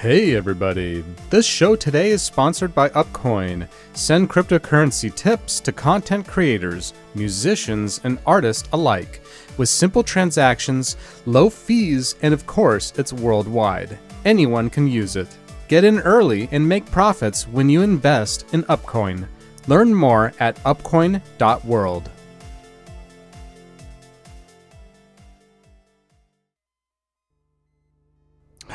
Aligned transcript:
Hey 0.00 0.34
everybody! 0.34 1.04
This 1.28 1.44
show 1.44 1.76
today 1.76 2.08
is 2.08 2.22
sponsored 2.22 2.74
by 2.74 2.88
Upcoin. 2.88 3.68
Send 3.92 4.30
cryptocurrency 4.30 5.14
tips 5.14 5.60
to 5.60 5.72
content 5.72 6.26
creators, 6.26 6.94
musicians, 7.14 8.00
and 8.04 8.18
artists 8.24 8.66
alike. 8.72 9.20
With 9.58 9.68
simple 9.68 10.02
transactions, 10.02 10.96
low 11.26 11.50
fees, 11.50 12.14
and 12.22 12.32
of 12.32 12.46
course, 12.46 12.94
it's 12.96 13.12
worldwide. 13.12 13.98
Anyone 14.24 14.70
can 14.70 14.88
use 14.88 15.16
it. 15.16 15.28
Get 15.68 15.84
in 15.84 15.98
early 15.98 16.48
and 16.50 16.66
make 16.66 16.90
profits 16.90 17.46
when 17.46 17.68
you 17.68 17.82
invest 17.82 18.46
in 18.54 18.62
Upcoin. 18.70 19.28
Learn 19.66 19.94
more 19.94 20.32
at 20.40 20.56
upcoin.world. 20.64 22.10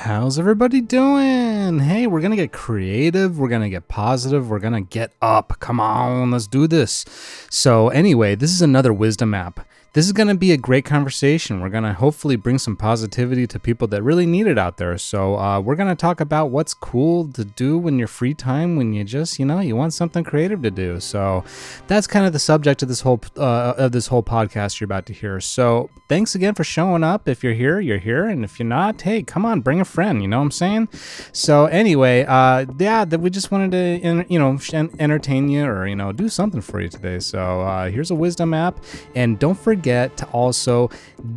How's 0.05 0.37
everybody 0.37 0.81
doing? 0.81 1.79
Hey, 1.79 2.05
we're 2.05 2.21
gonna 2.21 2.35
get 2.35 2.51
creative, 2.51 3.39
we're 3.39 3.49
gonna 3.49 3.71
get 3.71 3.87
positive, 3.87 4.51
we're 4.51 4.59
gonna 4.59 4.81
get 4.81 5.11
up. 5.19 5.59
Come 5.59 5.79
on, 5.79 6.29
let's 6.29 6.45
do 6.45 6.67
this. 6.67 7.05
So, 7.49 7.89
anyway, 7.89 8.35
this 8.35 8.51
is 8.51 8.61
another 8.61 8.93
wisdom 8.93 9.33
app 9.33 9.67
this 9.95 10.05
is 10.05 10.11
going 10.11 10.27
to 10.27 10.35
be 10.35 10.51
a 10.51 10.57
great 10.57 10.83
conversation. 10.83 11.61
We're 11.61 11.69
going 11.69 11.85
to 11.85 11.93
hopefully 11.93 12.35
bring 12.35 12.57
some 12.57 12.75
positivity 12.75 13.47
to 13.47 13.57
people 13.57 13.87
that 13.87 14.03
really 14.03 14.25
need 14.25 14.45
it 14.45 14.57
out 14.57 14.75
there. 14.75 14.97
So, 14.97 15.37
uh, 15.37 15.61
we're 15.61 15.77
going 15.77 15.87
to 15.87 15.95
talk 15.95 16.19
about 16.19 16.47
what's 16.47 16.73
cool 16.73 17.29
to 17.29 17.45
do 17.45 17.77
when 17.77 17.97
you're 17.97 18.09
free 18.09 18.33
time, 18.33 18.75
when 18.75 18.91
you 18.91 19.05
just, 19.05 19.39
you 19.39 19.45
know, 19.45 19.61
you 19.61 19.73
want 19.73 19.93
something 19.93 20.25
creative 20.25 20.61
to 20.63 20.69
do. 20.69 20.99
So, 20.99 21.45
that's 21.87 22.07
kind 22.07 22.25
of 22.25 22.33
the 22.33 22.39
subject 22.39 22.83
of 22.83 22.89
this 22.89 22.99
whole 22.99 23.21
uh, 23.37 23.75
of 23.77 23.93
this 23.93 24.07
whole 24.07 24.21
podcast 24.21 24.81
you're 24.81 24.85
about 24.85 25.05
to 25.05 25.13
hear. 25.13 25.39
So, 25.39 25.89
thanks 26.09 26.35
again 26.35 26.55
for 26.55 26.65
showing 26.65 27.05
up. 27.05 27.29
If 27.29 27.41
you're 27.41 27.53
here, 27.53 27.79
you're 27.79 27.97
here, 27.97 28.25
and 28.25 28.43
if 28.43 28.59
you're 28.59 28.67
not, 28.67 29.01
hey, 29.01 29.23
come 29.23 29.45
on, 29.45 29.61
bring 29.61 29.79
a 29.79 29.85
friend. 29.85 30.21
You 30.21 30.27
know 30.27 30.39
what 30.39 30.43
I'm 30.43 30.51
saying? 30.51 30.89
So, 31.31 31.67
anyway, 31.67 32.25
uh, 32.25 32.65
yeah, 32.77 33.05
that 33.05 33.21
we 33.21 33.29
just 33.29 33.49
wanted 33.49 33.71
to, 33.71 34.25
you 34.27 34.39
know, 34.39 34.59
entertain 34.99 35.47
you 35.47 35.63
or 35.63 35.87
you 35.87 35.95
know, 35.95 36.11
do 36.11 36.27
something 36.27 36.59
for 36.59 36.81
you 36.81 36.89
today. 36.89 37.19
So, 37.19 37.61
uh, 37.61 37.89
here's 37.89 38.11
a 38.11 38.15
wisdom 38.15 38.53
app, 38.53 38.83
and 39.15 39.39
don't 39.39 39.57
forget 39.57 39.84
forget 39.85 40.17
to 40.17 40.25
also 40.29 40.89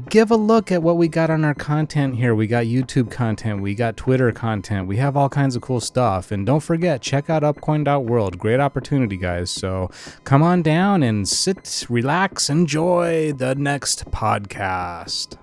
give 0.09 0.31
a 0.31 0.37
look 0.37 0.73
at 0.73 0.83
what 0.83 0.97
we 0.97 1.07
got 1.07 1.29
on 1.29 1.45
our 1.45 1.53
content 1.53 2.17
here. 2.17 2.35
We 2.35 2.47
got 2.47 2.65
YouTube 2.65 3.11
content, 3.11 3.61
we 3.61 3.75
got 3.75 3.99
Twitter 3.99 4.33
content, 4.33 4.89
we 4.89 4.97
have 4.97 5.19
all 5.19 5.29
kinds 5.29 5.55
of 5.55 5.61
cool 5.61 5.83
stuff. 5.83 6.33
And 6.33 6.47
don't 6.47 6.61
forget, 6.61 7.03
check 7.03 7.29
out 7.29 7.43
upcoin.world. 7.43 8.39
Great 8.39 8.59
opportunity, 8.59 9.19
guys. 9.19 9.51
So 9.51 9.91
come 10.25 10.43
on 10.43 10.63
down 10.63 11.03
and 11.03 11.29
sit, 11.29 11.85
relax, 11.91 12.49
enjoy 12.49 13.35
the 13.35 13.55
next 13.55 14.11
podcast. 14.11 15.37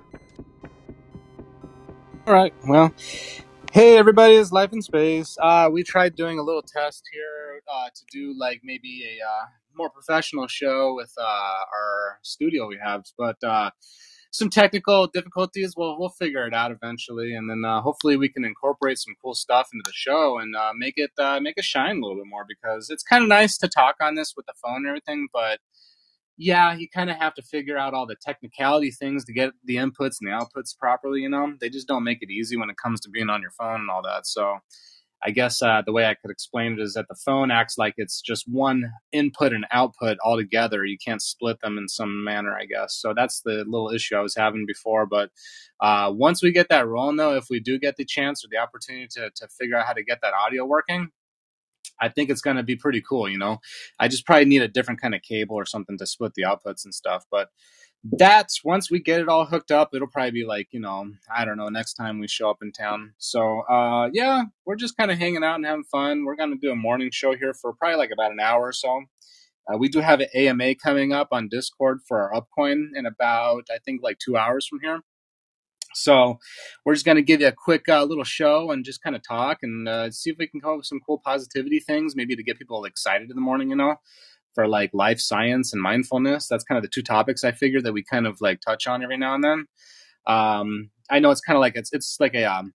All 2.26 2.34
right. 2.34 2.56
Well, 2.68 2.92
hey 3.72 4.00
everybody, 4.00 4.34
it's 4.34 4.52
Life 4.52 4.74
in 4.74 4.82
Space. 4.82 5.38
Uh, 5.40 5.70
we 5.72 5.84
tried 5.84 6.16
doing 6.16 6.40
a 6.40 6.44
little 6.44 6.64
test 6.64 7.04
here 7.14 7.62
uh, 7.72 7.90
to 7.94 8.02
do 8.12 8.34
like 8.36 8.62
maybe 8.64 9.04
a 9.04 9.24
uh, 9.24 9.46
more 9.78 9.90
professional 9.90 10.48
show 10.48 10.96
with 10.96 11.12
uh, 11.20 11.24
our 11.24 12.20
studio 12.24 12.68
we 12.68 12.80
have, 12.84 13.04
but 13.18 13.38
uh, 13.44 13.72
some 14.32 14.50
technical 14.50 15.08
difficulties. 15.08 15.74
We'll 15.78 16.00
we'll 16.00 16.10
figure 16.10 16.48
it 16.48 16.54
out 16.54 16.72
eventually, 16.72 17.36
and 17.36 17.50
then 17.50 17.64
uh, 17.66 17.82
hopefully 17.82 18.18
we 18.18 18.30
can 18.30 18.46
incorporate 18.46 19.00
some 19.00 19.16
cool 19.24 19.36
stuff 19.36 19.70
into 19.74 19.84
the 19.86 19.94
show 19.94 20.40
and 20.40 20.56
uh, 20.56 20.72
make 20.78 20.96
it 20.98 21.12
uh, 21.20 21.40
make 21.42 21.56
it 21.58 21.66
shine 21.66 21.98
a 21.98 22.02
little 22.02 22.18
bit 22.18 22.30
more 22.30 22.46
because 22.48 22.90
it's 22.90 23.04
kind 23.04 23.24
of 23.24 23.30
nice 23.30 23.58
to 23.60 23.68
talk 23.70 23.96
on 24.02 24.16
this 24.16 24.34
with 24.38 24.46
the 24.46 24.54
phone 24.64 24.78
and 24.78 24.88
everything, 24.88 25.28
but 25.34 25.60
yeah, 26.38 26.76
you 26.76 26.88
kind 26.94 27.10
of 27.10 27.18
have 27.18 27.34
to 27.36 27.42
figure 27.42 27.78
out 27.78 27.94
all 27.94 28.06
the 28.06 28.16
technicality 28.22 28.92
things 28.92 29.24
to 29.26 29.34
get 29.34 29.52
the 29.64 29.78
inputs 29.78 30.18
and 30.20 30.28
the 30.28 30.32
outputs 30.32 30.78
properly. 30.78 31.22
You 31.22 31.30
know, 31.30 31.54
they 31.62 31.70
just 31.70 31.88
don't 31.88 32.04
make 32.04 32.20
it 32.22 32.30
easy 32.32 32.58
when 32.58 32.70
it 32.70 32.78
comes 32.82 33.00
to 33.02 33.10
being 33.10 33.30
on 33.30 33.42
your 33.42 33.52
phone 33.52 33.82
and 33.82 33.90
all 33.90 34.02
that. 34.04 34.28
So 34.28 34.58
I 35.24 35.32
guess 35.32 35.62
uh, 35.62 35.82
the 35.86 35.92
way 35.92 36.06
I 36.06 36.14
could 36.14 36.32
explain 36.32 36.74
it 36.74 36.80
is 36.80 36.94
that 36.94 37.08
the 37.08 37.16
phone 37.16 37.50
acts 37.52 37.78
like 37.78 37.96
it's 37.98 38.22
just 38.22 38.46
one 38.48 38.92
input 39.12 39.54
and 39.54 39.66
output 39.72 40.18
all 40.24 40.38
together. 40.38 40.86
You 40.86 40.98
can't 41.04 41.22
split 41.22 41.60
them 41.62 41.78
in 41.78 41.88
some 41.90 42.24
manner, 42.24 42.56
I 42.56 42.66
guess. 42.66 42.96
So 42.96 43.14
that's 43.16 43.42
the 43.42 43.64
little 43.68 43.90
issue 43.90 44.16
I 44.16 44.22
was 44.22 44.36
having 44.36 44.66
before. 44.68 45.06
But 45.06 45.32
uh, 45.80 46.12
once 46.14 46.44
we 46.44 46.52
get 46.52 46.70
that 46.70 46.88
rolling, 46.88 47.18
though, 47.18 47.36
if 47.36 47.46
we 47.50 47.60
do 47.60 47.80
get 47.80 47.96
the 47.98 48.06
chance 48.06 48.46
or 48.46 48.50
the 48.52 48.58
opportunity 48.58 49.08
to, 49.12 49.32
to 49.36 49.48
figure 49.60 49.78
out 49.78 49.88
how 49.88 49.94
to 49.94 50.04
get 50.04 50.20
that 50.22 50.34
audio 50.34 50.66
working, 50.66 51.10
I 52.00 52.10
think 52.10 52.30
it's 52.30 52.42
going 52.42 52.58
to 52.58 52.64
be 52.64 52.76
pretty 52.76 53.02
cool. 53.02 53.30
You 53.30 53.38
know, 53.38 53.60
I 54.00 54.08
just 54.08 54.26
probably 54.26 54.46
need 54.46 54.62
a 54.62 54.68
different 54.68 55.02
kind 55.02 55.16
of 55.16 55.22
cable 55.22 55.56
or 55.56 55.66
something 55.66 55.98
to 55.98 56.06
split 56.06 56.34
the 56.36 56.44
outputs 56.44 56.84
and 56.84 56.94
stuff. 56.94 57.26
But 57.32 57.50
that's 58.12 58.64
once 58.64 58.92
we 58.92 59.00
get 59.00 59.20
it 59.20 59.30
all 59.30 59.46
hooked 59.46 59.72
up, 59.72 59.90
it'll 59.94 60.08
probably 60.08 60.32
be 60.32 60.46
like, 60.46 60.68
you 60.72 60.80
know, 60.80 61.12
I 61.36 61.44
don't 61.44 61.58
know, 61.58 61.70
next 61.70 61.96
time 61.96 62.20
we 62.20 62.28
show 62.28 62.50
up 62.50 62.58
in 62.62 62.72
town. 62.72 63.14
So, 63.18 63.62
uh, 63.62 64.10
yeah, 64.14 64.44
we're 64.66 64.76
just 64.76 64.96
kind 64.96 65.10
of 65.10 65.18
hanging 65.18 65.44
out 65.44 65.56
and 65.56 65.66
having 65.66 65.84
fun. 65.86 66.24
We're 66.24 66.36
to 66.36 66.56
do 66.62 66.72
a 66.72 66.76
morning 66.76 67.10
show 67.12 67.36
here 67.36 67.54
for 67.54 67.74
probably 67.74 67.98
like 67.98 68.12
about 68.12 68.32
an 68.32 68.40
hour 68.40 68.68
or 68.68 68.74
so. 68.74 69.06
Uh, 69.68 69.78
we 69.78 69.90
do 69.90 70.00
have 70.00 70.20
an 70.20 70.28
AMA 70.36 70.76
coming 70.76 71.14
up 71.14 71.30
on 71.32 71.50
Discord 71.50 72.00
for 72.08 72.22
our 72.22 72.40
Upcoin 72.40 72.90
in 72.94 73.08
about, 73.08 73.64
I 73.72 73.80
think, 73.84 74.04
like 74.04 74.20
two 74.20 74.38
hours 74.38 74.68
from 74.68 74.80
here. 74.82 75.00
So 75.96 76.40
we're 76.86 76.94
just 76.94 77.06
to 77.06 77.22
give 77.24 77.42
you 77.42 77.48
a 77.48 77.54
quick 77.54 77.88
uh, 77.90 78.04
little 78.04 78.26
show 78.26 78.70
and 78.70 78.86
just 78.86 79.02
kind 79.02 79.16
of 79.16 79.24
talk 79.28 79.60
and 79.64 79.88
uh, 79.88 80.12
see 80.12 80.30
if 80.30 80.36
we 80.38 80.46
can 80.46 80.60
come 80.60 80.72
up 80.72 80.78
with 80.78 80.86
some 80.86 81.00
cool 81.00 81.22
positivity 81.24 81.80
things, 81.80 82.16
maybe 82.16 82.36
to 82.36 82.44
get 82.44 82.60
people 82.60 82.84
excited 82.84 83.30
in 83.30 83.36
the 83.36 83.42
morning, 83.42 83.70
you 83.70 83.78
know 83.78 83.96
for 84.56 84.68
like 84.68 84.92
life 84.94 85.20
science 85.20 85.74
and 85.74 85.82
mindfulness. 85.82 86.48
That's 86.48 86.64
kind 86.64 86.78
of 86.78 86.84
the 86.84 86.90
two 86.90 87.04
topics 87.04 87.44
I 87.44 87.52
figure 87.52 87.82
that 87.82 87.94
we 87.94 88.04
kind 88.04 88.26
of 88.26 88.42
like 88.42 88.62
touch 88.62 88.88
on 88.88 89.04
every 89.04 89.18
now 89.18 89.36
and 89.36 89.44
then. 89.44 89.66
Um, 90.28 90.90
I 91.12 91.20
know 91.20 91.30
it's 91.30 91.42
kind 91.42 91.58
of 91.58 91.62
like 91.62 91.76
it's 91.76 91.94
it's 91.94 92.18
like 92.20 92.34
a 92.34 92.46
um, 92.46 92.74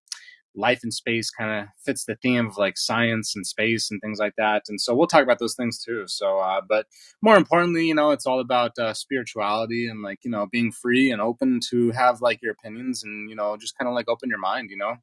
life 0.55 0.81
in 0.83 0.91
space 0.91 1.29
kind 1.29 1.61
of 1.63 1.67
fits 1.85 2.05
the 2.05 2.15
theme 2.15 2.47
of 2.47 2.57
like 2.57 2.77
science 2.77 3.35
and 3.35 3.45
space 3.45 3.89
and 3.89 4.01
things 4.01 4.19
like 4.19 4.33
that. 4.37 4.63
And 4.67 4.79
so 4.79 4.95
we'll 4.95 5.07
talk 5.07 5.23
about 5.23 5.39
those 5.39 5.55
things 5.55 5.83
too. 5.83 6.03
So, 6.07 6.39
uh, 6.39 6.61
but 6.67 6.85
more 7.21 7.37
importantly, 7.37 7.85
you 7.87 7.95
know, 7.95 8.11
it's 8.11 8.25
all 8.25 8.39
about 8.39 8.77
uh, 8.79 8.93
spirituality 8.93 9.87
and 9.87 10.01
like 10.01 10.19
you 10.23 10.31
know 10.31 10.47
being 10.51 10.71
free 10.71 11.11
and 11.11 11.21
open 11.21 11.59
to 11.71 11.91
have 11.91 12.21
like 12.21 12.41
your 12.41 12.53
opinions 12.53 13.03
and 13.03 13.29
you 13.29 13.35
know 13.35 13.57
just 13.57 13.77
kind 13.77 13.89
of 13.89 13.95
like 13.95 14.09
open 14.09 14.29
your 14.29 14.39
mind, 14.39 14.69
you 14.69 14.77
know. 14.77 14.95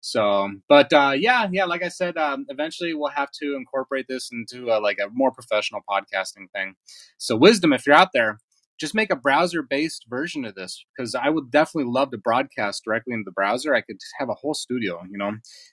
So, 0.00 0.50
but 0.68 0.92
uh, 0.92 1.14
yeah, 1.16 1.48
yeah, 1.50 1.64
like 1.64 1.82
I 1.82 1.88
said, 1.88 2.16
um, 2.16 2.46
eventually 2.48 2.94
we'll 2.94 3.10
have 3.10 3.30
to 3.42 3.56
incorporate 3.56 4.06
this 4.08 4.30
into 4.32 4.70
a, 4.70 4.78
like 4.78 4.98
a 4.98 5.08
more 5.12 5.32
professional 5.32 5.80
podcasting 5.88 6.50
thing. 6.54 6.74
So, 7.18 7.36
wisdom, 7.36 7.72
if 7.72 7.86
you're 7.86 7.96
out 7.96 8.10
there, 8.14 8.38
just 8.78 8.94
make 8.94 9.10
a 9.10 9.16
browser 9.16 9.60
based 9.60 10.06
version 10.08 10.44
of 10.44 10.54
this 10.54 10.84
because 10.96 11.14
I 11.16 11.28
would 11.30 11.50
definitely 11.50 11.90
love 11.90 12.12
to 12.12 12.18
broadcast 12.18 12.84
directly 12.84 13.14
into 13.14 13.24
the 13.24 13.32
browser. 13.32 13.74
I 13.74 13.80
could 13.80 13.98
have 14.20 14.28
a 14.28 14.34
whole 14.34 14.54
studio, 14.54 15.02
you 15.10 15.18
know. 15.18 15.32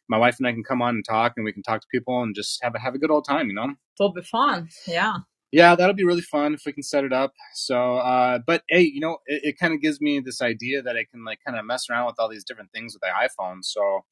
My 0.09 0.18
wife 0.18 0.38
and 0.40 0.47
I 0.47 0.53
can 0.53 0.64
come 0.64 0.81
on 0.81 0.96
and 0.96 1.06
talk, 1.06 1.34
and 1.38 1.46
we 1.46 1.53
can 1.53 1.64
talk 1.64 1.81
to 1.81 1.88
people 1.91 2.24
and 2.24 2.35
just 2.35 2.59
have 2.64 2.74
a 2.75 2.80
have 2.80 2.96
a 2.96 3.00
good 3.00 3.12
old 3.12 3.25
time, 3.25 3.47
you 3.47 3.53
know. 3.53 3.74
It'll 4.00 4.12
be 4.12 4.24
fun, 4.24 4.69
yeah 4.88 5.19
yeah, 5.51 5.75
that'll 5.75 5.95
be 5.95 6.03
really 6.06 6.22
fun 6.22 6.53
if 6.53 6.63
we 6.66 6.73
can 6.73 6.83
set 6.83 7.03
it 7.03 7.13
up. 7.13 7.33
So, 7.53 7.97
uh, 7.97 8.39
but 8.45 8.63
hey, 8.69 8.81
you 8.81 9.00
know, 9.00 9.19
it, 9.25 9.41
it 9.44 9.59
kind 9.59 9.73
of 9.73 9.81
gives 9.81 10.01
me 10.01 10.19
this 10.19 10.41
idea 10.41 10.81
that 10.81 10.97
I 10.97 11.06
can 11.09 11.23
like 11.25 11.39
kind 11.45 11.57
of 11.57 11.66
mess 11.66 11.89
around 11.89 12.07
with 12.07 12.16
all 12.19 12.29
these 12.29 12.44
different 12.44 12.72
things 12.73 12.94
with 12.94 13.01
the 13.01 13.09
iPhone. 13.09 13.59
So, 13.63 14.03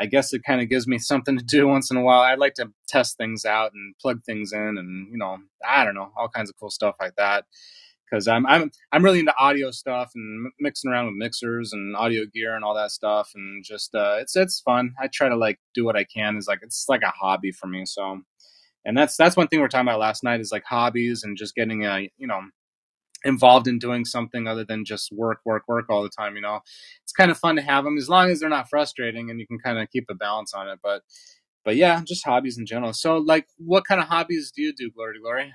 I 0.00 0.06
guess 0.06 0.32
it 0.32 0.44
kind 0.44 0.60
of 0.60 0.68
gives 0.68 0.86
me 0.86 0.98
something 1.00 1.36
to 1.38 1.44
do 1.44 1.68
once 1.68 1.90
in 1.90 1.96
a 1.96 2.02
while. 2.02 2.20
I'd 2.20 2.38
like 2.38 2.54
to 2.54 2.72
test 2.88 3.16
things 3.16 3.44
out 3.44 3.72
and 3.74 3.94
plug 4.00 4.22
things 4.24 4.52
in, 4.52 4.76
and 4.78 5.08
you 5.10 5.18
know, 5.18 5.38
I 5.68 5.84
don't 5.84 5.94
know, 5.94 6.12
all 6.16 6.28
kinds 6.28 6.50
of 6.50 6.56
cool 6.58 6.70
stuff 6.70 6.96
like 7.00 7.14
that. 7.16 7.44
Because 8.10 8.26
I'm 8.26 8.46
I'm 8.46 8.70
I'm 8.90 9.04
really 9.04 9.20
into 9.20 9.34
audio 9.38 9.70
stuff 9.70 10.12
and 10.14 10.50
mixing 10.60 10.90
around 10.90 11.06
with 11.06 11.14
mixers 11.16 11.74
and 11.74 11.94
audio 11.94 12.24
gear 12.32 12.56
and 12.56 12.64
all 12.64 12.74
that 12.74 12.90
stuff, 12.90 13.30
and 13.34 13.62
just 13.62 13.94
uh, 13.94 14.16
it's 14.20 14.34
it's 14.34 14.60
fun. 14.60 14.94
I 14.98 15.08
try 15.12 15.28
to 15.28 15.36
like 15.36 15.58
do 15.74 15.84
what 15.84 15.96
I 15.96 16.04
can. 16.04 16.38
Is 16.38 16.48
like 16.48 16.60
it's 16.62 16.86
like 16.88 17.02
a 17.02 17.10
hobby 17.10 17.52
for 17.52 17.66
me. 17.66 17.84
So 17.84 18.22
and 18.88 18.96
that's 18.96 19.16
that's 19.18 19.36
one 19.36 19.46
thing 19.46 19.60
we 19.60 19.64
are 19.66 19.68
talking 19.68 19.86
about 19.86 20.00
last 20.00 20.24
night 20.24 20.40
is 20.40 20.50
like 20.50 20.64
hobbies 20.64 21.22
and 21.22 21.36
just 21.36 21.54
getting 21.54 21.84
a 21.84 21.88
uh, 21.90 21.98
you 22.16 22.26
know 22.26 22.40
involved 23.24 23.68
in 23.68 23.78
doing 23.78 24.04
something 24.04 24.46
other 24.46 24.64
than 24.64 24.84
just 24.84 25.12
work 25.12 25.40
work 25.44 25.64
work 25.68 25.84
all 25.90 26.02
the 26.02 26.08
time 26.08 26.34
you 26.36 26.40
know? 26.40 26.60
It's 27.02 27.12
kind 27.12 27.30
of 27.30 27.36
fun 27.36 27.56
to 27.56 27.62
have 27.62 27.84
them 27.84 27.98
as 27.98 28.08
long 28.08 28.30
as 28.30 28.40
they're 28.40 28.48
not 28.48 28.70
frustrating 28.70 29.28
and 29.28 29.38
you 29.38 29.46
can 29.46 29.58
kind 29.58 29.78
of 29.78 29.90
keep 29.90 30.06
a 30.10 30.14
balance 30.14 30.54
on 30.54 30.68
it 30.68 30.78
but 30.82 31.02
but 31.64 31.76
yeah 31.76 32.00
just 32.06 32.24
hobbies 32.24 32.56
in 32.58 32.64
general. 32.64 32.94
So 32.94 33.18
like 33.18 33.46
what 33.58 33.84
kind 33.84 34.00
of 34.00 34.08
hobbies 34.08 34.52
do 34.56 34.62
you 34.62 34.72
do 34.72 34.90
glory 34.90 35.14
to 35.14 35.20
glory? 35.20 35.52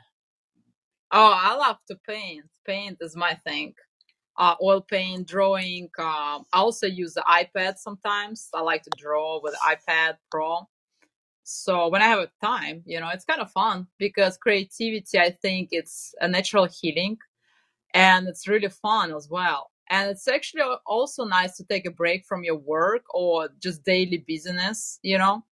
Oh 1.12 1.34
i 1.36 1.56
love 1.56 1.78
to 1.90 1.98
paint. 2.08 2.46
Paint 2.66 3.00
is 3.02 3.16
my 3.16 3.34
thing. 3.34 3.74
Uh, 4.38 4.56
oil 4.62 4.82
paint 4.82 5.28
drawing 5.28 5.90
um, 6.00 6.44
i 6.54 6.58
also 6.58 6.86
use 6.86 7.14
the 7.16 7.24
ipad 7.28 7.78
sometimes. 7.78 8.50
I 8.54 8.62
like 8.62 8.84
to 8.84 8.92
draw 8.96 9.40
with 9.42 9.56
ipad 9.68 10.18
pro 10.30 10.68
so 11.44 11.90
when 11.90 12.02
I 12.02 12.08
have 12.08 12.30
time, 12.44 12.84
you 12.86 13.00
know, 13.00 13.10
it's 13.10 13.26
kind 13.26 13.42
of 13.42 13.52
fun 13.52 13.88
because 13.98 14.38
creativity, 14.38 15.20
I 15.20 15.32
think 15.32 15.70
it's 15.72 16.16
a 16.22 16.28
natural 16.28 16.68
healing 16.68 17.18
and 17.94 18.28
it's 18.28 18.48
really 18.48 18.70
fun 18.70 19.14
as 19.14 19.30
well. 19.30 19.72
And 19.90 20.10
it's 20.10 20.28
actually 20.28 20.64
also 20.86 21.26
nice 21.26 21.58
to 21.58 21.66
take 21.66 21.86
a 21.86 21.92
break 21.92 22.26
from 22.26 22.44
your 22.44 22.58
work 22.58 23.04
or 23.14 23.50
just 23.60 23.84
daily 23.84 24.18
business, 24.26 25.00
you 25.04 25.18
know, 25.18 25.46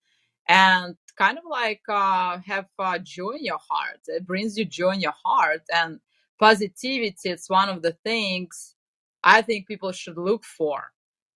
and 0.49 0.97
kind 1.17 1.39
of 1.39 1.45
like 1.51 1.83
uh, 1.89 2.39
have 2.47 2.67
uh, 2.79 2.99
joy 2.99 3.33
in 3.33 3.45
your 3.45 3.59
heart. 3.71 4.01
It 4.07 4.27
brings 4.27 4.59
you 4.59 4.65
joy 4.65 4.93
in 4.93 5.01
your 5.01 5.15
heart 5.25 5.63
and 5.75 6.01
positivity. 6.39 7.31
It's 7.31 7.51
one 7.51 7.69
of 7.69 7.83
the 7.83 7.93
things 8.05 8.75
I 9.25 9.43
think 9.43 9.69
people 9.69 9.93
should 9.93 10.17
look 10.19 10.45
for 10.45 10.93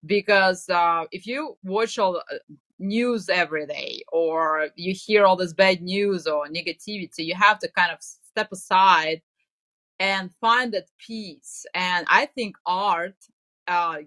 because 0.06 0.68
uh, 0.68 1.04
if 1.12 1.26
you 1.26 1.56
watch 1.64 1.98
all 1.98 2.16
uh, 2.16 2.36
news 2.78 3.28
every 3.28 3.66
day 3.66 4.02
or 4.12 4.68
you 4.76 4.92
hear 4.94 5.24
all 5.24 5.36
this 5.36 5.52
bad 5.52 5.80
news 5.80 6.26
or 6.26 6.48
negativity 6.48 7.18
you 7.18 7.34
have 7.34 7.58
to 7.58 7.68
kind 7.72 7.92
of 7.92 7.98
step 8.00 8.50
aside 8.52 9.22
and 10.00 10.30
find 10.40 10.74
that 10.74 10.88
peace. 10.98 11.64
And 11.74 12.06
i 12.10 12.26
think 12.26 12.56
art 12.66 13.16
uh, 13.68 13.98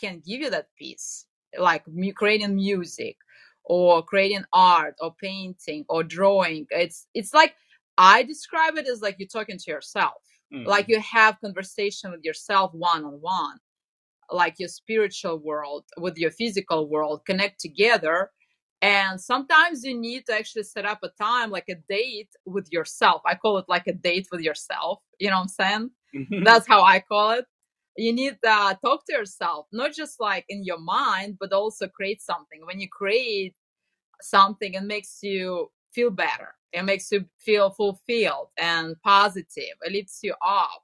can 0.00 0.22
give 0.24 0.40
you 0.40 0.50
that 0.50 0.68
peace 0.78 1.26
like 1.58 1.84
creating 2.14 2.54
music 2.54 3.16
or 3.64 4.02
creating 4.02 4.44
art 4.52 4.94
or 5.00 5.14
painting 5.20 5.84
or 5.88 6.02
drawing. 6.02 6.66
It's 6.70 7.06
it's 7.14 7.34
like 7.34 7.54
i 7.98 8.22
describe 8.22 8.76
it 8.76 8.88
as 8.88 9.02
like 9.02 9.16
you're 9.18 9.28
talking 9.28 9.58
to 9.58 9.70
yourself. 9.70 10.22
Mm. 10.52 10.66
like 10.66 10.86
you 10.88 11.00
have 11.00 11.40
conversation 11.40 12.10
with 12.10 12.22
yourself 12.24 12.74
one 12.74 13.04
on 13.04 13.14
one 13.22 13.58
like 14.30 14.54
your 14.58 14.68
spiritual 14.68 15.38
world 15.38 15.84
with 15.98 16.16
your 16.16 16.30
physical 16.30 16.88
world 16.88 17.22
connect 17.26 17.60
together 17.60 18.30
and 18.80 19.20
sometimes 19.20 19.84
you 19.84 19.96
need 19.98 20.26
to 20.26 20.34
actually 20.34 20.64
set 20.64 20.84
up 20.84 20.98
a 21.04 21.08
time 21.10 21.50
like 21.50 21.68
a 21.68 21.76
date 21.88 22.30
with 22.46 22.66
yourself. 22.72 23.22
I 23.24 23.36
call 23.36 23.58
it 23.58 23.66
like 23.68 23.86
a 23.86 23.92
date 23.92 24.28
with 24.32 24.40
yourself 24.40 25.00
you 25.18 25.28
know 25.30 25.36
what 25.36 25.42
i'm 25.42 25.48
saying? 25.48 25.90
Mhm. 26.14 26.44
that's 26.44 26.66
how 26.66 26.82
i 26.82 27.00
call 27.00 27.32
it. 27.32 27.46
You 27.96 28.12
need 28.12 28.38
to 28.42 28.50
uh, 28.50 28.74
talk 28.84 29.04
to 29.06 29.12
yourself 29.12 29.66
not 29.72 29.92
just 29.92 30.20
like 30.20 30.44
in 30.48 30.64
your 30.64 30.78
mind 30.80 31.36
but 31.40 31.52
also 31.52 31.88
create 31.88 32.22
something. 32.22 32.60
When 32.64 32.80
you 32.80 32.88
create 32.88 33.54
something 34.22 34.74
it 34.74 34.82
makes 34.84 35.18
you 35.22 35.70
feel 35.92 36.10
better. 36.10 36.54
It 36.72 36.84
makes 36.84 37.12
you 37.12 37.26
feel 37.38 37.70
fulfilled 37.70 38.48
and 38.56 38.96
positive. 39.02 39.74
It 39.82 39.92
lifts 39.92 40.20
you 40.22 40.34
up 40.46 40.82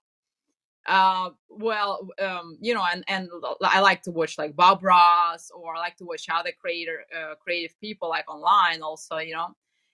uh 0.89 1.31
well 1.51 2.09
um 2.23 2.59
you 2.61 2.75
know 2.75 2.85
and 2.93 3.05
and 3.09 3.29
i 3.63 3.81
like 3.81 4.03
to 4.03 4.11
watch 4.11 4.39
like 4.39 4.57
bob 4.57 4.83
ross 4.83 5.51
or 5.55 5.77
i 5.77 5.81
like 5.81 5.97
to 5.97 6.05
watch 6.05 6.27
other 6.33 6.53
creator 6.61 7.05
uh, 7.17 7.35
creative 7.37 7.79
people 7.81 8.09
like 8.09 8.29
online 8.33 8.83
also 8.83 9.19
you 9.19 9.35
know 9.35 9.49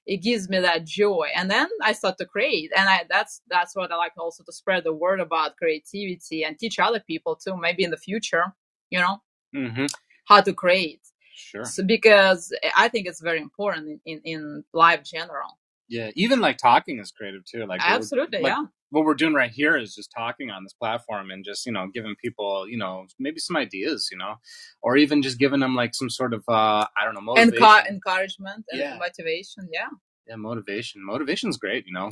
it 0.07 0.19
gives 0.19 0.49
me 0.49 0.61
that 0.61 0.85
joy 0.85 1.29
and 1.37 1.51
then 1.51 1.69
i 1.83 1.93
start 1.93 2.17
to 2.19 2.27
create 2.27 2.71
and 2.77 2.89
i 2.89 3.05
that's 3.11 3.43
that's 3.49 3.77
what 3.77 3.93
i 3.93 3.97
like 3.97 4.13
also 4.19 4.45
to 4.45 4.53
spread 4.53 4.85
the 4.85 4.93
word 4.95 5.21
about 5.21 5.57
creativity 5.57 6.45
and 6.45 6.59
teach 6.59 6.79
other 6.79 7.01
people 7.01 7.37
too 7.37 7.57
maybe 7.57 7.85
in 7.85 7.91
the 7.91 7.97
future 7.97 8.45
you 8.91 9.01
know 9.01 9.21
Mhm. 9.55 9.89
how 10.27 10.41
to 10.41 10.53
create 10.55 11.03
Sure. 11.35 11.65
so 11.65 11.85
because 11.85 12.53
i 12.77 12.89
think 12.89 13.07
it's 13.07 13.21
very 13.21 13.41
important 13.41 14.01
in, 14.07 14.21
in 14.25 14.65
life 14.73 15.03
general 15.05 15.59
Yeah. 15.89 16.11
Even 16.15 16.41
like 16.41 16.57
talking 16.59 16.99
is 16.99 17.11
creative 17.11 17.45
too. 17.45 17.67
Like 17.67 17.81
absolutely 17.85 18.41
like, 18.41 18.53
yeah 18.53 18.65
what 18.91 19.05
we're 19.05 19.15
doing 19.15 19.35
right 19.35 19.51
here 19.51 19.77
is 19.77 19.95
just 19.95 20.13
talking 20.17 20.51
on 20.51 20.63
this 20.63 20.73
platform 20.73 21.31
and 21.31 21.45
just 21.45 21.67
you 21.67 21.73
know 21.73 21.89
giving 21.93 22.15
people 22.23 22.67
you 22.69 22.79
know 22.79 23.07
maybe 23.19 23.41
some 23.41 23.57
ideas 23.57 24.09
you 24.13 24.17
know 24.17 24.35
or 24.83 24.97
even 24.97 25.21
just 25.21 25.39
giving 25.39 25.61
them 25.61 25.75
like 25.75 25.95
some 25.95 26.09
sort 26.09 26.33
of 26.33 26.45
uh 26.49 26.87
i 26.97 27.05
don't 27.05 27.15
know 27.15 27.21
motivation 27.21 27.59
Encour- 27.65 27.87
encouragement 27.89 28.65
and 28.71 28.81
Yeah. 28.81 28.97
motivation 28.99 29.69
yeah 29.73 29.89
yeah 30.29 30.37
motivation 30.37 31.05
motivation's 31.05 31.57
great 31.57 31.87
you 31.87 31.93
know 31.93 32.11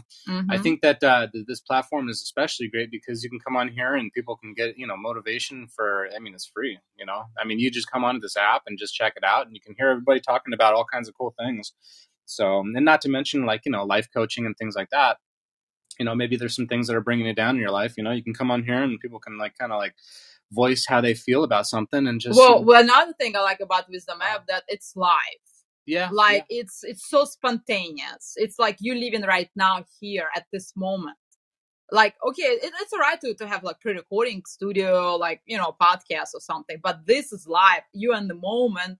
i 0.51 0.57
Mhm. 0.57 0.63
think 0.63 0.81
that 0.83 1.03
uh 1.05 1.29
th- 1.33 1.47
this 1.47 1.61
platform 1.61 2.09
is 2.09 2.21
especially 2.21 2.69
great 2.69 2.91
because 2.91 3.23
you 3.23 3.31
can 3.31 3.39
come 3.39 3.57
on 3.57 3.69
here 3.69 3.95
and 3.95 4.13
people 4.13 4.37
can 4.37 4.53
get 4.55 4.77
you 4.77 4.87
know 4.89 4.97
motivation 4.97 5.69
for 5.69 6.09
i 6.17 6.19
mean 6.19 6.35
it's 6.35 6.51
free 6.53 6.79
you 6.99 7.07
know 7.07 7.25
i 7.41 7.45
mean 7.45 7.59
you 7.61 7.71
just 7.71 7.91
come 7.91 8.05
onto 8.05 8.21
this 8.21 8.37
app 8.37 8.63
and 8.67 8.77
just 8.79 8.95
check 8.95 9.13
it 9.17 9.25
out 9.25 9.47
and 9.47 9.55
you 9.55 9.61
can 9.61 9.75
hear 9.79 9.89
everybody 9.89 10.21
talking 10.21 10.53
about 10.53 10.75
all 10.75 10.85
kinds 10.85 11.09
of 11.09 11.15
cool 11.17 11.33
things 11.39 11.73
so 12.27 12.61
and 12.61 12.85
not 12.85 13.01
to 13.01 13.09
mention 13.09 13.45
like 13.45 13.63
you 13.65 13.73
know 13.73 13.85
life 13.85 14.09
coaching 14.15 14.47
and 14.47 14.57
things 14.57 14.75
like 14.75 14.91
that 14.91 15.19
you 15.99 16.05
know 16.05 16.15
maybe 16.15 16.37
there's 16.37 16.57
some 16.57 16.67
things 16.67 16.87
that 16.87 16.97
are 16.97 17.01
bringing 17.01 17.27
you 17.27 17.35
down 17.35 17.57
in 17.57 17.61
your 17.61 17.71
life 17.71 17.95
you 17.97 18.03
know 18.03 18.13
you 18.13 18.23
can 18.23 18.35
come 18.35 18.51
on 18.51 18.63
here 18.63 18.83
and 18.83 19.01
people 19.01 19.19
can 19.19 19.39
like 19.39 19.57
kind 19.59 19.73
of 19.73 19.79
like 19.79 19.95
voice 20.53 20.85
how 20.87 21.01
they 21.01 21.15
feel 21.15 21.45
about 21.45 21.67
something 21.67 22.07
and 22.07 22.21
just 22.21 22.39
well, 22.39 22.63
well, 22.63 22.83
another 22.83 23.13
thing 23.15 23.35
I 23.37 23.41
like 23.41 23.61
about 23.61 23.89
Wisdom 23.89 24.19
uh-huh. 24.21 24.37
App 24.37 24.47
that 24.47 24.65
it's 24.69 24.93
live. 24.95 25.43
yeah 25.87 26.09
Like 26.13 26.45
it's 26.49 26.85
it's 26.85 27.09
so 27.09 27.25
spontaneous. 27.25 28.35
It's 28.37 28.59
like 28.59 28.77
you 28.81 28.95
living 28.95 29.23
right 29.23 29.51
now 29.57 29.85
here 30.01 30.29
at 30.37 30.47
this 30.53 30.73
moment. 30.77 31.17
Like 31.91 32.15
okay, 32.27 32.43
it, 32.43 32.73
it's 32.81 32.93
alright 32.93 33.21
to 33.23 33.35
to 33.35 33.49
have 33.49 33.65
like 33.65 33.81
pre-recording 33.81 34.43
studio, 34.47 35.17
like 35.17 35.41
you 35.47 35.59
know, 35.59 35.75
podcast 35.81 36.35
or 36.35 36.41
something. 36.41 36.79
But 36.83 37.07
this 37.07 37.33
is 37.33 37.47
live. 37.47 37.83
You 37.93 38.15
in 38.15 38.29
the 38.29 38.35
moment, 38.35 38.99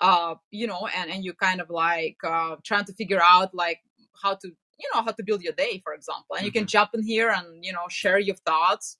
uh, 0.00 0.34
you 0.50 0.66
know, 0.66 0.88
and 0.96 1.10
and 1.10 1.24
you 1.24 1.32
kind 1.34 1.60
of 1.60 1.68
like 1.70 2.16
uh 2.24 2.56
trying 2.64 2.84
to 2.86 2.92
figure 2.94 3.20
out 3.22 3.54
like 3.54 3.80
how 4.22 4.34
to 4.34 4.48
you 4.48 4.88
know 4.94 5.02
how 5.02 5.10
to 5.12 5.22
build 5.22 5.42
your 5.42 5.52
day, 5.52 5.80
for 5.84 5.92
example. 5.94 6.36
And 6.36 6.44
you 6.46 6.52
can 6.52 6.66
jump 6.66 6.90
in 6.94 7.02
here 7.02 7.30
and 7.30 7.64
you 7.64 7.72
know 7.72 7.86
share 7.88 8.18
your 8.18 8.36
thoughts. 8.36 8.96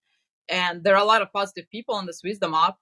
And 0.48 0.82
there 0.84 0.94
are 0.96 1.02
a 1.02 1.06
lot 1.06 1.22
of 1.22 1.32
positive 1.32 1.70
people 1.70 1.94
on 1.94 2.06
this 2.06 2.20
Wisdom 2.24 2.54
app. 2.54 2.76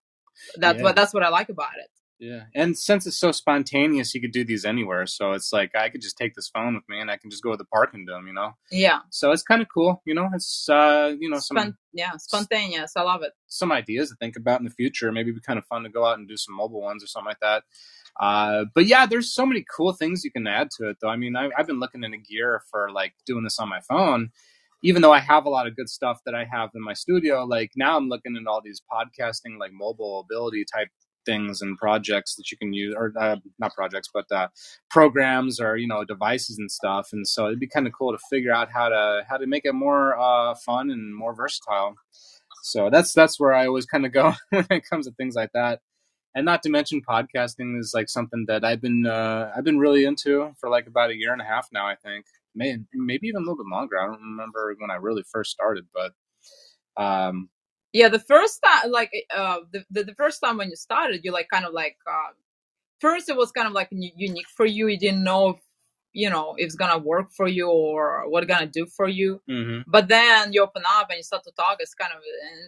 That's 0.56 0.79
Yeah. 0.79 0.85
what 0.85 0.97
that's 0.97 1.12
what 1.15 1.23
I 1.23 1.29
like 1.29 1.49
about 1.49 1.75
it. 1.85 1.91
Yeah, 2.20 2.44
and 2.53 2.76
since 2.76 3.06
it's 3.06 3.17
so 3.17 3.31
spontaneous, 3.31 4.12
you 4.12 4.21
could 4.21 4.32
do 4.32 4.44
these 4.44 4.64
anywhere. 4.64 5.06
So 5.06 5.32
it's 5.35 5.53
like 5.53 5.76
I 5.76 5.88
could 5.88 6.03
just 6.03 6.19
take 6.19 6.35
this 6.35 6.49
phone 6.53 6.75
with 6.75 6.82
me, 6.88 6.99
and 7.00 7.09
I 7.12 7.17
can 7.17 7.31
just 7.31 7.44
go 7.44 7.53
to 7.53 7.56
the 7.56 7.64
park 7.67 7.91
and 7.94 8.05
do 8.09 8.12
them. 8.12 8.26
You 8.26 8.32
know, 8.32 8.55
Yeah. 8.73 9.00
so 9.11 9.31
it's 9.31 9.44
kind 9.44 9.62
of 9.62 9.69
cool. 9.73 10.03
You 10.05 10.14
know, 10.14 10.29
it's 10.35 10.69
uh, 10.69 11.14
you 11.21 11.31
know 11.31 11.38
some 11.38 11.76
yeah, 11.93 12.17
spontaneous. 12.17 12.93
I 12.97 13.03
love 13.03 13.23
it. 13.23 13.32
some 13.47 13.71
ideas 13.71 14.09
to 14.11 14.17
think 14.17 14.35
about 14.37 14.59
in 14.61 14.64
the 14.64 14.73
future. 14.73 15.12
Maybe 15.12 15.31
it'd 15.31 15.41
be 15.43 15.47
kind 15.47 15.61
of 15.61 15.67
fun 15.67 15.85
to 15.85 15.88
go 15.91 16.05
out 16.05 16.19
and 16.19 16.26
do 16.26 16.37
some 16.37 16.56
mobile 16.56 16.81
ones 16.82 17.05
or 17.05 17.06
something 17.06 17.29
like 17.29 17.41
that. 17.41 17.62
Uh, 18.20 18.65
but 18.75 18.87
yeah, 18.87 19.06
there's 19.06 19.32
so 19.32 19.47
many 19.47 19.65
cool 19.76 19.93
things 19.93 20.25
you 20.25 20.31
can 20.31 20.47
add 20.47 20.69
to 20.79 20.88
it, 20.88 20.99
though. 21.00 21.09
I 21.09 21.17
mean, 21.17 21.37
I, 21.37 21.50
I've 21.56 21.67
been 21.67 21.81
looking 21.81 22.05
into 22.05 22.19
gear 22.19 22.62
for 22.70 22.91
like 22.91 23.15
doing 23.26 23.44
this 23.44 23.59
on 23.59 23.69
my 23.69 23.81
phone. 23.81 24.31
Even 24.82 25.03
though 25.03 25.12
I 25.12 25.19
have 25.20 25.44
a 25.44 25.50
lot 25.50 25.67
of 25.67 25.75
good 25.76 25.88
stuff 25.88 26.20
that 26.25 26.35
I 26.37 26.44
have 26.50 26.70
in 26.75 26.82
my 26.82 26.94
studio, 26.94 27.44
like 27.44 27.73
now 27.76 27.97
I'm 27.97 28.09
looking 28.09 28.37
into 28.37 28.49
all 28.49 28.62
these 28.65 28.81
podcasting, 28.93 29.59
like 29.59 29.73
mobile 29.73 30.20
ability 30.20 30.65
type 30.73 30.88
things 31.26 31.61
and 31.62 31.76
projects 31.76 32.37
that 32.37 32.50
you 32.53 32.56
can 32.59 32.73
use, 32.73 32.94
or 32.97 33.12
uh, 33.19 33.37
not 33.59 33.75
projects, 33.75 34.09
but 34.15 34.26
uh, 34.31 34.49
programs 34.91 35.61
or 35.61 35.76
you 35.76 35.88
know 35.88 36.05
devices 36.05 36.59
and 36.59 36.71
stuff. 36.71 37.09
And 37.12 37.26
so 37.26 37.47
it'd 37.47 37.61
be 37.61 37.69
kind 37.69 37.88
of 37.88 37.93
cool 37.93 38.12
to 38.12 38.19
figure 38.31 38.53
out 38.53 38.71
how 38.73 38.88
to 38.88 39.25
how 39.29 39.37
to 39.37 39.47
make 39.49 39.64
it 39.64 39.75
more 39.75 40.17
uh, 40.19 40.55
fun 40.64 40.91
and 40.91 41.14
more 41.14 41.35
versatile. 41.35 41.97
So 42.62 42.91
that's 42.91 43.12
that's 43.12 43.41
where 43.41 43.55
I 43.55 43.67
always 43.67 43.87
kind 43.87 44.06
of 44.06 44.12
go 44.12 44.35
when 44.50 44.67
it 44.71 44.85
comes 44.88 45.06
to 45.06 45.12
things 45.14 45.35
like 45.35 45.50
that. 45.55 45.81
And 46.38 46.44
not 46.44 46.62
to 46.62 46.70
mention 46.70 47.02
podcasting 47.02 47.81
is 47.81 47.90
like 47.94 48.08
something 48.08 48.44
that 48.46 48.64
I've 48.64 48.81
been 48.81 49.06
uh, 49.06 49.52
I've 49.56 49.64
been 49.64 49.81
really 49.81 50.05
into 50.05 50.52
for 50.61 50.70
like 50.70 50.87
about 50.87 51.11
a 51.11 51.17
year 51.17 51.32
and 51.32 51.43
a 51.43 51.44
half 51.44 51.67
now. 51.73 51.85
I 51.88 51.96
think 51.96 52.26
May, 52.55 52.79
maybe 52.94 53.26
even 53.26 53.43
a 53.43 53.44
little 53.44 53.56
bit 53.56 53.67
longer. 53.70 54.00
I 54.00 54.06
don't 54.06 54.23
remember 54.23 54.73
when 54.79 54.93
I 54.93 54.96
really 54.96 55.25
first 55.32 55.50
started, 55.50 55.87
but 55.93 56.12
um, 57.02 57.50
Yeah, 57.93 58.08
the 58.08 58.20
first 58.20 58.61
time, 58.64 58.93
like, 58.93 59.11
uh, 59.37 59.61
the, 59.73 59.85
the 59.90 60.05
the 60.05 60.14
first 60.14 60.40
time 60.40 60.58
when 60.58 60.70
you 60.70 60.76
started, 60.76 61.23
you 61.25 61.32
like 61.32 61.49
kind 61.50 61.64
of 61.67 61.73
like, 61.73 61.96
uh, 62.06 62.32
first 63.00 63.29
it 63.29 63.37
was 63.37 63.52
kind 63.52 63.66
of 63.68 63.75
like 63.75 63.88
unique 63.92 64.49
for 64.57 64.66
you. 64.66 64.88
You 64.88 64.99
didn't 64.99 65.25
know, 65.25 65.59
you 66.23 66.29
know, 66.35 66.47
if 66.59 66.67
it's 66.67 66.75
gonna 66.83 66.99
work 66.99 67.29
for 67.39 67.47
you 67.57 67.67
or 67.71 68.29
what 68.31 68.43
it's 68.43 68.53
gonna 68.53 68.67
do 68.81 68.85
for 68.99 69.09
you. 69.19 69.41
mhm. 69.49 69.85
But 69.87 70.09
then 70.09 70.53
you 70.53 70.61
open 70.63 70.83
up 70.99 71.07
and 71.11 71.17
you 71.19 71.23
start 71.23 71.45
to 71.45 71.53
talk. 71.53 71.77
It's 71.81 71.95
kind 71.95 72.13
of, 72.17 72.21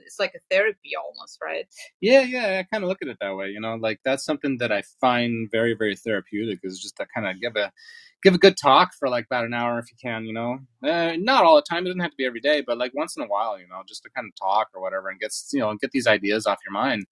it's 0.07 0.19
like 0.25 0.35
a 0.37 0.43
therapy 0.51 0.91
almost, 1.03 1.39
right? 1.49 1.67
yeah, 2.01 2.23
yeah, 2.23 2.47
I 2.61 2.63
kind 2.73 2.85
of 2.85 2.89
look 2.89 3.03
at 3.03 3.09
it 3.09 3.19
that 3.21 3.35
way. 3.37 3.49
You 3.51 3.61
know, 3.61 3.75
like 3.89 3.99
that's 4.05 4.25
something 4.25 4.59
that 4.59 4.73
I 4.79 4.83
find 5.01 5.51
very 5.51 5.75
very 5.83 5.97
therapeutic 5.97 6.61
is 6.63 6.81
just 6.85 6.97
to 6.99 7.07
kind 7.15 7.27
of 7.29 7.41
give 7.41 7.57
a 7.57 7.73
give 8.23 8.35
a 8.35 8.39
good 8.39 8.57
talk 8.57 8.93
for 8.99 9.09
like 9.09 9.27
about 9.27 9.45
an 9.45 9.55
hour 9.55 9.79
if 9.79 9.87
you 9.91 9.97
can. 10.03 10.25
You 10.25 10.33
know, 10.33 10.59
uh, 10.85 11.15
not 11.19 11.45
all 11.45 11.57
the 11.57 11.63
time. 11.63 11.85
It 11.85 11.91
doesn't 11.91 12.01
have 12.01 12.11
to 12.11 12.17
be 12.17 12.27
every 12.27 12.41
day, 12.41 12.63
but 12.67 12.79
like 12.79 12.93
once 12.95 13.17
in 13.17 13.23
a 13.23 13.27
while. 13.27 13.59
You 13.59 13.69
know, 13.69 13.83
just 13.87 14.03
to 14.05 14.11
kind 14.11 14.27
of 14.29 14.35
talk 14.41 14.69
or 14.75 14.83
whatever 14.83 15.09
and 15.09 15.21
get 15.21 15.33
you 15.53 15.61
know 15.61 15.75
get 15.77 15.91
these 15.93 16.07
ideas 16.07 16.47
off 16.47 16.59
your 16.65 16.73
mind. 16.73 17.05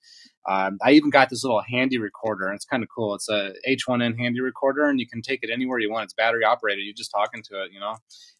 Um, 0.49 0.79
I 0.83 0.93
even 0.93 1.11
got 1.11 1.29
this 1.29 1.45
little 1.45 1.63
handy 1.63 1.99
recorder, 1.99 2.47
and 2.47 2.57
it's 2.57 2.65
kind 2.65 2.83
of 2.83 2.89
cool. 2.95 3.15
It's 3.15 3.29
a 3.29 3.53
H1N 3.69 4.19
handy 4.19 4.41
recorder, 4.41 4.89
and 4.89 4.99
you 4.99 5.07
can 5.07 5.21
take 5.21 5.41
it 5.43 5.51
anywhere 5.53 5.79
you 5.79 5.91
want. 5.91 6.05
It's 6.05 6.15
battery 6.15 6.45
operated. 6.45 6.85
You're 6.85 6.95
just 6.95 7.11
talking 7.11 7.43
to 7.51 7.63
it, 7.65 7.73
you 7.73 7.81
know. 7.81 7.97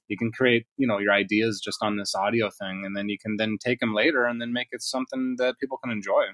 You 0.09 0.17
can 0.17 0.33
create, 0.33 0.67
you 0.77 0.87
know, 0.87 0.99
your 0.99 1.13
ideas 1.13 1.61
just 1.63 1.79
on 1.83 1.97
this 1.97 2.15
audio 2.15 2.51
thing, 2.51 2.83
and 2.85 2.97
then 2.97 3.09
you 3.09 3.19
can 3.19 3.37
then 3.37 3.57
take 3.63 3.81
them 3.81 3.95
later 3.95 4.25
and 4.25 4.41
then 4.41 4.53
make 4.53 4.69
it 4.73 4.83
something 4.83 5.37
that 5.39 5.59
people 5.59 5.79
can 5.79 5.93
enjoy. 5.93 6.25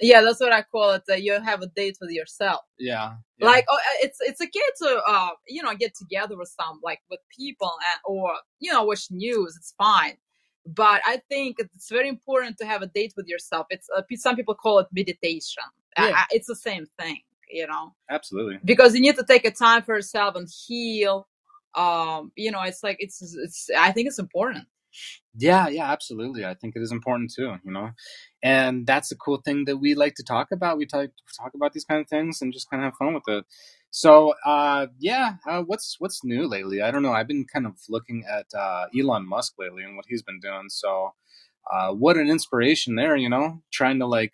Yeah, 0.00 0.22
that's 0.22 0.40
what 0.40 0.52
I 0.52 0.62
call 0.62 0.92
it. 0.92 1.02
That 1.08 1.22
you 1.22 1.40
have 1.40 1.62
a 1.62 1.66
date 1.66 1.98
with 2.00 2.10
yourself. 2.10 2.60
Yeah, 2.78 3.14
yeah. 3.38 3.46
like 3.46 3.64
oh, 3.68 3.76
uh, 3.76 3.98
it's 4.02 4.18
it's 4.20 4.40
okay 4.40 4.60
to 4.82 5.02
uh 5.06 5.30
you 5.48 5.62
know 5.62 5.74
get 5.74 5.94
together 5.94 6.36
with 6.36 6.48
some 6.48 6.80
like 6.82 7.00
with 7.10 7.20
people 7.36 7.72
and 7.92 8.00
or 8.04 8.32
you 8.60 8.72
know 8.72 8.84
watch 8.84 9.08
news 9.10 9.56
it's 9.56 9.74
fine 9.76 10.16
but 10.66 11.00
i 11.06 11.20
think 11.28 11.56
it's 11.58 11.90
very 11.90 12.08
important 12.08 12.56
to 12.58 12.64
have 12.66 12.82
a 12.82 12.86
date 12.86 13.12
with 13.16 13.26
yourself 13.26 13.66
it's 13.70 13.88
uh, 13.96 14.02
some 14.14 14.36
people 14.36 14.54
call 14.54 14.78
it 14.78 14.86
meditation 14.92 15.64
Yeah. 15.98 16.24
it's 16.30 16.46
the 16.46 16.56
same 16.56 16.86
thing 16.98 17.20
you 17.50 17.66
know 17.66 17.94
absolutely. 18.10 18.58
because 18.64 18.94
you 18.94 19.00
need 19.00 19.16
to 19.16 19.24
take 19.24 19.44
a 19.44 19.50
time 19.50 19.82
for 19.82 19.94
yourself 19.94 20.36
and 20.36 20.48
heal 20.66 21.26
um 21.76 22.32
you 22.36 22.50
know 22.50 22.62
it's 22.62 22.82
like 22.82 22.96
it's 23.00 23.20
it's 23.36 23.68
i 23.78 23.92
think 23.92 24.06
it's 24.08 24.18
important 24.18 24.64
Yeah, 25.36 25.68
yeah, 25.68 25.90
absolutely. 25.90 26.44
I 26.44 26.54
think 26.54 26.76
it 26.76 26.82
is 26.82 26.92
important 26.92 27.32
too, 27.34 27.56
you 27.64 27.72
know. 27.72 27.90
And 28.42 28.86
that's 28.86 29.08
the 29.08 29.16
cool 29.16 29.40
thing 29.44 29.64
that 29.64 29.78
we 29.78 29.94
like 29.94 30.14
to 30.16 30.22
talk 30.24 30.48
about. 30.52 30.78
We 30.78 30.86
talk 30.86 31.10
talk 31.40 31.52
about 31.54 31.72
these 31.72 31.84
kind 31.84 32.00
of 32.00 32.08
things 32.08 32.40
and 32.40 32.52
just 32.52 32.70
kind 32.70 32.82
of 32.82 32.86
have 32.92 32.96
fun 32.98 33.14
with 33.14 33.24
it. 33.28 33.44
So, 33.90 34.34
uh, 34.46 34.86
yeah, 34.98 35.34
uh, 35.48 35.62
what's 35.62 35.96
what's 35.98 36.24
new 36.24 36.46
lately? 36.48 36.82
I 36.82 36.90
don't 36.90 37.02
know. 37.02 37.12
I've 37.12 37.28
been 37.28 37.46
kind 37.52 37.66
of 37.66 37.74
looking 37.88 38.24
at 38.28 38.46
uh, 38.56 38.86
Elon 38.98 39.26
Musk 39.28 39.54
lately 39.58 39.82
and 39.84 39.96
what 39.96 40.06
he's 40.08 40.22
been 40.22 40.40
doing. 40.40 40.66
So, 40.68 41.10
uh, 41.72 41.92
what 41.92 42.16
an 42.16 42.28
inspiration 42.28 42.96
there, 42.96 43.16
you 43.16 43.28
know, 43.30 43.62
trying 43.72 43.98
to 44.00 44.06
like 44.06 44.32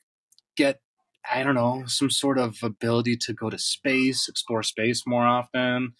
get 0.56 0.80
I 1.30 1.42
don't 1.42 1.54
know, 1.54 1.84
some 1.86 2.10
sort 2.10 2.38
of 2.38 2.56
ability 2.62 3.16
to 3.18 3.34
go 3.34 3.50
to 3.50 3.58
space, 3.58 4.28
explore 4.28 4.62
space 4.62 5.04
more 5.06 5.26
often. 5.26 5.94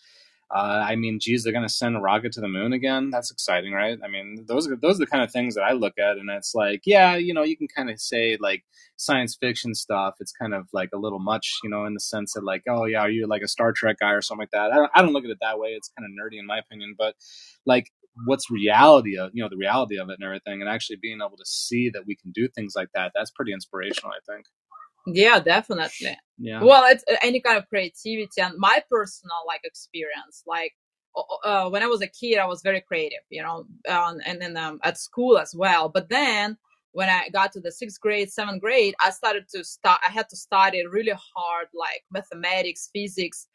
Uh, 0.52 0.84
I 0.88 0.96
mean, 0.96 1.18
geez, 1.20 1.44
they're 1.44 1.52
going 1.52 1.66
to 1.66 1.72
send 1.72 1.96
a 1.96 2.00
rocket 2.00 2.32
to 2.32 2.40
the 2.40 2.48
moon 2.48 2.72
again. 2.72 3.10
That's 3.10 3.30
exciting, 3.30 3.72
right? 3.72 3.98
I 4.04 4.08
mean, 4.08 4.44
those 4.48 4.68
are 4.68 4.76
those 4.76 4.96
are 4.96 5.04
the 5.04 5.06
kind 5.06 5.22
of 5.22 5.30
things 5.30 5.54
that 5.54 5.62
I 5.62 5.72
look 5.72 5.94
at, 5.98 6.16
and 6.18 6.28
it's 6.30 6.54
like, 6.54 6.82
yeah, 6.84 7.16
you 7.16 7.32
know, 7.34 7.44
you 7.44 7.56
can 7.56 7.68
kind 7.68 7.88
of 7.88 8.00
say 8.00 8.36
like 8.40 8.64
science 8.96 9.36
fiction 9.40 9.74
stuff. 9.74 10.14
It's 10.18 10.32
kind 10.32 10.52
of 10.52 10.66
like 10.72 10.90
a 10.92 10.98
little 10.98 11.20
much, 11.20 11.58
you 11.62 11.70
know, 11.70 11.84
in 11.84 11.94
the 11.94 12.00
sense 12.00 12.32
that 12.34 12.44
like, 12.44 12.64
oh 12.68 12.84
yeah, 12.86 13.00
are 13.00 13.10
you 13.10 13.28
like 13.28 13.42
a 13.42 13.48
Star 13.48 13.72
Trek 13.72 13.98
guy 14.00 14.10
or 14.10 14.22
something 14.22 14.42
like 14.42 14.50
that? 14.50 14.72
I 14.72 14.76
don't, 14.76 14.90
I 14.94 15.02
don't 15.02 15.12
look 15.12 15.24
at 15.24 15.30
it 15.30 15.38
that 15.40 15.58
way. 15.58 15.70
It's 15.70 15.90
kind 15.96 16.04
of 16.04 16.10
nerdy 16.12 16.38
in 16.38 16.46
my 16.46 16.58
opinion, 16.58 16.96
but 16.98 17.14
like 17.64 17.86
what's 18.26 18.50
reality 18.50 19.16
of 19.18 19.30
you 19.32 19.42
know 19.42 19.48
the 19.48 19.56
reality 19.56 19.98
of 19.98 20.10
it 20.10 20.16
and 20.18 20.24
everything 20.24 20.60
and 20.60 20.68
actually 20.68 20.96
being 21.00 21.20
able 21.24 21.36
to 21.36 21.44
see 21.46 21.90
that 21.90 22.06
we 22.06 22.16
can 22.16 22.32
do 22.32 22.48
things 22.48 22.74
like 22.76 22.88
that 22.94 23.12
that's 23.14 23.30
pretty 23.30 23.52
inspirational 23.52 24.10
i 24.10 24.32
think 24.32 24.46
yeah 25.06 25.40
definitely. 25.40 26.16
Yeah. 26.38 26.62
Well 26.62 26.84
it's 26.86 27.04
uh, 27.10 27.16
any 27.22 27.40
kind 27.40 27.58
of 27.58 27.68
creativity 27.68 28.40
and 28.40 28.54
my 28.58 28.82
personal 28.90 29.36
like 29.46 29.60
experience 29.64 30.42
like 30.46 30.72
uh, 31.44 31.68
when 31.68 31.82
i 31.82 31.86
was 31.86 32.02
a 32.02 32.06
kid 32.06 32.38
i 32.38 32.46
was 32.46 32.62
very 32.62 32.80
creative 32.80 33.18
you 33.30 33.42
know 33.42 33.66
um, 33.88 34.18
and 34.24 34.40
then 34.40 34.56
um, 34.56 34.78
at 34.84 34.98
school 34.98 35.38
as 35.38 35.54
well. 35.56 35.88
But 35.88 36.08
then 36.08 36.56
when 36.92 37.08
i 37.08 37.28
got 37.32 37.52
to 37.52 37.60
the 37.60 37.70
sixth 37.72 38.00
grade 38.00 38.30
seventh 38.32 38.60
grade 38.60 38.94
i 39.04 39.10
started 39.10 39.44
to 39.54 39.62
start 39.62 40.00
i 40.06 40.10
had 40.10 40.28
to 40.28 40.36
study 40.36 40.84
really 40.86 41.12
hard 41.36 41.68
like 41.74 42.02
mathematics 42.10 42.90
physics 42.92 43.46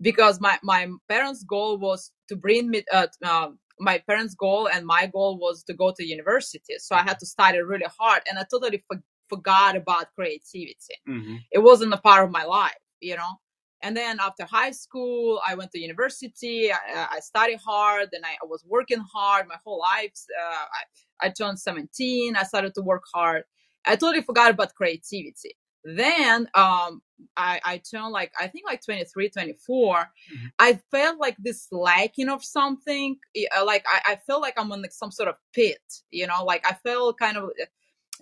because 0.00 0.40
my 0.40 0.58
my 0.62 0.88
parents 1.08 1.44
goal 1.44 1.78
was 1.78 2.12
to 2.28 2.36
bring 2.36 2.70
me 2.70 2.84
uh, 2.92 3.06
uh, 3.24 3.48
my 3.80 3.98
parents 4.06 4.34
goal 4.34 4.68
and 4.72 4.86
my 4.86 5.06
goal 5.06 5.38
was 5.38 5.64
to 5.64 5.74
go 5.74 5.92
to 5.92 6.04
university. 6.06 6.74
So 6.78 6.94
i 6.94 7.02
had 7.02 7.18
to 7.20 7.26
study 7.26 7.58
really 7.60 7.86
hard 7.98 8.22
and 8.28 8.38
i 8.38 8.44
totally 8.50 8.82
for- 8.86 9.02
forgot 9.34 9.76
about 9.76 10.12
creativity 10.14 10.96
mm-hmm. 11.08 11.36
it 11.52 11.58
wasn't 11.58 11.92
a 11.92 11.98
part 11.98 12.24
of 12.24 12.30
my 12.30 12.44
life 12.44 12.84
you 13.00 13.16
know 13.16 13.32
and 13.82 13.96
then 13.96 14.18
after 14.20 14.44
high 14.44 14.70
school 14.70 15.40
i 15.46 15.54
went 15.54 15.70
to 15.72 15.80
university 15.80 16.72
i, 16.72 17.06
I 17.16 17.20
studied 17.20 17.60
hard 17.64 18.08
and 18.12 18.24
I, 18.24 18.32
I, 18.42 18.46
was 18.46 18.64
working 18.66 19.02
hard 19.14 19.46
my 19.48 19.58
whole 19.64 19.80
life 19.80 20.12
uh, 20.42 20.64
I, 20.78 21.26
I 21.26 21.30
turned 21.30 21.58
17 21.58 22.36
i 22.36 22.42
started 22.42 22.74
to 22.74 22.82
work 22.82 23.04
hard 23.14 23.42
i 23.84 23.96
totally 23.96 24.22
forgot 24.22 24.50
about 24.50 24.74
creativity 24.74 25.56
then 25.84 26.48
um 26.54 27.02
I, 27.36 27.60
I 27.64 27.78
turned 27.78 28.12
like 28.12 28.32
I 28.38 28.48
think 28.48 28.64
like 28.66 28.84
23, 28.84 29.30
24. 29.30 29.96
Mm-hmm. 29.96 30.46
I 30.58 30.80
felt 30.90 31.18
like 31.18 31.36
this 31.38 31.68
lacking 31.70 32.28
of 32.28 32.44
something. 32.44 33.16
Uh, 33.56 33.64
like 33.64 33.84
I, 33.88 34.12
I 34.12 34.16
felt 34.16 34.42
like 34.42 34.54
I'm 34.56 34.72
in 34.72 34.82
like 34.82 34.92
some 34.92 35.10
sort 35.10 35.28
of 35.28 35.36
pit, 35.52 35.80
you 36.10 36.26
know, 36.26 36.44
like 36.44 36.66
I 36.66 36.74
felt 36.74 37.18
kind 37.18 37.36
of 37.36 37.50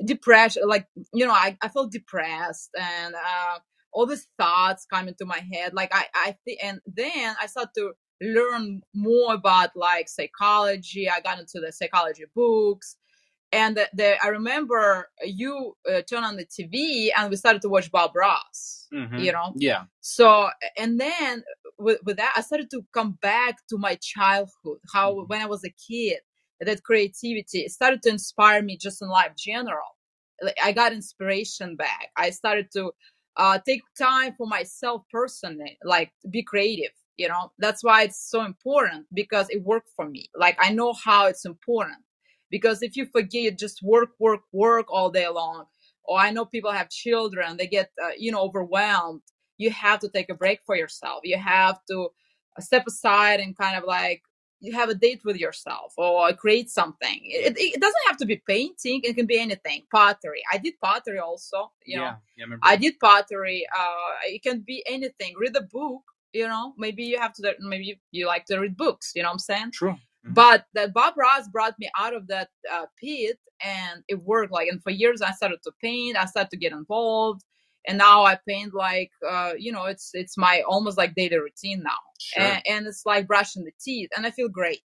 depressed, 0.04 0.58
like, 0.64 0.86
you 1.12 1.26
know, 1.26 1.32
I, 1.32 1.56
I 1.62 1.68
felt 1.68 1.92
depressed 1.92 2.70
and 2.78 3.14
uh, 3.14 3.58
all 3.92 4.06
these 4.06 4.26
thoughts 4.38 4.86
come 4.92 5.08
into 5.08 5.24
my 5.24 5.40
head. 5.52 5.74
Like 5.74 5.94
I, 5.94 6.06
I 6.14 6.36
th- 6.46 6.58
and 6.62 6.80
then 6.86 7.34
I 7.40 7.46
started 7.46 7.72
to 7.76 7.92
learn 8.20 8.82
more 8.94 9.34
about 9.34 9.70
like 9.74 10.08
psychology. 10.08 11.08
I 11.10 11.20
got 11.20 11.38
into 11.38 11.60
the 11.60 11.72
psychology 11.72 12.24
books 12.34 12.96
and 13.52 13.76
the, 13.76 13.88
the, 13.92 14.24
I 14.24 14.28
remember 14.28 15.10
you 15.22 15.76
uh, 15.88 16.00
turned 16.08 16.24
on 16.24 16.36
the 16.36 16.46
TV 16.46 17.10
and 17.16 17.30
we 17.30 17.36
started 17.36 17.60
to 17.62 17.68
watch 17.68 17.90
Bob 17.90 18.16
Ross. 18.16 18.88
Mm-hmm. 18.92 19.18
You 19.18 19.32
know, 19.32 19.52
yeah. 19.56 19.84
So 20.00 20.48
and 20.78 20.98
then 20.98 21.44
with, 21.78 21.98
with 22.04 22.16
that, 22.16 22.32
I 22.34 22.40
started 22.40 22.70
to 22.70 22.82
come 22.94 23.18
back 23.20 23.56
to 23.68 23.76
my 23.78 23.98
childhood. 24.00 24.78
How 24.92 25.12
mm-hmm. 25.12 25.26
when 25.26 25.42
I 25.42 25.46
was 25.46 25.64
a 25.64 25.70
kid, 25.70 26.20
that 26.64 26.82
creativity 26.84 27.68
started 27.68 28.02
to 28.02 28.10
inspire 28.10 28.62
me 28.62 28.76
just 28.76 29.02
in 29.02 29.08
life 29.08 29.32
general. 29.36 29.96
I 30.62 30.72
got 30.72 30.92
inspiration 30.92 31.76
back. 31.76 32.10
I 32.16 32.30
started 32.30 32.68
to 32.74 32.92
uh, 33.36 33.58
take 33.66 33.82
time 33.98 34.34
for 34.36 34.46
myself 34.46 35.02
personally, 35.10 35.78
like 35.84 36.12
be 36.30 36.42
creative. 36.42 36.92
You 37.16 37.28
know, 37.28 37.52
that's 37.58 37.84
why 37.84 38.02
it's 38.04 38.28
so 38.30 38.44
important 38.44 39.06
because 39.14 39.46
it 39.50 39.62
worked 39.62 39.90
for 39.94 40.08
me. 40.08 40.28
Like 40.34 40.56
I 40.60 40.72
know 40.72 40.92
how 40.94 41.26
it's 41.26 41.44
important 41.44 41.98
because 42.52 42.82
if 42.82 42.96
you 42.96 43.06
forget 43.06 43.58
just 43.58 43.82
work 43.82 44.10
work 44.20 44.42
work 44.52 44.86
all 44.92 45.10
day 45.10 45.26
long 45.26 45.64
or 46.04 46.18
i 46.20 46.30
know 46.30 46.44
people 46.44 46.70
have 46.70 46.88
children 46.90 47.56
they 47.56 47.66
get 47.66 47.90
uh, 48.04 48.10
you 48.16 48.30
know 48.30 48.42
overwhelmed 48.42 49.22
you 49.58 49.70
have 49.70 49.98
to 49.98 50.08
take 50.08 50.30
a 50.30 50.34
break 50.34 50.60
for 50.66 50.76
yourself 50.76 51.20
you 51.24 51.38
have 51.38 51.78
to 51.90 52.08
uh, 52.56 52.60
step 52.60 52.84
aside 52.86 53.40
and 53.40 53.56
kind 53.56 53.76
of 53.76 53.84
like 53.84 54.22
you 54.62 54.72
have 54.72 54.88
a 54.88 54.94
date 54.94 55.22
with 55.24 55.36
yourself 55.36 55.92
or 55.98 56.32
create 56.32 56.70
something. 56.70 57.20
It, 57.24 57.54
it 57.58 57.80
doesn't 57.80 58.06
have 58.08 58.16
to 58.18 58.26
be 58.26 58.42
painting 58.46 59.00
it 59.04 59.14
can 59.16 59.26
be 59.26 59.38
anything. 59.38 59.82
Pottery. 59.90 60.42
I 60.52 60.58
did 60.58 60.74
pottery 60.82 61.18
also 61.18 61.72
you 61.84 61.98
know. 61.98 62.14
Yeah, 62.36 62.46
yeah, 62.48 62.56
i 62.62 62.76
did 62.76 62.98
pottery 63.00 63.66
uh 63.78 64.14
it 64.26 64.42
can 64.42 64.60
be 64.60 64.82
anything. 64.88 65.34
Read 65.38 65.56
a 65.56 65.62
book 65.62 66.02
you 66.32 66.46
know. 66.48 66.74
Maybe 66.78 67.04
you 67.04 67.18
have 67.20 67.34
to 67.34 67.54
maybe 67.60 68.00
you 68.12 68.26
like 68.26 68.46
to 68.46 68.58
read 68.58 68.76
books 68.76 69.12
you 69.14 69.22
know 69.22 69.28
what 69.28 69.34
i'm 69.34 69.38
saying? 69.50 69.70
True. 69.72 69.96
Mm-hmm. 70.24 70.34
But 70.34 70.66
that 70.74 70.94
Bob 70.94 71.14
Ross 71.16 71.48
brought 71.48 71.78
me 71.78 71.90
out 71.98 72.14
of 72.14 72.28
that 72.28 72.48
uh, 72.72 72.86
pit, 72.96 73.38
and 73.60 74.04
it 74.08 74.22
worked. 74.22 74.52
Like, 74.52 74.68
and 74.68 74.82
for 74.82 74.90
years 74.90 75.20
I 75.20 75.32
started 75.32 75.62
to 75.64 75.72
paint. 75.80 76.16
I 76.16 76.26
started 76.26 76.50
to 76.50 76.56
get 76.56 76.72
involved, 76.72 77.42
and 77.86 77.98
now 77.98 78.24
I 78.24 78.38
paint 78.46 78.74
like, 78.74 79.10
uh, 79.28 79.52
you 79.58 79.72
know, 79.72 79.84
it's 79.84 80.10
it's 80.14 80.36
my 80.36 80.62
almost 80.68 80.98
like 80.98 81.14
daily 81.14 81.38
routine 81.38 81.82
now, 81.82 81.90
sure. 82.20 82.42
and, 82.42 82.62
and, 82.68 82.86
it's 82.86 83.02
like 83.04 83.26
brushing 83.26 83.64
the 83.64 83.72
teeth, 83.80 84.10
and 84.16 84.26
I 84.26 84.30
feel 84.30 84.48
great. 84.48 84.82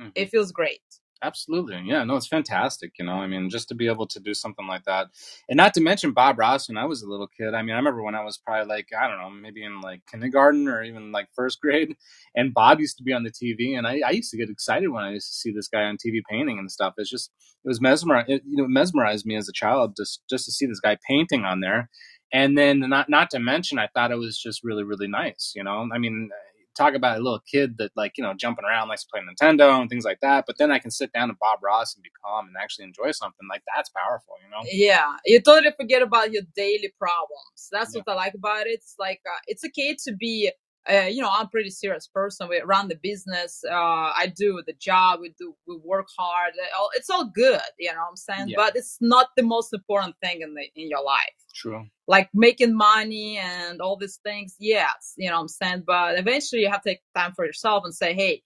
Mm-hmm. 0.00 0.10
It 0.14 0.30
feels 0.30 0.52
great. 0.52 0.80
Absolutely. 1.22 1.82
Yeah, 1.86 2.04
no, 2.04 2.16
it's 2.16 2.26
fantastic. 2.26 2.92
You 2.98 3.06
know, 3.06 3.14
I 3.14 3.26
mean, 3.26 3.48
just 3.48 3.68
to 3.68 3.74
be 3.74 3.88
able 3.88 4.06
to 4.08 4.20
do 4.20 4.34
something 4.34 4.66
like 4.66 4.84
that. 4.84 5.06
And 5.48 5.56
not 5.56 5.72
to 5.74 5.80
mention 5.80 6.12
Bob 6.12 6.38
Ross 6.38 6.68
when 6.68 6.76
I 6.76 6.84
was 6.84 7.02
a 7.02 7.08
little 7.08 7.26
kid. 7.26 7.54
I 7.54 7.62
mean, 7.62 7.72
I 7.74 7.78
remember 7.78 8.02
when 8.02 8.14
I 8.14 8.22
was 8.22 8.36
probably 8.36 8.68
like, 8.68 8.88
I 8.96 9.08
don't 9.08 9.18
know, 9.18 9.30
maybe 9.30 9.64
in 9.64 9.80
like 9.80 10.02
kindergarten 10.10 10.68
or 10.68 10.82
even 10.82 11.12
like 11.12 11.28
first 11.34 11.60
grade. 11.62 11.96
And 12.34 12.52
Bob 12.52 12.80
used 12.80 12.98
to 12.98 13.02
be 13.02 13.14
on 13.14 13.24
the 13.24 13.30
TV. 13.30 13.78
And 13.78 13.86
I, 13.86 14.00
I 14.06 14.10
used 14.10 14.30
to 14.32 14.36
get 14.36 14.50
excited 14.50 14.88
when 14.90 15.04
I 15.04 15.12
used 15.12 15.28
to 15.28 15.34
see 15.34 15.52
this 15.52 15.68
guy 15.68 15.84
on 15.84 15.96
TV 15.96 16.20
painting 16.28 16.58
and 16.58 16.70
stuff. 16.70 16.94
It's 16.98 17.10
just, 17.10 17.30
it 17.64 17.68
was 17.68 17.80
mesmerized, 17.80 18.28
it, 18.28 18.42
you 18.46 18.58
know, 18.58 18.64
it 18.64 18.70
mesmerized 18.70 19.24
me 19.24 19.36
as 19.36 19.48
a 19.48 19.52
child 19.52 19.94
just, 19.96 20.20
just 20.28 20.44
to 20.44 20.52
see 20.52 20.66
this 20.66 20.80
guy 20.80 20.98
painting 21.08 21.44
on 21.44 21.60
there. 21.60 21.88
And 22.32 22.58
then 22.58 22.80
not, 22.80 23.08
not 23.08 23.30
to 23.30 23.38
mention, 23.38 23.78
I 23.78 23.88
thought 23.94 24.10
it 24.10 24.18
was 24.18 24.38
just 24.38 24.64
really, 24.64 24.82
really 24.82 25.08
nice. 25.08 25.52
You 25.54 25.62
know, 25.64 25.88
I 25.92 25.98
mean, 25.98 26.30
talk 26.76 26.94
about 26.94 27.18
a 27.18 27.22
little 27.22 27.40
kid 27.50 27.78
that 27.78 27.90
like 27.96 28.12
you 28.16 28.22
know 28.22 28.34
jumping 28.34 28.64
around 28.64 28.88
likes 28.88 29.04
to 29.04 29.08
play 29.12 29.22
Nintendo 29.22 29.80
and 29.80 29.88
things 29.88 30.04
like 30.04 30.20
that. 30.20 30.44
But 30.46 30.58
then 30.58 30.70
I 30.70 30.78
can 30.78 30.90
sit 30.90 31.12
down 31.12 31.30
and 31.30 31.38
Bob 31.38 31.60
Ross 31.62 31.94
and 31.94 32.02
be 32.02 32.10
calm 32.24 32.46
and 32.46 32.56
actually 32.60 32.84
enjoy 32.84 33.12
something 33.12 33.48
like 33.48 33.62
that's 33.74 33.90
powerful, 33.90 34.34
you 34.44 34.50
know. 34.50 34.62
Yeah, 34.70 35.14
you 35.24 35.40
totally 35.40 35.72
forget 35.76 36.02
about 36.02 36.32
your 36.32 36.42
daily 36.54 36.92
problems. 36.98 37.68
That's 37.72 37.94
yeah. 37.94 38.02
what 38.04 38.12
I 38.12 38.16
like 38.16 38.34
about 38.34 38.66
it. 38.66 38.74
It's 38.74 38.94
like 38.98 39.20
uh, 39.26 39.40
it's 39.46 39.64
okay 39.64 39.96
to 40.06 40.14
be. 40.14 40.52
Uh, 40.90 41.06
you 41.06 41.20
know, 41.20 41.30
I'm 41.32 41.46
a 41.46 41.48
pretty 41.48 41.70
serious 41.70 42.06
person. 42.06 42.48
We 42.48 42.60
run 42.60 42.88
the 42.88 42.98
business. 43.02 43.62
Uh, 43.68 43.74
I 43.74 44.32
do 44.36 44.62
the 44.66 44.74
job. 44.74 45.20
We 45.20 45.34
do. 45.38 45.54
We 45.66 45.76
work 45.82 46.06
hard. 46.16 46.52
It's 46.94 47.10
all 47.10 47.24
good. 47.24 47.60
You 47.78 47.92
know 47.92 47.98
what 47.98 48.10
I'm 48.10 48.16
saying? 48.16 48.48
Yeah. 48.48 48.56
But 48.56 48.76
it's 48.76 48.98
not 49.00 49.28
the 49.36 49.42
most 49.42 49.72
important 49.72 50.16
thing 50.22 50.42
in 50.42 50.54
the 50.54 50.62
in 50.74 50.88
your 50.88 51.02
life. 51.02 51.34
True 51.54 51.86
like 52.08 52.28
making 52.34 52.74
money 52.74 53.38
and 53.38 53.80
all 53.80 53.96
these 53.96 54.20
things 54.24 54.56
yes 54.58 55.14
you 55.16 55.28
know 55.28 55.36
what 55.36 55.42
i'm 55.42 55.48
saying 55.48 55.82
but 55.86 56.18
eventually 56.18 56.62
you 56.62 56.70
have 56.70 56.82
to 56.82 56.90
take 56.90 57.02
time 57.14 57.32
for 57.32 57.44
yourself 57.44 57.84
and 57.84 57.94
say 57.94 58.14
hey 58.14 58.42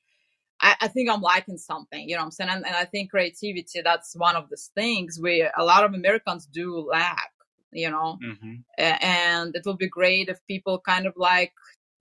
I, 0.61 0.77
I 0.83 0.89
think 0.89 1.11
i'm 1.11 1.21
liking 1.21 1.59
something 1.59 2.09
you 2.09 2.15
know 2.15 2.23
what 2.23 2.27
i'm 2.27 2.31
saying 2.33 2.51
and, 2.51 2.67
and, 2.67 2.75
i 2.75 2.85
think 2.85 3.11
creativity 3.11 3.83
that's 3.83 4.15
one 4.17 4.37
of 4.37 4.49
these 4.51 4.71
things 4.75 5.19
where 5.21 5.53
a 5.57 5.65
lot 5.65 5.85
of 5.85 5.95
americans 5.95 6.47
do 6.47 6.87
lack 6.91 7.31
you 7.73 7.91
know 7.91 8.19
mm-hmm. 8.25 8.55
and 8.79 9.55
it 9.55 9.63
will 9.65 9.77
be 9.77 9.89
great 9.89 10.29
if 10.29 10.39
people 10.47 10.81
kind 10.81 11.07
of 11.07 11.15
like 11.17 11.53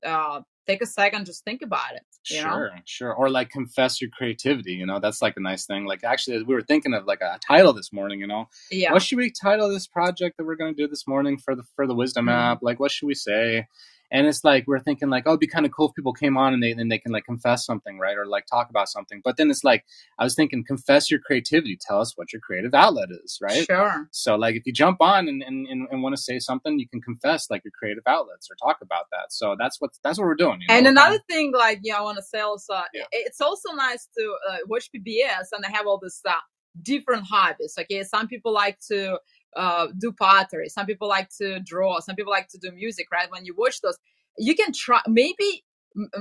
uh, 0.06 0.42
take 0.68 0.82
a 0.82 0.86
second, 0.86 1.26
just 1.26 1.44
think 1.44 1.62
about 1.62 1.96
it. 1.96 2.04
sure, 2.24 2.42
know? 2.42 2.82
sure. 2.86 3.14
Or 3.14 3.30
like 3.30 3.50
confess 3.50 4.00
your 4.02 4.10
creativity. 4.12 4.74
You 4.74 4.86
know, 4.86 5.00
that's 5.00 5.22
like 5.22 5.36
a 5.38 5.42
nice 5.42 5.66
thing. 5.66 5.86
Like 5.86 6.04
actually, 6.04 6.42
we 6.44 6.54
were 6.54 6.62
thinking 6.62 6.94
of 6.94 7.06
like 7.06 7.22
a 7.22 7.40
title 7.46 7.74
this 7.74 7.92
morning. 7.92 8.20
You 8.20 8.28
know, 8.28 8.46
yeah. 8.72 8.94
What 8.94 9.02
should 9.02 9.18
we 9.18 9.32
title 9.32 9.70
this 9.70 9.88
project 9.88 10.38
that 10.38 10.46
we're 10.46 10.56
going 10.56 10.76
to 10.76 10.82
do 10.82 10.88
this 10.88 11.08
morning 11.08 11.38
for 11.38 11.56
the 11.56 11.64
for 11.76 11.88
the 11.88 11.96
Wisdom 11.96 12.26
mm-hmm. 12.26 12.36
app? 12.36 12.60
Like, 12.62 12.80
what 12.80 12.92
should 12.92 13.08
we 13.08 13.16
say? 13.16 13.68
And 14.12 14.28
it's 14.28 14.44
like 14.44 14.66
we're 14.68 14.80
thinking 14.80 15.10
like 15.10 15.24
oh 15.26 15.32
it'd 15.32 15.40
be 15.40 15.48
kind 15.48 15.66
of 15.66 15.72
cool 15.72 15.90
if 15.90 15.96
people 15.96 16.14
came 16.14 16.38
on 16.38 16.54
and 16.54 16.62
they 16.64 16.72
and 16.72 16.92
they 16.92 16.98
can 16.98 17.12
like 17.12 17.26
confess 17.26 17.66
something 17.66 18.00
right? 18.00 18.18
Or 18.18 18.26
like 18.26 18.46
talk 18.46 18.70
about 18.70 18.90
something. 18.90 19.22
But 19.24 19.38
then 19.38 19.50
it's 19.50 19.64
like 19.64 19.86
i 20.18 20.24
was 20.24 20.36
thinking 20.36 20.64
confess 20.64 21.10
your 21.10 21.20
creativity. 21.20 21.78
Tell 21.80 22.02
us 22.02 22.14
what 22.16 22.34
your 22.34 22.42
creative 22.42 22.74
outlet 22.74 23.10
is 23.24 23.40
right? 23.42 23.66
Sure. 23.66 24.08
So 24.12 24.36
like 24.36 24.56
if 24.56 24.66
you 24.66 24.74
jump 24.74 25.02
on 25.02 25.28
and 25.28 25.42
and, 25.42 25.68
and, 25.68 25.88
and 25.92 26.04
want 26.04 26.16
to 26.16 26.22
say 26.22 26.40
something 26.40 26.80
you 26.80 26.88
can 26.88 27.02
confess 27.02 27.50
like 27.50 27.64
your 27.64 27.72
creative 27.78 28.04
outlets 28.06 28.50
or 28.50 28.56
talk 28.56 28.78
about 28.82 29.06
that. 29.12 29.32
So 29.32 29.56
that's 29.58 29.80
what 29.80 29.92
that's 30.04 30.18
what 30.18 30.26
we're 30.26 30.36
doing 30.36 30.62
you 30.62 30.68
know? 30.68 30.74
and 30.76 30.88
another 30.88 31.20
thing 31.30 31.52
like 31.54 31.80
yeah 31.84 31.98
i 31.98 32.02
want 32.02 32.18
to 32.18 32.24
say 32.24 32.40
also 32.40 32.74
yeah. 32.94 33.04
it's 33.12 33.42
also 33.42 33.72
nice 33.74 34.08
to 34.18 34.36
uh, 34.50 34.58
watch 34.68 34.90
pbs 34.96 35.48
and 35.52 35.64
they 35.64 35.72
have 35.72 35.88
all 35.88 36.00
this 36.02 36.22
uh, 36.28 36.34
different 36.82 37.24
hobbies 37.26 37.76
okay 37.80 38.04
some 38.04 38.28
people 38.28 38.54
like 38.54 38.78
to 38.80 39.20
uh, 39.56 39.88
do 39.98 40.12
pottery. 40.12 40.70
Some 40.70 40.86
people 40.86 41.08
like 41.08 41.30
to 41.38 41.60
draw. 41.60 42.00
Some 42.00 42.16
people 42.16 42.32
like 42.32 42.48
to 42.50 42.58
do 42.58 42.72
music, 42.72 43.08
right? 43.12 43.30
When 43.32 43.46
you 43.46 43.56
watch 43.58 43.82
those, 43.82 43.98
you 44.38 44.56
can 44.56 44.72
try, 44.74 45.02
maybe 45.08 45.64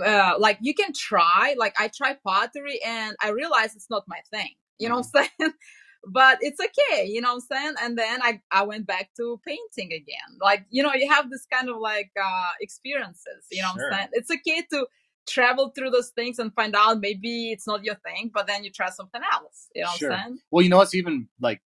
uh, 0.05 0.35
like 0.39 0.59
you 0.61 0.75
can 0.75 0.93
try, 0.93 1.55
like 1.59 1.75
I 1.79 1.91
try 1.95 2.17
pottery 2.25 2.81
and 2.85 3.17
I 3.23 3.31
realize 3.31 3.75
it's 3.77 3.91
not 3.91 4.05
my 4.09 4.21
thing. 4.31 4.55
You 4.79 4.89
know 4.89 4.97
what 4.97 5.07
I'm 5.15 5.23
mm-hmm. 5.23 5.43
saying? 5.43 5.53
but 6.07 6.39
it's 6.41 6.61
okay, 6.61 7.07
you 7.07 7.21
know 7.21 7.35
what 7.35 7.43
I'm 7.51 7.57
saying? 7.63 7.75
And 7.83 7.99
then 7.99 8.23
I, 8.23 8.41
I 8.51 8.63
went 8.65 8.87
back 8.87 9.11
to 9.17 9.41
painting 9.47 9.93
again. 9.93 10.39
Like, 10.41 10.65
you 10.71 10.83
know, 10.83 10.95
you 10.95 11.11
have 11.11 11.31
this 11.31 11.47
kind 11.53 11.69
of 11.69 11.77
like 11.79 12.11
uh 12.21 12.51
experiences, 12.61 13.47
you 13.51 13.63
know 13.63 13.69
Sure. 13.77 13.91
what 13.91 13.93
I'm 13.93 13.99
saying? 13.99 14.09
It's 14.13 14.31
okay 14.31 14.63
to 14.73 14.87
travel 15.29 15.73
through 15.77 15.91
those 15.91 16.11
things 16.11 16.39
and 16.39 16.55
find 16.55 16.75
out 16.75 17.01
maybe 17.01 17.51
it's 17.51 17.67
not 17.67 17.85
your 17.85 17.97
thing, 17.97 18.31
but 18.33 18.47
then 18.47 18.65
you 18.65 18.71
try 18.71 18.91
something 18.91 19.21
else. 19.33 19.69
You 19.75 19.83
know 19.83 19.91
Sure. 19.97 20.11
what 20.11 20.19
I'm 20.19 20.25
saying? 20.25 20.39
Well, 20.51 20.63
you 20.63 20.71
know 20.71 20.79
what's 20.79 20.95
even 20.95 21.29
like 21.41 21.61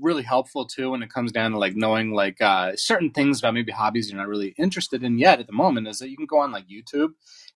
really 0.00 0.22
helpful 0.22 0.66
too 0.66 0.90
when 0.90 1.02
it 1.02 1.10
comes 1.12 1.32
down 1.32 1.52
to 1.52 1.58
like 1.58 1.76
knowing 1.76 2.12
like 2.12 2.40
uh, 2.40 2.72
certain 2.76 3.10
things 3.10 3.40
about 3.40 3.54
maybe 3.54 3.72
hobbies 3.72 4.10
you're 4.10 4.18
not 4.18 4.28
really 4.28 4.54
interested 4.58 5.02
in 5.02 5.18
yet 5.18 5.40
at 5.40 5.46
the 5.46 5.52
moment 5.52 5.88
is 5.88 5.98
that 5.98 6.10
you 6.10 6.16
can 6.16 6.26
go 6.26 6.38
on 6.38 6.52
like 6.52 6.66
YouTube 6.68 7.10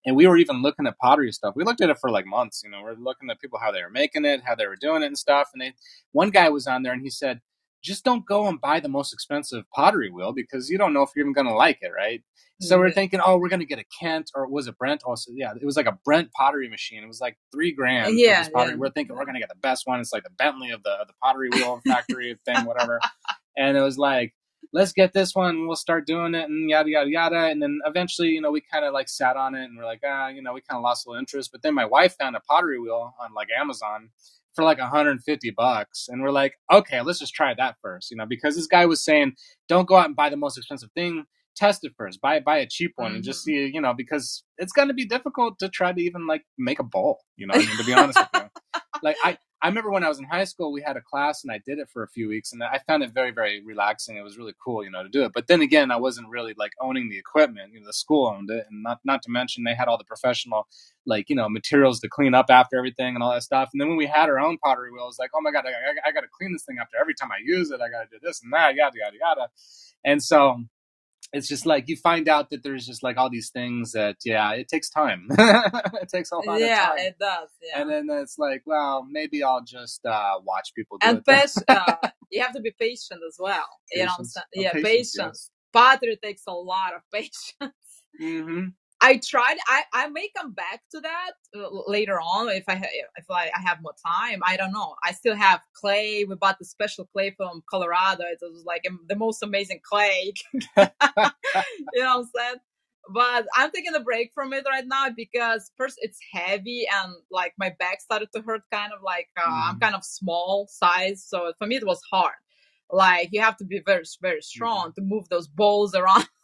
and 0.06 0.16
we 0.16 0.26
were 0.26 0.36
even 0.36 0.62
looking 0.62 0.86
at 0.86 0.98
pottery 0.98 1.30
stuff. 1.32 1.54
We 1.56 1.64
looked 1.64 1.80
at 1.80 1.90
it 1.90 1.98
for 2.00 2.10
like 2.10 2.26
months, 2.26 2.62
you 2.64 2.70
know, 2.70 2.82
we're 2.82 2.94
looking 2.94 3.30
at 3.30 3.40
people 3.40 3.58
how 3.60 3.72
they 3.72 3.82
were 3.82 3.90
making 3.90 4.24
it, 4.24 4.42
how 4.44 4.54
they 4.54 4.66
were 4.66 4.76
doing 4.76 5.02
it 5.02 5.06
and 5.06 5.18
stuff. 5.18 5.50
And 5.52 5.62
they 5.62 5.72
one 6.12 6.30
guy 6.30 6.48
was 6.48 6.66
on 6.66 6.82
there 6.82 6.92
and 6.92 7.02
he 7.02 7.10
said, 7.10 7.40
just 7.82 8.04
don't 8.04 8.24
go 8.26 8.46
and 8.46 8.60
buy 8.60 8.80
the 8.80 8.88
most 8.88 9.12
expensive 9.12 9.64
pottery 9.70 10.10
wheel 10.10 10.32
because 10.32 10.70
you 10.70 10.78
don't 10.78 10.92
know 10.92 11.02
if 11.02 11.10
you're 11.14 11.24
even 11.24 11.32
gonna 11.32 11.54
like 11.54 11.78
it, 11.82 11.90
right? 11.94 12.22
So 12.60 12.78
we're 12.78 12.92
thinking, 12.92 13.20
oh, 13.24 13.38
we're 13.38 13.48
gonna 13.48 13.64
get 13.64 13.80
a 13.80 13.84
Kent 13.98 14.30
or 14.34 14.46
was 14.46 14.68
it 14.68 14.78
Brent? 14.78 15.02
Also, 15.04 15.32
yeah, 15.34 15.52
it 15.60 15.64
was 15.64 15.76
like 15.76 15.86
a 15.86 15.98
Brent 16.04 16.30
pottery 16.32 16.68
machine. 16.68 17.02
It 17.02 17.08
was 17.08 17.20
like 17.20 17.36
three 17.52 17.72
grand. 17.72 18.18
Yeah, 18.18 18.46
yeah. 18.54 18.74
We're 18.76 18.90
thinking 18.90 19.16
we're 19.16 19.24
gonna 19.24 19.40
get 19.40 19.48
the 19.48 19.56
best 19.56 19.86
one. 19.86 19.98
It's 19.98 20.12
like 20.12 20.22
the 20.22 20.30
Bentley 20.30 20.70
of 20.70 20.82
the 20.84 20.90
of 20.90 21.08
the 21.08 21.14
pottery 21.22 21.50
wheel 21.50 21.80
factory 21.86 22.38
thing, 22.44 22.64
whatever. 22.64 23.00
And 23.56 23.76
it 23.76 23.82
was 23.82 23.98
like, 23.98 24.32
let's 24.72 24.92
get 24.92 25.12
this 25.12 25.34
one. 25.34 25.66
We'll 25.66 25.76
start 25.76 26.06
doing 26.06 26.34
it, 26.34 26.48
and 26.48 26.70
yada 26.70 26.88
yada 26.88 27.10
yada. 27.10 27.46
And 27.46 27.60
then 27.60 27.80
eventually, 27.84 28.28
you 28.28 28.40
know, 28.40 28.52
we 28.52 28.60
kind 28.60 28.84
of 28.84 28.92
like 28.94 29.08
sat 29.08 29.36
on 29.36 29.56
it, 29.56 29.64
and 29.64 29.76
we're 29.76 29.84
like, 29.84 30.02
ah, 30.06 30.28
you 30.28 30.40
know, 30.40 30.52
we 30.52 30.60
kind 30.60 30.78
of 30.78 30.82
lost 30.82 31.06
a 31.06 31.10
little 31.10 31.18
interest. 31.18 31.50
But 31.50 31.62
then 31.62 31.74
my 31.74 31.84
wife 31.84 32.16
found 32.16 32.36
a 32.36 32.40
pottery 32.40 32.78
wheel 32.78 33.14
on 33.20 33.34
like 33.34 33.48
Amazon 33.58 34.10
for 34.54 34.64
like 34.64 34.78
150 34.78 35.50
bucks 35.56 36.06
and 36.08 36.22
we're 36.22 36.30
like 36.30 36.54
okay 36.72 37.00
let's 37.00 37.18
just 37.18 37.34
try 37.34 37.54
that 37.54 37.76
first 37.82 38.10
you 38.10 38.16
know 38.16 38.26
because 38.26 38.56
this 38.56 38.66
guy 38.66 38.86
was 38.86 39.04
saying 39.04 39.32
don't 39.68 39.88
go 39.88 39.96
out 39.96 40.06
and 40.06 40.16
buy 40.16 40.28
the 40.28 40.36
most 40.36 40.56
expensive 40.56 40.90
thing 40.94 41.24
test 41.56 41.84
it 41.84 41.92
first 41.96 42.20
buy 42.20 42.40
buy 42.40 42.58
a 42.58 42.66
cheap 42.66 42.92
one 42.96 43.14
and 43.14 43.24
just 43.24 43.40
mm-hmm. 43.40 43.66
see 43.66 43.74
you 43.74 43.80
know 43.80 43.92
because 43.94 44.44
it's 44.58 44.72
going 44.72 44.88
to 44.88 44.94
be 44.94 45.04
difficult 45.04 45.58
to 45.58 45.68
try 45.68 45.92
to 45.92 46.00
even 46.00 46.26
like 46.26 46.42
make 46.58 46.78
a 46.78 46.84
bowl 46.84 47.18
you 47.36 47.46
know 47.46 47.54
i 47.54 47.58
mean 47.58 47.76
to 47.76 47.84
be 47.84 47.92
honest 47.92 48.18
with 48.18 48.42
you. 48.42 48.48
Like 49.02 49.16
i 49.24 49.36
i 49.62 49.68
remember 49.68 49.90
when 49.90 50.04
i 50.04 50.08
was 50.08 50.18
in 50.18 50.24
high 50.24 50.44
school 50.44 50.72
we 50.72 50.82
had 50.82 50.96
a 50.96 51.00
class 51.02 51.44
and 51.44 51.52
i 51.52 51.60
did 51.66 51.78
it 51.78 51.88
for 51.92 52.02
a 52.02 52.08
few 52.08 52.28
weeks 52.28 52.52
and 52.52 52.62
i 52.62 52.80
found 52.86 53.02
it 53.02 53.12
very 53.12 53.30
very 53.30 53.62
relaxing. 53.64 54.16
It 54.16 54.22
was 54.22 54.38
really 54.38 54.54
cool 54.64 54.84
you 54.84 54.90
know 54.90 55.02
to 55.02 55.08
do 55.08 55.24
it. 55.24 55.32
But 55.34 55.46
then 55.48 55.62
again 55.62 55.90
i 55.90 55.96
wasn't 55.96 56.28
really 56.28 56.54
like 56.58 56.72
owning 56.80 57.08
the 57.10 57.18
equipment. 57.18 57.72
You 57.72 57.80
know 57.80 57.86
the 57.86 57.92
school 57.92 58.26
owned 58.28 58.50
it 58.50 58.66
and 58.70 58.82
not 58.82 59.00
not 59.04 59.22
to 59.22 59.30
mention 59.30 59.64
they 59.64 59.74
had 59.74 59.88
all 59.88 59.98
the 59.98 60.04
professional 60.04 60.66
like 61.06 61.30
you 61.30 61.36
know 61.36 61.48
materials 61.48 62.00
to 62.00 62.08
clean 62.08 62.34
up 62.34 62.46
after 62.50 62.76
everything 62.78 63.14
and 63.14 63.22
all 63.22 63.32
that 63.32 63.42
stuff. 63.42 63.70
And 63.72 63.80
then 63.80 63.88
when 63.88 63.98
we 63.98 64.06
had 64.06 64.28
our 64.28 64.40
own 64.40 64.58
pottery 64.58 64.92
wheel 64.92 65.08
it's 65.08 65.18
like 65.18 65.30
oh 65.34 65.40
my 65.40 65.52
god 65.52 65.64
i, 65.66 65.70
I, 65.70 66.08
I 66.08 66.12
got 66.12 66.22
to 66.22 66.28
clean 66.38 66.52
this 66.52 66.64
thing 66.64 66.78
after 66.80 66.96
every 67.00 67.14
time 67.14 67.30
i 67.32 67.38
use 67.44 67.70
it 67.70 67.80
i 67.80 67.88
got 67.90 68.02
to 68.02 68.08
do 68.10 68.18
this 68.22 68.42
and 68.42 68.52
that 68.52 68.74
yada 68.74 68.96
yada 68.98 69.16
yada. 69.20 69.48
And 70.04 70.22
so 70.22 70.62
it's 71.32 71.48
just 71.48 71.66
like 71.66 71.88
you 71.88 71.96
find 71.96 72.28
out 72.28 72.50
that 72.50 72.62
there's 72.64 72.86
just 72.86 73.02
like 73.02 73.18
all 73.18 73.30
these 73.30 73.50
things 73.50 73.92
that 73.92 74.16
yeah 74.24 74.52
it 74.52 74.68
takes 74.68 74.90
time 74.90 75.26
it 75.32 76.08
takes 76.10 76.32
a 76.32 76.36
lot 76.36 76.60
yeah, 76.60 76.66
of 76.66 76.88
time 76.90 76.98
Yeah, 76.98 77.04
it 77.08 77.18
does. 77.20 77.48
Yeah. 77.62 77.82
and 77.82 77.90
then 77.90 78.08
it's 78.10 78.38
like 78.38 78.62
well 78.66 79.06
maybe 79.10 79.42
i'll 79.44 79.64
just 79.64 80.04
uh 80.06 80.34
watch 80.44 80.74
people 80.74 80.98
do 80.98 81.08
and 81.08 81.18
it 81.18 81.26
patient, 81.26 81.66
uh, 81.68 81.96
you 82.30 82.42
have 82.42 82.52
to 82.54 82.60
be 82.60 82.72
patient 82.78 83.20
as 83.26 83.36
well. 83.38 83.64
You 83.92 84.00
know 84.06 84.12
what 84.12 84.18
I'm 84.20 84.24
saying? 84.24 84.44
Oh, 84.56 84.62
Yeah, 84.62 84.72
patience, 84.72 85.12
patience. 85.14 85.50
Pottery 85.72 86.18
takes 86.22 86.42
a 86.48 86.52
lot 86.52 86.94
of 86.94 87.02
patience. 87.12 87.74
hmm 88.20 88.66
I 89.02 89.18
tried. 89.18 89.58
I, 89.68 89.82
I 89.94 90.08
may 90.10 90.30
come 90.36 90.52
back 90.52 90.82
to 90.92 91.00
that 91.00 91.32
uh, 91.56 91.68
later 91.88 92.20
on 92.20 92.48
if 92.50 92.64
I 92.68 92.74
if 93.16 93.26
I, 93.30 93.50
I 93.56 93.60
have 93.62 93.82
more 93.82 93.94
time. 94.06 94.40
I 94.44 94.56
don't 94.56 94.72
know. 94.72 94.96
I 95.04 95.12
still 95.12 95.36
have 95.36 95.60
clay. 95.74 96.24
We 96.24 96.36
bought 96.36 96.58
the 96.60 96.66
special 96.66 97.06
clay 97.06 97.32
from 97.36 97.62
Colorado. 97.70 98.24
It 98.24 98.38
was 98.42 98.64
like 98.66 98.84
um, 98.88 99.00
the 99.08 99.16
most 99.16 99.42
amazing 99.42 99.80
clay. 99.84 100.34
you 100.54 100.62
know 100.76 100.88
what 101.94 102.18
I'm 102.18 102.24
saying? 102.36 102.56
But 103.12 103.46
I'm 103.56 103.70
taking 103.72 103.94
a 103.96 104.00
break 104.00 104.32
from 104.34 104.52
it 104.52 104.64
right 104.68 104.86
now 104.86 105.08
because 105.16 105.72
first 105.76 105.96
it's 106.00 106.18
heavy 106.32 106.86
and 106.94 107.14
like 107.30 107.54
my 107.58 107.74
back 107.78 108.00
started 108.00 108.28
to 108.36 108.42
hurt. 108.42 108.62
Kind 108.72 108.92
of 108.92 109.00
like 109.04 109.28
uh, 109.38 109.42
I'm 109.48 109.76
Mhm. 109.76 109.80
kind 109.80 109.94
of 109.96 110.04
small 110.04 110.68
size, 110.70 111.24
so 111.26 111.52
for 111.58 111.66
me 111.66 111.76
it 111.76 111.86
was 111.86 112.00
hard. 112.12 112.34
Like 112.90 113.30
you 113.32 113.40
have 113.42 113.56
to 113.58 113.64
be 113.64 113.80
very 113.84 114.04
very 114.22 114.42
strong 114.42 114.92
to 114.94 115.02
move 115.02 115.28
those 115.30 115.48
balls 115.48 115.94
around. 115.94 116.28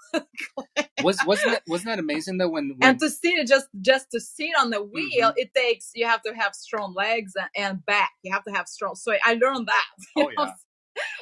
was 1.03 1.19
wasn't 1.27 1.53
that 1.53 1.63
wasn't 1.67 1.89
that 1.89 1.99
amazing 1.99 2.39
though 2.39 2.49
when, 2.49 2.75
when 2.79 2.91
and 2.91 3.01
to 3.01 3.11
sit 3.11 3.47
just 3.47 3.69
just 3.81 4.11
to 4.11 4.21
sit 4.21 4.51
on 4.59 4.71
the 4.71 4.83
wheel 4.83 5.29
mm-hmm. 5.29 5.39
it 5.39 5.55
takes 5.55 5.91
you 5.95 6.07
have 6.07 6.23
to 6.23 6.35
have 6.35 6.55
strong 6.55 6.95
legs 6.95 7.33
and, 7.37 7.49
and 7.55 7.87
back. 7.87 8.13
You 8.23 8.33
have 8.33 8.45
to 8.45 8.53
have 8.53 8.69
strong 8.69 8.95
so 8.95 9.13
i 9.25 9.35
learned 9.35 9.69
that. 9.69 9.87
Oh, 10.17 10.31
yeah. 10.37 10.53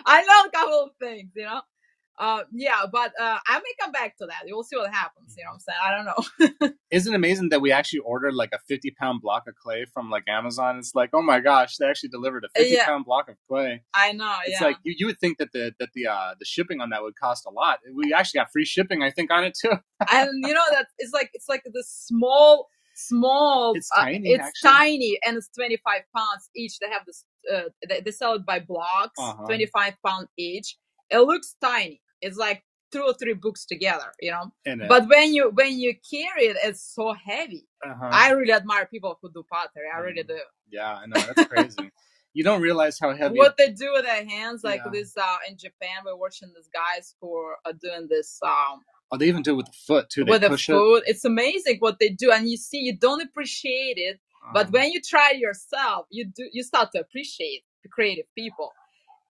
i 0.07 0.19
learned 0.19 0.55
a 0.55 0.57
couple 0.57 0.85
of 0.85 0.91
things 1.01 1.31
you 1.35 1.45
know 1.45 1.61
uh 2.19 2.43
yeah 2.53 2.83
but 2.91 3.13
uh 3.21 3.39
i 3.47 3.59
may 3.59 3.73
come 3.81 3.93
back 3.93 4.17
to 4.19 4.27
that. 4.27 4.43
You'll 4.47 4.65
see 4.65 4.77
what 4.77 4.93
happens 4.93 5.35
you 5.37 5.45
know 5.45 5.51
what 5.51 5.55
i'm 5.55 5.61
saying? 5.61 5.79
I 5.83 5.91
don't 5.97 6.61
know. 6.63 6.71
Isn't 6.91 7.13
it 7.13 7.17
amazing 7.17 7.49
that 7.51 7.61
we 7.61 7.73
actually 7.73 7.99
ordered 8.01 8.35
like 8.35 8.51
a 8.55 8.59
50 8.69 8.93
pound 8.99 9.21
block 9.23 9.45
of 9.49 9.55
clay 9.57 9.85
from 9.93 10.09
like 10.11 10.25
amazon? 10.29 10.79
It's 10.79 10.95
like 10.95 11.11
oh 11.13 11.23
my 11.23 11.41
gosh 11.41 11.77
they 11.77 11.87
actually 11.87 12.09
delivered 12.11 12.45
a 12.45 12.49
50 12.59 12.75
Yeah. 12.75 12.87
pound 12.87 13.05
block 13.05 13.29
of 13.29 13.37
clay. 13.49 13.83
I 13.95 14.13
know 14.13 14.35
it's 14.47 14.61
yeah. 14.61 14.67
like 14.67 14.79
you, 14.85 14.95
you 14.99 15.07
would 15.07 15.19
think 15.19 15.39
that 15.39 15.53
the 15.53 15.73
that 15.81 15.91
the 15.95 16.07
uh 16.07 16.35
the 16.39 16.45
shipping 16.45 16.81
on 16.81 16.91
that 16.91 17.03
would 17.03 17.17
cost 17.17 17.45
a 17.47 17.51
lot. 17.51 17.81
We 17.95 18.13
actually 18.15 18.39
got 18.39 18.53
free 18.53 18.65
shipping 18.65 19.03
i 19.03 19.11
think 19.11 19.31
on 19.33 19.45
it 19.45 19.57
too. 19.61 19.73
And 20.13 20.31
you 20.47 20.55
know 20.55 20.65
that 20.73 20.87
it's 20.99 21.13
like 21.13 21.31
it's 21.35 21.49
like 21.49 21.63
the 21.65 21.85
small 21.87 22.69
small 22.95 23.75
It's 23.75 23.91
uh, 23.97 24.03
tiny, 24.05 24.31
it's 24.33 24.45
actually. 24.47 24.71
tiny 24.71 25.19
and 25.27 25.37
it's 25.37 25.49
25 25.55 26.01
pounds 26.17 26.51
each. 26.57 26.79
They 26.79 26.89
have 26.89 27.05
this 27.07 27.25
uh, 27.53 27.63
they, 27.89 28.01
they 28.01 28.11
sell 28.11 28.35
it 28.35 28.47
by 28.47 28.61
blocks 28.61 29.19
Uh-huh. 29.19 29.45
25 29.47 29.95
pound 30.07 30.29
each. 30.39 30.77
It 31.11 31.19
looks 31.21 31.57
tiny 31.61 32.01
it's 32.21 32.37
like 32.37 32.65
two 32.93 33.03
or 33.03 33.13
three 33.15 33.35
books 33.35 33.67
together 33.67 34.13
you 34.21 34.31
know? 34.31 34.53
But 34.89 35.09
when 35.09 35.35
you 35.35 35.51
when 35.55 35.79
you 35.79 35.95
carry 36.11 36.45
it 36.47 36.57
it's 36.63 36.83
so 36.95 37.13
heavy. 37.15 37.67
Uh-huh. 37.85 38.09
i 38.13 38.31
really 38.31 38.53
admire 38.53 38.87
people 38.87 39.19
who 39.21 39.31
do 39.33 39.45
pottery. 39.51 39.89
I 39.95 39.99
really 40.01 40.23
Mm. 40.25 40.29
do. 40.29 40.41
Yeah 40.71 40.95
i 41.03 41.07
know 41.07 41.21
that's 41.27 41.45
crazy. 41.49 41.91
You 42.39 42.45
don't 42.45 42.61
realize 42.61 42.99
how 42.99 43.15
heavy 43.17 43.39
what 43.39 43.57
they 43.57 43.71
do 43.73 43.89
with 43.95 44.05
their 44.05 44.23
hands 44.35 44.63
like 44.63 44.83
Yeah. 44.85 44.91
this 44.93 45.17
uh 45.17 45.39
in 45.49 45.57
japan 45.57 45.99
we're 46.05 46.17
watching 46.25 46.51
these 46.55 46.69
guys 46.83 47.15
who 47.19 47.29
are 47.35 47.73
doing 47.87 48.09
this 48.15 48.39
um 48.43 48.77
oh 49.11 49.17
they 49.17 49.27
even 49.29 49.41
do 49.43 49.53
it 49.55 49.57
with 49.61 49.67
the 49.73 49.79
foot 49.89 50.11
too. 50.11 50.23
They 50.25 50.33
with 50.33 50.43
the 50.43 50.49
push 50.51 50.67
food 50.67 51.03
it's 51.07 51.25
amazing 51.25 51.77
what 51.79 51.99
they 51.99 52.11
do 52.11 52.31
and 52.31 52.47
you 52.51 52.59
see 52.59 52.81
you 52.89 52.95
don't 53.07 53.23
appreciate 53.23 53.97
it 53.97 54.17
it 54.17 54.21
but 54.53 54.65
Uh-huh. 54.67 54.73
when 54.77 54.87
you 54.93 55.01
try 55.13 55.29
it 55.35 55.39
yourself 55.39 56.01
you 56.17 56.23
do 56.39 56.45
you 56.57 56.63
start 56.63 56.87
to 56.93 56.99
appreciate 57.01 57.63
the 57.83 57.89
creative 57.89 58.27
people 58.41 58.69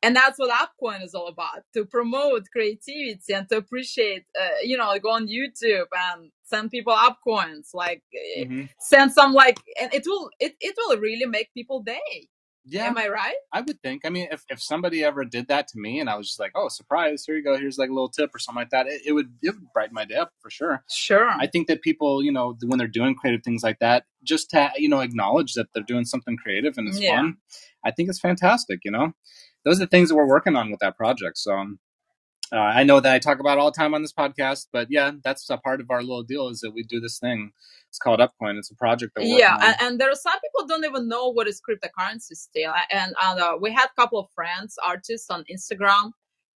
and 0.03 0.15
that's 0.17 0.39
what 0.39 0.51
upcoin 0.51 1.03
is 1.03 1.15
all 1.15 1.29
about 1.29 1.63
to 1.75 1.85
promote 1.85 2.45
creativity 2.53 3.33
and 3.35 3.49
to 3.49 3.57
appreciate 3.57 4.25
uh, 4.41 4.49
you 4.63 4.77
know 4.77 4.97
go 4.99 5.11
on 5.11 5.29
youtube 5.29 5.87
and 6.13 6.31
send 6.45 6.71
people 6.71 6.95
upcoins 6.95 7.69
like 7.75 8.03
uh, 8.15 8.45
Mhm. 8.45 8.69
send 8.81 9.13
some 9.13 9.33
like 9.33 9.59
and 9.81 9.93
it 9.95 10.05
will 10.07 10.31
it, 10.41 10.55
it 10.61 10.75
will 10.79 10.99
really 10.99 11.27
make 11.27 11.53
people 11.55 11.83
day 11.83 12.29
yeah 12.65 12.87
am 12.87 12.99
i 12.99 13.09
right 13.09 13.35
I 13.53 13.63
would 13.63 13.81
think. 13.81 14.05
I 14.05 14.11
mean, 14.11 14.29
if, 14.31 14.45
if 14.51 14.61
somebody 14.61 15.03
ever 15.03 15.25
did 15.25 15.49
that 15.49 15.69
to 15.69 15.79
me 15.79 15.99
and 16.01 16.11
I 16.11 16.17
was 16.17 16.27
just 16.29 16.41
like, 16.41 16.53
oh, 16.55 16.69
surprise, 16.69 17.25
here 17.25 17.37
you 17.37 17.43
go, 17.45 17.57
here's 17.57 17.79
like 17.79 17.89
a 17.89 17.93
little 17.93 18.09
tip 18.11 18.35
or 18.35 18.39
something 18.39 18.61
like 18.61 18.71
that, 18.71 18.87
it, 18.87 19.01
it 19.07 19.13
would 19.13 19.33
it 19.43 19.55
would 19.55 19.73
brighten 19.73 19.95
my 19.95 20.05
day 20.05 20.17
up 20.17 20.33
for 20.41 20.51
sure. 20.51 20.83
sure 20.91 21.31
I 21.31 21.47
think 21.47 21.69
that 21.69 21.81
people, 21.81 22.23
you 22.23 22.33
know, 22.33 22.57
when 22.67 22.79
they're 22.79 22.89
doing 22.89 23.15
creative 23.15 23.43
things 23.43 23.63
like 23.63 23.79
that, 23.79 24.05
just 24.25 24.51
to, 24.51 24.71
you 24.77 24.89
know, 24.89 25.01
acknowledge 25.01 25.55
that 25.55 25.69
they're 25.73 25.83
doing 25.85 26.05
something 26.05 26.37
creative 26.37 26.75
and 26.77 26.89
it's 26.89 26.99
Yeah. 27.01 27.17
fun, 27.17 27.37
I 27.85 27.93
think 27.93 28.09
it's 28.11 28.21
fantastic, 28.21 28.81
you 28.85 28.91
know? 28.91 29.13
Those 29.67 29.77
are 29.79 29.85
the 29.85 29.89
things 29.89 30.09
that 30.09 30.15
we're 30.15 30.29
working 30.29 30.57
on 30.57 30.71
with 30.71 30.81
that 30.81 30.97
project. 30.97 31.37
So 31.37 31.53
uh, 32.53 32.57
I 32.57 32.85
know 32.85 33.01
that 33.01 33.13
I 33.13 33.19
talk 33.19 33.41
about 33.41 33.59
all 33.59 33.71
the 33.73 33.77
time 33.77 33.93
on 33.93 34.03
this 34.03 34.13
podcast, 34.13 34.69
but 34.73 34.87
yeah, 34.89 35.11
that's 35.25 35.51
a 35.51 35.59
part 35.59 35.81
of 35.81 35.91
our 35.91 36.01
little 36.01 36.23
deal 36.23 36.49
is 36.49 36.61
that 36.61 36.71
we 36.71 36.85
do 36.85 37.01
this 37.01 37.19
thing. 37.19 37.51
It's 37.89 37.99
called 37.99 38.21
Upcoin. 38.21 38.59
It's 38.59 38.71
a 38.71 38.77
project 38.77 39.15
that 39.17 39.25
we're 39.25 39.39
yeah 39.39 39.57
and, 39.61 39.77
and 39.81 40.01
there 40.01 40.11
are 40.11 40.15
some 40.15 40.39
people 40.41 40.67
don't 40.67 40.85
even 40.85 41.09
know 41.09 41.29
what 41.33 41.49
is 41.49 41.61
cryptocurrency 41.61 42.37
still 42.37 42.73
and 42.91 43.15
uh, 43.21 43.57
we 43.61 43.73
had 43.73 43.87
a 43.87 44.01
couple 44.01 44.19
of 44.19 44.29
friends 44.35 44.77
artists 44.85 45.31
on 45.31 45.45
instagram 45.51 46.11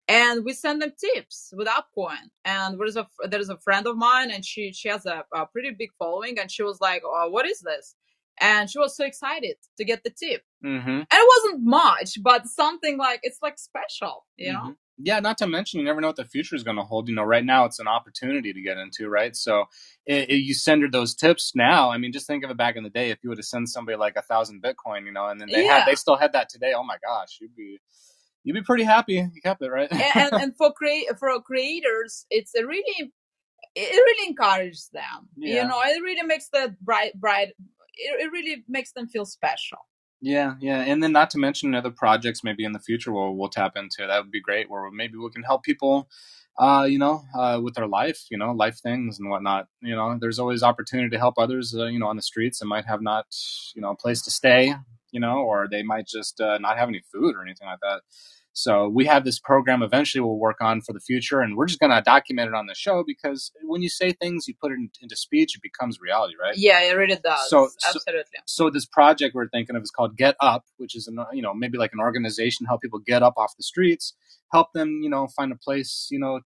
and 0.08 0.46
we 0.46 0.54
send 0.54 0.82
them 0.82 0.94
tips 1.00 1.54
with 1.56 1.68
upcoin 1.68 2.30
and 2.46 2.80
there's 2.80 2.96
a 2.96 3.08
there's 3.30 3.50
a 3.50 3.58
friend 3.58 3.86
of 3.88 3.98
mine 3.98 4.32
and 4.32 4.46
she 4.46 4.72
she 4.74 4.90
has 4.90 5.06
a, 5.06 5.24
a 5.34 5.46
pretty 5.46 5.72
big 5.72 5.90
following 6.00 6.40
and 6.40 6.52
she 6.52 6.64
was 6.64 6.80
like 6.82 7.04
oh, 7.06 7.30
what 7.30 7.46
is 7.46 7.60
this 7.60 7.96
and 8.40 8.70
she 8.70 8.80
was 8.80 8.96
so 8.96 9.06
excited 9.06 9.56
to 9.78 9.86
get 9.86 10.04
the 10.04 10.10
tip 10.10 10.44
hmm 10.62 10.68
and 10.90 11.08
it 11.12 11.28
wasn't 11.44 11.64
much 11.64 12.22
but 12.24 12.48
something 12.48 12.98
like 12.98 13.20
it's 13.24 13.40
like 13.42 13.58
special 13.60 14.26
you 14.38 14.52
know 14.54 14.70
Mhm. 14.70 14.76
Yeah, 15.00 15.20
not 15.20 15.38
to 15.38 15.48
mention, 15.48 15.80
you 15.80 15.86
never 15.86 16.02
know 16.02 16.08
what 16.08 16.16
the 16.16 16.26
future 16.26 16.56
is 16.56 16.64
going 16.64 16.78
to 16.78 16.84
hold. 16.84 17.08
You 17.08 17.14
know, 17.14 17.24
right 17.24 17.46
now 17.46 17.66
it's 17.66 17.78
an 17.78 17.88
opportunity 17.88 18.52
to 18.52 18.62
get 18.64 18.78
into, 18.78 19.08
right? 19.10 19.36
So 19.36 19.66
i 20.10 20.26
i 20.28 20.34
you 20.34 20.56
send 20.56 20.82
her 20.82 20.90
those 20.90 21.14
tips 21.14 21.52
now. 21.56 21.92
I 21.92 22.00
mean, 22.00 22.12
just 22.12 22.26
think 22.26 22.44
of 22.44 22.50
it 22.50 22.58
back 22.58 22.76
in 22.76 22.84
the 22.84 22.90
day. 22.90 23.12
If 23.12 23.20
you 23.24 23.30
would 23.30 23.38
have 23.38 23.46
sent 23.46 23.70
somebody 23.70 23.96
like 23.96 24.16
a 24.16 24.24
thousand 24.24 24.64
Bitcoin, 24.64 25.06
you 25.06 25.12
know, 25.12 25.28
and 25.28 25.40
then 25.40 25.50
they 25.50 25.62
Yeah. 25.64 25.80
had, 25.82 25.86
they 25.86 25.94
still 25.96 26.16
had 26.16 26.34
that 26.34 26.50
today. 26.50 26.74
Oh 26.76 26.84
my 26.84 26.98
gosh, 27.06 27.38
you'd 27.40 27.56
be, 27.56 27.80
you'd 28.44 28.56
be 28.56 28.64
pretty 28.64 28.86
happy. 28.86 29.14
You 29.34 29.42
kept 29.44 29.62
it, 29.62 29.70
right? 29.70 29.92
and, 29.92 30.34
and, 30.42 30.58
for 30.58 30.72
create 30.74 31.06
for 31.20 31.30
creators 31.42 32.26
it's 32.32 32.56
a 32.56 32.66
really 32.66 33.14
it 33.76 33.92
really 33.96 34.30
encourages 34.30 34.90
them 34.94 35.30
Yeah. 35.38 35.62
you 35.62 35.68
know 35.68 35.80
it 35.84 36.02
really 36.02 36.24
makes 36.24 36.50
the 36.50 36.76
bright 36.82 37.14
bright 37.20 37.50
it, 37.98 38.22
it 38.26 38.32
really 38.32 38.64
makes 38.68 38.92
them 38.92 39.08
feel 39.08 39.26
special 39.26 39.80
Yeah, 40.20 40.56
yeah, 40.60 40.80
and 40.82 41.04
then 41.04 41.12
not 41.12 41.30
to 41.32 41.38
mention 41.38 41.76
other 41.76 41.92
projects 41.92 42.44
maybe 42.44 42.64
in 42.66 42.72
the 42.72 42.80
future 42.80 43.12
we'll 43.14 43.36
we'll 43.36 43.50
tap 43.50 43.74
into. 43.76 44.08
That 44.08 44.24
would 44.24 44.32
be 44.32 44.42
great. 44.42 44.70
Where 44.70 44.90
maybe 44.90 45.16
we 45.18 45.30
can 45.30 45.44
help 45.44 45.62
people, 45.62 46.10
uh, 46.58 46.88
you 46.90 46.98
know, 46.98 47.22
uh, 47.38 47.60
with 47.64 47.76
their 47.76 47.88
life, 47.88 48.26
you 48.32 48.38
know, 48.38 48.52
life 48.52 48.80
things 48.82 49.20
and 49.20 49.30
whatnot. 49.30 49.68
You 49.82 49.96
know, 49.96 50.18
there's 50.20 50.40
always 50.40 50.64
opportunity 50.64 51.10
to 51.12 51.20
help 51.20 51.36
others, 51.38 51.76
uh, 51.78 51.86
you 51.86 52.00
know, 52.00 52.08
on 52.08 52.16
the 52.16 52.24
streets 52.24 52.62
and 52.62 52.70
might 52.70 52.86
have 52.86 53.02
not, 53.02 53.28
you 53.76 53.82
know, 53.82 53.92
a 53.92 53.96
place 53.96 54.24
to 54.24 54.32
stay, 54.32 54.74
you 55.12 55.20
know, 55.20 55.38
or 55.38 55.68
they 55.70 55.84
might 55.84 56.08
just 56.08 56.42
uh, 56.42 56.58
not 56.58 56.78
have 56.80 56.90
any 56.90 57.04
food 57.14 57.36
or 57.36 57.44
anything 57.44 57.68
like 57.68 57.80
that. 57.82 58.02
So 58.58 58.90
we 58.90 59.06
have 59.06 59.24
this 59.24 59.38
program 59.38 59.84
eventually 59.84 60.20
we'll 60.20 60.40
work 60.40 60.62
on 60.62 60.82
for 60.82 60.92
the 60.92 61.00
future, 61.00 61.42
and 61.42 61.56
we're 61.56 61.68
just 61.68 61.80
going 61.80 61.92
to 61.92 62.02
document 62.02 62.48
it 62.48 62.56
on 62.56 62.66
the 62.66 62.74
show 62.74 63.04
because 63.06 63.52
when 63.62 63.84
you 63.84 63.90
say 63.90 64.14
things, 64.14 64.48
you 64.48 64.56
put 64.60 64.72
it 64.72 64.80
into 65.00 65.16
speech, 65.16 65.56
it 65.56 65.62
becomes 65.62 66.00
reality, 66.02 66.34
right? 66.42 66.56
Yeah, 66.58 66.82
it 66.82 66.98
really 66.98 67.18
does. 67.24 67.50
So, 67.52 67.70
absolutely. 67.88 68.24
So, 68.48 68.66
so 68.66 68.70
this 68.72 68.88
project 68.88 69.36
we're 69.36 69.48
thinking 69.48 69.76
of 69.76 69.84
is 69.84 69.92
called 69.92 70.18
Get 70.18 70.36
Up, 70.42 70.66
which 70.78 70.96
is 70.96 71.08
an, 71.08 71.24
you 71.34 71.44
know 71.44 71.54
maybe 71.54 71.78
like 71.78 71.92
an 71.94 72.00
organization 72.00 72.66
help 72.66 72.82
people 72.82 72.98
get 72.98 73.22
up 73.22 73.36
off 73.38 73.56
the 73.56 73.62
streets, 73.62 74.16
help 74.52 74.74
them 74.74 75.02
you 75.04 75.10
know 75.12 75.28
find 75.28 75.52
a 75.52 75.56
place 75.56 76.08
you 76.10 76.18
know 76.18 76.40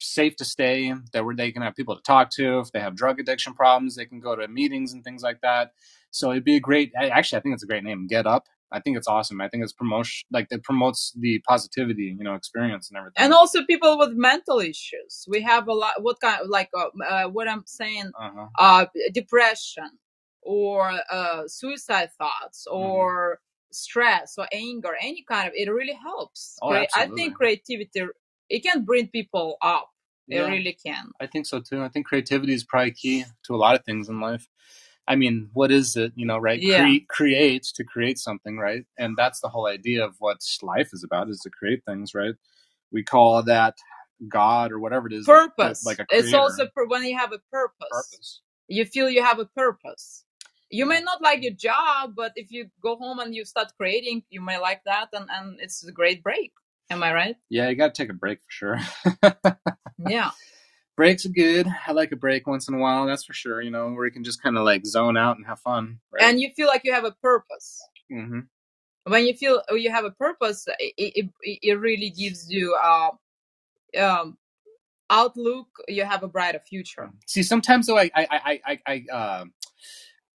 safe 0.00 0.36
to 0.36 0.44
stay 0.44 0.94
that 1.12 1.24
where 1.24 1.34
they 1.34 1.50
can 1.50 1.62
have 1.62 1.74
people 1.74 1.96
to 1.96 2.02
talk 2.02 2.30
to 2.30 2.60
if 2.60 2.70
they 2.70 2.78
have 2.78 2.94
drug 2.94 3.18
addiction 3.18 3.52
problems 3.52 3.96
they 3.96 4.06
can 4.06 4.20
go 4.20 4.36
to 4.36 4.46
meetings 4.46 4.92
and 4.92 5.02
things 5.02 5.22
like 5.22 5.40
that 5.40 5.72
so 6.12 6.30
it'd 6.30 6.44
be 6.44 6.54
a 6.54 6.60
great 6.60 6.92
actually 6.96 7.36
i 7.36 7.40
think 7.42 7.52
it's 7.52 7.64
a 7.64 7.66
great 7.66 7.82
name 7.82 8.06
get 8.06 8.24
up 8.24 8.44
I 8.70 8.80
think 8.80 8.96
it's 8.96 9.08
awesome. 9.08 9.40
I 9.40 9.48
think 9.48 9.62
it's 9.64 9.72
promotion, 9.72 10.26
like 10.30 10.48
it 10.50 10.62
promotes 10.62 11.12
the 11.18 11.40
positivity, 11.48 12.14
you 12.16 12.24
know, 12.24 12.34
experience 12.34 12.90
and 12.90 12.98
everything. 12.98 13.14
And 13.16 13.32
also 13.32 13.64
people 13.64 13.98
with 13.98 14.12
mental 14.12 14.60
issues. 14.60 15.24
We 15.28 15.40
have 15.42 15.68
a 15.68 15.72
lot. 15.72 16.02
What 16.02 16.20
kind 16.20 16.42
of 16.42 16.48
like 16.48 16.68
uh, 16.76 16.88
uh, 17.08 17.28
what 17.28 17.48
I'm 17.48 17.64
saying? 17.66 18.10
Uh-huh. 18.18 18.46
Uh, 18.58 18.86
depression 19.12 19.90
or 20.42 20.92
uh, 21.10 21.42
suicide 21.46 22.10
thoughts 22.18 22.66
mm-hmm. 22.68 22.78
or 22.78 23.32
mm-hmm. 23.32 23.72
stress 23.72 24.34
or 24.36 24.46
anger, 24.52 24.94
any 25.00 25.24
kind 25.28 25.48
of. 25.48 25.54
It 25.54 25.70
really 25.70 25.94
helps. 25.94 26.58
Oh, 26.62 26.72
I 26.72 27.08
think 27.14 27.36
creativity 27.36 28.02
it 28.48 28.62
can 28.62 28.84
bring 28.84 29.08
people 29.08 29.56
up. 29.62 29.90
It 30.28 30.36
yeah, 30.36 30.48
really 30.48 30.76
can. 30.84 31.10
I 31.20 31.26
think 31.26 31.46
so 31.46 31.60
too. 31.60 31.82
I 31.82 31.88
think 31.88 32.06
creativity 32.06 32.52
is 32.52 32.64
probably 32.64 32.90
key 32.90 33.24
to 33.44 33.54
a 33.54 33.56
lot 33.56 33.74
of 33.74 33.84
things 33.84 34.08
in 34.08 34.20
life. 34.20 34.46
I 35.08 35.16
mean, 35.16 35.48
what 35.54 35.72
is 35.72 35.96
it, 35.96 36.12
you 36.16 36.26
know, 36.26 36.38
right? 36.38 36.60
Yeah. 36.60 36.86
Cre- 36.86 37.06
create 37.08 37.64
to 37.74 37.84
create 37.84 38.18
something, 38.18 38.58
right? 38.58 38.84
And 38.98 39.16
that's 39.16 39.40
the 39.40 39.48
whole 39.48 39.66
idea 39.66 40.04
of 40.04 40.14
what 40.18 40.38
life 40.62 40.90
is 40.92 41.02
about 41.02 41.30
is 41.30 41.40
to 41.40 41.50
create 41.50 41.82
things, 41.86 42.14
right? 42.14 42.34
We 42.92 43.02
call 43.02 43.42
that 43.44 43.76
God 44.28 44.70
or 44.70 44.78
whatever 44.78 45.06
it 45.06 45.14
is. 45.14 45.26
Purpose. 45.26 45.84
Like, 45.86 45.98
like 45.98 46.06
a 46.12 46.18
it's 46.18 46.34
also 46.34 46.68
when 46.88 47.04
you 47.04 47.16
have 47.16 47.32
a 47.32 47.40
purpose. 47.50 47.88
Purpose. 47.90 48.40
You 48.68 48.84
feel 48.84 49.08
you 49.08 49.24
have 49.24 49.38
a 49.38 49.46
purpose. 49.46 50.24
You 50.70 50.84
may 50.84 51.00
not 51.00 51.22
like 51.22 51.42
your 51.42 51.54
job, 51.54 52.12
but 52.14 52.32
if 52.36 52.52
you 52.52 52.68
go 52.82 52.96
home 52.96 53.18
and 53.20 53.34
you 53.34 53.46
start 53.46 53.72
creating, 53.78 54.24
you 54.28 54.42
may 54.42 54.58
like 54.58 54.82
that, 54.84 55.08
and, 55.14 55.26
and 55.32 55.58
it's 55.60 55.82
a 55.86 55.92
great 55.92 56.22
break. 56.22 56.52
Am 56.90 57.02
I 57.02 57.14
right? 57.14 57.36
Yeah, 57.48 57.70
you 57.70 57.76
got 57.76 57.94
to 57.94 58.02
take 58.02 58.10
a 58.10 58.14
break 58.14 58.40
for 58.40 58.50
sure. 58.50 58.78
yeah 60.06 60.30
breaks 60.98 61.24
are 61.24 61.28
good. 61.30 61.68
I 61.86 61.92
like 61.92 62.10
a 62.10 62.16
break 62.16 62.48
once 62.48 62.66
in 62.66 62.74
a 62.74 62.78
while, 62.78 63.06
that's 63.06 63.24
for 63.24 63.32
sure. 63.32 63.62
You 63.62 63.70
know, 63.70 63.88
where 63.92 64.04
you 64.04 64.10
can 64.10 64.24
just 64.24 64.42
kind 64.42 64.58
of 64.58 64.64
like 64.64 64.84
zone 64.84 65.16
out 65.16 65.36
and 65.36 65.46
have 65.46 65.60
fun. 65.60 66.00
Right? 66.12 66.24
And 66.24 66.40
you 66.40 66.50
feel 66.56 66.66
like 66.66 66.82
you 66.84 66.92
have 66.92 67.04
a 67.04 67.12
purpose. 67.12 67.80
Mm-hmm. 68.12 68.40
When 69.04 69.24
you 69.24 69.34
feel 69.34 69.62
you 69.70 69.90
have 69.90 70.04
a 70.04 70.10
purpose, 70.10 70.66
it, 70.78 70.92
it, 70.98 71.30
it 71.62 71.74
really 71.78 72.10
gives 72.10 72.50
you 72.50 72.76
uh, 72.82 73.10
um, 73.98 74.36
outlook. 75.08 75.68
You 75.86 76.04
have 76.04 76.24
a 76.24 76.28
brighter 76.28 76.60
future. 76.68 77.10
See, 77.26 77.44
sometimes 77.44 77.86
though, 77.86 77.98
I 77.98 78.10
I 78.14 78.26
I 78.30 78.60
I 78.66 78.78
I, 78.86 79.04
uh, 79.10 79.44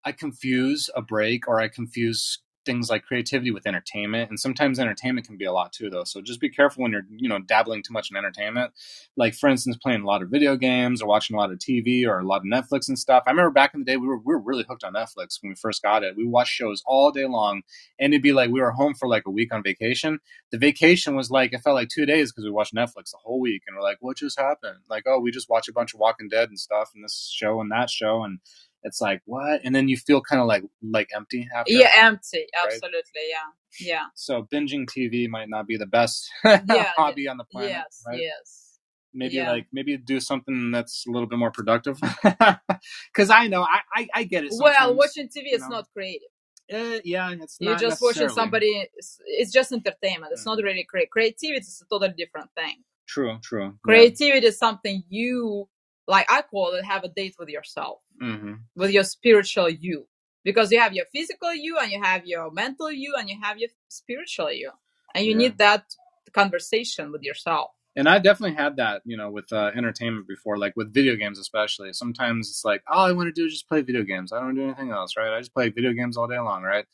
I 0.05 0.13
confuse 0.13 0.91
a 0.97 1.03
break 1.03 1.47
or 1.47 1.61
I 1.61 1.69
confuse 1.69 2.41
things 2.69 2.91
like 2.91 3.03
creativity 3.03 3.51
with 3.51 3.67
entertainment 3.67 4.29
and 4.29 4.39
sometimes 4.39 4.79
entertainment 4.79 5.27
can 5.27 5.39
be 5.39 5.47
a 5.47 5.53
lot 5.53 5.73
too 5.73 5.89
though. 5.89 6.05
So 6.05 6.21
just 6.21 6.39
be 6.39 6.51
careful 6.51 6.83
when 6.83 6.93
you're 6.93 7.07
you 7.17 7.27
know 7.27 7.39
dabbling 7.39 7.83
too 7.83 7.95
much 7.95 8.11
in 8.11 8.17
entertainment. 8.17 8.75
Like 9.17 9.35
for 9.35 9.49
instance 9.49 9.79
playing 9.79 10.03
a 10.03 10.07
lot 10.07 10.23
of 10.23 10.29
video 10.29 10.55
games 10.55 11.01
or 11.01 11.09
watching 11.09 11.35
a 11.35 11.39
lot 11.39 11.51
of 11.51 11.57
tv 11.57 12.07
or 12.07 12.19
a 12.19 12.27
lot 12.27 12.43
of 12.43 12.45
netflix 12.45 12.89
and 12.89 12.99
stuff. 12.99 13.23
I 13.27 13.31
remember 13.31 13.51
back 13.51 13.73
in 13.73 13.81
the 13.81 13.87
day 13.87 13.97
we 13.97 14.07
were, 14.07 14.19
we 14.19 14.35
were 14.35 14.41
really 14.41 14.67
hooked 14.69 14.85
on 14.85 14.93
netflix 14.93 15.41
when 15.41 15.49
we 15.49 15.55
first 15.55 15.83
got 15.83 16.03
it. 16.03 16.15
We 16.15 16.27
watched 16.27 16.53
shows 16.53 16.83
all 16.85 17.11
day 17.11 17.25
long 17.25 17.63
and 17.99 18.13
it'd 18.13 18.23
be 18.23 18.35
like 18.35 18.51
we 18.51 18.61
were 18.61 18.73
home 18.73 18.93
for 18.93 19.09
like 19.09 19.23
a 19.25 19.31
week 19.31 19.55
on 19.55 19.63
vacation. 19.63 20.19
The 20.53 20.59
vacation 20.59 21.17
was 21.17 21.31
like 21.31 21.55
it 21.55 21.63
felt 21.63 21.77
like 21.77 21.89
two 21.89 22.05
days 22.05 22.33
because 22.33 22.45
we 22.45 22.51
watched 22.51 22.75
netflix 22.75 23.13
the 23.13 23.19
whole 23.25 23.41
week 23.41 23.63
and 23.67 23.79
we're 23.79 23.83
like 23.83 23.97
what 24.01 24.19
just 24.19 24.39
happened? 24.39 24.81
Like 24.91 25.05
oh 25.07 25.21
we 25.21 25.31
just 25.31 25.49
watched 25.49 25.71
a 25.71 25.73
bunch 25.73 25.95
of 25.95 26.01
walking 26.01 26.29
dead 26.29 26.51
and 26.51 26.61
stuff 26.61 26.91
and 26.95 27.03
this 27.03 27.33
show 27.35 27.63
and 27.63 27.73
that 27.73 27.89
show 27.89 28.25
and 28.25 28.41
it's 28.83 29.01
like 29.01 29.21
what 29.25 29.61
and 29.65 29.75
then 29.75 29.89
you 29.89 29.97
feel 29.97 30.21
kind 30.21 30.41
of 30.41 30.47
like 30.47 30.63
like 30.83 31.09
empty 31.15 31.49
after 31.55 31.73
yeah 31.73 31.91
empty 31.97 32.47
absolutely 32.65 33.23
yeah 33.29 33.87
yeah 33.87 34.05
so 34.15 34.47
binging 34.53 34.87
tv 34.87 35.29
might 35.29 35.49
not 35.49 35.67
be 35.67 35.77
the 35.77 35.87
best 35.87 36.31
yeah, 36.45 36.93
hobby 36.97 37.29
on 37.29 37.37
the 37.37 37.45
planet 37.45 37.71
yes 37.71 38.03
right? 38.07 38.21
yes 38.21 38.79
maybe 39.13 39.35
yeah. 39.35 39.51
like 39.51 39.67
maybe 39.73 39.97
do 39.97 40.21
something 40.21 40.71
that's 40.71 41.05
a 41.07 41.11
little 41.11 41.29
bit 41.29 41.39
more 41.39 41.51
productive 41.51 41.99
because 43.13 43.31
i 43.31 43.47
know 43.49 43.63
I, 43.63 43.81
I, 43.95 44.09
I 44.15 44.25
get 44.25 44.45
it 44.45 44.53
well 44.57 44.95
watching 44.95 45.29
tv 45.29 45.53
is 45.53 45.63
know? 45.63 45.69
not 45.69 45.89
creative 45.93 46.29
uh, 46.71 46.99
yeah, 47.03 47.35
it's 47.41 47.57
you're 47.61 47.77
just 47.77 48.03
watching 48.03 48.29
somebody. 48.29 48.87
It's, 48.95 49.19
it's, 49.25 49.51
just 49.51 49.73
entertainment. 49.73 50.33
It's 50.33 50.43
mm 50.43 50.47
not 50.47 50.63
really 50.63 50.85
create. 50.85 51.11
Creativity 51.11 51.61
is 51.61 51.83
a 51.83 51.89
totally 51.89 52.13
different 52.17 52.51
thing. 52.55 52.85
True, 53.07 53.39
true. 53.43 53.79
Creativity 53.83 54.43
yeah. 54.43 54.49
is 54.49 54.59
something 54.59 55.03
you 55.09 55.67
like 56.09 56.27
I 56.31 56.43
call 56.43 56.73
it, 56.73 56.85
have 56.85 57.05
a 57.05 57.09
date 57.09 57.37
with 57.39 57.49
yourself, 57.49 57.99
mm-hmm. 58.21 58.55
with 58.75 58.91
your 58.91 59.05
spiritual 59.05 59.69
you. 59.69 60.09
Because 60.45 60.73
you 60.73 60.81
have 60.81 60.95
your 60.95 61.05
physical 61.15 61.53
you 61.53 61.77
and 61.79 61.93
you 61.93 62.03
have 62.03 62.25
your 62.25 62.51
mental 62.51 62.91
you 62.91 63.15
and 63.19 63.29
you 63.29 63.37
have 63.43 63.59
your 63.59 63.69
spiritual 63.89 64.51
you. 64.51 64.71
And 65.15 65.27
you 65.27 65.33
yeah. 65.33 65.39
need 65.39 65.59
that 65.59 65.85
conversation 66.33 67.13
with 67.13 67.23
yourself. 67.23 67.71
And 67.97 68.09
I 68.09 68.19
definitely 68.19 68.57
had 68.57 68.77
that, 68.77 69.03
you 69.05 69.17
know, 69.17 69.31
with 69.31 69.53
uh, 69.53 69.73
entertainment 69.75 70.29
before, 70.29 70.57
like 70.57 70.75
with 70.77 70.95
video 70.95 71.17
games, 71.17 71.39
especially. 71.39 71.93
Sometimes 71.93 72.49
it's 72.49 72.65
like, 72.65 72.83
all 72.89 73.05
I 73.05 73.13
want 73.13 73.27
to 73.27 73.33
do 73.33 73.47
is 73.47 73.53
just 73.53 73.69
play 73.69 73.83
video 73.83 74.05
games. 74.05 74.33
I 74.33 74.39
don't 74.41 74.55
do 74.55 74.63
anything 74.63 74.91
else, 74.91 75.17
right? 75.17 75.37
I 75.37 75.41
just 75.41 75.53
play 75.53 75.69
video 75.69 75.93
games 75.93 76.17
all 76.17 76.29
day 76.29 76.39
long, 76.39 76.63
right? 76.63 76.87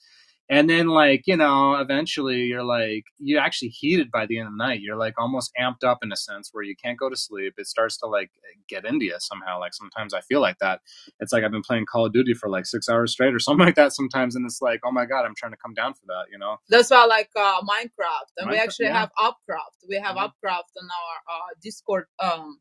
And 0.48 0.68
then 0.68 0.88
like 0.88 1.22
you 1.26 1.36
know 1.36 1.74
eventually 1.74 2.42
you're 2.42 2.64
like 2.64 3.04
you're 3.18 3.40
actually 3.40 3.68
heated 3.68 4.10
by 4.10 4.26
the 4.26 4.38
end 4.38 4.48
of 4.48 4.52
the 4.52 4.64
night. 4.64 4.80
You're 4.80 4.96
like 4.96 5.14
almost 5.18 5.52
amped 5.60 5.84
up 5.84 5.98
in 6.02 6.12
a 6.12 6.16
sense 6.16 6.50
where 6.52 6.64
you 6.64 6.74
can't 6.76 6.98
go 6.98 7.08
to 7.08 7.16
sleep. 7.16 7.54
It 7.56 7.66
starts 7.66 7.96
to 7.98 8.06
like 8.06 8.30
get 8.68 8.84
into 8.84 9.06
you 9.06 9.16
somehow. 9.18 9.58
Like 9.58 9.74
sometimes 9.74 10.14
i 10.14 10.20
feel 10.20 10.40
like 10.40 10.58
that. 10.58 10.80
It's 11.20 11.32
like 11.32 11.44
i've 11.44 11.50
been 11.50 11.62
playing 11.62 11.86
call 11.86 12.06
of 12.06 12.12
duty 12.12 12.34
for 12.34 12.48
like 12.48 12.66
six 12.66 12.88
hours 12.88 13.12
straight 13.12 13.34
or 13.34 13.38
something 13.40 13.64
like 13.64 13.76
that 13.76 13.92
sometimes 13.92 14.36
and 14.36 14.44
it's 14.44 14.60
like 14.60 14.80
oh 14.84 14.92
my 14.92 15.06
god 15.06 15.24
i'm 15.24 15.34
trying 15.36 15.52
to 15.52 15.58
come 15.58 15.74
down 15.74 15.94
for 15.94 16.06
that 16.06 16.26
you 16.30 16.38
know? 16.38 16.56
That's 16.68 16.90
why 16.90 17.02
I 17.04 17.06
like 17.06 17.30
uh, 17.36 17.60
minecraft 17.62 18.32
and 18.38 18.48
minecraft, 18.48 18.50
we 18.50 18.58
actually 18.58 18.86
yeah. 18.86 19.00
have 19.00 19.10
upcraft. 19.18 19.88
We 19.88 19.96
have 19.96 20.16
mm-hmm. 20.16 20.24
upcraft 20.24 20.72
on 20.80 20.88
our 20.88 21.34
uh, 21.36 21.54
discord 21.62 22.06
um 22.22 22.58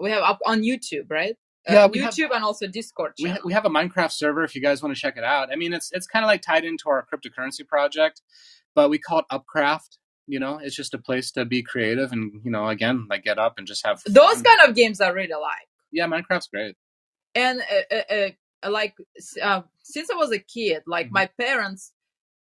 we 0.00 0.10
have 0.10 0.22
up 0.22 0.38
on 0.44 0.62
youtube 0.62 1.06
right 1.08 1.36
yeah, 1.68 1.84
uh, 1.84 1.88
YouTube 1.88 2.22
have, 2.22 2.30
and 2.32 2.44
also 2.44 2.66
Discord. 2.66 3.14
We, 3.22 3.30
ha- 3.30 3.38
we 3.44 3.52
have 3.52 3.64
a 3.64 3.70
Minecraft 3.70 4.12
server 4.12 4.44
if 4.44 4.54
you 4.54 4.60
guys 4.60 4.82
want 4.82 4.94
to 4.94 5.00
check 5.00 5.16
it 5.16 5.24
out. 5.24 5.50
I 5.52 5.56
mean, 5.56 5.72
it's 5.72 5.90
it's 5.92 6.06
kind 6.06 6.24
of 6.24 6.28
like 6.28 6.42
tied 6.42 6.64
into 6.64 6.88
our 6.88 7.06
cryptocurrency 7.06 7.66
project, 7.66 8.20
but 8.74 8.90
we 8.90 8.98
call 8.98 9.20
it 9.20 9.26
Upcraft. 9.32 9.98
You 10.26 10.40
know, 10.40 10.58
it's 10.62 10.76
just 10.76 10.94
a 10.94 10.98
place 10.98 11.30
to 11.32 11.44
be 11.44 11.62
creative 11.62 12.12
and 12.12 12.40
you 12.44 12.50
know, 12.50 12.68
again, 12.68 13.06
like 13.08 13.24
get 13.24 13.38
up 13.38 13.54
and 13.58 13.66
just 13.66 13.84
have 13.86 14.00
fun. 14.02 14.12
those 14.12 14.42
kind 14.42 14.68
of 14.68 14.74
games 14.74 15.00
I 15.00 15.08
really 15.08 15.28
like. 15.28 15.68
Yeah, 15.92 16.06
Minecraft's 16.06 16.48
great. 16.48 16.76
And 17.34 17.60
uh, 17.60 17.94
uh, 17.94 18.28
uh 18.62 18.70
like 18.70 18.94
uh, 19.42 19.62
since 19.82 20.10
I 20.10 20.16
was 20.16 20.32
a 20.32 20.38
kid, 20.38 20.82
like 20.86 21.06
mm-hmm. 21.06 21.14
my 21.14 21.30
parents, 21.38 21.92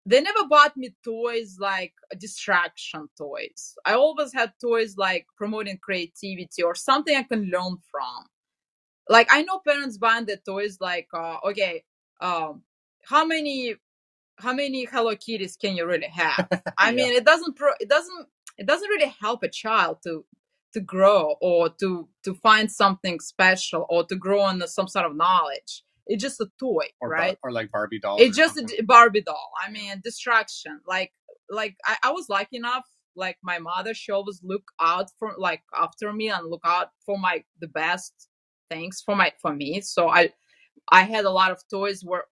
they 0.06 0.20
never 0.20 0.46
bought 0.48 0.76
me 0.76 0.94
toys 1.04 1.56
like 1.60 1.94
distraction 2.18 3.08
toys. 3.16 3.74
I 3.84 3.94
always 3.94 4.32
had 4.32 4.52
toys 4.60 4.96
like 4.96 5.26
promoting 5.36 5.78
creativity 5.82 6.62
or 6.64 6.74
something 6.74 7.16
I 7.16 7.22
can 7.22 7.50
learn 7.50 7.78
from 7.90 8.26
like 9.08 9.28
i 9.30 9.42
know 9.42 9.60
parents 9.66 9.98
buying 9.98 10.26
the 10.26 10.36
toys 10.46 10.78
like 10.80 11.08
uh, 11.14 11.36
okay 11.44 11.84
um 12.20 12.62
how 13.06 13.24
many 13.24 13.76
how 14.38 14.52
many 14.52 14.84
hello 14.84 15.14
kitties 15.14 15.56
can 15.56 15.76
you 15.76 15.86
really 15.86 16.08
have? 16.08 16.48
I 16.78 16.90
yeah. 16.90 16.96
mean 16.96 17.12
it 17.12 17.24
doesn't 17.24 17.56
pro- 17.56 17.74
it 17.80 17.88
doesn't 17.88 18.26
it 18.58 18.66
doesn't 18.66 18.88
really 18.88 19.14
help 19.20 19.42
a 19.42 19.48
child 19.48 19.98
to 20.04 20.24
to 20.72 20.80
grow 20.80 21.36
or 21.40 21.68
to 21.80 22.08
to 22.24 22.34
find 22.34 22.70
something 22.70 23.20
special 23.20 23.86
or 23.88 24.04
to 24.04 24.16
grow 24.16 24.40
on 24.40 24.66
some 24.66 24.88
sort 24.88 25.06
of 25.06 25.16
knowledge. 25.16 25.84
It's 26.06 26.22
just 26.22 26.40
a 26.40 26.48
toy 26.58 26.88
or 27.00 27.08
right? 27.08 27.38
bar- 27.40 27.50
or 27.50 27.52
like 27.52 27.70
barbie 27.70 28.00
doll 28.00 28.18
it's 28.20 28.36
just 28.36 28.56
something. 28.56 28.76
a 28.80 28.82
barbie 28.82 29.22
doll. 29.22 29.50
I 29.64 29.70
mean 29.70 30.00
distraction. 30.02 30.80
Like 30.86 31.12
like 31.48 31.76
I, 31.84 31.96
I 32.04 32.10
was 32.10 32.28
lucky 32.28 32.56
enough 32.56 32.84
like 33.16 33.36
my 33.44 33.60
mother 33.60 33.94
she 33.94 34.10
always 34.10 34.40
look 34.42 34.64
out 34.80 35.08
for 35.20 35.34
like 35.38 35.62
after 35.78 36.12
me 36.12 36.30
and 36.30 36.50
look 36.50 36.62
out 36.64 36.88
for 37.06 37.16
my 37.16 37.44
the 37.60 37.68
best 37.68 38.28
things 38.70 39.02
for 39.04 39.16
my 39.16 39.32
for 39.40 39.54
me. 39.54 39.80
So 39.80 40.08
I 40.08 40.30
I 40.90 41.02
had 41.02 41.24
a 41.24 41.30
lot 41.30 41.50
of 41.50 41.62
toys 41.70 42.02
where 42.04 42.24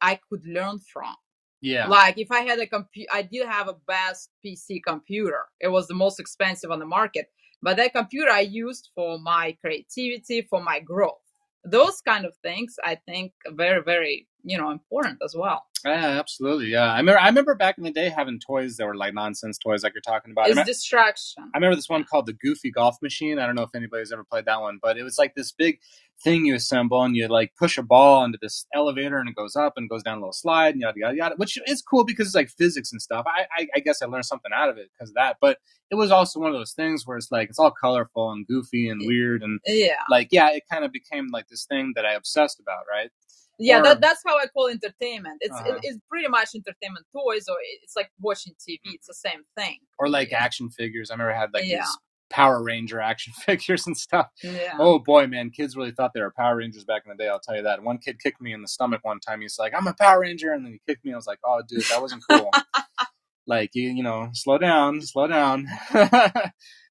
I 0.00 0.18
could 0.28 0.46
learn 0.46 0.78
from. 0.92 1.14
Yeah. 1.60 1.86
Like 1.88 2.18
if 2.18 2.30
I 2.30 2.40
had 2.40 2.58
a 2.58 2.66
computer, 2.66 3.08
I 3.12 3.22
did 3.22 3.46
have 3.46 3.68
a 3.68 3.76
best 3.86 4.30
PC 4.44 4.80
computer. 4.86 5.44
It 5.60 5.68
was 5.68 5.86
the 5.88 5.94
most 5.94 6.18
expensive 6.18 6.70
on 6.70 6.78
the 6.78 6.86
market, 6.86 7.26
but 7.62 7.76
that 7.76 7.92
computer 7.92 8.30
I 8.30 8.40
used 8.40 8.90
for 8.94 9.18
my 9.18 9.56
creativity, 9.60 10.46
for 10.48 10.62
my 10.62 10.80
growth. 10.80 11.20
Those 11.64 12.00
kind 12.00 12.24
of 12.24 12.34
things, 12.42 12.76
I 12.82 12.94
think, 12.94 13.32
very, 13.48 13.82
very 13.82 14.26
you 14.44 14.58
know 14.58 14.70
important 14.70 15.18
as 15.24 15.34
well. 15.36 15.64
Yeah, 15.84 16.18
absolutely. 16.20 16.66
Yeah, 16.68 16.92
I 16.92 16.98
remember. 16.98 17.18
I 17.20 17.26
remember 17.28 17.54
back 17.54 17.78
in 17.78 17.84
the 17.84 17.90
day 17.90 18.10
having 18.10 18.38
toys 18.38 18.76
that 18.76 18.86
were 18.86 18.94
like 18.96 19.14
nonsense 19.14 19.56
toys, 19.58 19.82
like 19.82 19.94
you're 19.94 20.02
talking 20.02 20.30
about. 20.30 20.46
I 20.46 20.48
It's 20.48 20.56
me- 20.58 20.64
distraction. 20.64 21.44
I 21.54 21.56
remember 21.56 21.76
this 21.76 21.88
one 21.88 22.04
called 22.04 22.26
the 22.26 22.34
Goofy 22.34 22.70
Golf 22.70 22.96
Machine. 23.02 23.38
I 23.38 23.46
don't 23.46 23.54
know 23.54 23.62
if 23.62 23.74
anybody's 23.74 24.12
ever 24.12 24.24
played 24.24 24.44
that 24.44 24.60
one, 24.60 24.78
but 24.82 24.98
it 24.98 25.04
was 25.04 25.16
like 25.18 25.34
this 25.34 25.52
big 25.52 25.78
thing 26.22 26.44
you 26.44 26.54
assemble 26.54 27.02
and 27.02 27.16
you 27.16 27.26
like 27.28 27.50
push 27.58 27.78
a 27.78 27.82
ball 27.82 28.22
into 28.24 28.36
this 28.42 28.66
elevator 28.74 29.18
and 29.18 29.26
it 29.30 29.34
goes 29.34 29.56
up 29.56 29.72
and 29.78 29.88
goes 29.88 30.02
down 30.02 30.18
a 30.18 30.20
little 30.20 30.34
slide 30.34 30.74
and 30.74 30.82
yada 30.82 30.98
yada 30.98 31.16
yada, 31.16 31.34
which 31.38 31.58
is 31.66 31.80
cool 31.80 32.04
because 32.04 32.26
it's 32.26 32.34
like 32.34 32.50
physics 32.50 32.92
and 32.92 33.00
stuff. 33.00 33.24
I 33.26 33.46
I, 33.62 33.68
I 33.76 33.80
guess 33.80 34.02
I 34.02 34.06
learned 34.06 34.26
something 34.26 34.50
out 34.54 34.68
of 34.68 34.76
it 34.76 34.90
because 34.92 35.08
of 35.10 35.14
that, 35.14 35.38
but 35.40 35.56
it 35.90 35.94
was 35.94 36.10
also 36.10 36.38
one 36.40 36.50
of 36.50 36.54
those 36.58 36.72
things 36.72 37.06
where 37.06 37.16
it's 37.16 37.32
like 37.32 37.48
it's 37.48 37.58
all 37.58 37.70
colorful 37.72 38.30
and 38.32 38.46
goofy 38.46 38.90
and 38.90 39.00
weird 39.06 39.42
and 39.42 39.60
Yeah, 39.66 39.94
like 40.10 40.28
yeah, 40.30 40.50
it 40.50 40.64
kind 40.70 40.84
of 40.84 40.92
became 40.92 41.28
like 41.32 41.48
this 41.48 41.64
thing 41.64 41.92
that 41.96 42.04
I 42.04 42.12
obsessed 42.12 42.60
about, 42.60 42.84
right? 42.90 43.10
Yeah. 43.60 43.80
Or- 43.80 43.82
that, 43.84 44.00
that's 44.00 44.22
how 44.26 44.36
I 44.38 44.46
call 44.48 44.68
entertainment. 44.68 45.38
It's 45.40 45.54
Uh-huh. 45.54 45.74
it, 45.74 45.80
it's 45.84 45.98
pretty 46.10 46.28
much 46.28 46.48
entertainment 46.54 47.06
toys, 47.12 47.46
or 47.48 47.56
it's 47.82 47.94
like 47.96 48.10
watching 48.20 48.54
TV. 48.54 48.80
It's 48.94 49.06
the 49.06 49.14
same 49.14 49.42
thing. 49.56 49.78
Or 49.98 50.08
like 50.08 50.30
Yeah. 50.30 50.42
action 50.42 50.70
figures. 50.70 51.10
I 51.10 51.14
remember 51.14 51.32
I 51.34 51.38
had 51.38 51.50
like 51.54 51.64
Yeah. 51.66 51.78
these 51.80 51.98
Power 52.30 52.62
Ranger 52.62 53.00
action 53.00 53.32
figures 53.46 53.86
and 53.86 53.96
stuff. 53.96 54.28
Yeah. 54.42 54.74
Oh 54.78 54.98
boy, 54.98 55.26
man, 55.26 55.50
kids 55.50 55.76
really 55.76 55.90
thought 55.92 56.12
they 56.14 56.20
were 56.20 56.32
Power 56.36 56.56
Rangers 56.56 56.84
back 56.84 57.02
in 57.04 57.10
the 57.10 57.16
day. 57.22 57.28
I'll 57.28 57.40
tell 57.40 57.56
you 57.56 57.62
that. 57.64 57.82
One 57.82 57.98
kid 57.98 58.18
kicked 58.22 58.40
me 58.40 58.52
in 58.52 58.62
the 58.62 58.68
stomach 58.68 59.00
one 59.02 59.20
time. 59.20 59.40
He's 59.40 59.58
like, 59.58 59.72
"I'm 59.76 59.86
a 59.88 59.94
Power 59.94 60.20
Ranger," 60.20 60.52
and 60.52 60.64
then 60.64 60.72
he 60.72 60.80
kicked 60.88 61.04
me. 61.04 61.12
I 61.12 61.16
was 61.16 61.26
like, 61.26 61.40
"Oh, 61.44 61.60
dude, 61.68 61.82
that 61.90 62.00
wasn't 62.00 62.22
cool." 62.30 62.50
like 63.46 63.70
you, 63.74 63.90
you 63.90 64.02
know, 64.04 64.28
slow 64.32 64.58
down, 64.58 65.00
slow 65.02 65.26
down. 65.26 65.66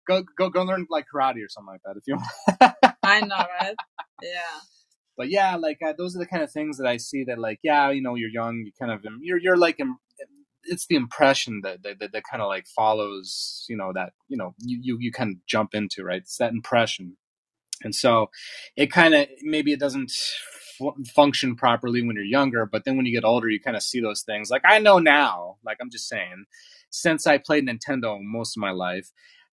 go, 0.08 0.23
go, 0.38 0.49
go 0.49 0.63
learn 0.63 0.86
like 0.89 1.05
karate 1.13 1.43
or 1.45 1.47
something 1.49 1.73
like 1.73 1.82
that 1.86 1.95
if 1.97 2.03
you 2.05 2.15
want. 2.17 2.95
I 3.03 3.21
know, 3.21 3.45
right? 3.62 3.75
Yeah. 4.21 4.60
But 5.19 5.29
yeah, 5.29 5.58
like 5.58 5.79
uh, 5.86 5.93
those 5.97 6.15
are 6.15 6.19
the 6.19 6.25
kind 6.25 6.41
of 6.41 6.49
things 6.49 6.77
that 6.77 6.88
I 6.88 6.95
see 6.95 7.25
that 7.25 7.38
like, 7.38 7.60
yeah, 7.62 7.91
you 7.91 8.01
know, 8.01 8.15
you're 8.15 8.29
young, 8.29 8.63
you 8.65 8.71
kind 8.79 8.89
of, 8.89 9.05
you're, 9.21 9.38
you're 9.38 9.58
like, 9.58 9.77
it's 10.63 10.88
the 10.88 10.95
impression 10.95 11.60
that 11.63 11.84
that, 11.84 11.99
that, 11.99 12.13
that 12.13 12.23
kind 12.29 12.41
of 12.41 12.47
like 12.47 12.67
follows, 12.67 13.65
you 13.67 13.75
know, 13.75 13.91
that 13.93 14.13
you 14.29 14.38
know, 14.38 14.55
you 14.60 14.79
you, 14.82 14.97
you 14.99 15.12
kind 15.12 15.32
of 15.32 15.45
jump 15.45 15.73
into 15.73 16.03
right. 16.03 16.21
It's 16.21 16.38
that 16.38 16.53
impression, 16.53 17.17
and 17.84 17.93
so 17.93 18.29
it 18.77 18.91
kind 18.91 19.13
of 19.13 19.27
maybe 19.41 19.73
it 19.73 19.79
doesn't 19.79 20.12
function 21.13 21.58
properly 21.58 22.01
when 22.01 22.15
you're 22.15 22.23
younger, 22.23 22.65
but 22.65 22.86
then 22.86 22.95
when 22.95 23.05
you 23.05 23.13
get 23.13 23.25
older, 23.25 23.49
you 23.49 23.60
kind 23.60 23.75
of 23.75 23.84
see 23.84 23.99
those 23.99 24.21
things. 24.21 24.49
Like 24.49 24.63
I 24.65 24.79
know 24.79 24.99
now, 24.99 25.58
like 25.65 25.77
I'm 25.82 25.91
just 25.91 26.08
saying, 26.08 26.45
since 26.89 27.27
I 27.27 27.39
played 27.39 27.67
Nintendo 27.67 28.17
most 28.21 28.55
of 28.55 28.62
my 28.62 28.71
life. 28.71 29.12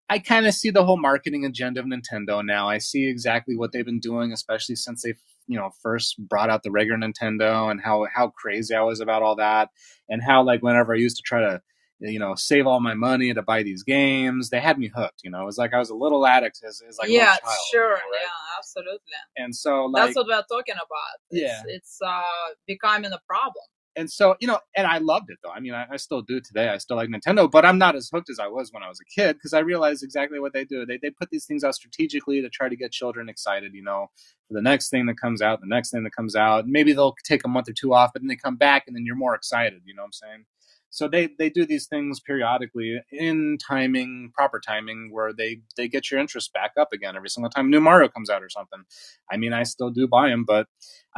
I 0.09 0.21
kind 0.21 0.47
of 0.47 0.55
see 0.55 0.71
the 0.71 0.85
whole 0.85 1.01
marketing 1.01 1.45
agenda 1.45 1.81
of 1.81 1.87
Nintendo 1.87 2.41
now. 2.45 2.69
I 2.69 2.79
see 2.79 3.09
exactly 3.09 3.57
what 3.57 3.73
they've 3.73 3.85
been 3.85 3.99
doing, 3.99 4.33
especially 4.33 4.77
since 4.77 5.03
they, 5.03 5.15
you 5.47 5.59
know, 5.59 5.71
first 5.83 6.17
brought 6.19 6.51
out 6.51 6.63
the 6.63 6.71
regular 6.71 6.99
Nintendo 6.99 7.71
and 7.71 7.81
how 7.81 8.07
how 8.13 8.29
crazy 8.29 8.75
I 8.75 8.83
was 8.83 9.01
about 9.01 9.23
all 9.23 9.37
that, 9.37 9.71
and 10.09 10.23
how 10.23 10.43
like 10.43 10.63
whenever 10.63 10.95
I 10.95 10.99
used 10.99 11.17
to 11.17 11.23
try 11.23 11.41
to, 11.41 11.63
you 12.01 12.19
know, 12.19 12.35
save 12.35 12.67
all 12.67 12.81
my 12.81 12.95
money 12.95 13.33
to 13.33 13.43
buy 13.43 13.63
these 13.63 13.83
games, 13.83 14.51
they 14.51 14.61
had 14.61 14.79
me 14.79 14.91
hooked. 14.95 15.21
You 15.25 15.31
know, 15.31 15.43
it 15.43 15.47
was 15.47 15.59
like 15.59 15.73
I 15.73 15.79
was 15.79 15.91
a 15.91 15.95
little 15.95 16.27
addict 16.27 16.61
as, 16.67 16.83
as 16.89 16.99
like 16.99 17.09
yeah, 17.09 17.27
child. 17.27 17.41
you 17.45 17.57
sure. 17.73 17.89
know, 17.89 17.95
right? 17.95 18.23
Yeah, 18.23 18.59
absolutely. 18.59 19.01
And 19.37 19.55
so 19.55 19.87
like 19.87 20.07
That's 20.07 20.17
what 20.17 20.27
we're 20.27 20.57
talking 20.57 20.75
about. 20.75 21.17
It's, 21.31 21.43
Yeah. 21.43 21.63
It's 21.67 21.99
uh, 22.05 22.23
becoming 22.67 23.13
a 23.13 23.21
problem. 23.27 23.65
And 23.97 24.11
so 24.11 24.37
you 24.41 24.47
know 24.47 24.59
and 24.77 24.87
i 24.87 24.99
loved 24.99 25.31
it 25.31 25.39
though. 25.43 25.51
I 25.51 25.61
mean 25.61 25.75
I, 25.75 25.87
I 25.93 25.97
still 25.97 26.23
do 26.23 26.41
today. 26.41 26.69
I 26.69 26.79
still 26.79 26.97
like 26.97 27.09
nintendo 27.09 27.51
but 27.51 27.65
i'm 27.65 27.79
not 27.79 27.97
as 27.97 28.11
hooked 28.13 28.31
as 28.31 28.39
i 28.39 28.47
was 28.47 28.73
when 28.73 28.83
i 28.83 28.89
was 28.89 29.01
a 29.01 29.21
kid 29.21 29.35
because 29.35 29.53
i 29.55 29.61
realized 29.61 30.03
exactly 30.05 30.39
what 30.41 30.53
they 30.53 30.65
do. 30.65 30.87
They, 30.87 30.99
they 30.99 31.11
put 31.11 31.31
these 31.31 31.47
things 31.47 31.65
out 31.65 31.75
strategically 31.75 32.43
to 32.43 32.49
try 32.51 32.69
to 32.69 32.77
get 32.77 32.93
children 32.93 33.29
excited 33.29 33.73
you 33.75 33.83
know 33.83 34.09
for 34.49 34.55
the 34.55 34.63
next 34.63 34.91
thing 34.91 35.07
that 35.07 35.21
comes 35.21 35.43
out 35.43 35.61
the 35.61 35.67
next 35.67 35.91
thing 35.91 36.05
that 36.05 36.15
comes 36.15 36.37
out. 36.37 36.67
Maybe 36.69 36.93
they'll 36.93 37.17
take 37.25 37.45
a 37.45 37.49
month 37.49 37.69
or 37.69 37.73
two 37.73 37.95
off 37.95 38.11
but 38.13 38.23
then 38.23 38.29
they 38.29 38.37
come 38.37 38.57
back 38.57 38.85
and 38.87 38.95
then 38.97 39.05
you're 39.07 39.17
more 39.17 39.35
excited 39.35 39.83
you 39.85 39.95
know 39.95 40.03
what 40.03 40.07
i'm 40.07 40.13
saying 40.13 40.45
so 40.91 41.09
they 41.09 41.29
they 41.39 41.51
do 41.51 41.67
these 41.67 41.87
things 41.87 42.21
periodically 42.21 43.01
in 43.13 43.59
timing 43.67 44.31
proper 44.35 44.61
timing 44.61 45.11
where 45.13 45.33
they 45.33 45.61
they 45.77 45.89
get 45.89 46.11
your 46.11 46.21
interest 46.21 46.53
back 46.53 46.73
up 46.79 46.89
again 46.93 47.17
every 47.17 47.29
single 47.29 47.51
time 47.51 47.71
new 47.71 47.81
mario 47.81 48.09
comes 48.09 48.31
out 48.31 48.43
or 48.43 48.49
something 48.49 48.83
i 49.31 49.37
mean 49.37 49.53
i 49.53 49.63
still 49.63 49.91
do 49.91 50.07
buy 50.09 50.29
them 50.29 50.45
but 50.47 50.67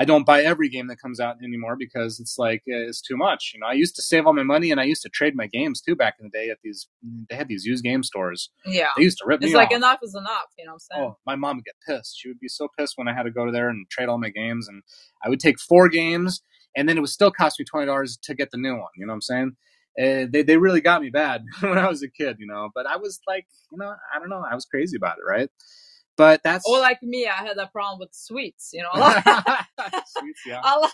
I 0.00 0.04
don't 0.04 0.24
buy 0.24 0.42
every 0.42 0.68
game 0.68 0.86
that 0.86 1.00
comes 1.00 1.18
out 1.18 1.38
anymore 1.42 1.74
because 1.76 2.20
it's 2.20 2.38
like 2.38 2.60
uh, 2.68 2.86
it's 2.86 3.02
too 3.02 3.16
much. 3.16 3.50
You 3.52 3.58
know, 3.60 3.66
I 3.66 3.72
used 3.72 3.96
to 3.96 4.02
save 4.02 4.28
all 4.28 4.32
my 4.32 4.44
money 4.44 4.70
and 4.70 4.80
I 4.80 4.84
used 4.84 5.02
to 5.02 5.08
trade 5.08 5.34
my 5.34 5.48
games 5.48 5.80
too 5.80 5.96
back 5.96 6.14
in 6.20 6.26
the 6.26 6.30
day 6.38 6.50
at 6.50 6.58
these. 6.62 6.86
They 7.28 7.34
had 7.34 7.48
these 7.48 7.64
used 7.64 7.82
game 7.82 8.04
stores. 8.04 8.50
Yeah. 8.64 8.90
They 8.96 9.02
used 9.02 9.18
to 9.18 9.24
rip 9.26 9.42
It's 9.42 9.50
me 9.50 9.56
like 9.56 9.70
off. 9.72 9.76
enough 9.76 9.98
is 10.04 10.14
enough, 10.14 10.46
you 10.56 10.66
know 10.66 10.74
what 10.74 10.82
I'm 10.92 10.96
saying? 10.98 11.04
Oh, 11.10 11.18
my 11.26 11.34
mom 11.34 11.56
would 11.56 11.64
get 11.64 11.74
pissed. 11.84 12.16
She 12.16 12.28
would 12.28 12.38
be 12.38 12.46
so 12.46 12.68
pissed 12.78 12.92
when 12.96 13.08
I 13.08 13.12
had 13.12 13.24
to 13.24 13.32
go 13.32 13.44
to 13.44 13.50
there 13.50 13.68
and 13.70 13.90
trade 13.90 14.08
all 14.08 14.18
my 14.18 14.30
games, 14.30 14.68
and 14.68 14.84
I 15.24 15.28
would 15.28 15.40
take 15.40 15.58
four 15.58 15.88
games, 15.88 16.42
and 16.76 16.88
then 16.88 16.96
it 16.96 17.00
would 17.00 17.10
still 17.10 17.30
cost 17.30 17.58
me 17.58 17.64
twenty 17.64 17.86
dollars 17.86 18.18
to 18.22 18.34
get 18.34 18.50
the 18.50 18.58
new 18.58 18.74
one. 18.74 18.90
You 18.96 19.06
know 19.06 19.12
what 19.12 19.16
I'm 19.16 19.20
saying? 19.22 19.56
Uh, 20.00 20.26
they 20.30 20.42
they 20.42 20.56
really 20.56 20.80
got 20.80 21.02
me 21.02 21.10
bad 21.10 21.44
when 21.60 21.78
I 21.78 21.88
was 21.88 22.02
a 22.02 22.08
kid, 22.08 22.36
you 22.38 22.46
know. 22.46 22.70
But 22.74 22.86
I 22.86 22.96
was 22.96 23.20
like, 23.26 23.46
you 23.70 23.78
know, 23.78 23.94
I 24.14 24.18
don't 24.18 24.28
know, 24.28 24.44
I 24.48 24.54
was 24.54 24.64
crazy 24.64 24.96
about 24.96 25.16
it, 25.18 25.28
right? 25.28 25.50
But 26.16 26.42
that's 26.42 26.68
Or 26.68 26.80
like 26.80 27.02
me, 27.02 27.26
I 27.26 27.44
had 27.46 27.56
a 27.58 27.68
problem 27.68 28.00
with 28.00 28.10
sweets, 28.12 28.70
you 28.72 28.82
know. 28.82 28.90
Sweets, 30.06 30.42
yeah. 30.46 30.60
I 30.62 30.76
love 30.76 30.92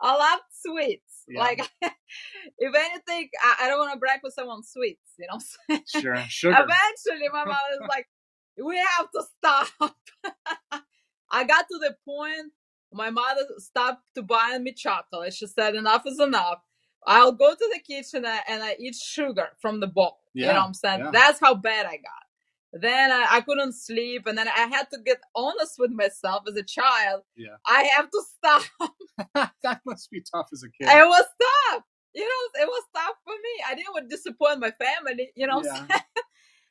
I 0.00 0.16
love 0.16 0.40
sweets. 0.62 1.24
Yeah. 1.28 1.40
Like 1.40 1.70
if 2.58 2.74
anything, 2.74 3.28
I, 3.42 3.64
I 3.64 3.68
don't 3.68 3.78
want 3.78 3.92
to 3.92 3.98
brag 3.98 4.20
with 4.22 4.34
someone 4.34 4.62
sweets, 4.62 5.12
you 5.18 5.26
know. 5.30 5.80
Sure, 5.86 6.16
sugar. 6.28 6.54
Eventually, 6.54 7.28
my 7.32 7.44
mom 7.44 7.56
was 7.78 7.88
like, 7.88 8.06
"We 8.62 8.76
have 8.76 9.10
to 9.10 9.22
stop." 9.38 9.94
I 11.30 11.44
got 11.44 11.66
to 11.68 11.78
the 11.78 11.96
point. 12.04 12.52
My 12.92 13.10
mother 13.10 13.42
stopped 13.58 14.02
to 14.14 14.22
buy 14.22 14.58
me 14.58 14.72
chocolate. 14.72 15.34
She 15.34 15.46
said, 15.46 15.74
"Enough 15.74 16.06
is 16.06 16.20
enough." 16.20 16.60
I'll 17.06 17.32
go 17.32 17.52
to 17.54 17.70
the 17.72 17.80
kitchen 17.80 18.24
and 18.24 18.62
I 18.62 18.74
eat 18.80 18.96
sugar 18.96 19.50
from 19.60 19.78
the 19.78 19.86
bowl. 19.86 20.18
you 20.34 20.52
know 20.54 20.54
what 20.60 20.66
I'm 20.66 20.74
saying? 20.74 21.00
yeah. 21.00 21.10
That's 21.12 21.38
how 21.38 21.54
bad 21.54 21.86
I 21.86 21.96
got. 21.98 22.26
Then 22.72 23.12
I, 23.12 23.26
I 23.30 23.40
couldn't 23.40 23.72
sleep, 23.74 24.26
and 24.26 24.36
then 24.36 24.48
I 24.48 24.66
had 24.66 24.90
to 24.92 24.98
get 25.04 25.20
honest 25.34 25.76
with 25.78 25.92
myself 25.92 26.42
as 26.48 26.56
a 26.56 26.62
child. 26.62 27.22
Yeah. 27.36 27.56
I 27.64 27.84
have 27.96 28.10
to 28.10 28.22
stop. 28.36 28.62
that 29.62 29.80
must 29.86 30.10
be 30.10 30.20
tough 30.20 30.48
as 30.52 30.62
a 30.62 30.68
kid. 30.68 30.88
It 30.94 31.06
was 31.06 31.24
tough. 31.70 31.84
You 32.14 32.22
know, 32.22 32.62
it 32.62 32.66
was 32.66 32.82
tough 32.94 33.16
for 33.24 33.32
me. 33.32 33.64
I 33.68 33.74
didn't 33.74 33.92
want 33.92 34.10
to 34.10 34.16
disappoint 34.16 34.60
my 34.60 34.72
family, 34.72 35.30
you 35.36 35.46
know 35.46 35.58
what 35.58 35.70
I'm 35.70 35.86
Yeah. 35.88 36.00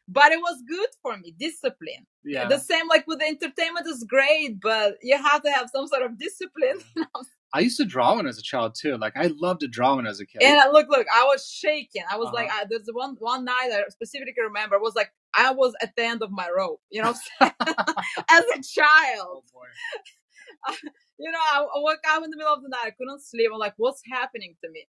But 0.07 0.31
it 0.31 0.39
was 0.39 0.61
good 0.69 0.89
for 1.01 1.17
me, 1.17 1.33
discipline. 1.39 2.05
yeah. 2.23 2.47
The 2.47 2.59
same 2.59 2.87
like 2.87 3.07
with 3.07 3.19
the 3.19 3.25
entertainment 3.25 3.87
is 3.87 4.03
great, 4.07 4.59
but 4.61 4.97
you 5.01 5.17
have 5.17 5.41
to 5.43 5.51
have 5.51 5.69
some 5.75 5.87
sort 5.87 6.03
of 6.03 6.19
discipline. 6.19 6.79
I 7.53 7.61
used 7.61 7.77
to 7.77 7.85
draw 7.85 8.15
when 8.15 8.27
as 8.27 8.37
a 8.37 8.41
child 8.43 8.75
too. 8.79 8.97
Like 8.97 9.15
I 9.15 9.31
loved 9.39 9.61
to 9.61 9.67
draw 9.67 9.95
when 9.95 10.05
as 10.05 10.19
a 10.19 10.25
kid. 10.25 10.43
And 10.43 10.59
uh, 10.59 10.69
look, 10.71 10.87
look, 10.89 11.07
I 11.13 11.23
was 11.23 11.49
shaking. 11.49 12.03
I 12.11 12.17
was 12.17 12.27
Uh-huh. 12.27 12.35
like, 12.35 12.49
I, 12.51 12.65
there's 12.69 12.87
one 12.91 13.15
one 13.19 13.45
night 13.45 13.69
I 13.71 13.83
specifically 13.89 14.43
remember. 14.43 14.75
It 14.75 14.81
was 14.81 14.95
like 14.95 15.11
I 15.33 15.51
was 15.51 15.73
at 15.81 15.95
the 15.95 16.03
end 16.03 16.21
of 16.21 16.31
my 16.31 16.49
rope. 16.55 16.81
You 16.91 17.01
know, 17.01 17.13
what 17.13 17.21
I'm 17.39 17.51
saying? 17.65 17.75
as 18.29 18.43
a 18.57 18.61
child. 18.61 19.41
oh 19.41 19.43
boy. 19.53 20.75
you 21.17 21.31
know, 21.31 21.39
I, 21.39 21.61
I 21.61 21.79
woke 21.79 21.99
up 22.09 22.23
in 22.23 22.29
the 22.29 22.37
middle 22.37 22.53
of 22.53 22.61
the 22.61 22.69
night. 22.69 22.85
I 22.87 22.91
couldn't 22.91 23.21
sleep. 23.23 23.49
I'm 23.53 23.59
like, 23.59 23.73
what's 23.77 24.01
happening 24.11 24.55
to 24.63 24.69
me? 24.69 24.87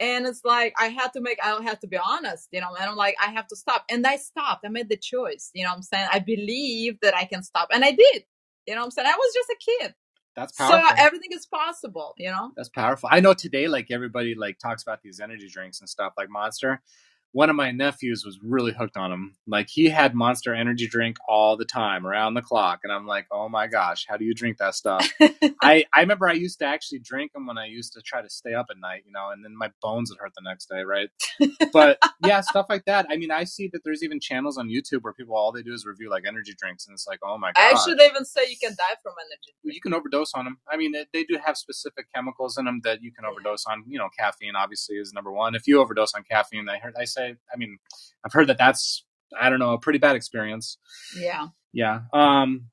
And 0.00 0.26
it's 0.26 0.42
like 0.44 0.74
I 0.78 0.86
had 0.86 1.12
to 1.14 1.20
make. 1.20 1.38
I 1.42 1.60
had 1.62 1.80
to 1.80 1.88
be 1.88 1.98
honest, 1.98 2.48
you 2.52 2.60
know. 2.60 2.74
And 2.78 2.88
I'm 2.88 2.96
like, 2.96 3.16
I 3.20 3.30
have 3.30 3.46
to 3.48 3.56
stop. 3.56 3.84
And 3.90 4.06
I 4.06 4.16
stopped. 4.16 4.64
I 4.64 4.68
made 4.68 4.88
the 4.88 4.96
choice. 4.96 5.50
You 5.54 5.64
know, 5.64 5.70
what 5.70 5.76
I'm 5.76 5.82
saying. 5.82 6.08
I 6.12 6.20
believe 6.20 6.98
that 7.02 7.16
I 7.16 7.24
can 7.24 7.42
stop, 7.42 7.68
and 7.72 7.84
I 7.84 7.90
did. 7.90 8.24
You 8.66 8.74
know, 8.74 8.82
what 8.82 8.86
I'm 8.86 8.90
saying. 8.92 9.08
I 9.08 9.16
was 9.16 9.34
just 9.34 9.48
a 9.48 9.56
kid, 9.64 9.94
That's 10.36 10.60
uh, 10.60 10.68
powerful. 10.68 10.96
so 10.96 11.04
everything 11.04 11.30
is 11.32 11.46
possible. 11.46 12.14
You 12.18 12.30
know. 12.30 12.52
That's 12.56 12.68
powerful. 12.68 13.08
I 13.10 13.20
know 13.20 13.34
today, 13.34 13.66
like 13.66 13.88
everybody 13.90 14.34
like 14.34 14.58
talks 14.58 14.82
about 14.82 15.02
these 15.02 15.20
energy 15.20 15.48
drinks 15.48 15.80
and 15.80 15.88
stuff, 15.88 16.12
like 16.16 16.28
Monster. 16.30 16.82
One 17.32 17.50
of 17.50 17.56
my 17.56 17.70
nephews 17.70 18.24
was 18.24 18.38
really 18.42 18.72
hooked 18.72 18.96
on 18.96 19.10
them. 19.10 19.36
Like 19.46 19.68
he 19.68 19.88
had 19.88 20.14
Monster 20.14 20.54
energy 20.54 20.88
drink 20.88 21.16
all 21.28 21.56
the 21.56 21.64
time, 21.64 22.06
around 22.06 22.34
the 22.34 22.42
clock, 22.42 22.80
and 22.84 22.92
I'm 22.92 23.06
like, 23.06 23.26
oh 23.30 23.48
my 23.48 23.66
gosh, 23.66 24.06
how 24.08 24.16
do 24.16 24.24
you 24.24 24.34
drink 24.34 24.58
that 24.58 24.74
stuff? 24.74 25.08
I 25.62 25.84
I 25.94 26.00
remember 26.00 26.28
I 26.28 26.32
used 26.32 26.58
to 26.60 26.66
actually 26.66 27.00
drink 27.00 27.32
them 27.32 27.46
when 27.46 27.58
I 27.58 27.66
used 27.66 27.92
to 27.94 28.00
try 28.00 28.22
to 28.22 28.30
stay 28.30 28.54
up 28.54 28.66
at 28.70 28.78
night, 28.78 29.02
you 29.06 29.12
know, 29.12 29.30
and 29.30 29.44
then 29.44 29.56
my 29.56 29.70
bones 29.82 30.10
would 30.10 30.18
hurt 30.18 30.32
the 30.36 30.42
next 30.44 30.68
day, 30.68 30.82
right? 30.82 31.08
But 31.72 31.98
yeah, 32.24 32.40
stuff 32.40 32.66
like 32.68 32.84
that. 32.86 33.06
I 33.10 33.16
mean, 33.16 33.30
I 33.30 33.44
see 33.44 33.68
that 33.72 33.80
there's 33.84 34.02
even 34.02 34.20
channels 34.20 34.58
on 34.58 34.68
YouTube 34.68 35.02
where 35.02 35.12
people 35.12 35.36
all 35.36 35.52
they 35.52 35.62
do 35.62 35.72
is 35.72 35.84
review 35.86 36.10
like 36.10 36.24
energy 36.26 36.54
drinks, 36.58 36.86
and 36.86 36.94
it's 36.94 37.06
like, 37.06 37.20
oh 37.24 37.38
my 37.38 37.52
god. 37.52 37.72
Actually, 37.72 37.94
they 37.94 38.06
even 38.06 38.24
say 38.24 38.42
you 38.48 38.56
can 38.60 38.70
die 38.70 38.96
from 39.02 39.12
energy. 39.20 39.54
you 39.62 39.80
can 39.80 39.94
overdose 39.94 40.32
on 40.34 40.44
them. 40.44 40.58
I 40.70 40.76
mean, 40.76 40.92
they, 40.92 41.06
they 41.12 41.24
do 41.24 41.38
have 41.44 41.56
specific 41.56 42.06
chemicals 42.14 42.56
in 42.58 42.64
them 42.64 42.80
that 42.84 43.02
you 43.02 43.12
can 43.12 43.24
overdose 43.24 43.64
on. 43.66 43.84
You 43.86 43.98
know, 43.98 44.08
caffeine 44.18 44.56
obviously 44.56 44.96
is 44.96 45.12
number 45.12 45.32
one. 45.32 45.54
If 45.54 45.66
you 45.66 45.80
overdose 45.80 46.14
on 46.14 46.24
caffeine, 46.30 46.68
I 46.68 46.78
heard 46.78 46.94
I 46.98 47.04
say, 47.18 47.36
I 47.52 47.56
mean, 47.56 47.78
I've 48.24 48.32
heard 48.32 48.48
that 48.48 48.58
that's 48.58 49.04
I 49.38 49.50
don't 49.50 49.58
know 49.58 49.72
a 49.72 49.78
pretty 49.78 49.98
bad 49.98 50.16
experience. 50.16 50.78
Yeah. 51.16 51.48
Yeah, 51.72 52.00
um, 52.14 52.70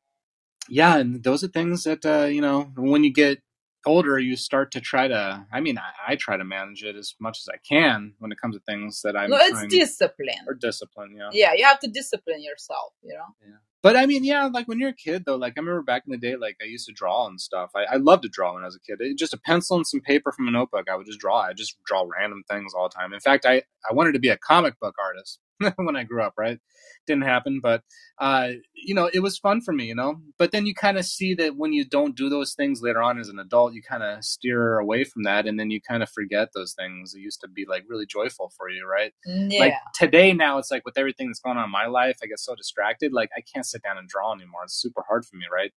yeah, 0.70 0.98
and 0.98 1.24
those 1.24 1.44
are 1.44 1.48
things 1.50 1.84
that 1.84 2.06
uh, 2.06 2.26
you 2.26 2.42
know 2.42 2.72
when 2.78 3.04
you 3.04 3.14
get 3.14 3.40
older, 3.86 4.18
you 4.18 4.36
start 4.36 4.72
to 4.72 4.82
try 4.82 5.08
to. 5.08 5.46
I 5.52 5.60
mean, 5.60 5.78
I, 5.78 6.14
I 6.14 6.16
try 6.16 6.38
to 6.38 6.44
manage 6.44 6.84
it 6.84 6.96
as 6.96 7.14
much 7.20 7.40
as 7.40 7.48
I 7.54 7.58
can 7.58 8.14
when 8.20 8.32
it 8.32 8.38
comes 8.42 8.56
to 8.56 8.62
things 8.62 9.02
that 9.04 9.16
I'm 9.16 9.30
no, 9.30 9.38
it's 9.40 9.68
discipline. 9.68 10.46
or 10.48 10.54
discipline. 10.54 11.16
Yeah. 11.18 11.30
Yeah, 11.34 11.54
you 11.56 11.66
have 11.66 11.80
to 11.82 11.88
discipline 11.88 12.42
yourself. 12.42 12.94
You 13.04 13.16
know. 13.16 13.58
But 13.86 13.96
I 13.96 14.08
mean, 14.08 14.24
yeah, 14.24 14.50
like 14.52 14.68
when 14.68 14.80
you're 14.80 14.90
a 14.90 14.96
kid 14.96 15.26
though, 15.28 15.36
like 15.36 15.54
I 15.56 15.60
remember 15.60 15.84
back 15.84 16.06
in 16.08 16.12
the 16.12 16.18
day, 16.18 16.38
like 16.38 16.58
I 16.60 16.66
used 16.66 16.88
to 16.88 16.92
draw 16.92 17.28
and 17.28 17.40
stuff. 17.40 17.70
I, 17.76 17.84
I 17.84 17.96
loved 17.98 18.24
to 18.24 18.30
draw 18.30 18.56
when 18.56 18.64
I 18.64 18.66
was 18.66 18.76
a 18.76 18.80
kid. 18.80 18.98
It, 19.00 19.16
just 19.16 19.36
a 19.36 19.38
pencil 19.38 19.78
and 19.78 19.86
some 19.86 20.02
paper 20.02 20.32
from 20.32 20.48
a 20.48 20.52
notebook. 20.52 20.88
I 20.92 20.96
would 20.96 21.06
just 21.06 21.20
draw. 21.20 21.42
I 21.42 21.54
just 21.54 21.78
draw 21.86 22.04
random 22.04 22.42
things 22.50 22.74
all 22.74 22.90
the 22.90 22.96
time. 22.96 23.14
In 23.14 23.20
fact, 23.20 23.46
I, 23.46 23.62
I 23.88 23.94
wanted 23.94 24.14
to 24.14 24.20
be 24.20 24.30
a 24.30 24.38
comic 24.38 24.80
book 24.80 24.96
artist 25.00 25.40
when 25.76 25.96
I 25.96 26.04
grew 26.04 26.24
up, 26.24 26.34
right? 26.38 26.60
Didn't 27.08 27.24
happen, 27.24 27.60
but 27.62 27.84
uh, 28.20 28.50
you 28.74 28.96
know, 28.96 29.10
it 29.14 29.20
was 29.20 29.38
fun 29.38 29.62
for 29.62 29.72
me, 29.72 29.86
you 29.86 29.96
know. 29.96 30.22
But 30.38 30.52
then 30.52 30.66
you 30.66 30.74
kind 30.74 30.98
of 30.98 31.06
see 31.06 31.34
that 31.36 31.56
when 31.56 31.72
you 31.72 31.86
don't 31.86 32.16
do 32.16 32.30
those 32.30 32.54
things 32.54 32.82
later 32.82 33.02
on 33.02 33.20
as 33.20 33.30
an 33.30 33.40
adult, 33.40 33.74
you 33.74 33.82
kind 33.82 34.04
of 34.04 34.24
steer 34.24 34.80
away 34.80 35.04
from 35.04 35.24
that, 35.24 35.46
and 35.46 35.60
then 35.60 35.70
you 35.70 35.82
kind 35.82 36.02
of 36.02 36.10
forget 36.10 36.50
those 36.54 36.74
things 36.74 37.12
that 37.12 37.20
used 37.20 37.42
to 37.42 37.48
be 37.48 37.66
like 37.68 37.84
really 37.88 38.06
joyful 38.06 38.52
for 38.58 38.70
you, 38.70 38.88
right? 38.88 39.14
Yeah. 39.26 39.60
Like 39.60 39.74
today, 39.94 40.34
now 40.34 40.58
it's 40.58 40.72
like 40.72 40.86
with 40.86 40.98
everything 40.98 41.28
that's 41.28 41.40
going 41.40 41.58
on 41.58 41.66
in 41.66 41.72
my 41.72 41.88
life, 41.88 42.18
I 42.24 42.28
get 42.28 42.40
so 42.40 42.56
distracted. 42.56 43.14
Like 43.14 43.30
I 43.38 43.42
can't 43.42 43.66
sit 43.76 43.84
down 43.84 43.98
and 43.98 44.08
draw 44.08 44.34
anymore. 44.34 44.62
It's 44.64 44.82
super 44.82 45.04
hard 45.08 45.26
for 45.26 45.36
me, 45.36 45.46
right? 45.52 45.72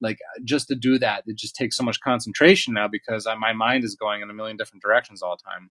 Like 0.00 0.18
uh, 0.36 0.40
just 0.44 0.68
to 0.68 0.74
do 0.74 0.98
that, 0.98 1.24
it 1.26 1.36
just 1.36 1.54
takes 1.54 1.76
so 1.76 1.84
much 1.84 2.00
concentration 2.00 2.74
now 2.74 2.88
because 2.88 3.26
I, 3.26 3.34
my 3.34 3.52
mind 3.52 3.84
is 3.84 3.94
going 3.94 4.22
in 4.22 4.30
a 4.30 4.34
million 4.34 4.56
different 4.56 4.82
directions 4.82 5.22
all 5.22 5.36
the 5.36 5.50
time. 5.50 5.70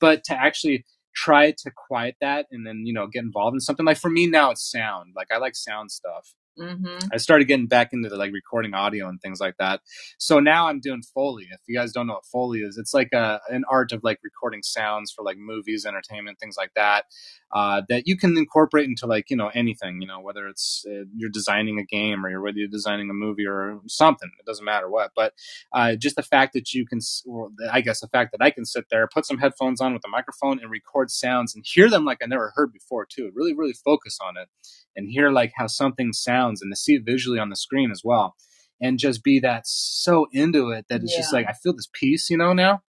But 0.00 0.24
to 0.24 0.34
actually 0.34 0.84
try 1.14 1.52
to 1.52 1.70
quiet 1.70 2.16
that 2.20 2.46
and 2.50 2.66
then 2.66 2.82
you 2.84 2.92
know 2.92 3.06
get 3.06 3.22
involved 3.22 3.54
in 3.54 3.60
something 3.60 3.86
like 3.86 3.96
for 3.96 4.10
me 4.10 4.26
now 4.26 4.50
it's 4.50 4.68
sound 4.68 5.12
like 5.14 5.28
i 5.30 5.38
like 5.38 5.54
sound 5.54 5.90
stuff 5.90 6.34
mm-hmm. 6.58 7.08
I 7.12 7.16
started 7.16 7.46
getting 7.46 7.66
back 7.66 7.92
into 7.92 8.08
the 8.08 8.16
like 8.16 8.32
recording 8.32 8.74
audio 8.74 9.08
and 9.08 9.20
things 9.20 9.40
like 9.40 9.56
that. 9.58 9.80
So 10.18 10.40
now 10.40 10.68
I'm 10.68 10.80
doing 10.80 11.02
Foley. 11.02 11.48
If 11.50 11.60
you 11.66 11.76
guys 11.76 11.92
don't 11.92 12.06
know 12.06 12.14
what 12.14 12.26
Foley 12.26 12.60
is, 12.60 12.78
it's 12.78 12.94
like 12.94 13.12
a, 13.12 13.40
an 13.48 13.64
art 13.70 13.92
of 13.92 14.02
like 14.04 14.18
recording 14.22 14.62
sounds 14.62 15.12
for 15.12 15.24
like 15.24 15.36
movies, 15.38 15.84
entertainment, 15.86 16.38
things 16.38 16.56
like 16.56 16.72
that, 16.76 17.04
uh, 17.52 17.82
that 17.88 18.06
you 18.06 18.16
can 18.16 18.36
incorporate 18.36 18.86
into 18.86 19.06
like, 19.06 19.30
you 19.30 19.36
know, 19.36 19.50
anything, 19.54 20.00
you 20.00 20.06
know, 20.06 20.20
whether 20.20 20.46
it's 20.48 20.84
uh, 20.88 21.04
you're 21.16 21.30
designing 21.30 21.78
a 21.78 21.84
game 21.84 22.24
or 22.24 22.30
you're, 22.30 22.42
whether 22.42 22.58
you're 22.58 22.68
designing 22.68 23.10
a 23.10 23.14
movie 23.14 23.46
or 23.46 23.80
something, 23.86 24.30
it 24.38 24.46
doesn't 24.46 24.64
matter 24.64 24.88
what. 24.90 25.10
But 25.14 25.34
uh, 25.72 25.96
just 25.96 26.16
the 26.16 26.22
fact 26.22 26.52
that 26.54 26.72
you 26.72 26.86
can, 26.86 27.00
well, 27.24 27.52
I 27.70 27.80
guess 27.80 28.00
the 28.00 28.08
fact 28.08 28.32
that 28.32 28.44
I 28.44 28.50
can 28.50 28.64
sit 28.64 28.86
there, 28.90 29.08
put 29.12 29.26
some 29.26 29.38
headphones 29.38 29.80
on 29.80 29.92
with 29.92 30.04
a 30.04 30.08
microphone 30.08 30.60
and 30.60 30.70
record 30.70 31.10
sounds 31.10 31.54
and 31.54 31.64
hear 31.66 31.88
them 31.88 32.04
like 32.04 32.18
I 32.22 32.26
never 32.26 32.52
heard 32.54 32.72
before 32.72 33.06
too. 33.06 33.30
Really, 33.34 33.54
really 33.54 33.72
focus 33.72 34.18
on 34.24 34.36
it 34.36 34.48
and 34.96 35.08
hear 35.10 35.30
like 35.30 35.52
how 35.56 35.66
something 35.66 36.12
sounds 36.12 36.62
and 36.62 36.72
to 36.72 36.76
see 36.76 36.94
it 36.94 37.02
visually 37.04 37.38
on 37.38 37.48
the 37.50 37.56
screen 37.56 37.90
as 37.90 38.02
well 38.04 38.34
and 38.80 38.98
just 38.98 39.22
be 39.22 39.40
that 39.40 39.62
so 39.66 40.26
into 40.32 40.70
it 40.70 40.86
that 40.88 41.00
it's 41.02 41.16
just 41.16 41.32
like 41.32 41.46
I 41.48 41.52
feel 41.52 41.74
this 41.74 41.88
peace, 41.92 42.28
you 42.28 42.36
know. 42.36 42.52
Now, 42.52 42.82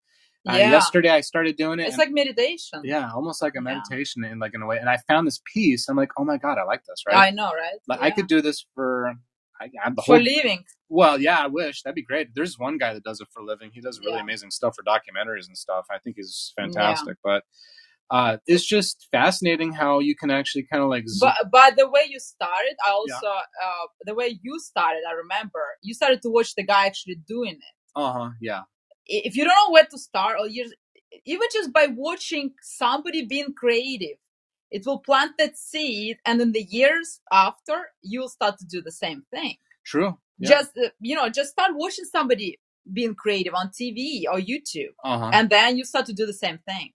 uh, 0.49 0.55
Yeah. 0.57 0.71
yesterday 0.71 1.09
I 1.09 1.21
started 1.21 1.57
doing 1.57 1.79
it. 1.79 1.83
It's 1.83 1.93
and- 1.93 1.99
like 1.99 2.11
meditation. 2.11 2.81
yeah, 2.83 3.11
almost 3.13 3.41
like 3.41 3.53
a 3.53 3.57
Yeah. 3.57 3.61
meditation 3.61 4.23
in 4.25 4.39
like 4.39 4.53
in 4.53 4.61
a 4.61 4.65
way, 4.67 4.77
and 4.77 4.89
I 4.89 4.97
found 5.07 5.25
this 5.27 5.39
peace. 5.53 5.87
I'm 5.87 5.95
like, 5.95 6.09
oh 6.17 6.25
my 6.25 6.37
god, 6.37 6.57
I 6.57 6.63
like 6.63 6.83
this, 6.87 7.03
right? 7.07 7.27
I 7.27 7.29
know, 7.31 7.51
right? 7.51 7.79
like 7.87 8.01
I 8.01 8.11
could 8.11 8.27
do 8.27 8.41
this 8.41 8.65
for. 8.75 9.13
I, 9.61 9.69
I'm 9.85 9.95
the 9.95 10.01
for 10.01 10.15
whole, 10.17 10.21
living. 10.23 10.65
well, 10.89 11.17
yeah, 11.21 11.37
I 11.39 11.47
wish 11.47 11.81
that'd 11.83 11.95
be 11.95 12.03
great. 12.03 12.35
There's 12.35 12.59
one 12.59 12.77
guy 12.77 12.93
that 12.93 13.03
does 13.05 13.21
it 13.21 13.27
for 13.33 13.41
a 13.41 13.45
living. 13.45 13.71
He 13.73 13.79
does 13.79 13.99
really 14.01 14.17
Yeah. 14.17 14.23
amazing 14.23 14.51
stuff 14.51 14.75
for 14.75 14.83
documentaries 14.83 15.47
and 15.47 15.57
stuff. 15.57 15.85
I 15.89 15.97
think 15.99 16.17
he's 16.17 16.51
fantastic. 16.57 17.15
But 17.23 17.43
uh, 18.11 18.37
it's 18.45 18.65
just 18.65 19.07
fascinating 19.11 19.73
how 19.73 19.99
you 19.99 20.15
can 20.15 20.29
actually 20.29 20.67
kind 20.71 20.83
of 20.83 20.89
like. 20.89 21.05
But 21.19 21.35
but 21.51 21.75
the 21.75 21.89
way 21.89 22.01
you 22.07 22.19
started, 22.19 22.75
I 22.85 22.91
also 22.91 23.27
uh, 23.27 23.87
the 24.05 24.13
way 24.13 24.39
you 24.41 24.59
started, 24.59 25.01
I 25.07 25.13
remember 25.13 25.59
you 25.81 25.93
started 25.93 26.21
to 26.21 26.29
watch 26.29 26.55
the 26.55 26.63
guy 26.63 26.85
actually 26.85 27.15
doing 27.27 27.53
it. 27.53 27.75
uh 27.95 28.13
huh. 28.13 28.29
Yeah. 28.41 28.61
If 29.07 29.35
you 29.35 29.43
don't 29.43 29.53
know 29.55 29.73
where 29.73 29.85
to 29.85 29.97
start, 29.97 30.37
or 30.39 30.47
you 30.47 30.71
even 31.25 31.47
just 31.51 31.73
by 31.73 31.87
watching 31.87 32.53
somebody 32.61 33.25
being 33.25 33.53
creative, 33.53 34.17
it 34.69 34.85
will 34.85 34.99
plant 34.99 35.33
that 35.39 35.57
seed, 35.57 36.17
and 36.25 36.41
in 36.41 36.51
the 36.51 36.63
years 36.63 37.21
after, 37.31 37.89
you'll 38.01 38.29
start 38.29 38.57
to 38.59 38.65
do 38.65 38.81
the 38.81 38.91
same 38.91 39.23
thing. 39.31 39.55
True. 39.83 40.17
Yeah. 40.37 40.49
Just 40.49 40.77
uh, 40.77 40.89
you 40.99 41.15
know, 41.15 41.29
just 41.29 41.51
start 41.51 41.71
watching 41.73 42.05
somebody 42.05 42.59
being 42.91 43.15
creative 43.15 43.55
on 43.55 43.69
TV 43.69 44.25
or 44.31 44.39
YouTube, 44.39 44.93
uh 45.03 45.17
huh. 45.17 45.31
and 45.33 45.49
then 45.49 45.75
you 45.75 45.85
start 45.85 46.05
to 46.05 46.13
do 46.13 46.27
the 46.27 46.33
same 46.33 46.59
thing. 46.67 46.91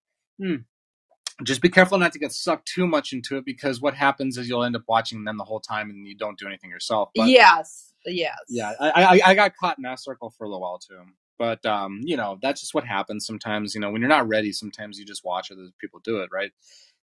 Just 1.45 1.63
be 1.63 1.69
careful 1.69 1.99
not 1.99 2.13
to 2.13 2.19
get 2.19 2.33
sucked 2.33 2.69
too 2.69 2.87
much 2.87 3.13
into 3.13 3.37
it 3.37 3.45
because 3.45 3.81
what 3.81 3.95
happens 3.95 4.39
is 4.39 4.49
you'll 4.49 4.65
end 4.65 4.77
up 4.77 4.85
watching 4.89 5.25
them 5.25 5.39
the 5.39 5.45
whole 5.45 5.61
time 5.61 5.91
and 5.91 6.07
you 6.07 6.17
don't 6.17 6.39
do 6.39 6.47
anything 6.47 6.71
yourself. 6.71 7.11
But 7.17 7.27
yes, 7.29 7.93
yes, 8.07 8.39
yeah, 8.49 8.73
I, 8.81 8.91
I 8.91 9.21
I 9.27 9.35
got 9.35 9.57
caught 9.57 9.79
in 9.79 9.83
that 9.85 10.01
circle 10.01 10.31
for 10.31 10.45
a 10.45 10.49
little 10.49 10.63
while 10.63 10.79
too. 10.79 11.03
But 11.39 11.65
um, 11.67 12.01
you 12.05 12.17
know, 12.17 12.39
that's 12.43 12.61
just 12.61 12.75
what 12.75 12.85
happens 12.85 13.27
sometimes. 13.27 13.75
You 13.75 13.81
know, 13.81 13.91
when 13.91 14.01
you're 14.03 14.09
not 14.11 14.29
ready, 14.29 14.53
sometimes 14.53 14.99
you 14.99 15.07
just 15.07 15.25
watch 15.25 15.51
other 15.53 15.69
people 15.81 16.01
do 16.05 16.21
it, 16.21 16.31
right? 16.33 16.53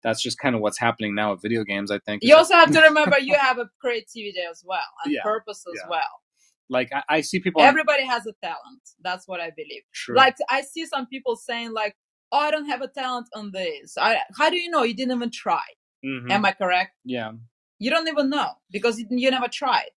That's 0.04 0.22
just 0.22 0.40
kind 0.40 0.56
of 0.56 0.62
what's 0.62 0.80
happening 0.80 1.16
now 1.16 1.32
with 1.32 1.42
video 1.42 1.64
games. 1.64 1.92
I 1.92 2.00
think. 2.00 2.24
You 2.24 2.36
also 2.38 2.56
have 2.56 2.72
to 2.72 2.82
remember 2.82 3.20
you 3.20 3.36
have 3.40 3.60
a 3.60 3.70
creativity 3.82 4.42
as 4.50 4.64
well 4.66 4.80
and 5.06 5.14
Yeah, 5.14 5.24
purpose 5.24 5.66
as 5.68 5.76
yeah. 5.84 5.90
well. 5.90 6.22
like 6.70 6.92
I, 6.94 7.04
I 7.10 7.22
see 7.22 7.40
people. 7.40 7.62
on- 7.62 7.70
Everybody 7.70 8.06
has 8.06 8.26
a 8.28 8.34
talent. 8.44 8.82
That's 9.04 9.28
what 9.28 9.42
I 9.42 9.52
believe. 9.52 9.84
True. 9.94 10.16
Like 10.18 10.36
I 10.50 10.62
see 10.62 10.86
some 10.86 11.08
people 11.08 11.36
saying 11.36 11.74
like, 11.74 11.96
"Oh, 12.34 12.40
I 12.48 12.52
don't 12.52 12.66
have 12.74 12.82
a 12.82 12.88
talent 13.02 13.28
on 13.40 13.52
this." 13.60 13.98
I, 13.98 14.18
how 14.40 14.50
do 14.50 14.58
you 14.58 14.70
know? 14.74 14.84
You 14.84 14.96
didn't 14.96 15.16
even 15.20 15.32
try. 15.32 15.68
Mhm. 16.06 16.30
Am 16.36 16.44
I 16.46 16.52
correct? 16.52 16.92
yeah, 17.06 17.32
You 17.80 17.90
don't 17.94 18.08
even 18.14 18.28
know 18.30 18.52
because 18.76 18.96
you, 19.00 19.32
never 19.32 19.48
tried. 19.48 19.92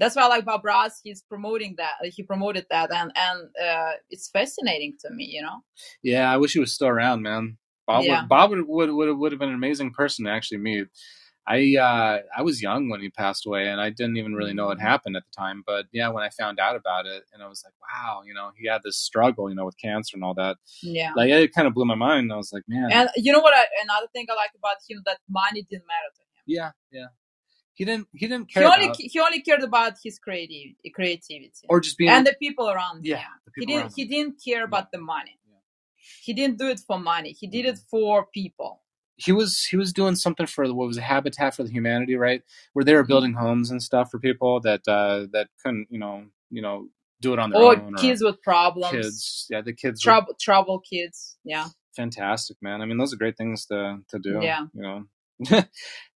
That's 0.00 0.16
why 0.16 0.22
I 0.22 0.26
like 0.34 0.44
Bob 0.44 0.64
Ross. 0.64 0.94
He's 1.04 1.22
promoting 1.22 1.76
that. 1.78 1.94
He 2.16 2.22
promoted 2.24 2.66
that, 2.70 2.88
and 3.00 3.12
and 3.26 3.40
uh, 3.68 3.92
it's 4.10 4.28
fascinating 4.36 4.92
to 5.02 5.08
me. 5.18 5.24
You 5.36 5.42
know. 5.46 5.58
yeah. 6.02 6.26
I 6.32 6.36
wish 6.38 6.52
he 6.54 6.60
was 6.64 6.74
still 6.74 6.88
around, 6.88 7.22
man. 7.22 7.58
Bob 7.86 8.04
Yeah. 8.04 8.22
would, 8.22 8.28
Bob 8.28 8.50
would 8.50 8.64
would 8.66 8.90
would 8.98 9.18
would 9.20 9.32
have 9.32 9.38
been 9.38 9.50
an 9.50 9.54
amazing 9.62 9.92
person 9.92 10.24
to 10.24 10.30
actually 10.32 10.58
meet. 10.58 10.88
I 11.46 11.76
uh, 11.76 12.20
I 12.36 12.42
was 12.42 12.62
young 12.62 12.88
when 12.88 13.00
he 13.02 13.10
passed 13.10 13.44
away, 13.46 13.68
and 13.68 13.80
I 13.80 13.90
didn't 13.90 14.16
even 14.16 14.34
really 14.34 14.54
know 14.54 14.66
what 14.66 14.78
Mhm. 14.78 14.82
happened 14.92 15.16
at 15.16 15.24
the 15.24 15.36
time. 15.36 15.62
But 15.66 15.86
yeah, 15.92 16.08
when 16.08 16.24
I 16.24 16.30
found 16.30 16.58
out 16.58 16.74
about 16.74 17.04
it, 17.06 17.24
and 17.32 17.42
I 17.42 17.48
was 17.48 17.62
like, 17.64 17.74
wow, 17.86 18.22
you 18.26 18.32
know, 18.32 18.52
he 18.56 18.66
had 18.66 18.82
this 18.82 18.96
struggle, 18.96 19.50
you 19.50 19.54
know, 19.54 19.66
with 19.66 19.76
cancer 19.76 20.16
and 20.16 20.24
all 20.24 20.34
that. 20.34 20.56
Yeah. 20.82 21.12
Like 21.14 21.28
it 21.30 21.52
kind 21.52 21.66
of 21.68 21.74
blew 21.74 21.84
my 21.84 21.96
mind. 21.96 22.32
I 22.32 22.36
was 22.36 22.50
like, 22.52 22.62
man, 22.66 22.90
And 22.90 23.08
you 23.16 23.30
know 23.32 23.40
what? 23.40 23.54
I, 23.54 23.66
another 23.82 24.06
thing 24.14 24.26
I 24.30 24.34
like 24.34 24.52
about 24.56 24.76
him 24.88 25.02
that 25.04 25.18
money 25.28 25.62
didn't 25.70 25.86
matter 25.86 26.10
to 26.16 26.22
him. 26.22 26.42
yeah, 26.46 26.70
yeah. 26.90 27.06
He 27.74 27.84
didn't 27.84 28.06
he 28.12 28.26
didn't 28.28 28.46
care. 28.52 28.62
He 28.62 28.68
only 28.68 28.84
about, 28.86 28.96
he 28.96 29.20
only 29.20 29.40
cared 29.42 29.62
about 29.64 29.94
his 30.02 30.18
creative 30.20 30.76
creativity 30.94 31.50
or 31.68 31.80
just 31.80 31.98
being 31.98 32.08
and 32.08 32.24
the 32.26 32.34
people 32.40 32.70
around 32.70 33.04
yeah. 33.04 33.16
him. 33.16 33.32
He 33.58 33.66
didn't 33.66 33.92
he 33.96 34.04
didn't 34.04 34.36
care 34.42 34.64
about 34.64 34.92
the 34.92 34.98
money. 34.98 35.36
Yeah. 35.50 35.56
He 36.22 36.32
didn't 36.32 36.58
do 36.58 36.68
it 36.68 36.80
for 36.86 36.98
money. 37.00 37.32
He 37.32 37.48
did 37.48 37.66
it 37.66 37.78
for 37.90 38.26
people. 38.32 38.83
He 39.16 39.32
was 39.32 39.64
he 39.64 39.76
was 39.76 39.92
doing 39.92 40.16
something 40.16 40.46
for 40.46 40.64
what 40.74 40.86
was 40.88 40.96
it, 40.98 41.02
Habitat 41.02 41.54
for 41.54 41.62
the 41.62 41.70
Humanity, 41.70 42.16
right? 42.16 42.42
Where 42.72 42.84
they 42.84 42.94
were 42.94 43.04
Mhm. 43.04 43.08
building 43.08 43.32
homes 43.34 43.70
and 43.70 43.82
stuff 43.82 44.10
for 44.10 44.18
people 44.18 44.60
that 44.60 44.86
uh, 44.88 45.26
that 45.32 45.48
couldn't, 45.62 45.88
you 45.90 45.98
know, 45.98 46.26
you 46.50 46.62
know, 46.62 46.88
do 47.20 47.32
it 47.32 47.38
on 47.38 47.50
their 47.50 47.62
Or 47.62 47.76
own. 47.76 47.94
kids 47.96 48.22
with 48.22 48.42
problems. 48.42 48.90
kids, 48.92 49.46
yeah, 49.50 49.60
the 49.60 49.72
kids 49.72 50.04
were 50.04 50.10
Trouble 50.12 50.34
trouble 50.40 50.80
kids. 50.80 51.36
Yeah. 51.44 51.68
fantastic, 51.96 52.56
man. 52.60 52.80
I 52.82 52.86
mean, 52.86 52.98
those 52.98 53.12
are 53.14 53.16
great 53.16 53.36
things 53.36 53.66
to 53.66 53.98
to 54.08 54.18
do. 54.18 54.40
Yeah. 54.42 54.66
you 54.74 54.82
know, 54.82 55.04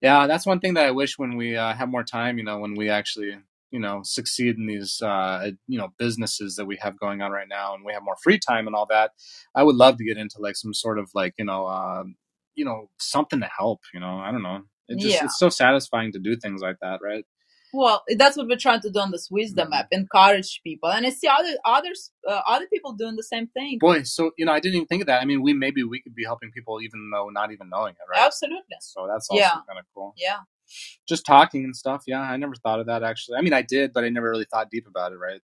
yeah, 0.02 0.26
that's 0.26 0.46
one 0.46 0.61
thing 0.61 0.74
that 0.74 0.87
I 0.87 0.90
wish 0.90 1.18
when 1.18 1.37
we 1.37 1.56
uh, 1.56 1.74
have 1.74 1.88
more 1.88 2.04
time, 2.04 2.38
you 2.38 2.44
know, 2.44 2.58
when 2.58 2.74
we 2.74 2.88
actually 2.90 3.38
you 3.70 3.78
know 3.78 4.00
succeed 4.02 4.56
in 4.56 4.66
these 4.66 5.02
uh, 5.02 5.50
you 5.66 5.78
know 5.78 5.88
businesses 5.98 6.56
that 6.56 6.64
we 6.64 6.76
have 6.76 6.98
going 6.98 7.20
on 7.22 7.30
right 7.30 7.48
now, 7.48 7.74
and 7.74 7.84
we 7.84 7.92
have 7.92 8.02
more 8.02 8.16
free 8.22 8.38
time 8.38 8.66
and 8.66 8.74
all 8.74 8.87
that. 8.87 9.12
I 9.54 9.62
would 9.62 9.76
love 9.76 9.98
to 9.98 10.04
get 10.04 10.16
into 10.16 10.38
like 10.40 10.56
some 10.56 10.74
sort 10.74 10.98
of 10.98 11.11
like 11.14 11.34
you 11.38 11.44
know 11.44 11.66
uh, 11.66 12.04
you 12.59 12.64
know 12.64 12.90
something 12.99 13.40
to 13.40 13.51
help. 13.61 13.81
You 13.94 14.01
know, 14.01 14.18
I 14.27 14.33
don't 14.33 14.42
know. 14.49 14.61
It 14.88 14.99
just 15.01 15.16
Yeah. 15.16 15.25
it's 15.27 15.38
so 15.38 15.49
satisfying 15.51 16.12
to 16.12 16.21
do 16.29 16.37
things 16.37 16.61
like 16.62 16.79
that, 16.83 17.01
right? 17.03 17.25
Well, 17.73 18.03
that's 18.16 18.37
what 18.38 18.49
we're 18.49 18.57
trying 18.66 18.81
to 18.81 18.90
do 18.90 18.99
on 19.01 19.11
this 19.11 19.29
wisdom 19.31 19.68
Mhm. 19.71 19.79
app, 19.79 19.88
encourage 19.92 20.53
people, 20.64 20.90
and 20.90 21.07
I 21.07 21.11
see 21.11 21.29
other 21.29 21.55
others 21.66 22.12
uh, 22.27 22.42
other 22.55 22.66
people 22.75 22.92
doing 22.94 23.16
the 23.16 23.23
same 23.35 23.47
thing. 23.49 23.79
Boy, 23.79 24.03
so 24.05 24.33
you 24.38 24.47
know, 24.47 24.53
I 24.53 24.61
didn't 24.61 24.77
even 24.77 24.87
think 24.88 25.03
of 25.03 25.09
that. 25.09 25.21
I 25.23 25.27
mean, 25.27 25.42
we 25.42 25.53
maybe 25.53 25.83
we 25.85 26.01
could 26.03 26.14
be 26.14 26.25
helping 26.25 26.51
people 26.51 26.81
even 26.87 27.11
though 27.12 27.29
not 27.31 27.53
even 27.53 27.68
knowing 27.68 27.94
it, 27.94 28.07
right? 28.11 28.25
Absolutely. 28.25 28.77
So 28.81 29.07
that's 29.11 29.29
also 29.31 29.40
Yeah. 29.40 29.61
kind 29.68 29.79
of 29.79 29.87
cool. 29.94 30.14
Yeah. 30.16 30.40
just 31.09 31.25
talking 31.27 31.64
and 31.64 31.77
stuff. 31.77 32.05
Yeah, 32.07 32.21
I 32.21 32.37
never 32.37 32.55
thought 32.55 32.81
of 32.81 32.87
that 32.87 33.03
actually. 33.03 33.38
I 33.38 33.42
mean, 33.42 33.55
I 33.55 33.62
did, 33.62 33.92
but 33.94 34.05
I 34.05 34.11
never 34.11 34.31
really 34.31 34.47
thought 34.53 34.71
deep 34.71 34.87
about 34.87 35.12
it. 35.12 35.16
Right? 35.18 35.42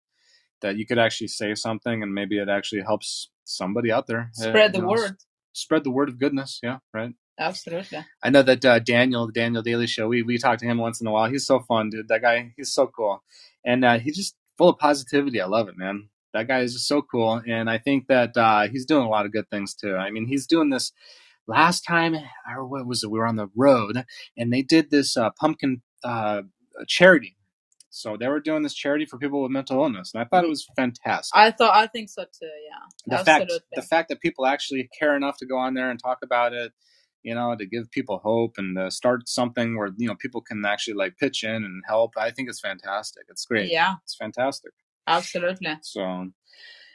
That 0.63 0.77
you 0.79 0.87
could 0.87 0.99
actually 0.99 1.29
say 1.29 1.55
something, 1.55 2.03
and 2.03 2.15
maybe 2.15 2.39
it 2.39 2.49
actually 2.49 2.83
helps 2.83 3.31
somebody 3.45 3.91
out 3.93 4.07
there 4.07 4.31
uh, 4.39 4.43
Spread 4.43 4.73
the 4.73 4.79
you 4.79 4.83
know, 4.85 4.91
word. 4.91 5.17
Spread 5.53 5.85
the 5.85 5.91
word 5.91 6.09
of 6.09 6.19
goodness. 6.19 6.61
Yeah, 6.63 6.79
right. 6.95 7.13
Absolutely. 7.39 8.05
I 8.23 8.31
know 8.31 8.43
that 8.43 8.65
uh, 8.65 8.79
Daniel, 8.81 9.27
the 9.27 9.33
Daniel 9.33 9.63
Daily 9.63 9.87
Show, 9.87 10.09
we 10.09 10.23
we 10.23 10.39
talk 10.39 10.59
to 10.59 10.67
him 10.67 10.79
once 10.79 11.01
in 11.01 11.07
a 11.07 11.11
while. 11.11 11.31
He's 11.31 11.47
so 11.47 11.61
fun, 11.61 11.91
dude. 11.91 12.09
That 12.09 12.23
guy, 12.23 12.53
he's 12.57 12.73
so 12.73 12.87
cool, 12.87 13.23
and 13.65 13.85
uh, 13.85 13.99
he's 13.99 14.17
just 14.17 14.37
full 14.59 14.69
of 14.69 14.79
positivity. 14.79 15.41
I 15.41 15.47
love 15.47 15.69
it, 15.69 15.79
man. 15.79 16.11
That 16.35 16.49
guy 16.49 16.61
is 16.61 16.75
just 16.75 16.87
so 16.87 17.03
cool, 17.03 17.43
and 17.49 17.69
I 17.71 17.79
think 17.79 18.07
that 18.09 18.37
uh, 18.37 18.69
he's 18.69 18.85
doing 18.85 19.05
a 19.05 19.09
lot 19.09 19.27
of 19.27 19.33
good 19.33 19.49
things 19.51 19.75
too. 19.75 19.97
I 19.97 20.11
mean, 20.11 20.27
he's 20.27 20.47
doing 20.47 20.71
this. 20.71 20.93
Last 21.47 21.81
time, 21.81 22.15
or 22.49 22.65
what 22.65 22.87
was 22.87 23.03
it? 23.03 23.11
We 23.11 23.19
were 23.19 23.27
on 23.27 23.35
the 23.37 23.49
road, 23.57 24.05
and 24.37 24.53
they 24.53 24.63
did 24.63 24.91
this 24.91 25.17
uh, 25.17 25.31
pumpkin 25.31 25.83
uh, 26.05 26.43
charity. 26.87 27.37
So 27.91 28.17
they 28.17 28.29
were 28.29 28.41
doing 28.41 28.63
this 28.63 28.75
charity 28.75 29.05
for 29.05 29.19
people 29.19 29.43
with 29.43 29.51
mental 29.51 29.83
illness, 29.83 30.13
and 30.15 30.23
I 30.23 30.25
thought 30.25 30.45
it 30.45 30.47
mm-hmm. 30.47 30.51
was 30.51 30.67
fantastic. 30.77 31.33
I 31.35 31.51
thought 31.51 31.75
I 31.75 31.87
think 31.89 32.09
so 32.09 32.23
too. 32.23 32.47
Yeah. 32.47 33.19
the 33.19 33.25
fact 33.25 33.43
Absolutely. 33.43 33.67
the 33.75 33.83
fact 33.83 34.09
that 34.11 34.21
people 34.21 34.47
actually 34.47 34.89
care 34.99 35.17
enough 35.17 35.39
to 35.39 35.47
go 35.47 35.57
on 35.57 35.75
there 35.75 35.91
and 35.91 36.01
talk 36.01 36.19
about 36.23 36.53
it 36.53 36.73
you 37.23 37.35
know, 37.35 37.55
to 37.57 37.67
give 37.67 37.91
people 37.91 38.21
hope 38.23 38.55
and 38.57 38.77
to 38.77 38.91
start 38.91 39.29
something 39.29 39.77
where 39.77 39.91
you 39.97 40.09
know 40.09 40.15
people 40.15 40.41
can 40.41 40.65
actually 40.65 40.95
like 40.95 41.19
pitch 41.19 41.45
in 41.45 41.51
and 41.51 41.83
help. 41.87 42.15
I 42.17 42.31
think 42.31 42.49
it's 42.49 42.61
fantastic. 42.61 43.25
It's 43.29 43.45
great. 43.45 43.71
Yeah, 43.71 43.95
It's 44.05 44.17
fantastic. 44.17 44.73
absolutely. 45.07 45.77
So, 45.83 46.31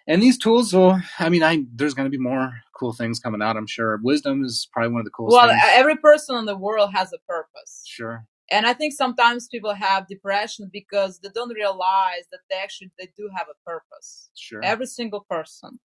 and 0.08 0.22
these 0.22 0.38
tools 0.38 0.74
will. 0.74 1.00
I 1.20 1.30
mean, 1.30 1.44
I 1.44 1.66
there's 1.74 1.94
going 1.94 2.10
to 2.10 2.16
be 2.16 2.22
more 2.22 2.54
cool 2.78 2.94
things 2.94 3.20
coming 3.20 3.42
out. 3.42 3.58
I'm 3.58 3.68
sure. 3.68 4.00
Wisdom 4.02 4.44
is 4.44 4.68
probably 4.72 4.92
one 4.92 5.02
of 5.02 5.06
the 5.06 5.12
coolest. 5.12 5.36
Well, 5.36 5.50
things. 5.50 5.62
every 5.66 5.98
person 5.98 6.36
in 6.38 6.46
the 6.46 6.58
world 6.58 6.92
has 6.94 7.14
a 7.14 7.20
purpose. 7.28 7.84
sure. 7.86 8.26
And 8.52 8.66
i 8.68 8.74
think 8.74 8.94
sometimes 8.94 9.48
people 9.48 9.74
have 9.74 10.08
depression 10.08 10.70
because 10.72 11.20
they 11.20 11.30
don't 11.34 11.54
realize 11.54 12.26
that 12.32 12.40
they 12.50 12.58
actually 12.58 12.92
they 13.00 13.10
do 13.18 13.30
have 13.36 13.48
a 13.50 13.70
purpose 13.70 14.30
Sure. 14.36 14.64
every 14.64 14.86
single 14.86 15.26
person 15.30 15.80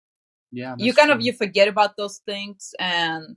yeah. 0.53 0.75
you 0.79 0.93
kind 0.95 1.11
of 1.11 1.21
you 1.21 1.33
forget 1.33 1.69
about 1.69 1.97
those 1.97 2.19
things 2.27 2.75
and 2.79 3.37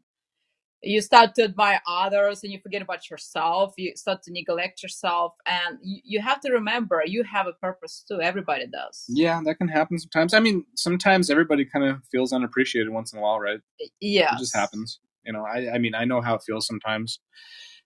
you 0.86 1.00
start 1.00 1.34
to 1.36 1.44
admire 1.44 1.82
others 1.88 2.44
and 2.44 2.52
you 2.52 2.60
forget 2.60 2.82
about 2.82 3.10
yourself 3.10 3.74
you 3.78 3.94
start 3.96 4.22
to 4.24 4.32
neglect 4.32 4.84
yourself 4.84 5.34
and 5.46 5.78
you, 5.82 6.02
you 6.04 6.22
have 6.22 6.42
to 6.42 6.52
remember 6.52 7.02
you 7.06 7.24
have 7.24 7.48
a 7.48 7.54
purpose 7.54 8.04
too 8.08 8.20
everybody 8.22 8.68
does 8.68 9.06
Yeah, 9.08 9.42
that 9.46 9.56
can 9.56 9.70
happen 9.70 9.98
sometimes. 10.00 10.34
I 10.34 10.40
mean, 10.40 10.66
sometimes 10.76 11.30
everybody 11.30 11.66
kind 11.66 11.86
of 11.86 12.02
feels 12.12 12.34
unappreciated 12.34 12.90
once 12.92 13.14
in 13.14 13.20
a 13.20 13.22
while, 13.22 13.40
right? 13.40 13.60
yeah 14.02 14.36
It 14.36 14.40
just 14.40 14.56
happens. 14.56 15.00
You 15.26 15.32
know, 15.34 15.46
I, 15.46 15.74
I 15.76 15.78
mean, 15.78 15.96
I 15.96 16.04
know 16.06 16.20
how 16.22 16.36
it 16.36 16.44
feels 16.46 16.68
sometimes 16.68 17.20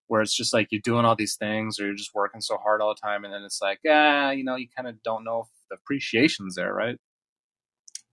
where 0.08 0.22
it's 0.22 0.36
just 0.36 0.54
like 0.54 0.70
you're 0.72 0.82
doing 0.82 1.06
all 1.06 1.16
these 1.16 1.36
things 1.36 1.80
or 1.80 1.86
you're 1.86 1.96
just 1.96 2.16
working 2.16 2.42
so 2.42 2.58
hard 2.58 2.82
all 2.82 2.94
the 2.94 3.02
time. 3.02 3.26
And 3.26 3.34
then 3.34 3.44
it's 3.44 3.62
like, 3.62 3.80
ah, 3.90 4.32
you 4.32 4.44
know, 4.44 4.56
you 4.56 4.68
kind 4.76 4.88
of 4.88 5.02
don't 5.04 5.24
know 5.24 5.42
if 5.42 5.48
the 5.70 5.76
appreciation's 5.76 6.56
there, 6.56 6.74
right? 6.74 6.98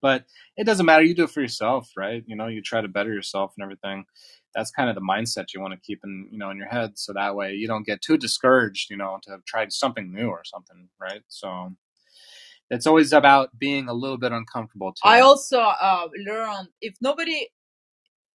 But 0.03 0.25
it 0.57 0.65
doesn't 0.65 0.85
matter. 0.85 1.03
You 1.03 1.15
do 1.15 1.25
it 1.25 1.31
for 1.31 1.41
yourself, 1.41 1.91
right? 1.97 2.23
You 2.27 2.37
know, 2.37 2.47
you 2.47 2.61
try 2.61 2.81
to 2.81 2.89
better 2.89 3.13
yourself 3.13 3.55
and 3.57 3.63
everything. 3.63 4.05
That's 4.55 4.71
kind 4.71 4.89
of 4.89 4.95
the 4.95 5.01
mindset 5.01 5.55
you 5.55 5.61
want 5.61 5.73
to 5.75 5.81
keep 5.81 6.01
in, 6.05 6.29
you 6.31 6.39
know, 6.39 6.51
in 6.51 6.59
your 6.59 6.69
head. 6.69 6.99
So 6.99 7.13
that 7.15 7.35
way 7.35 7.55
you 7.55 7.67
don't 7.67 7.87
get 7.87 8.03
too 8.03 8.19
discouraged, 8.19 8.91
you 8.91 8.97
know, 8.97 9.19
to 9.23 9.31
have 9.31 9.45
tried 9.45 9.73
something 9.73 10.13
new 10.13 10.29
or 10.29 10.43
something, 10.45 10.89
right? 11.01 11.23
So 11.29 11.75
it's 12.71 12.87
always 12.87 13.13
about 13.13 13.59
being 13.59 13.89
a 13.89 13.93
little 13.95 14.19
bit 14.19 14.33
uncomfortable 14.33 14.93
too. 14.93 15.01
i 15.05 15.21
also 15.21 15.61
uh, 15.61 16.09
learned 16.27 16.69
if 16.81 16.95
nobody 17.01 17.49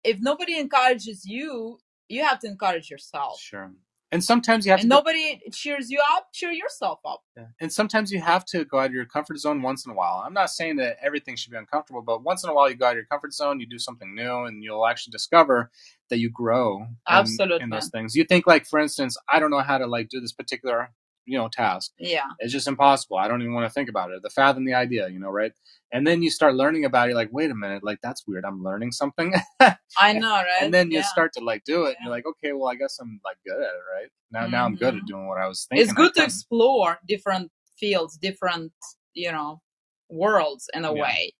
if 0.03 0.17
nobody 0.19 0.57
encourages 0.57 1.25
you 1.25 1.79
you 2.09 2.23
have 2.23 2.39
to 2.39 2.47
encourage 2.47 2.89
yourself 2.89 3.39
Sure. 3.39 3.71
And 4.11 4.23
sometimes 4.23 4.65
you 4.65 4.71
have 4.71 4.79
and 4.79 4.89
to. 4.89 4.95
nobody 4.95 5.39
cheers 5.53 5.91
you 5.91 6.01
up 6.15 6.29
cheer 6.33 6.51
yourself 6.51 6.99
up 7.05 7.21
Yeah. 7.37 7.45
And 7.61 7.71
sometimes 7.71 8.11
you 8.11 8.19
have 8.21 8.43
to 8.45 8.65
go 8.65 8.79
out 8.79 8.87
of 8.87 8.93
your 8.93 9.05
comfort 9.05 9.37
zone 9.37 9.61
once 9.61 9.85
in 9.85 9.91
a 9.91 9.95
while. 9.95 10.23
I'm 10.25 10.33
not 10.33 10.49
saying 10.49 10.77
that 10.77 10.97
everything 11.01 11.35
should 11.35 11.51
be 11.51 11.57
uncomfortable, 11.57 12.01
but 12.01 12.23
once 12.23 12.43
in 12.43 12.49
a 12.49 12.53
while 12.53 12.67
you 12.69 12.75
go 12.75 12.85
out 12.87 12.91
of 12.93 12.95
your 12.97 13.05
comfort 13.05 13.33
zone, 13.33 13.59
you 13.59 13.67
do 13.67 13.77
something 13.77 14.15
new, 14.15 14.45
and 14.45 14.63
you'll 14.63 14.87
actually 14.87 15.11
discover 15.11 15.69
that 16.09 16.17
you 16.17 16.29
grow 16.31 16.77
in- 16.81 16.97
Absolutely. 17.07 17.61
in 17.63 17.69
those 17.69 17.89
things. 17.89 18.15
You 18.15 18.23
think 18.23 18.47
like, 18.47 18.65
for 18.65 18.79
instance, 18.79 19.15
I 19.31 19.39
don't 19.39 19.51
know 19.51 19.61
how 19.61 19.77
to 19.77 19.85
like 19.85 20.09
do 20.09 20.19
this 20.19 20.33
particular 20.33 20.91
you 21.29 21.37
know 21.37 21.49
task. 21.49 21.91
yeah 21.99 22.29
It's 22.39 22.53
just 22.53 22.67
impossible. 22.67 23.17
I 23.17 23.27
don't 23.29 23.41
even 23.41 23.53
want 23.53 23.67
to 23.69 23.73
think 23.73 23.89
about 23.89 24.11
it. 24.11 24.21
The 24.23 24.29
fathom 24.29 24.65
the 24.65 24.73
idea, 24.73 25.09
you 25.09 25.19
know, 25.19 25.29
right? 25.29 25.53
And 25.93 26.05
then 26.07 26.21
you 26.23 26.29
start 26.31 26.55
learning 26.55 26.85
about 26.85 27.07
it. 27.07 27.11
You're 27.11 27.17
like, 27.23 27.29
wait 27.31 27.51
a 27.51 27.55
minute, 27.55 27.83
like 27.83 27.99
that's 28.03 28.25
weird. 28.27 28.45
I'm 28.45 28.63
learning 28.63 28.91
something. 28.93 29.33
i 29.97 30.13
know 30.13 30.35
right 30.35 30.61
and 30.61 30.73
then 30.73 30.91
you 30.91 30.97
Yeah. 30.99 31.03
start 31.15 31.33
to 31.37 31.43
like 31.43 31.63
do 31.65 31.85
it. 31.85 31.95
And 31.97 31.97
you're 32.05 32.11
like, 32.17 32.25
okay, 32.33 32.51
well, 32.53 32.69
I 32.69 32.75
guess 32.75 32.97
I'm 33.01 33.19
like 33.25 33.37
good 33.45 33.61
at 33.69 33.73
it, 33.79 33.85
right? 33.95 34.09
Now, 34.31 34.47
now 34.47 34.65
I'm 34.65 34.75
good 34.75 34.95
at 34.95 35.03
Mhm. 35.03 35.07
doing 35.07 35.27
what 35.27 35.39
I 35.39 35.47
was 35.47 35.65
thinking. 35.69 35.83
it's 35.83 35.93
good 35.93 36.13
to 36.15 36.23
explore 36.23 36.99
different 37.07 37.51
fields 37.79 38.17
different 38.17 38.71
you 39.13 39.31
know 39.31 39.61
worlds 40.09 40.69
in 40.73 40.85
a 40.85 40.93
Yeah. 40.93 41.01
way 41.03 41.33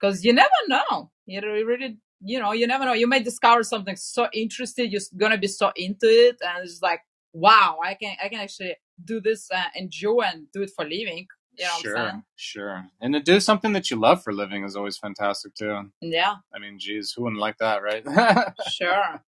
because 0.00 0.24
you 0.24 0.32
never 0.32 0.60
know 0.68 1.10
you 1.26 1.40
really 1.42 1.98
you 2.24 2.38
know 2.40 2.52
you 2.52 2.66
never 2.66 2.84
know 2.84 2.92
you 2.92 3.08
may 3.14 3.22
discover 3.22 3.62
something 3.62 3.96
so 3.96 4.28
interesting 4.32 4.90
you're 4.90 5.00
gonna 5.16 5.38
be 5.38 5.48
so 5.48 5.72
into 5.76 6.06
it 6.06 6.36
and 6.42 6.64
it's 6.64 6.82
like 6.82 7.00
wow 7.32 7.78
i 7.84 7.94
can 7.94 8.16
i 8.24 8.28
can 8.28 8.40
actually 8.40 8.74
do 9.04 9.20
this 9.20 9.48
uh, 9.50 9.64
enjoy 9.74 10.20
and 10.20 10.46
do 10.52 10.62
it 10.62 10.70
for 10.74 10.84
living 10.84 11.26
you 11.58 11.64
know 11.64 11.78
sure, 11.80 12.22
sure. 12.36 12.86
And 13.00 13.14
to 13.14 13.20
do 13.20 13.40
something 13.40 13.72
that 13.72 13.90
you 13.90 13.96
love 13.98 14.22
for 14.22 14.30
a 14.30 14.34
living 14.34 14.64
is 14.64 14.76
always 14.76 14.98
fantastic 14.98 15.54
too. 15.54 15.90
yeah 16.00 16.36
I 16.54 16.58
mean, 16.58 16.78
geez, 16.78 17.12
who 17.16 17.22
wouldn't 17.24 17.40
like 17.40 17.58
that, 17.58 17.82
right? 17.82 18.04
sure 18.70 19.22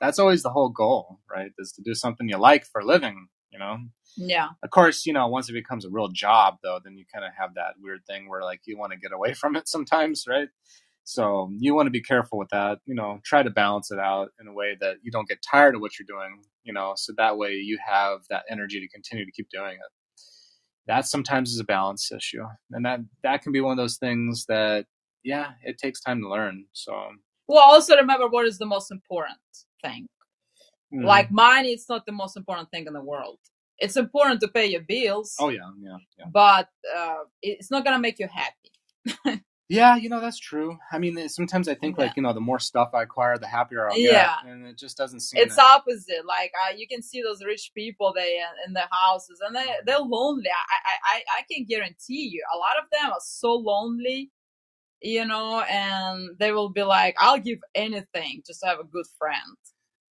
That's 0.00 0.18
always 0.18 0.42
the 0.42 0.50
whole 0.50 0.70
goal, 0.70 1.20
right? 1.30 1.50
Is 1.58 1.72
to 1.72 1.82
do 1.82 1.94
something 1.94 2.28
you 2.28 2.38
like 2.38 2.64
for 2.64 2.80
a 2.80 2.86
living, 2.86 3.28
you 3.50 3.58
know? 3.58 3.78
yeah 4.16 4.48
Of 4.62 4.70
course, 4.70 5.06
you 5.06 5.12
know, 5.12 5.26
once 5.28 5.48
it 5.48 5.52
becomes 5.54 5.84
a 5.84 5.90
real 5.90 6.08
job, 6.08 6.56
though, 6.62 6.78
then 6.82 6.96
you 6.96 7.04
kind 7.12 7.24
of 7.24 7.32
have 7.38 7.54
that 7.54 7.74
weird 7.80 8.00
thing 8.06 8.28
where, 8.28 8.42
like, 8.42 8.60
you 8.64 8.78
want 8.78 8.92
to 8.92 8.98
get 8.98 9.12
away 9.12 9.34
from 9.40 9.56
it 9.56 9.68
sometimes, 9.68 10.24
right? 10.28 10.48
So 11.08 11.50
you 11.56 11.74
want 11.74 11.86
to 11.86 11.90
be 11.90 12.02
careful 12.02 12.38
with 12.38 12.50
that. 12.50 12.80
You 12.84 12.94
know, 12.94 13.20
try 13.24 13.42
to 13.42 13.50
balance 13.50 13.90
it 13.90 13.98
out 13.98 14.28
in 14.40 14.46
a 14.46 14.52
way 14.52 14.76
that 14.80 14.96
you 15.02 15.10
don't 15.10 15.28
get 15.28 15.38
tired 15.42 15.74
of 15.74 15.80
what 15.80 15.98
you're 15.98 16.06
doing. 16.06 16.42
You 16.64 16.74
know, 16.74 16.92
so 16.96 17.14
that 17.16 17.38
way 17.38 17.52
you 17.54 17.78
have 17.86 18.20
that 18.28 18.44
energy 18.50 18.78
to 18.80 18.88
continue 18.88 19.24
to 19.24 19.32
keep 19.32 19.48
doing 19.48 19.74
it. 19.74 20.20
That 20.86 21.06
sometimes 21.06 21.52
is 21.52 21.60
a 21.60 21.64
balance 21.64 22.12
issue, 22.12 22.44
and 22.72 22.84
that 22.84 23.00
that 23.22 23.42
can 23.42 23.52
be 23.52 23.60
one 23.60 23.72
of 23.72 23.82
those 23.82 23.96
things 23.96 24.44
that, 24.48 24.86
yeah, 25.22 25.52
it 25.62 25.78
takes 25.78 26.00
time 26.00 26.20
to 26.20 26.28
learn. 26.28 26.64
So, 26.72 26.92
well 27.48 27.64
also 27.64 27.96
remember 27.96 28.28
what 28.28 28.46
is 28.46 28.58
the 28.58 28.66
most 28.66 28.92
important 28.92 29.38
thing 29.82 30.06
mm. 30.94 31.04
like 31.04 31.30
money 31.30 31.70
is 31.70 31.86
not 31.88 32.06
the 32.06 32.12
most 32.12 32.36
important 32.36 32.70
thing 32.70 32.86
in 32.86 32.92
the 32.92 33.00
world 33.02 33.38
it's 33.78 33.96
important 33.96 34.40
to 34.40 34.48
pay 34.48 34.66
your 34.66 34.82
bills 34.82 35.34
oh 35.40 35.48
yeah, 35.48 35.60
yeah, 35.80 35.96
yeah. 36.18 36.24
but 36.32 36.68
uh, 36.96 37.24
it's 37.42 37.70
not 37.70 37.84
gonna 37.84 37.98
make 37.98 38.18
you 38.18 38.28
happy. 38.28 39.40
Yeah, 39.68 39.96
you 39.96 40.08
know 40.08 40.20
that's 40.20 40.38
true. 40.38 40.78
I 40.90 40.98
mean, 40.98 41.28
sometimes 41.28 41.68
I 41.68 41.74
think 41.74 41.98
Yeah. 41.98 42.06
like 42.06 42.16
you 42.16 42.22
know, 42.22 42.32
the 42.32 42.40
more 42.40 42.58
stuff 42.58 42.90
I 42.94 43.02
acquire, 43.02 43.36
the 43.36 43.46
happier 43.46 43.90
I'll 43.90 43.98
Yeah. 43.98 44.36
get, 44.42 44.50
and 44.50 44.66
it 44.66 44.78
just 44.78 44.96
doesn't 44.96 45.20
seem. 45.20 45.42
It's 45.42 45.56
that- 45.56 45.64
opposite. 45.66 46.24
Like 46.26 46.52
uh, 46.66 46.74
you 46.74 46.88
can 46.88 47.02
see 47.02 47.20
those 47.22 47.44
rich 47.44 47.72
people 47.74 48.12
they 48.14 48.42
in 48.66 48.72
their 48.72 48.88
houses 48.90 49.40
and 49.46 49.54
they 49.54 49.66
they're 49.84 49.98
lonely. 49.98 50.48
I, 50.48 51.16
I 51.16 51.22
I 51.38 51.42
can 51.50 51.64
guarantee 51.66 52.28
you, 52.32 52.42
a 52.54 52.56
lot 52.56 52.78
of 52.82 52.88
them 52.90 53.10
are 53.12 53.20
so 53.20 53.52
lonely, 53.54 54.30
you 55.02 55.26
know, 55.26 55.60
and 55.60 56.30
they 56.38 56.52
will 56.52 56.70
be 56.70 56.82
like, 56.82 57.14
"I'll 57.18 57.38
give 57.38 57.58
anything 57.74 58.42
just 58.46 58.60
to 58.60 58.66
have 58.68 58.78
a 58.80 58.84
good 58.84 59.06
friend." 59.18 59.56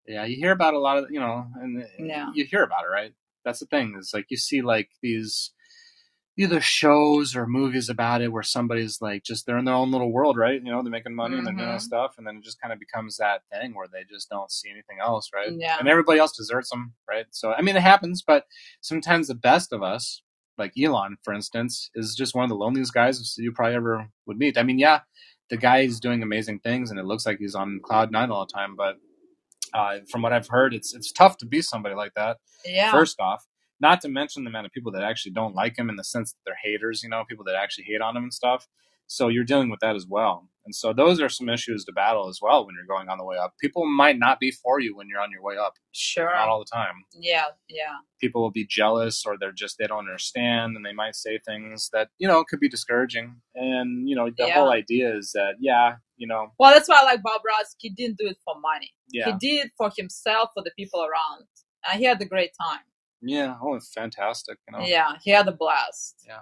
Yeah, 0.07 0.25
you 0.27 0.37
hear 0.37 0.53
about 0.53 0.75
a 0.75 0.79
lot 0.79 0.99
of 0.99 1.11
you 1.11 1.19
know, 1.21 1.47
and 1.61 1.83
uh, 1.83 1.87
Yeah. 1.99 2.31
you 2.35 2.45
hear 2.45 2.63
about 2.63 2.85
it, 2.85 2.89
right? 2.89 3.15
That's 3.45 3.61
the 3.61 3.67
thing. 3.67 3.97
Is 3.99 4.11
like 4.13 4.27
you 4.31 4.37
see 4.37 4.61
like 4.61 4.91
these 5.03 5.53
either 6.39 6.61
shows 6.61 7.35
or 7.35 7.47
movies 7.47 7.89
about 7.89 8.21
it 8.21 8.31
where 8.33 8.43
somebody's 8.43 9.01
like 9.01 9.23
just 9.25 9.47
they're 9.47 9.57
in 9.59 9.65
their 9.65 9.75
own 9.75 9.91
little 9.91 10.13
world, 10.13 10.37
right? 10.37 10.63
You 10.63 10.71
know, 10.71 10.83
they're 10.83 10.91
making 10.91 11.15
money 11.15 11.39
and 11.39 11.47
they're 11.47 11.55
doing 11.55 11.69
Mhm. 11.69 11.81
stuff, 11.81 12.15
and 12.19 12.27
then 12.27 12.37
it 12.37 12.45
just 12.45 12.61
kind 12.61 12.73
of 12.73 12.79
becomes 12.79 13.17
that 13.17 13.43
thing 13.53 13.75
where 13.75 13.89
they 13.91 14.05
just 14.11 14.29
don't 14.29 14.51
see 14.51 14.69
anything 14.71 14.99
else, 15.01 15.31
right? 15.35 15.51
Yeah. 15.57 15.77
And 15.79 15.89
everybody 15.89 16.19
else 16.19 16.37
deserts 16.37 16.71
them, 16.71 16.95
right? 17.09 17.27
So 17.31 17.53
I 17.53 17.63
mean, 17.63 17.77
it 17.77 17.83
happens, 17.83 18.23
but 18.27 18.45
sometimes 18.83 19.29
the 19.29 19.35
best 19.35 19.73
of 19.73 19.83
us, 19.83 20.23
like 20.59 20.73
Elon, 20.79 21.17
for 21.23 21.33
instance, 21.35 21.91
is 21.95 22.15
just 22.15 22.35
one 22.35 22.45
of 22.45 22.51
the 22.51 22.57
loneliest 22.57 22.93
guys 22.95 23.35
you 23.39 23.53
probably 23.53 23.75
ever 23.77 24.09
would 24.27 24.39
meet. 24.39 24.59
I 24.59 24.63
mean, 24.63 24.79
yeah, 24.79 25.01
the 25.49 25.57
guy 25.57 25.79
is 25.81 26.01
doing 26.01 26.23
amazing 26.23 26.61
things, 26.61 26.91
and 26.91 26.99
it 27.01 27.05
looks 27.07 27.25
like 27.25 27.39
he's 27.39 27.55
on 27.55 27.81
cloud 27.83 28.11
nine 28.11 28.31
all 28.31 28.45
the 28.47 28.53
time, 28.53 28.75
but 28.77 28.97
uh, 29.75 29.99
from 30.11 30.23
what 30.23 30.33
I've 30.33 30.49
heard, 30.49 30.75
it's 30.75 30.95
it's 30.95 31.13
tough 31.13 31.39
to 31.39 31.47
be 31.47 31.61
somebody 31.63 31.95
like 31.95 32.13
that. 32.15 32.39
Yeah. 32.65 32.91
First 32.91 33.21
off, 33.21 33.45
not 33.81 34.01
to 34.03 34.09
mention 34.09 34.45
the 34.45 34.51
amount 34.51 34.67
of 34.67 34.73
people 34.73 34.93
that 34.93 35.03
actually 35.03 35.33
don't 35.33 35.55
like 35.55 35.79
him 35.79 35.89
in 35.91 35.97
the 35.97 36.05
sense 36.05 36.33
that 36.33 36.39
they're 36.45 36.59
haters, 36.63 37.03
you 37.03 37.09
know, 37.11 37.25
people 37.29 37.45
that 37.45 37.55
actually 37.57 37.85
hate 37.85 38.01
on 38.01 38.17
him 38.17 38.25
and 38.25 38.35
stuff. 38.35 38.67
So 39.09 39.29
you're 39.29 39.45
dealing 39.45 39.71
with 39.71 39.79
that 39.81 39.95
as 39.95 40.05
well. 40.09 40.49
And 40.65 40.75
so 40.75 40.93
those 40.93 41.21
are 41.21 41.29
some 41.29 41.49
issues 41.49 41.85
to 41.85 41.93
battle 41.93 42.29
as 42.29 42.41
well 42.43 42.67
when 42.67 42.75
you're 42.75 42.87
going 42.93 43.09
on 43.09 43.19
the 43.19 43.25
way 43.25 43.37
up. 43.37 43.55
People 43.61 43.87
might 43.87 44.19
not 44.19 44.41
be 44.41 44.51
for 44.51 44.81
you 44.81 44.97
when 44.97 45.07
you're 45.09 45.21
on 45.21 45.31
your 45.31 45.43
way 45.43 45.57
up. 45.57 45.75
sure. 45.93 46.25
Not 46.35 46.49
all 46.49 46.59
the 46.59 46.65
time. 46.75 46.95
Yeah. 47.15 47.45
Yeah. 47.69 47.93
People 48.21 48.43
will 48.43 48.51
be 48.51 48.67
jealous 48.67 49.25
or 49.25 49.37
they're 49.39 49.53
just 49.53 49.79
they 49.79 49.87
don't 49.87 50.01
understand 50.01 50.75
and 50.75 50.85
they 50.85 50.93
might 50.93 51.15
say 51.15 51.39
things 51.47 51.89
that, 51.93 52.09
you 52.19 52.27
know, 52.27 52.43
could 52.43 52.59
be 52.59 52.69
discouraging. 52.69 53.37
And, 53.55 54.09
you 54.09 54.17
know, 54.17 54.29
the 54.37 54.49
Yeah. 54.49 54.55
whole 54.55 54.73
idea 54.73 55.17
is 55.17 55.31
that 55.35 55.55
yeah, 55.61 55.97
you 56.17 56.27
know, 56.27 56.49
Well, 56.59 56.75
that's 56.75 56.89
why 56.89 56.99
I 57.01 57.05
like 57.05 57.23
Bob 57.23 57.43
Ross. 57.47 57.77
He 57.79 57.91
didn't 57.91 58.19
do 58.19 58.27
it 58.27 58.39
for 58.45 58.59
money. 58.61 58.93
yeah. 59.13 59.27
He 59.27 59.33
did 59.39 59.67
it 59.67 59.73
for 59.77 59.93
himself, 59.97 60.51
for 60.53 60.65
the 60.65 60.73
people 60.77 61.01
around, 61.03 61.45
and 61.89 62.01
he 62.01 62.07
had 62.07 62.21
a 62.21 62.25
great 62.25 62.51
time. 62.61 62.81
Yeah, 63.27 63.57
oh, 63.63 63.75
it's 63.75 63.93
fantastic, 63.93 64.59
you 64.69 64.77
know. 64.79 64.85
Yeah, 64.85 65.13
he 65.23 65.31
had 65.31 65.47
a 65.49 65.53
blast. 65.53 66.25
Yeah. 66.27 66.41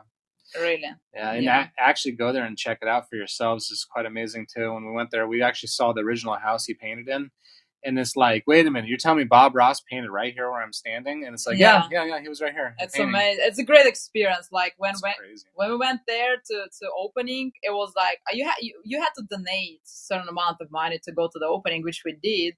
Really. 0.61 0.83
Yeah, 1.15 1.33
and 1.33 1.45
Yeah. 1.45 1.69
a- 1.79 1.83
actually 1.83 2.13
go 2.13 2.33
there 2.33 2.45
and 2.45 2.57
check 2.57 2.79
it 2.83 2.89
out 2.89 3.09
for 3.09 3.17
yourselves 3.17 3.71
is 3.71 3.85
quite 3.85 4.07
amazing 4.07 4.47
too. 4.55 4.73
When 4.73 4.85
we 4.87 4.93
went 4.93 5.11
there, 5.11 5.27
we 5.27 5.43
actually 5.43 5.69
saw 5.69 5.93
the 5.93 6.03
original 6.03 6.35
house 6.37 6.67
he 6.67 6.75
painted 6.75 7.09
in, 7.09 7.31
and 7.83 7.99
it's 7.99 8.15
like, 8.15 8.45
wait 8.47 8.67
a 8.67 8.71
minute, 8.71 8.89
you're 8.89 8.99
telling 8.99 9.19
me 9.19 9.25
Bob 9.25 9.57
Ross 9.57 9.81
painted 9.81 10.11
right 10.11 10.33
here 10.33 10.49
where 10.51 10.63
I'm 10.63 10.73
standing? 10.73 11.25
And 11.25 11.35
it's 11.35 11.47
like, 11.47 11.59
yeah, 11.59 11.89
yeah, 11.91 12.05
yeah, 12.05 12.21
he 12.21 12.29
was 12.29 12.41
right 12.41 12.53
here. 12.53 12.75
It's 12.79 12.95
painting. 12.97 13.09
amazing. 13.15 13.45
It's 13.47 13.59
a 13.59 13.65
great 13.65 13.87
experience. 13.87 14.49
Like 14.53 14.75
when 14.79 14.95
when 15.01 15.15
when 15.55 15.71
we 15.71 15.77
went 15.77 16.03
there 16.07 16.37
to 16.37 16.67
to 16.81 16.91
opening, 16.99 17.51
it 17.63 17.73
was 17.73 17.93
like 17.97 18.21
you 18.33 18.45
had 18.45 18.55
you, 18.61 18.81
you 18.85 19.01
had 19.01 19.11
to 19.17 19.25
donate 19.29 19.81
certain 19.85 20.29
amount 20.29 20.59
of 20.61 20.71
money 20.71 21.01
to 21.05 21.11
go 21.13 21.27
to 21.27 21.39
the 21.39 21.47
opening, 21.47 21.83
which 21.83 22.03
we 22.05 22.13
did. 22.23 22.55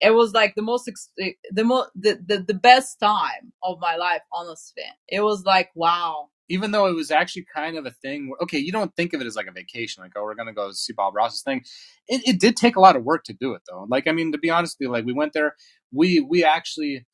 It 0.00 0.10
was 0.14 0.32
like 0.32 0.54
the 0.54 0.62
most 0.62 0.88
ex- 0.88 1.10
eh, 1.20 1.32
the 1.50 1.64
most 1.64 1.90
the, 1.94 2.18
the 2.26 2.38
the 2.46 2.54
best 2.54 3.00
time 3.00 3.52
of 3.62 3.78
my 3.80 3.96
life. 3.96 4.22
Honestly, 4.32 4.82
it 5.08 5.20
was 5.22 5.44
like 5.44 5.70
wow. 5.74 6.28
even 6.48 6.72
though 6.72 6.86
it 6.86 6.94
was 6.94 7.10
actually 7.10 7.46
kind 7.54 7.76
of 7.78 7.86
a 7.86 7.90
thing. 7.90 8.28
Where, 8.28 8.38
okay, 8.42 8.58
you 8.58 8.72
don't 8.72 8.94
think 8.96 9.12
of 9.14 9.20
it 9.20 9.26
as 9.26 9.36
like 9.36 9.46
a 9.46 9.52
vacation, 9.52 10.02
like 10.02 10.12
oh, 10.16 10.22
we're 10.24 10.34
gonna 10.34 10.52
go 10.54 10.70
see 10.72 10.92
Bob 10.92 11.14
Ross's 11.16 11.42
thing. 11.42 11.64
It, 12.08 12.22
it 12.28 12.40
did 12.40 12.56
take 12.56 12.76
a 12.76 12.80
lot 12.80 12.96
of 12.96 13.04
work 13.04 13.24
to 13.24 13.32
do 13.34 13.54
it, 13.54 13.62
though. 13.68 13.86
Like, 13.88 14.06
I 14.08 14.12
mean, 14.12 14.32
to 14.32 14.38
be 14.38 14.50
honest 14.50 14.76
with 14.78 14.86
you, 14.86 14.92
like 14.92 15.06
we 15.06 15.12
went 15.14 15.32
there, 15.32 15.54
we 15.92 16.20
we 16.20 16.44
actually 16.44 17.06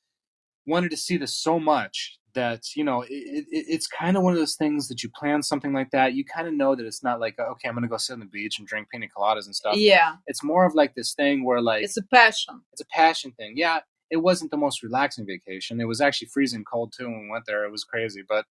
wanted 0.67 0.91
to 0.93 0.97
see 0.97 1.17
this 1.17 1.35
so 1.37 1.59
much 1.61 2.19
that 2.35 2.75
you 2.77 2.85
know 2.85 3.03
it, 3.03 3.09
it, 3.11 3.47
it's 3.51 3.87
kind 3.87 4.17
of 4.17 4.23
one 4.23 4.33
of 4.33 4.39
those 4.39 4.57
things 4.57 4.89
that 4.89 5.03
you 5.03 5.11
plan 5.11 5.43
something 5.43 5.73
like 5.73 5.91
that 5.91 6.15
you 6.15 6.25
kind 6.25 6.47
of 6.47 6.55
know 6.55 6.75
that 6.75 6.87
it's 6.87 7.03
not 7.03 7.21
like 7.21 7.39
uh, 7.39 7.45
okay 7.45 7.69
i'm 7.69 7.75
gonna 7.75 7.89
go 7.89 7.97
sit 7.97 8.13
on 8.13 8.21
the 8.21 8.27
beach 8.27 8.59
and 8.59 8.69
drink 8.69 8.89
pina 8.91 9.07
coladas 9.17 9.47
and 9.47 9.55
stuff 9.55 9.75
Yeah, 9.77 10.17
it's 10.27 10.43
more 10.43 10.65
of 10.65 10.75
like 10.75 10.95
this 10.95 11.15
thing 11.15 11.45
where 11.45 11.61
like 11.61 11.83
it's 11.85 11.97
a 11.97 12.03
passion. 12.03 12.63
it's 12.73 12.81
a 12.81 12.87
passion 12.87 13.33
thing. 13.33 13.55
Yeah, 13.57 13.81
it 14.11 14.19
wasn't 14.19 14.51
the 14.51 14.57
most 14.57 14.83
relaxing 14.83 15.27
vacation. 15.27 15.81
It 15.81 15.87
was 15.87 16.01
actually 16.01 16.29
freezing 16.29 16.65
cold 16.65 16.93
too 16.97 17.05
when 17.07 17.23
we 17.23 17.31
went 17.31 17.47
there. 17.47 17.65
It 17.65 17.71
was 17.71 17.85
crazy, 17.85 18.23
but 18.29 18.45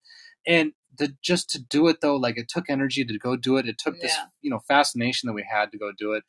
and 0.46 0.72
the 0.98 1.14
just 1.22 1.50
to 1.50 1.62
do 1.62 1.88
it 1.88 2.00
though, 2.00 2.16
like 2.16 2.38
it 2.38 2.48
took 2.48 2.66
energy 2.68 3.04
to 3.04 3.18
go 3.18 3.36
do 3.36 3.56
it. 3.56 3.66
It 3.68 3.78
took 3.78 4.00
this 4.00 4.16
you 4.42 4.50
know 4.50 4.60
fascination 4.66 5.26
that 5.26 5.34
we 5.34 5.46
had 5.48 5.70
to 5.72 5.78
go 5.78 5.92
do 5.96 6.12
it. 6.12 6.24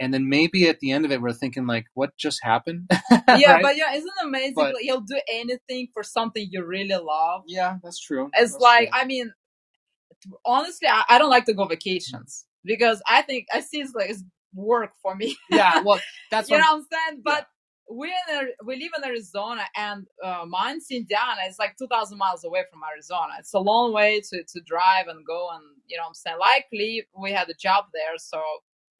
And 0.00 0.14
then 0.14 0.28
maybe 0.28 0.66
at 0.68 0.80
the 0.80 0.92
end 0.92 1.04
of 1.04 1.12
it, 1.12 1.20
we're 1.20 1.32
thinking 1.32 1.66
like, 1.66 1.84
what 1.94 2.16
just 2.16 2.40
happened? 2.42 2.90
Yeah, 3.36 3.52
Right? 3.54 3.62
but 3.62 3.76
yeah, 3.76 3.92
isn't 3.94 4.08
it 4.08 4.26
amazing? 4.26 4.54
But- 4.56 4.74
like, 4.74 4.84
you'll 4.84 5.02
do 5.02 5.20
anything 5.32 5.88
for 5.94 6.02
something 6.02 6.48
you 6.50 6.64
really 6.64 6.96
love. 6.96 7.42
yeah, 7.46 7.76
that's 7.82 8.00
true. 8.00 8.30
It's 8.34 8.52
That's 8.52 8.62
like, 8.62 8.90
true. 8.90 9.00
I 9.00 9.04
mean, 9.04 9.32
honestly, 10.44 10.88
I, 10.88 11.04
I 11.08 11.18
don't 11.18 11.30
like 11.30 11.44
to 11.46 11.54
go 11.54 11.64
vacations 11.66 12.46
because 12.64 13.02
I 13.08 13.22
think 13.22 13.46
I 13.52 13.60
see 13.60 13.80
it's 13.80 13.94
like 13.94 14.10
it's 14.10 14.24
work 14.54 14.92
for 15.02 15.14
me. 15.14 15.36
yeah, 15.50 15.80
well, 15.82 16.00
that's 16.30 16.48
you 16.50 16.56
what 16.56 16.60
know 16.62 16.72
what 16.76 16.78
I'm 16.78 16.86
saying? 17.12 17.22
But 17.24 17.46
we 17.90 18.08
in 18.30 18.48
we 18.64 18.76
live 18.76 18.92
in 18.98 19.04
Arizona, 19.04 19.62
and 19.76 20.06
uh, 20.24 20.44
mine's 20.48 20.86
Indiana. 20.90 21.40
It's 21.46 21.58
like 21.58 21.76
2,000 21.78 22.16
miles 22.18 22.44
away 22.44 22.64
from 22.70 22.80
Arizona. 22.92 23.32
It's 23.38 23.54
a 23.54 23.58
long 23.60 23.92
way 23.92 24.20
to 24.30 24.42
to 24.44 24.60
drive 24.66 25.08
and 25.08 25.24
go, 25.26 25.48
and 25.54 25.62
you 25.86 25.96
know 25.96 26.02
what 26.04 26.08
I'm 26.08 26.14
saying. 26.14 26.38
Likely, 26.38 27.06
we 27.18 27.32
had 27.32 27.48
a 27.48 27.54
job 27.54 27.86
there, 27.94 28.16
so 28.18 28.40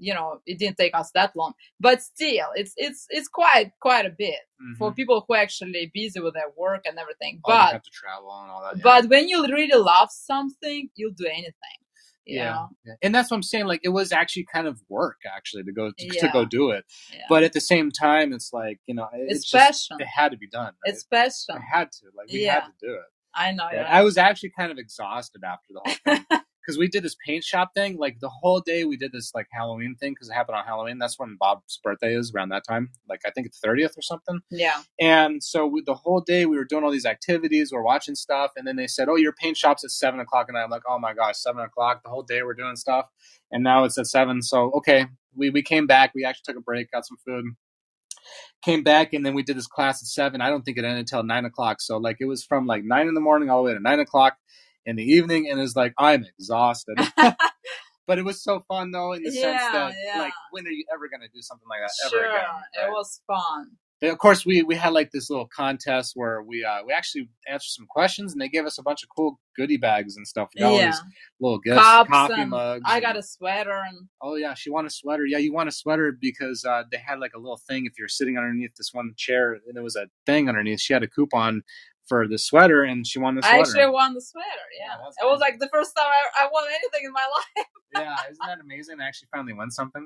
you 0.06 0.14
know 0.14 0.40
it 0.46 0.58
didn't 0.58 0.78
take 0.78 0.94
us 1.00 1.10
that 1.14 1.30
long. 1.36 1.52
But 1.78 2.02
still, 2.02 2.48
it's 2.60 2.72
it's 2.76 3.06
it's 3.10 3.28
quite 3.28 3.68
quite 3.80 4.06
a 4.06 4.14
bit 4.24 4.40
Mhm. 4.60 4.76
for 4.78 4.92
people 4.92 5.24
who 5.26 5.34
are 5.34 5.38
actually 5.46 5.90
busy 5.94 6.20
with 6.20 6.34
their 6.34 6.50
work 6.56 6.82
and 6.88 6.98
everything. 6.98 7.34
Oh, 7.44 7.50
But 7.52 7.72
have 7.72 7.82
to 7.82 7.90
travel 8.02 8.30
and 8.42 8.50
all 8.50 8.62
that. 8.62 8.76
yeah. 8.76 8.82
but 8.82 9.08
when 9.12 9.28
you 9.28 9.38
really 9.46 9.78
love 9.92 10.08
something, 10.10 10.88
you'll 10.96 11.12
do 11.24 11.26
anything. 11.26 11.78
You 12.26 12.36
yeah, 12.36 12.50
know? 12.52 12.68
yeah. 12.86 12.94
and 13.02 13.14
that's 13.14 13.30
what 13.30 13.38
I'm 13.38 13.42
saying. 13.42 13.66
Like, 13.66 13.80
it 13.82 13.88
was 13.88 14.12
actually 14.12 14.46
kind 14.52 14.66
of 14.68 14.80
work 14.88 15.16
actually 15.36 15.64
to 15.64 15.72
go 15.72 15.90
to, 15.98 16.08
to 16.20 16.28
go 16.28 16.44
do 16.44 16.70
it. 16.70 16.84
Yeah. 17.12 17.24
But 17.28 17.42
at 17.42 17.52
the 17.54 17.60
same 17.62 17.90
time, 17.90 18.32
it's 18.32 18.50
like 18.52 18.78
you 18.86 18.94
know, 18.94 19.08
it- 19.12 19.26
it's 19.32 19.52
it's 19.54 19.88
it 19.98 20.06
had 20.06 20.30
to 20.32 20.36
be 20.38 20.48
done. 20.48 20.72
Right? 20.84 20.92
It's 20.92 21.02
passion. 21.04 21.56
I 21.56 21.78
had 21.78 21.90
to. 21.92 22.06
Like 22.16 22.28
we 22.30 22.44
Yeah. 22.44 22.54
had 22.60 22.66
to 22.66 22.72
do 22.86 22.92
it. 22.94 23.08
I 23.34 23.52
know. 23.52 23.64
Right? 23.64 23.78
I 23.98 24.02
was 24.02 24.16
actually 24.18 24.52
kind 24.58 24.70
of 24.70 24.78
exhausted 24.78 25.42
after 25.44 25.72
the 25.74 25.80
whole 25.84 25.94
thing 26.16 26.40
because 26.60 26.78
we 26.78 26.88
did 26.88 27.02
this 27.02 27.16
paint 27.26 27.44
shop 27.44 27.70
thing. 27.74 27.98
Like 27.98 28.18
the 28.20 28.28
whole 28.28 28.60
day, 28.60 28.84
we 28.84 28.96
did 28.96 29.12
this 29.12 29.32
like 29.34 29.46
Halloween 29.52 29.96
thing 29.98 30.12
because 30.12 30.28
it 30.28 30.34
happened 30.34 30.56
on 30.56 30.64
Halloween. 30.64 30.98
That's 30.98 31.18
when 31.18 31.36
Bob's 31.38 31.80
birthday 31.82 32.14
is 32.14 32.32
around 32.34 32.50
that 32.50 32.64
time. 32.68 32.90
Like 33.08 33.20
I 33.26 33.30
think 33.30 33.46
it's 33.46 33.58
thirtieth 33.58 33.96
or 33.96 34.02
something. 34.02 34.40
yeah. 34.50 34.82
And 35.00 35.42
so 35.42 35.66
we, 35.66 35.82
the 35.84 35.94
whole 35.94 36.20
day 36.20 36.46
we 36.46 36.56
were 36.56 36.64
doing 36.64 36.84
all 36.84 36.90
these 36.90 37.06
activities, 37.06 37.70
we 37.72 37.78
are 37.78 37.82
watching 37.82 38.14
stuff, 38.14 38.52
and 38.56 38.66
then 38.66 38.76
they 38.76 38.86
said, 38.86 39.08
"Oh, 39.08 39.16
your 39.16 39.32
paint 39.32 39.56
shop's 39.56 39.84
at 39.84 39.90
seven 39.90 40.20
o'clock," 40.20 40.46
and 40.48 40.58
I'm 40.58 40.70
like, 40.70 40.82
"Oh 40.88 40.98
my 40.98 41.14
gosh, 41.14 41.36
seven 41.38 41.62
o'clock!" 41.62 42.02
The 42.04 42.10
whole 42.10 42.22
day 42.22 42.42
we're 42.42 42.54
doing 42.54 42.76
stuff, 42.76 43.06
and 43.50 43.64
now 43.64 43.84
it's 43.84 43.98
at 43.98 44.06
seven. 44.06 44.42
So 44.42 44.70
okay, 44.78 45.06
we 45.34 45.50
we 45.50 45.62
came 45.62 45.86
back. 45.86 46.12
We 46.14 46.24
actually 46.24 46.52
took 46.52 46.56
a 46.56 46.62
break, 46.64 46.90
got 46.90 47.06
some 47.06 47.18
food, 47.26 47.44
came 48.62 48.82
back, 48.82 49.12
and 49.12 49.24
then 49.24 49.34
we 49.34 49.42
did 49.42 49.56
this 49.56 49.66
class 49.66 50.02
at 50.02 50.06
seven. 50.06 50.40
I 50.40 50.50
don't 50.50 50.62
think 50.62 50.78
it 50.78 50.84
ended 50.84 51.00
until 51.00 51.22
nine 51.22 51.44
o'clock. 51.44 51.80
So 51.80 51.98
like 51.98 52.18
it 52.20 52.26
was 52.26 52.44
from 52.44 52.66
like 52.66 52.84
nine 52.84 53.08
in 53.08 53.14
the 53.14 53.20
morning 53.20 53.50
all 53.50 53.62
the 53.62 53.68
way 53.68 53.74
to 53.74 53.80
nine 53.80 54.00
o'clock 54.00 54.36
in 54.86 54.96
the 54.96 55.04
evening, 55.04 55.48
and 55.50 55.60
it's 55.60 55.76
like 55.76 55.92
I'm 55.98 56.24
exhausted. 56.38 56.96
but 58.06 58.18
it 58.18 58.24
was 58.24 58.42
so 58.42 58.64
fun 58.68 58.90
though, 58.90 59.12
in 59.12 59.22
the 59.22 59.30
sense 59.30 59.62
that 59.72 59.94
yeah. 60.04 60.20
like 60.20 60.32
when 60.50 60.66
are 60.66 60.70
you 60.70 60.84
ever 60.92 61.08
gonna 61.08 61.28
do 61.32 61.40
something 61.42 61.68
like 61.68 61.80
that 61.80 62.10
Sure. 62.10 62.24
ever 62.24 62.34
again? 62.36 62.88
It 62.88 62.90
was 62.90 63.20
fun. 63.26 63.70
Of 64.02 64.16
course, 64.16 64.46
we 64.46 64.62
we 64.62 64.76
had 64.76 64.94
like 64.94 65.10
this 65.10 65.28
little 65.28 65.46
contest 65.54 66.12
where 66.14 66.42
we 66.42 66.64
uh, 66.64 66.78
we 66.86 66.92
actually 66.94 67.28
answered 67.46 67.68
some 67.68 67.86
questions, 67.86 68.32
and 68.32 68.40
they 68.40 68.48
gave 68.48 68.64
us 68.64 68.78
a 68.78 68.82
bunch 68.82 69.02
of 69.02 69.10
cool 69.14 69.38
goodie 69.56 69.76
bags 69.76 70.16
and 70.16 70.26
stuff. 70.26 70.48
We 70.56 70.62
Yeah. 70.62 70.94
little 71.38 71.58
gifts, 71.58 71.82
Cups 71.82 72.08
coffee 72.08 72.44
mugs. 72.46 72.82
I 72.86 73.00
got 73.00 73.10
and- 73.10 73.18
a 73.18 73.22
sweater 73.22 73.78
and 73.86 74.08
Oh 74.22 74.36
yeah, 74.36 74.54
she 74.54 74.70
won 74.70 74.86
a 74.86 74.90
sweater. 74.90 75.26
Yeah, 75.26 75.36
you 75.36 75.52
won 75.52 75.68
a 75.68 75.72
sweater 75.72 76.16
because 76.18 76.64
uh, 76.64 76.84
they 76.90 76.96
had 76.96 77.18
like 77.18 77.32
a 77.34 77.38
little 77.38 77.60
thing. 77.68 77.84
If 77.84 77.92
you're 77.98 78.08
sitting 78.08 78.38
underneath 78.38 78.74
this 78.74 78.88
one 78.94 79.12
chair, 79.18 79.52
and 79.52 79.74
there 79.74 79.82
was 79.82 79.96
a 79.96 80.06
thing 80.24 80.48
underneath. 80.48 80.80
She 80.80 80.94
had 80.94 81.02
a 81.02 81.08
coupon 81.08 81.60
for 82.10 82.26
the 82.26 82.38
sweater, 82.38 82.82
and 82.82 83.06
she 83.06 83.20
won 83.20 83.36
the 83.36 83.42
sweater. 83.42 83.56
I 83.56 83.60
actually 83.60 83.86
won 83.86 84.14
the 84.14 84.20
sweater. 84.20 84.66
Yeah. 84.78 84.96
Yeah, 84.98 85.26
it 85.26 85.30
was 85.30 85.38
like 85.40 85.60
the 85.60 85.68
first 85.72 85.96
time 85.96 86.06
I, 86.08 86.44
I 86.44 86.48
won 86.52 86.64
anything 86.68 87.06
in 87.06 87.12
my 87.12 87.24
life. 87.56 87.66
yeah, 87.94 88.16
isn't 88.28 88.46
that 88.46 88.58
amazing? 88.60 89.00
I 89.00 89.06
actually 89.06 89.28
finally 89.32 89.52
won 89.52 89.70
something. 89.70 90.04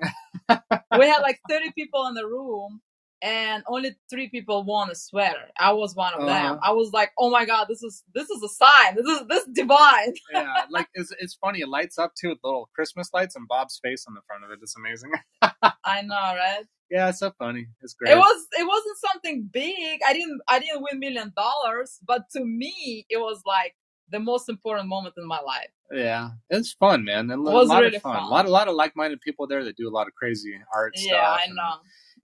we 0.98 1.06
had 1.08 1.20
like 1.22 1.40
30 1.48 1.72
people 1.72 2.06
in 2.06 2.14
the 2.14 2.26
room 2.26 2.82
and 3.24 3.64
only 3.66 3.96
three 4.10 4.28
people 4.28 4.64
won 4.64 4.90
a 4.90 4.94
sweater. 4.94 5.48
I 5.58 5.72
was 5.72 5.96
one 5.96 6.12
of 6.12 6.26
them. 6.26 6.52
Uh-huh. 6.52 6.58
I 6.62 6.72
was 6.72 6.92
like, 6.92 7.10
"Oh 7.18 7.30
my 7.30 7.46
god, 7.46 7.66
this 7.70 7.82
is 7.82 8.04
this 8.14 8.28
is 8.28 8.42
a 8.42 8.48
sign. 8.48 8.94
This 8.94 9.06
is 9.06 9.26
this 9.28 9.44
divine." 9.54 10.12
yeah, 10.32 10.66
like 10.70 10.88
it's 10.92 11.10
it's 11.18 11.34
funny. 11.34 11.60
It 11.60 11.68
lights 11.68 11.98
up 11.98 12.12
too 12.14 12.28
with 12.28 12.38
little 12.44 12.68
Christmas 12.74 13.08
lights 13.14 13.34
and 13.34 13.48
Bob's 13.48 13.80
face 13.82 14.04
on 14.06 14.14
the 14.14 14.20
front 14.26 14.44
of 14.44 14.50
it. 14.50 14.58
It's 14.62 14.76
amazing. 14.76 15.12
I 15.84 16.02
know, 16.02 16.14
right? 16.14 16.64
yeah, 16.90 17.08
it's 17.08 17.18
so 17.18 17.32
funny. 17.38 17.66
It's 17.80 17.94
great. 17.94 18.12
It 18.12 18.18
was 18.18 18.46
it 18.52 18.66
wasn't 18.66 18.98
something 18.98 19.48
big. 19.50 20.00
I 20.06 20.12
didn't 20.12 20.40
I 20.46 20.58
didn't 20.58 20.82
win 20.82 21.00
million 21.00 21.32
dollars, 21.34 21.98
but 22.06 22.24
to 22.32 22.44
me 22.44 23.06
it 23.08 23.16
was 23.16 23.40
like 23.46 23.74
the 24.10 24.20
most 24.20 24.50
important 24.50 24.86
moment 24.88 25.14
in 25.16 25.26
my 25.26 25.40
life. 25.40 25.70
Yeah, 25.90 26.30
it's 26.50 26.74
fun, 26.74 27.04
man. 27.04 27.30
And 27.30 27.48
a 27.48 27.50
was 27.50 27.68
lot 27.68 27.82
really 27.82 27.96
of 27.96 28.02
fun. 28.02 28.16
fun. 28.16 28.24
A 28.24 28.28
lot, 28.28 28.46
a 28.46 28.50
lot 28.50 28.68
of 28.68 28.74
like-minded 28.74 29.20
people 29.22 29.46
there 29.46 29.64
that 29.64 29.76
do 29.76 29.88
a 29.88 29.94
lot 29.94 30.06
of 30.06 30.14
crazy 30.14 30.54
art 30.74 30.92
yeah, 30.96 31.08
stuff. 31.08 31.40
I 31.40 31.44
and 31.48 31.58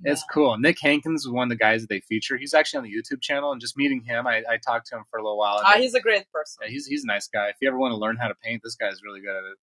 know. 0.03 0.13
It's 0.13 0.25
cool. 0.33 0.57
Nick 0.59 0.79
Hankins 0.81 1.27
was 1.27 1.33
one 1.33 1.45
of 1.45 1.51
the 1.51 1.57
guys 1.63 1.81
that 1.83 1.89
they 1.91 2.01
feature. 2.01 2.37
He's 2.37 2.55
actually 2.55 2.79
on 2.79 2.85
the 2.85 2.95
YouTube 2.95 3.21
channel, 3.21 3.53
and 3.53 3.61
just 3.61 3.77
meeting 3.77 4.03
him, 4.03 4.27
I, 4.27 4.43
I 4.49 4.57
talked 4.57 4.87
to 4.89 4.97
him 4.97 5.05
for 5.11 5.19
a 5.19 5.23
little 5.23 5.39
while. 5.39 5.61
Ah, 5.65 5.77
he's 5.79 5.95
a 5.95 6.01
great 6.01 6.25
person. 6.33 6.59
yeah, 6.63 6.69
he's 6.71 6.87
he's 6.87 7.05
a 7.05 7.07
nice 7.07 7.29
guy. 7.29 7.49
If 7.49 7.57
you 7.61 7.69
ever 7.69 7.79
want 7.79 7.93
to 7.93 7.97
learn 7.97 8.17
how 8.17 8.29
to 8.29 8.35
paint, 8.43 8.63
this 8.65 8.75
guy's 8.77 9.03
really 9.05 9.21
good 9.21 9.37
at 9.37 9.45
it. 9.45 9.59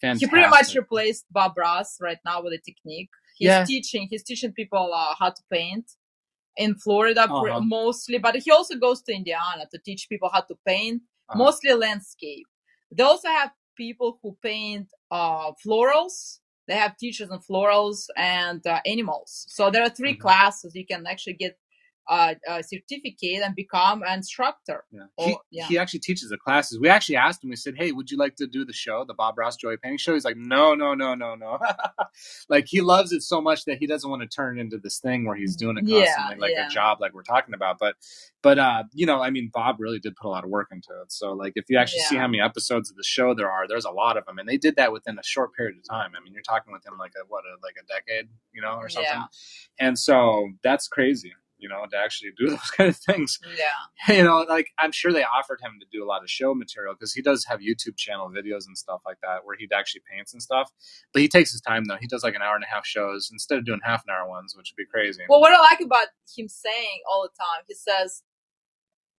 Fantastic. 0.00 0.28
He 0.28 0.30
pretty 0.30 0.48
much 0.48 0.74
replaced 0.74 1.24
Bob 1.30 1.56
Ross 1.56 1.96
right 2.00 2.18
now 2.24 2.42
with 2.42 2.52
a 2.52 2.58
technique. 2.58 3.10
He's 3.36 3.46
Yeah. 3.46 3.64
teaching. 3.64 4.08
He's 4.10 4.22
teaching 4.24 4.52
people 4.52 4.92
uh, 4.92 5.14
how 5.18 5.30
to 5.30 5.42
paint 5.50 5.86
in 6.56 6.74
Florida 6.74 7.22
Uh-huh. 7.30 7.60
mostly, 7.60 8.18
but 8.18 8.34
he 8.36 8.50
also 8.50 8.74
goes 8.76 9.00
to 9.02 9.12
Indiana 9.14 9.66
to 9.72 9.78
teach 9.78 10.08
people 10.08 10.28
how 10.32 10.40
to 10.42 10.54
paint, 10.66 11.02
Uh-huh. 11.28 11.38
mostly 11.38 11.72
landscape. 11.72 12.46
They 12.90 13.02
also 13.04 13.28
have 13.28 13.52
people 13.76 14.18
who 14.22 14.36
paint 14.42 14.88
uh, 15.10 15.52
florals. 15.64 16.40
They 16.68 16.74
have 16.74 16.96
teachers 16.96 17.30
in 17.30 17.38
florals 17.40 18.06
and 18.16 18.66
uh, 18.66 18.80
animals. 18.86 19.46
So 19.48 19.70
there 19.70 19.82
are 19.82 19.90
3 19.90 20.14
Mhm. 20.14 20.20
classes 20.20 20.74
you 20.74 20.86
can 20.86 21.06
actually 21.06 21.34
get 21.34 21.58
uh, 22.08 22.34
a 22.48 22.62
certificate 22.62 23.42
and 23.44 23.54
become 23.56 24.02
an 24.02 24.18
instructor. 24.18 24.84
Yeah. 24.92 25.02
Oh, 25.18 25.26
He, 25.26 25.36
yeah. 25.50 25.66
he 25.66 25.78
actually 25.78 26.00
teaches 26.00 26.30
the 26.30 26.38
classes. 26.38 26.78
We 26.80 26.88
actually 26.88 27.16
asked 27.16 27.44
him, 27.44 27.50
we 27.50 27.56
said, 27.56 27.74
Hey, 27.76 27.92
would 27.92 28.10
you 28.10 28.18
like 28.18 28.36
to 28.36 28.46
do 28.46 28.64
the 28.64 28.72
show, 28.72 29.04
the 29.06 29.14
Bob 29.14 29.38
Ross 29.38 29.56
Joy 29.56 29.76
Painting 29.76 29.98
Show? 29.98 30.14
He's 30.14 30.24
like, 30.24 30.36
No, 30.36 30.74
no, 30.74 30.94
no, 30.94 31.14
no, 31.14 31.34
no. 31.34 31.58
like 32.48 32.66
he 32.68 32.80
loves 32.80 33.12
it 33.12 33.22
so 33.22 33.40
much 33.40 33.64
that 33.66 33.78
he 33.78 33.86
doesn't 33.86 34.08
want 34.10 34.22
to 34.22 34.28
turn 34.28 34.58
into 34.58 34.78
this 34.78 34.98
thing 34.98 35.26
where 35.26 35.36
he's 35.36 35.56
doing 35.56 35.78
it 35.78 35.84
Yeah, 35.86 36.06
constantly, 36.06 36.36
like 36.38 36.52
yeah. 36.52 36.66
a 36.66 36.70
job 36.70 36.98
like 37.00 37.14
we're 37.14 37.22
talking 37.22 37.54
about. 37.54 37.78
But 37.78 37.96
but 38.42 38.58
uh, 38.58 38.84
you 38.92 39.06
know, 39.06 39.22
I 39.22 39.30
mean 39.30 39.50
Bob 39.52 39.76
really 39.80 40.00
did 40.00 40.16
put 40.16 40.28
a 40.28 40.30
lot 40.30 40.44
of 40.44 40.50
work 40.50 40.68
into 40.72 40.90
it. 41.02 41.12
So 41.12 41.32
like 41.32 41.54
if 41.56 41.66
you 41.68 41.78
actually 41.78 42.00
see 42.00 42.16
how 42.16 42.26
many 42.28 42.40
episodes 42.42 42.90
of 42.90 42.96
the 42.96 43.04
show 43.04 43.34
there 43.34 43.50
are, 43.50 43.68
there's 43.68 43.84
a 43.86 43.90
lot 43.90 44.16
of 44.16 44.26
them. 44.26 44.38
And 44.38 44.48
they 44.48 44.58
did 44.58 44.76
that 44.76 44.92
within 44.92 45.18
a 45.18 45.22
short 45.24 45.54
period 45.54 45.76
of 45.78 45.88
time. 45.88 46.12
I 46.18 46.22
mean, 46.22 46.32
you're 46.32 46.42
talking 46.42 46.72
within 46.72 46.98
like 46.98 47.12
a 47.16 47.24
what 47.28 47.44
a 47.44 47.54
like 47.62 47.76
a 47.82 47.86
decade, 47.86 48.28
you 48.52 48.62
know, 48.62 48.74
or 48.76 48.88
something. 48.88 49.12
And 49.78 49.98
so 49.98 50.50
that's 50.62 50.88
crazy. 50.88 51.32
You 51.62 51.68
know, 51.68 51.86
to 51.90 51.96
actually 51.96 52.32
do 52.36 52.48
those 52.50 52.70
kind 52.76 52.90
of 52.90 52.96
things 52.96 53.38
Yeah. 53.56 54.14
you 54.16 54.24
know, 54.24 54.44
like 54.48 54.70
I'm 54.78 54.92
sure 54.92 55.12
they 55.12 55.22
offered 55.22 55.60
him 55.60 55.78
to 55.80 55.86
do 55.92 56.04
a 56.04 56.08
lot 56.08 56.22
of 56.22 56.30
show 56.30 56.54
material 56.54 56.94
because 56.94 57.14
he 57.14 57.22
does 57.22 57.44
have 57.44 57.60
YouTube 57.60 57.96
channel 57.96 58.28
videos 58.28 58.66
and 58.66 58.76
stuff 58.76 59.00
like 59.06 59.18
that 59.22 59.44
where 59.44 59.56
he 59.56 59.68
actually 59.72 60.02
paints 60.10 60.32
and 60.32 60.42
stuff. 60.42 60.70
But 61.12 61.22
he 61.22 61.28
takes 61.28 61.52
his 61.52 61.60
time 61.60 61.84
though. 61.84 61.98
He 62.00 62.08
does 62.08 62.24
like 62.24 62.34
an 62.34 62.42
hour 62.42 62.56
and 62.56 62.64
a 62.64 62.74
half 62.74 62.84
shows 62.84 63.30
instead 63.32 63.58
of 63.58 63.64
doing 63.64 63.80
half 63.84 64.02
an 64.06 64.12
hour 64.12 64.28
ones, 64.28 64.54
which 64.56 64.72
would 64.72 64.82
be 64.82 64.90
crazy. 64.90 65.22
Well, 65.28 65.40
what 65.40 65.52
I 65.52 65.60
like 65.60 65.80
about 65.80 66.08
him 66.36 66.48
saying 66.48 67.00
all 67.10 67.22
the 67.22 67.36
time, 67.38 67.64
he 67.68 67.74
says, 67.74 68.22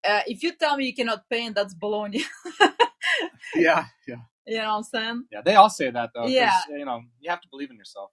uh, 0.04 0.22
"If 0.26 0.42
you 0.42 0.52
tell 0.52 0.76
me 0.76 0.86
you 0.86 0.94
cannot 0.94 1.28
paint, 1.30 1.54
that's 1.54 1.74
baloney." 1.74 2.22
yeah, 3.54 3.86
yeah, 4.08 4.16
you 4.46 4.58
know 4.58 4.64
what 4.64 4.76
I'm 4.76 4.82
saying? 4.82 5.24
yeah. 5.30 5.42
They 5.44 5.54
all 5.54 5.70
say 5.70 5.90
that 5.90 6.10
though. 6.14 6.26
Yeah. 6.26 6.60
you 6.68 6.84
know, 6.84 7.02
you 7.20 7.30
have 7.30 7.40
to 7.42 7.48
believe 7.48 7.70
in 7.70 7.76
yourself 7.76 8.10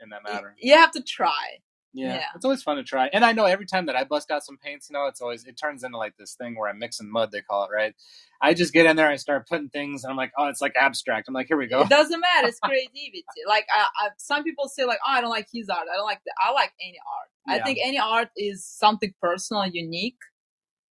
in, 0.00 0.04
in 0.04 0.10
that 0.10 0.22
matter. 0.22 0.54
You 0.58 0.74
have 0.76 0.92
to 0.92 1.02
try. 1.02 1.58
Yeah. 1.96 2.14
Yeah. 2.14 2.24
it's 2.34 2.44
always 2.44 2.62
fun 2.62 2.76
to 2.76 2.84
try. 2.84 3.08
And 3.10 3.24
I 3.24 3.32
know 3.32 3.46
every 3.46 3.64
time 3.64 3.86
that 3.86 3.96
I 3.96 4.04
bust 4.04 4.30
out 4.30 4.44
some 4.44 4.58
paints, 4.58 4.90
you 4.90 4.94
know, 4.94 5.06
it's 5.06 5.22
always 5.22 5.44
it 5.46 5.56
turns 5.56 5.82
into 5.82 5.96
like 5.96 6.16
this 6.18 6.34
thing 6.34 6.54
where 6.54 6.68
I'm 6.68 6.78
mixing 6.78 7.10
mud. 7.10 7.32
They 7.32 7.40
call 7.40 7.64
it 7.64 7.70
right. 7.74 7.94
I 8.40 8.52
just 8.52 8.74
get 8.74 8.84
in 8.84 8.96
there, 8.96 9.08
I 9.08 9.16
start 9.16 9.48
putting 9.48 9.70
things, 9.70 10.04
and 10.04 10.10
I'm 10.10 10.16
like, 10.16 10.32
oh, 10.38 10.48
it's 10.48 10.60
like 10.60 10.74
abstract. 10.78 11.26
I'm 11.26 11.32
like, 11.32 11.46
here 11.46 11.56
we 11.56 11.66
go. 11.66 11.80
It 11.80 11.88
doesn't 11.88 12.20
matter. 12.20 12.48
It's 12.48 12.60
creativity. 12.60 13.24
like 13.48 13.66
I, 13.74 13.80
I, 13.80 14.08
some 14.18 14.44
people 14.44 14.68
say, 14.68 14.84
like, 14.84 14.98
"Oh, 15.06 15.10
I 15.10 15.22
don't 15.22 15.30
like 15.30 15.48
his 15.50 15.70
art. 15.70 15.86
I 15.90 15.96
don't 15.96 16.04
like 16.04 16.20
the." 16.26 16.32
I 16.38 16.52
like 16.52 16.72
any 16.82 16.98
art. 16.98 17.60
I 17.60 17.64
think 17.64 17.78
any 17.82 17.98
art 17.98 18.28
is 18.36 18.66
something 18.66 19.14
personal, 19.22 19.66
unique. 19.66 20.18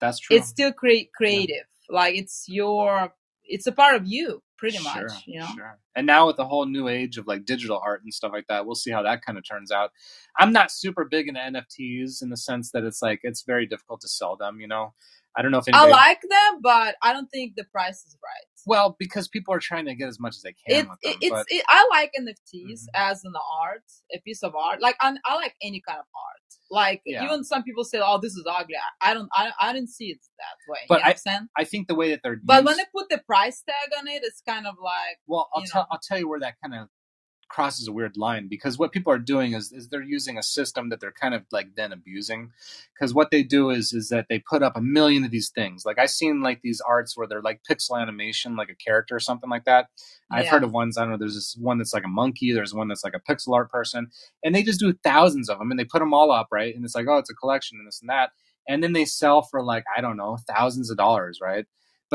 That's 0.01 0.19
true. 0.19 0.37
It's 0.37 0.47
still 0.47 0.73
cre- 0.73 1.09
creative. 1.15 1.65
Like 1.89 2.15
it's 2.15 2.45
your 2.47 3.13
it's 3.43 3.67
a 3.67 3.71
part 3.71 3.95
of 3.95 4.07
you, 4.07 4.41
pretty 4.71 4.77
Sure, 4.83 5.03
much. 5.03 5.23
You 5.25 5.39
know. 5.39 5.47
Sure. 5.55 5.79
And 5.95 6.05
now 6.07 6.27
with 6.27 6.37
the 6.37 6.45
whole 6.45 6.65
new 6.65 6.87
age 6.87 7.17
of 7.17 7.27
like 7.27 7.45
digital 7.45 7.79
art 7.83 8.03
and 8.03 8.13
stuff 8.13 8.31
like 8.33 8.47
that, 8.47 8.65
we'll 8.65 8.75
see 8.75 8.91
how 8.91 9.01
that 9.03 9.21
kind 9.25 9.37
of 9.37 9.47
turns 9.47 9.71
out. 9.71 9.91
I'm 10.37 10.51
not 10.51 10.71
super 10.71 11.05
big 11.05 11.27
into 11.27 11.39
NFTs 11.39 12.21
in 12.21 12.29
the 12.29 12.37
sense 12.37 12.71
that 12.71 12.83
it's 12.83 13.01
like 13.01 13.19
it's 13.23 13.43
very 13.43 13.65
difficult 13.65 14.01
to 14.01 14.07
sell 14.07 14.35
them. 14.35 14.59
You 14.59 14.67
know, 14.67 14.93
I 15.37 15.41
don't 15.41 15.51
know 15.51 15.59
if 15.59 15.65
I 15.73 15.87
like 15.87 16.21
them, 16.21 16.61
but 16.61 16.95
I 17.01 17.13
don't 17.13 17.27
think 17.31 17.55
the 17.55 17.65
price 17.65 18.03
is 18.05 18.17
right. 18.23 18.47
well, 18.67 18.95
because 18.99 19.27
people 19.27 19.53
are 19.53 19.59
trying 19.59 19.85
to 19.85 19.95
get 19.95 20.07
as 20.07 20.19
much 20.19 20.35
as 20.35 20.41
they 20.41 20.53
can 20.67 20.85
It, 20.85 20.89
with 20.89 20.99
them. 21.01 21.11
it, 21.13 21.17
it's 21.21 21.29
but 21.31 21.45
it, 21.49 21.63
I 21.67 21.87
like 21.91 22.11
NFTs 22.19 22.83
Mhm. 22.83 22.87
as 22.95 23.23
an 23.23 23.33
art, 23.61 23.83
a 24.13 24.19
piece 24.21 24.41
of 24.43 24.55
art. 24.55 24.81
Like 24.81 24.95
I, 25.01 25.15
I 25.25 25.35
like 25.35 25.55
any 25.61 25.81
kind 25.87 25.99
of 25.99 26.05
art. 26.05 26.31
Like 26.71 27.01
Yeah. 27.05 27.23
even 27.25 27.43
some 27.43 27.61
people 27.63 27.83
say, 27.83 27.99
"Oh, 28.03 28.17
this 28.19 28.33
is 28.33 28.43
ugly." 28.49 28.75
I, 28.75 29.11
I 29.11 29.13
don't, 29.13 29.29
I, 29.33 29.51
I 29.61 29.71
didn't 29.73 29.89
see 29.89 30.05
it 30.07 30.17
that 30.39 30.71
way. 30.71 30.79
But 30.89 31.01
I'm? 31.05 31.49
I 31.55 31.63
think 31.63 31.87
the 31.87 31.93
way 31.95 32.09
that 32.09 32.21
they're 32.23 32.39
But 32.43 32.55
used, 32.55 32.65
when 32.65 32.77
they 32.77 32.83
put 32.95 33.09
the 33.09 33.19
price 33.19 33.61
tag 33.61 33.89
on 33.99 34.07
it, 34.07 34.21
it's 34.23 34.41
kind 34.47 34.54
of 34.63 34.75
like, 34.81 35.19
well, 35.27 35.49
I'll 35.53 35.63
tell. 35.63 35.87
I'll 35.91 35.99
tell 36.01 36.19
you 36.19 36.29
where 36.29 36.39
that 36.39 36.55
kind 36.61 36.73
of 36.75 36.87
crosses 37.47 37.87
a 37.87 37.91
weird 37.91 38.17
line 38.17 38.47
because 38.49 38.77
what 38.77 38.91
people 38.91 39.13
are 39.13 39.19
doing 39.19 39.53
is, 39.53 39.71
is 39.71 39.87
they're 39.87 40.01
using 40.01 40.37
a 40.37 40.43
system 40.43 40.89
that 40.89 40.99
they're 40.99 41.11
kind 41.11 41.33
of 41.33 41.43
like 41.51 41.75
then 41.75 41.91
abusing 41.91 42.51
because 42.93 43.13
what 43.13 43.31
they 43.31 43.43
do 43.43 43.69
is 43.69 43.93
is 43.93 44.09
that 44.09 44.25
they 44.29 44.39
put 44.39 44.63
up 44.63 44.75
a 44.75 44.81
million 44.81 45.23
of 45.23 45.31
these 45.31 45.49
things. 45.49 45.85
Like 45.85 45.99
i've 45.99 46.09
seen 46.09 46.41
like 46.41 46.61
these 46.61 46.81
arts 46.81 47.15
where 47.15 47.27
they're 47.27 47.41
like 47.41 47.61
pixel 47.69 48.01
animation 48.01 48.55
like 48.55 48.69
a 48.69 48.75
character 48.75 49.15
or 49.15 49.19
something 49.19 49.49
like 49.49 49.65
that. 49.65 49.87
I've 50.31 50.47
heard 50.47 50.63
of 50.63 50.71
ones 50.71 50.97
i 50.97 51.01
don't 51.01 51.11
know 51.11 51.17
there's 51.17 51.35
this 51.35 51.55
one 51.59 51.77
that's 51.77 51.93
like 51.93 52.03
a 52.03 52.09
monkey 52.09 52.51
there's 52.51 52.73
one 52.73 52.87
that's 52.87 53.03
like 53.03 53.13
a 53.13 53.31
pixel 53.31 53.53
art 53.53 53.69
person 53.69 54.07
and 54.43 54.55
they 54.55 54.63
just 54.63 54.79
do 54.79 54.91
thousands 55.03 55.49
of 55.49 55.59
them 55.59 55.69
and 55.69 55.79
they 55.79 55.85
put 55.85 55.99
them 55.99 56.13
all 56.13 56.31
up 56.31 56.47
right 56.51 56.75
and 56.75 56.83
it's 56.83 56.95
like 56.95 57.05
oh 57.07 57.17
it's 57.17 57.29
a 57.29 57.35
collection 57.35 57.77
and 57.77 57.87
this 57.87 58.01
and 58.01 58.09
that 58.09 58.31
and 58.67 58.83
then 58.83 58.93
they 58.93 59.05
sell 59.05 59.43
for 59.43 59.63
like 59.63 59.83
i 59.95 60.01
don't 60.01 60.17
know 60.17 60.37
thousands 60.47 60.89
of 60.89 60.97
dollars 60.97 61.39
right 61.41 61.65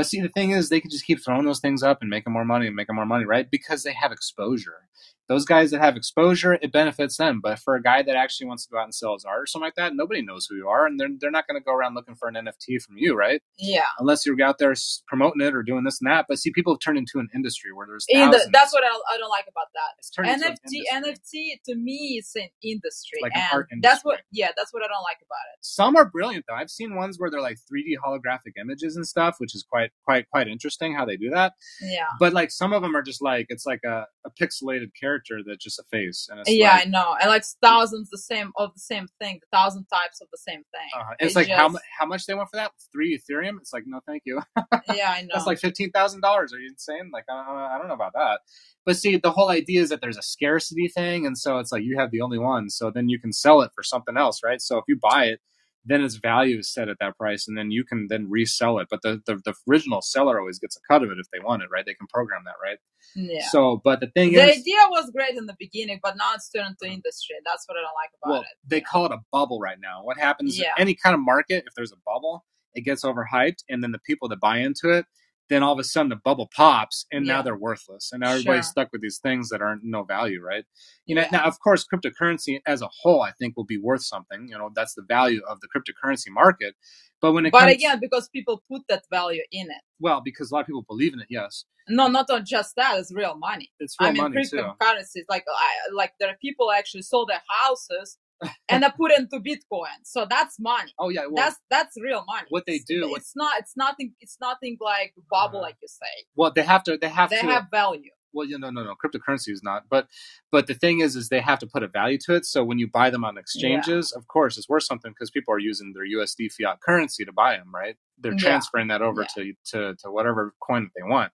but 0.00 0.06
see 0.06 0.22
the 0.22 0.30
thing 0.30 0.52
is 0.52 0.70
they 0.70 0.80
could 0.80 0.90
just 0.90 1.04
keep 1.04 1.22
throwing 1.22 1.44
those 1.44 1.60
things 1.60 1.82
up 1.82 1.98
and 2.00 2.08
making 2.08 2.32
more 2.32 2.46
money 2.46 2.66
and 2.66 2.74
making 2.74 2.94
more 2.94 3.04
money 3.04 3.26
right? 3.26 3.50
Because 3.50 3.82
they 3.82 3.92
have 3.92 4.12
exposure 4.12 4.88
those 5.30 5.44
guys 5.44 5.70
that 5.70 5.80
have 5.80 5.96
exposure, 5.96 6.54
it 6.54 6.72
benefits 6.72 7.16
them. 7.16 7.40
But 7.40 7.60
for 7.60 7.76
a 7.76 7.82
guy 7.82 8.02
that 8.02 8.16
actually 8.16 8.48
wants 8.48 8.66
to 8.66 8.72
go 8.72 8.80
out 8.80 8.84
and 8.84 8.94
sell 8.94 9.14
his 9.14 9.24
art 9.24 9.42
or 9.42 9.46
something 9.46 9.64
like 9.64 9.76
that, 9.76 9.94
nobody 9.94 10.22
knows 10.22 10.48
who 10.50 10.56
you 10.56 10.66
are, 10.66 10.86
and 10.86 10.98
they're 10.98 11.08
they're 11.20 11.30
not 11.30 11.46
going 11.46 11.58
to 11.58 11.64
go 11.64 11.72
around 11.72 11.94
looking 11.94 12.16
for 12.16 12.26
an 12.26 12.34
NFT 12.34 12.82
from 12.82 12.96
you, 12.98 13.14
right? 13.14 13.40
yeah. 13.56 13.84
Unless 14.00 14.26
you're 14.26 14.36
out 14.42 14.58
there 14.58 14.74
promoting 15.06 15.40
it 15.40 15.54
or 15.54 15.62
doing 15.62 15.84
this 15.84 16.00
and 16.00 16.10
that. 16.10 16.26
But 16.28 16.38
see, 16.40 16.50
people 16.50 16.74
have 16.74 16.80
turned 16.80 16.98
into 16.98 17.20
an 17.20 17.28
industry 17.32 17.70
where 17.72 17.86
there's 17.86 18.06
that's 18.52 18.72
what 18.72 18.82
I, 18.82 18.88
I 18.88 19.18
don't 19.18 19.30
like 19.30 19.44
about 19.48 19.68
that. 19.74 19.98
it's 19.98 20.10
turned 20.10 20.28
into 20.28 20.48
an 20.48 21.04
NFT. 21.04 21.30
NFT 21.32 21.60
to 21.66 21.76
me 21.76 22.16
it's 22.18 22.34
an 22.34 22.48
industry, 22.64 23.20
Like 23.22 23.32
an 23.36 23.42
and 23.42 23.52
art 23.52 23.68
that's 23.82 24.04
what, 24.04 24.20
yeah, 24.32 24.48
that's 24.56 24.72
what 24.72 24.82
I 24.82 24.88
don't 24.88 25.04
like 25.04 25.18
about 25.18 25.46
it. 25.54 25.58
Some 25.60 25.94
are 25.94 26.10
brilliant 26.10 26.46
though. 26.48 26.56
I've 26.56 26.70
seen 26.70 26.96
ones 26.96 27.20
where 27.20 27.30
they're 27.30 27.40
like 27.40 27.58
3D 27.72 27.94
holographic 28.04 28.58
images 28.60 28.96
and 28.96 29.06
stuff, 29.06 29.36
which 29.38 29.54
is 29.54 29.64
quite 29.70 29.90
quite 30.04 30.28
quite 30.28 30.48
interesting 30.48 30.92
how 30.92 31.04
they 31.04 31.16
do 31.16 31.30
that. 31.30 31.52
Yeah, 31.80 32.06
But 32.18 32.32
like 32.32 32.50
some 32.50 32.72
of 32.72 32.82
them 32.82 32.96
are 32.96 33.02
just 33.02 33.22
like 33.22 33.46
it's 33.48 33.64
like 33.64 33.80
a, 33.86 34.06
a 34.26 34.30
pixelated 34.30 34.88
character 35.00 35.19
that's 35.46 35.62
just 35.64 35.78
a 35.78 35.84
face, 35.90 36.28
and 36.30 36.40
it's 36.40 36.50
yeah, 36.50 36.72
like, 36.72 36.86
I 36.86 36.90
know, 36.90 37.16
and 37.20 37.30
like 37.30 37.44
thousands 37.62 38.10
the 38.10 38.18
same 38.18 38.52
of 38.56 38.72
the 38.74 38.80
same 38.80 39.06
thing, 39.20 39.40
thousand 39.52 39.86
types 39.86 40.20
of 40.20 40.28
the 40.30 40.38
same 40.38 40.62
thing. 40.72 40.90
Uh-huh. 40.98 41.14
It's 41.18 41.34
It 41.34 41.38
like 41.38 41.48
how 41.48 41.64
just- 41.64 41.72
mu- 41.74 41.78
how 41.98 42.06
much 42.06 42.26
they 42.26 42.34
want 42.34 42.50
for 42.50 42.56
that? 42.56 42.72
Three 42.92 43.18
Ethereum? 43.18 43.58
It's 43.60 43.72
like 43.72 43.84
no, 43.86 44.00
thank 44.06 44.22
you. 44.26 44.40
yeah, 44.94 45.10
I 45.16 45.22
know. 45.22 45.28
That's 45.34 45.46
like 45.46 45.58
fifteen 45.58 45.90
thousand 45.90 46.20
dollars. 46.20 46.52
Are 46.52 46.58
you 46.58 46.68
insane? 46.70 47.10
Like 47.12 47.24
uh, 47.30 47.34
I 47.34 47.76
don't 47.78 47.88
know 47.88 47.94
about 47.94 48.12
that. 48.14 48.40
But 48.86 48.96
see, 48.96 49.16
the 49.16 49.30
whole 49.30 49.50
idea 49.50 49.82
is 49.82 49.90
that 49.90 50.00
there's 50.00 50.16
a 50.18 50.22
scarcity 50.22 50.88
thing, 50.88 51.26
and 51.26 51.36
so 51.36 51.58
it's 51.58 51.70
like 51.72 51.82
you 51.82 51.98
have 51.98 52.10
the 52.10 52.20
only 52.22 52.38
one. 52.38 52.70
So 52.70 52.90
then 52.90 53.08
you 53.08 53.18
can 53.20 53.32
sell 53.32 53.60
it 53.62 53.70
for 53.74 53.82
something 53.82 54.16
else, 54.16 54.40
right? 54.44 54.60
So 54.60 54.78
if 54.78 54.84
you 54.88 54.98
buy 55.00 55.26
it, 55.26 55.40
then 55.84 56.02
its 56.02 56.16
value 56.16 56.58
is 56.58 56.72
set 56.72 56.88
at 56.88 56.98
that 57.00 57.16
price, 57.16 57.48
and 57.48 57.56
then 57.56 57.70
you 57.70 57.84
can 57.84 58.06
then 58.08 58.28
resell 58.28 58.78
it. 58.78 58.88
But 58.90 59.00
the 59.02 59.20
the, 59.26 59.40
the 59.44 59.54
original 59.68 60.02
seller 60.02 60.38
always 60.38 60.58
gets 60.58 60.76
a 60.76 60.80
cut 60.92 61.02
of 61.02 61.10
it 61.10 61.18
if 61.18 61.26
they 61.32 61.40
want 61.40 61.62
it, 61.62 61.68
right? 61.72 61.84
They 61.86 61.94
can 61.94 62.06
program 62.08 62.42
that, 62.44 62.56
right? 62.62 62.78
yeah. 63.14 63.46
So, 63.50 63.80
but 63.82 64.00
the 64.00 64.08
thing 64.08 64.32
is 64.32 64.36
the 64.36 64.42
idea 64.50 64.76
was 64.90 65.10
great 65.10 65.36
in 65.36 65.46
the 65.46 65.56
beginning, 65.58 66.00
but 66.02 66.16
now 66.16 66.32
it's 66.34 66.50
turned 66.50 66.68
into 66.68 66.86
uh-huh. 66.86 66.94
industry. 66.94 67.36
That's 67.44 67.64
what 67.66 67.76
I 67.76 67.80
don't 67.80 67.94
like 67.94 68.10
about 68.22 68.30
well, 68.30 68.40
it. 68.42 68.48
they 68.66 68.80
call 68.80 69.06
it 69.06 69.12
a 69.12 69.18
bubble 69.32 69.60
right 69.60 69.78
now. 69.80 70.04
What 70.04 70.18
happens 70.18 70.58
Yeah. 70.58 70.72
in 70.76 70.82
any 70.82 70.94
kind 70.94 71.14
of 71.14 71.20
market, 71.20 71.64
if 71.66 71.74
there's 71.76 71.92
a 71.92 72.00
bubble, 72.06 72.44
it 72.74 72.82
gets 72.82 73.04
overhyped, 73.04 73.64
and 73.68 73.82
then 73.82 73.92
the 73.92 73.98
people 74.00 74.28
that 74.28 74.40
buy 74.40 74.58
into 74.58 74.90
it, 74.90 75.06
then 75.50 75.62
all 75.62 75.74
of 75.74 75.78
a 75.78 75.84
sudden 75.84 76.08
the 76.08 76.16
bubble 76.16 76.48
pops, 76.56 77.04
and 77.12 77.26
now 77.26 77.42
they're 77.42 77.56
worthless, 77.56 78.12
and 78.12 78.22
now 78.22 78.30
everybody's 78.30 78.64
Sure. 78.66 78.70
stuck 78.72 78.92
with 78.92 79.02
these 79.02 79.18
things 79.18 79.50
that 79.50 79.60
aren't 79.60 79.84
no 79.84 80.04
value, 80.04 80.40
right? 80.42 80.64
You 81.06 81.16
know, 81.16 81.22
Yeah. 81.22 81.28
now 81.32 81.44
of 81.44 81.60
course, 81.60 81.84
cryptocurrency 81.92 82.62
as 82.66 82.80
a 82.82 82.88
whole, 82.88 83.22
I 83.22 83.32
think, 83.32 83.56
will 83.58 83.64
be 83.66 83.78
worth 83.78 84.02
something. 84.04 84.48
You 84.48 84.56
know, 84.56 84.70
that's 84.74 84.94
the 84.94 85.02
value 85.02 85.42
of 85.48 85.60
the 85.60 85.68
cryptocurrency 85.68 86.30
market. 86.30 86.74
But 87.20 87.32
when 87.32 87.44
it 87.46 87.52
But 87.52 87.60
comes, 87.62 87.72
again, 87.74 87.98
because 88.00 88.28
people 88.30 88.62
put 88.70 88.82
that 88.88 89.04
value 89.10 89.42
in 89.52 89.70
it. 89.70 89.82
well, 90.00 90.22
because 90.22 90.50
a 90.50 90.54
lot 90.54 90.60
of 90.62 90.66
people 90.68 90.82
believe 90.88 91.12
in 91.12 91.20
it, 91.20 91.26
yes, 91.28 91.66
No, 91.88 92.06
not 92.08 92.30
on 92.30 92.44
just 92.46 92.76
that. 92.76 92.98
It's 92.98 93.12
real 93.12 93.36
money. 93.36 93.70
it's 93.80 93.96
real 94.00 94.10
I 94.10 94.12
mean, 94.12 94.22
money 94.22 94.46
too. 94.46 94.56
cryptocurrencies, 94.58 95.24
like 95.28 95.44
I, 95.48 95.92
like 95.92 96.12
there 96.20 96.30
are 96.30 96.36
people 96.40 96.70
actually 96.72 97.02
sold 97.02 97.28
their 97.28 97.42
houses 97.48 98.18
and 98.68 98.84
I 98.84 98.90
put 98.90 99.12
into 99.16 99.38
Bitcoin. 99.40 99.98
So 100.04 100.26
that's 100.28 100.58
money. 100.58 100.92
Oh 100.98 101.08
yeah, 101.10 101.22
well, 101.30 101.44
that's 101.44 101.56
that's 101.70 101.96
real 102.00 102.24
money. 102.26 102.46
what 102.50 102.64
they 102.66 102.74
It's- 102.74 102.86
do, 102.88 103.08
what- 103.10 103.18
It's 103.20 103.32
not. 103.36 103.58
It's 103.60 103.76
nothing. 103.76 104.14
It's 104.20 104.38
nothing 104.40 104.76
like 104.80 105.14
bubble, 105.30 105.58
Uh, 105.58 105.62
like 105.62 105.76
you 105.82 105.88
say. 105.88 106.24
well, 106.36 106.52
they 106.54 106.62
have 106.62 106.82
to, 106.84 106.96
they 106.96 107.08
have 107.08 107.30
They 107.30 107.40
to. 107.40 107.46
have 107.46 107.66
value. 107.70 108.10
well 108.32 108.46
yeah 108.46 108.56
no 108.58 108.70
no 108.70 108.84
no 108.84 108.94
cryptocurrency 109.02 109.48
is 109.56 109.60
not 109.64 109.82
but 109.90 110.06
but 110.52 110.68
the 110.68 110.74
thing 110.82 111.00
is 111.00 111.16
is 111.16 111.28
they 111.30 111.40
have 111.40 111.58
to 111.58 111.66
put 111.66 111.82
a 111.82 111.88
value 111.88 112.16
to 112.24 112.32
it 112.36 112.44
so 112.46 112.62
when 112.62 112.78
you 112.78 112.88
buy 112.88 113.10
them 113.10 113.24
on 113.24 113.36
exchanges 113.36 114.12
of 114.12 114.28
course 114.28 114.56
it's 114.56 114.68
worth 114.68 114.84
something 114.84 115.10
because 115.10 115.32
people 115.32 115.52
are 115.52 115.58
using 115.58 115.92
their 115.94 116.06
usd 116.16 116.38
fiat 116.56 116.78
currency 116.80 117.24
to 117.24 117.32
buy 117.32 117.56
them 117.56 117.72
right 117.74 117.96
they're 118.20 118.34
Yeah. 118.34 118.38
transferring 118.48 118.86
that 118.92 119.02
over 119.02 119.24
to, 119.34 119.52
to 119.70 119.96
to 120.00 120.06
whatever 120.16 120.54
coin 120.66 120.82
that 120.84 120.92
they 120.96 121.02
want 121.14 121.32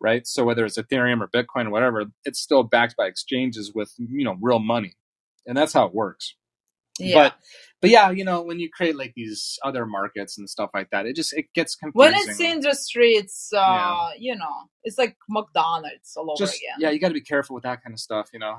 right 0.00 0.26
so 0.26 0.42
whether 0.42 0.64
it's 0.64 0.76
ethereum 0.82 1.20
or 1.24 1.28
bitcoin 1.28 1.66
or 1.68 1.70
whatever 1.70 2.06
it's 2.24 2.40
still 2.40 2.64
backed 2.64 2.96
by 2.96 3.06
exchanges 3.06 3.70
with 3.72 3.92
you 3.98 4.24
know 4.24 4.36
real 4.40 4.58
money 4.58 4.94
and 5.46 5.56
that's 5.56 5.74
how 5.74 5.84
it 5.86 5.94
works 5.94 6.34
Yeah. 6.98 7.14
but 7.14 7.34
but 7.80 7.90
yeah 7.90 8.10
you 8.10 8.24
know 8.24 8.42
when 8.42 8.60
you 8.60 8.68
create 8.70 8.96
like 8.96 9.12
these 9.16 9.58
other 9.64 9.86
markets 9.86 10.38
and 10.38 10.48
stuff 10.48 10.70
like 10.74 10.90
that 10.90 11.06
it 11.06 11.16
just 11.16 11.32
it 11.32 11.46
gets 11.54 11.74
confusing 11.74 11.98
when 11.98 12.14
it's 12.14 12.38
industry, 12.40 13.12
it's 13.12 13.50
uh, 13.52 13.58
Yeah. 13.58 14.10
you 14.18 14.36
know, 14.36 14.54
it's 14.84 14.98
like 14.98 15.16
McDonald's 15.28 16.14
all 16.16 16.30
over 16.30 16.38
just 16.38 16.56
again. 16.56 16.76
yeah 16.78 16.90
you 16.90 17.00
got 17.00 17.08
to 17.08 17.14
be 17.14 17.20
careful 17.20 17.54
with 17.54 17.64
that 17.64 17.82
kind 17.82 17.94
of 17.94 18.00
stuff 18.00 18.28
you 18.32 18.38
know 18.38 18.56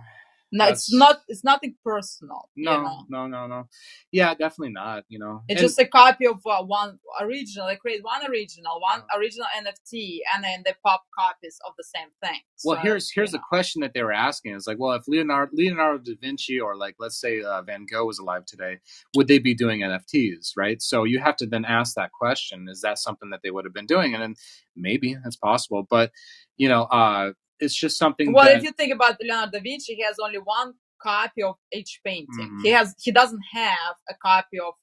no, 0.54 0.68
it's 0.70 0.93
not. 0.93 1.22
It's 1.28 1.43
nothing 1.43 1.76
personal. 1.84 2.49
No, 2.56 2.72
you 2.72 2.84
know? 2.84 3.06
no, 3.10 3.28
no, 3.28 3.47
no. 3.47 3.68
Yeah, 4.12 4.34
definitely 4.36 4.72
not. 4.74 5.04
You 5.10 5.20
know, 5.20 5.41
It's 5.49 5.60
And- 5.60 5.68
just 5.68 5.80
a 5.80 5.86
copy 5.86 6.26
of 6.28 6.39
uh, 6.45 6.64
one 6.64 6.99
original. 7.20 7.68
They 7.68 7.76
create 7.76 8.04
one 8.04 8.26
original, 8.30 8.80
one 8.80 9.04
original 9.18 9.47
NFT, 9.58 10.20
and 10.34 10.43
then 10.43 10.62
they 10.66 10.74
pop 10.86 11.04
copies 11.20 11.58
of 11.68 11.74
the 11.78 11.84
same 11.84 12.10
thing. 12.24 12.39
well. 12.64 12.78
So, 12.78 12.82
Here's 12.82 13.12
here's 13.12 13.32
the 13.32 13.39
question 13.39 13.82
that 13.82 13.93
they 13.93 14.04
were 14.04 14.14
asking: 14.14 14.56
is 14.56 14.68
like, 14.68 14.80
well, 14.80 14.93
if 14.93 15.04
Leonardo 15.08 15.51
Leonardo 15.54 15.99
da 16.04 16.16
Vinci 16.22 16.60
or 16.60 16.78
like 16.78 16.95
let's 16.99 17.20
say 17.20 17.41
uh, 17.41 17.62
Van 17.64 17.86
Gogh 17.91 18.06
was 18.06 18.20
alive 18.20 18.45
today, 18.45 18.78
would 19.16 19.28
they 19.28 19.39
be 19.39 19.54
doing 19.54 19.82
NFTs? 19.82 20.51
Right. 20.58 20.82
So 20.82 21.04
you 21.04 21.20
have 21.20 21.36
to 21.38 21.45
then 21.47 21.66
ask 21.66 21.95
that 21.95 22.12
question: 22.12 22.68
is 22.70 22.82
that 22.82 22.99
something 22.99 23.30
that 23.32 23.41
they 23.43 23.51
would 23.51 23.66
have 23.66 23.74
been 23.74 23.86
doing? 23.88 24.14
And 24.14 24.22
then 24.24 24.36
maybe 24.76 25.16
that's 25.24 25.36
possible, 25.36 25.86
but 25.89 26.12
you 26.58 26.70
know, 26.70 26.84
uh, 26.84 27.32
it's 27.64 27.76
just 27.76 27.97
something. 27.97 28.34
Well, 28.34 28.45
that, 28.45 28.57
if 28.57 28.64
you 28.64 28.72
think 28.72 28.93
about 28.93 29.18
Leonardo 29.22 29.51
da 29.57 29.61
Vinci, 29.64 29.95
he 29.95 30.03
has 30.03 30.18
only 30.24 30.39
one 30.39 30.74
copy 31.01 31.43
of 31.43 31.55
each 31.74 32.01
painting. 32.05 32.49
Mhm. 32.51 32.64
He 32.64 32.70
has 32.72 32.95
he 33.01 33.11
doesn't 33.11 33.43
have 33.53 33.95
a 34.09 34.16
copy 34.30 34.59
of 34.59 34.74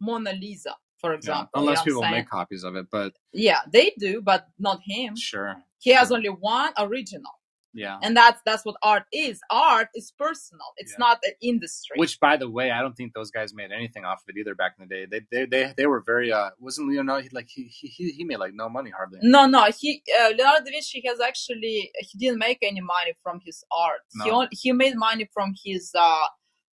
Mona 0.00 0.32
Lisa, 0.32 0.74
for 0.98 1.12
yeah, 1.12 1.18
example. 1.18 1.50
unless 1.62 1.84
you 1.86 1.92
know 1.92 2.00
people 2.00 2.02
make 2.18 2.28
copies 2.28 2.64
of 2.64 2.76
it, 2.76 2.86
but 2.90 3.12
Yeah, 3.32 3.60
they 3.72 3.92
do, 3.98 4.22
but 4.22 4.48
not 4.58 4.80
him. 4.84 5.16
sure, 5.16 5.56
He 5.80 5.90
has 5.92 6.08
sure. 6.08 6.16
only 6.18 6.30
one 6.30 6.72
original, 6.78 7.32
yeah. 7.74 7.98
and 8.02 8.16
that's 8.16 8.40
that's 8.44 8.64
what 8.64 8.76
art 8.82 9.04
is. 9.12 9.40
Art 9.50 9.88
is 9.94 10.12
personal. 10.18 10.66
It's 10.76 10.92
Yeah. 10.92 10.96
not 11.06 11.18
an 11.24 11.32
industry. 11.42 11.94
Which, 11.96 12.18
by 12.20 12.36
the 12.36 12.48
way, 12.48 12.70
I 12.70 12.80
don't 12.82 12.94
think 12.94 13.12
those 13.14 13.30
guys 13.30 13.52
made 13.54 13.70
anything 13.72 14.04
off 14.04 14.18
of 14.22 14.34
it 14.34 14.38
either 14.40 14.54
back 14.54 14.72
in 14.78 14.86
the 14.86 14.94
day. 14.94 15.06
They 15.10 15.20
they 15.32 15.46
they, 15.46 15.74
they 15.76 15.86
were 15.86 16.02
very 16.06 16.32
uh 16.32 16.50
wasn't 16.58 16.88
Leonardo 16.90 17.22
he, 17.22 17.28
like 17.32 17.48
he, 17.48 17.64
he 17.64 18.10
he 18.10 18.24
made 18.24 18.38
like 18.38 18.52
no 18.54 18.68
money 18.68 18.90
hardly. 18.90 19.18
No, 19.22 19.46
no. 19.46 19.66
He 19.78 20.02
uh, 20.20 20.28
Leonardo 20.30 20.64
da 20.64 20.70
Vinci 20.70 21.02
has 21.06 21.20
actually 21.20 21.90
he 21.98 22.18
didn't 22.18 22.38
make 22.38 22.58
any 22.62 22.80
money 22.80 23.14
from 23.22 23.40
his 23.44 23.64
art. 23.76 24.00
He 24.24 24.28
No. 24.30 24.36
only, 24.36 24.48
he 24.52 24.72
made 24.72 24.94
money 24.96 25.28
from 25.32 25.54
his 25.64 25.90
uh 25.94 26.26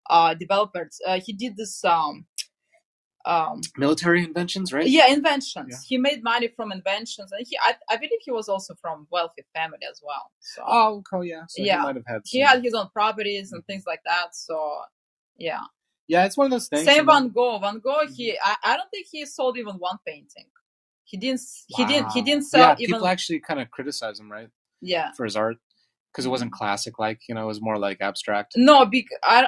uh 0.09 0.33
developers. 0.33 0.97
Uh, 1.05 1.19
he 1.23 1.33
did 1.33 1.55
this 1.55 1.83
um 1.85 2.25
um 3.25 3.61
Military 3.77 4.23
inventions, 4.23 4.71
right? 4.71 4.87
yeah 4.87 5.07
inventions. 5.11 5.67
Yeah. 5.69 5.77
He 5.87 5.97
made 5.97 6.23
money 6.23 6.47
from 6.55 6.71
inventions, 6.71 7.31
and 7.31 7.45
he 7.47 7.57
I, 7.61 7.75
I 7.89 7.97
believe 7.97 8.19
he 8.21 8.31
was 8.31 8.47
also 8.47 8.75
from 8.81 9.07
wealthy 9.11 9.43
family 9.53 9.79
as 9.89 10.01
well. 10.03 10.31
So 10.39 10.63
Oh, 10.65 10.95
okay, 10.97 11.17
oh, 11.17 11.21
yeah. 11.21 11.43
So 11.47 11.61
Yeah. 11.61 11.79
he 11.79 11.83
might 11.83 11.95
have 11.95 12.05
had. 12.07 12.21
he 12.25 12.39
had 12.39 12.63
his 12.63 12.73
own 12.73 12.89
properties 12.93 13.51
and 13.51 13.61
mm-hmm. 13.61 13.71
things 13.71 13.83
like 13.85 14.01
that. 14.05 14.35
So 14.35 14.81
yeah. 15.37 15.61
yeah, 16.07 16.25
it's 16.25 16.37
one 16.37 16.45
of 16.45 16.51
those 16.51 16.67
things. 16.67 16.85
Same? 16.85 17.05
Van 17.05 17.29
Gogh. 17.29 17.59
Van 17.59 17.79
Gogh. 17.79 18.07
He 18.15 18.31
mm-hmm. 18.31 18.51
I, 18.63 18.73
I 18.73 18.77
don't 18.77 18.89
think 18.89 19.07
he 19.11 19.25
sold 19.25 19.57
even 19.57 19.75
one 19.75 19.97
painting. 20.05 20.47
He 21.09 21.17
didn't. 21.17 21.41
He 21.67 21.85
didn't. 21.85 22.11
He 22.11 22.21
didn't 22.21 22.43
sell 22.43 22.61
Yeah, 22.61 22.75
even. 22.79 22.95
people 22.95 23.07
actually 23.07 23.39
kind 23.39 23.59
of 23.59 23.71
criticize 23.71 24.19
him, 24.19 24.31
right, 24.31 24.49
yeah. 24.79 25.11
for 25.13 25.23
his 25.23 25.35
art 25.35 25.57
because 26.11 26.25
it 26.25 26.29
wasn't 26.29 26.51
mm-hmm. 26.51 26.57
classic. 26.57 26.99
Like 26.99 27.21
you 27.27 27.33
know, 27.33 27.43
it 27.43 27.47
was 27.47 27.61
more 27.61 27.77
like 27.79 27.99
abstract. 27.99 28.53
No, 28.55 28.85
because 28.85 29.17
I, 29.23 29.47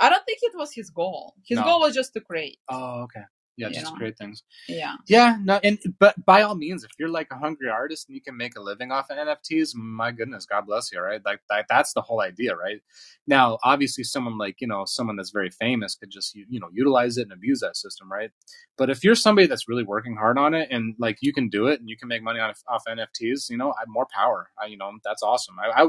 I 0.00 0.08
don't 0.08 0.24
think 0.26 0.38
it 0.42 0.52
was 0.56 0.72
his 0.74 0.90
goal. 0.90 1.34
His 1.46 1.58
No. 1.58 1.64
goal 1.64 1.80
was 1.80 1.94
just 1.94 2.12
to 2.14 2.20
create. 2.20 2.58
Oh, 2.68 3.02
okay. 3.04 3.22
yeah, 3.56 3.68
you 3.68 3.74
just 3.74 3.86
know? 3.92 3.96
create 3.98 4.16
things. 4.18 4.44
Yeah. 4.68 4.94
Yeah, 5.08 5.36
no, 5.42 5.58
and 5.64 5.78
but 5.98 6.14
by 6.24 6.42
all 6.42 6.54
means, 6.54 6.84
if 6.84 6.90
you're 6.98 7.08
like 7.08 7.28
a 7.32 7.36
hungry 7.38 7.68
artist 7.68 8.08
and 8.08 8.14
you 8.14 8.22
can 8.22 8.36
make 8.36 8.56
a 8.56 8.60
living 8.62 8.92
off 8.92 9.10
of 9.10 9.16
NFTs, 9.18 9.74
my 9.74 10.12
goodness, 10.12 10.46
God 10.46 10.66
bless 10.66 10.92
you, 10.92 11.00
right? 11.00 11.20
Like 11.24 11.40
that, 11.50 11.66
that's 11.68 11.92
the 11.92 12.02
whole 12.02 12.20
idea, 12.20 12.54
right? 12.56 12.80
Now, 13.26 13.58
obviously, 13.64 14.04
someone 14.04 14.38
like 14.38 14.56
you 14.60 14.68
know 14.68 14.84
someone 14.86 15.16
that's 15.16 15.30
very 15.30 15.50
famous 15.50 15.96
could 15.96 16.10
just 16.10 16.34
you 16.36 16.46
you 16.48 16.60
know 16.60 16.68
utilize 16.72 17.16
it 17.18 17.22
and 17.22 17.32
abuse 17.32 17.60
that 17.60 17.76
system, 17.76 18.10
right? 18.12 18.30
But 18.76 18.90
if 18.90 19.02
you're 19.04 19.16
somebody 19.16 19.48
that's 19.48 19.68
really 19.68 19.84
working 19.84 20.16
hard 20.16 20.38
on 20.38 20.54
it 20.54 20.68
and 20.70 20.94
like 20.98 21.18
you 21.20 21.32
can 21.32 21.48
do 21.48 21.66
it 21.66 21.80
and 21.80 21.88
you 21.88 21.96
can 21.96 22.08
make 22.08 22.22
money 22.22 22.40
on 22.40 22.52
off 22.68 22.84
NFTs, 22.88 23.50
you 23.50 23.56
know, 23.56 23.70
I 23.72 23.80
have 23.80 23.88
more 23.88 24.06
power. 24.14 24.50
I, 24.62 24.66
you 24.66 24.76
know, 24.78 24.92
that's 25.04 25.22
awesome. 25.22 25.56
I, 25.60 25.82
I 25.82 25.88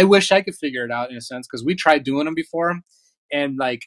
I 0.00 0.04
wish 0.04 0.30
I 0.30 0.42
could 0.42 0.56
figure 0.56 0.84
it 0.84 0.90
out 0.90 1.10
in 1.10 1.16
a 1.16 1.22
sense 1.22 1.46
because 1.46 1.64
we 1.64 1.74
tried 1.74 2.04
doing 2.04 2.26
them 2.26 2.34
before, 2.34 2.80
and 3.32 3.56
like 3.58 3.82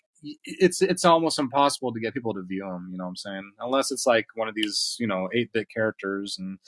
it's 0.45 0.81
it's 0.81 1.05
almost 1.05 1.39
impossible 1.39 1.93
to 1.93 1.99
get 1.99 2.13
people 2.13 2.33
to 2.33 2.43
view 2.43 2.63
them. 2.63 2.89
You 2.91 2.97
know 2.97 3.05
what 3.05 3.09
I'm 3.11 3.15
saying? 3.15 3.51
Unless 3.59 3.91
it's 3.91 4.05
like 4.05 4.27
one 4.35 4.47
of 4.47 4.55
these 4.55 4.95
you 4.99 5.07
know 5.07 5.29
eight 5.33 5.51
bit 5.53 5.67
characters 5.73 6.35
and. 6.39 6.59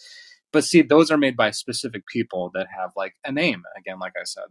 But 0.51 0.63
see, 0.63 0.83
those 0.83 1.09
are 1.09 1.17
made 1.17 1.35
by 1.35 1.49
specific 1.49 2.03
people 2.05 2.51
that 2.53 2.67
have 2.79 2.91
like 2.95 3.15
a 3.25 3.31
name. 3.31 3.63
Again, 3.75 3.97
like 3.97 4.11
I 4.15 4.23
said, 4.23 4.43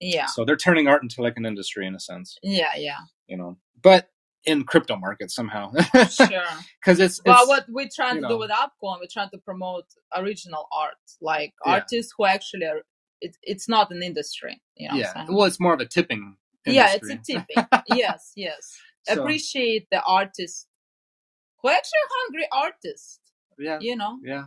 Yeah. 0.00 0.24
so 0.24 0.46
they're 0.46 0.56
turning 0.56 0.88
art 0.88 1.02
into 1.02 1.20
like 1.20 1.34
an 1.36 1.44
industry 1.44 1.86
in 1.86 1.94
a 1.94 2.00
sense. 2.00 2.38
Yeah. 2.42 2.70
Yeah. 2.78 2.96
You 3.26 3.36
know, 3.36 3.58
but 3.82 4.08
in 4.46 4.64
crypto 4.64 4.96
markets 4.96 5.34
somehow, 5.34 5.70
Sure. 6.08 6.28
because 6.80 6.98
it's, 6.98 7.20
it's 7.26 7.46
what 7.46 7.66
we're 7.68 7.90
trying 7.94 8.14
to 8.14 8.20
know. 8.22 8.28
do 8.30 8.38
with 8.38 8.50
Upcoin, 8.50 9.00
we're 9.00 9.06
trying 9.12 9.28
to 9.34 9.38
promote 9.38 9.84
original 10.16 10.66
art, 10.72 10.94
like 11.20 11.52
Yeah. 11.66 11.72
artists 11.74 12.14
who 12.16 12.24
actually 12.24 12.64
are. 12.64 12.80
It, 13.20 13.36
it's 13.42 13.68
not 13.68 13.90
an 13.90 14.02
industry, 14.02 14.62
you 14.78 14.88
know. 14.88 14.94
yeah. 14.94 15.08
What 15.08 15.16
I'm 15.18 15.26
saying? 15.26 15.36
Well, 15.36 15.46
it's 15.46 15.60
more 15.60 15.74
of 15.74 15.80
a 15.80 15.86
tipping. 15.86 16.36
Yeah, 16.74 16.94
it's 16.94 17.10
a 17.10 17.16
tipping. 17.16 17.66
yes, 17.88 18.32
yes. 18.36 18.76
So, 19.04 19.22
Appreciate 19.22 19.86
the 19.90 20.02
artists 20.02 20.66
who 21.62 21.68
actually 21.68 22.06
hungry 22.10 22.48
artist. 22.52 23.20
yeah. 23.58 23.78
You 23.80 23.96
know. 23.96 24.18
Yeah. 24.22 24.44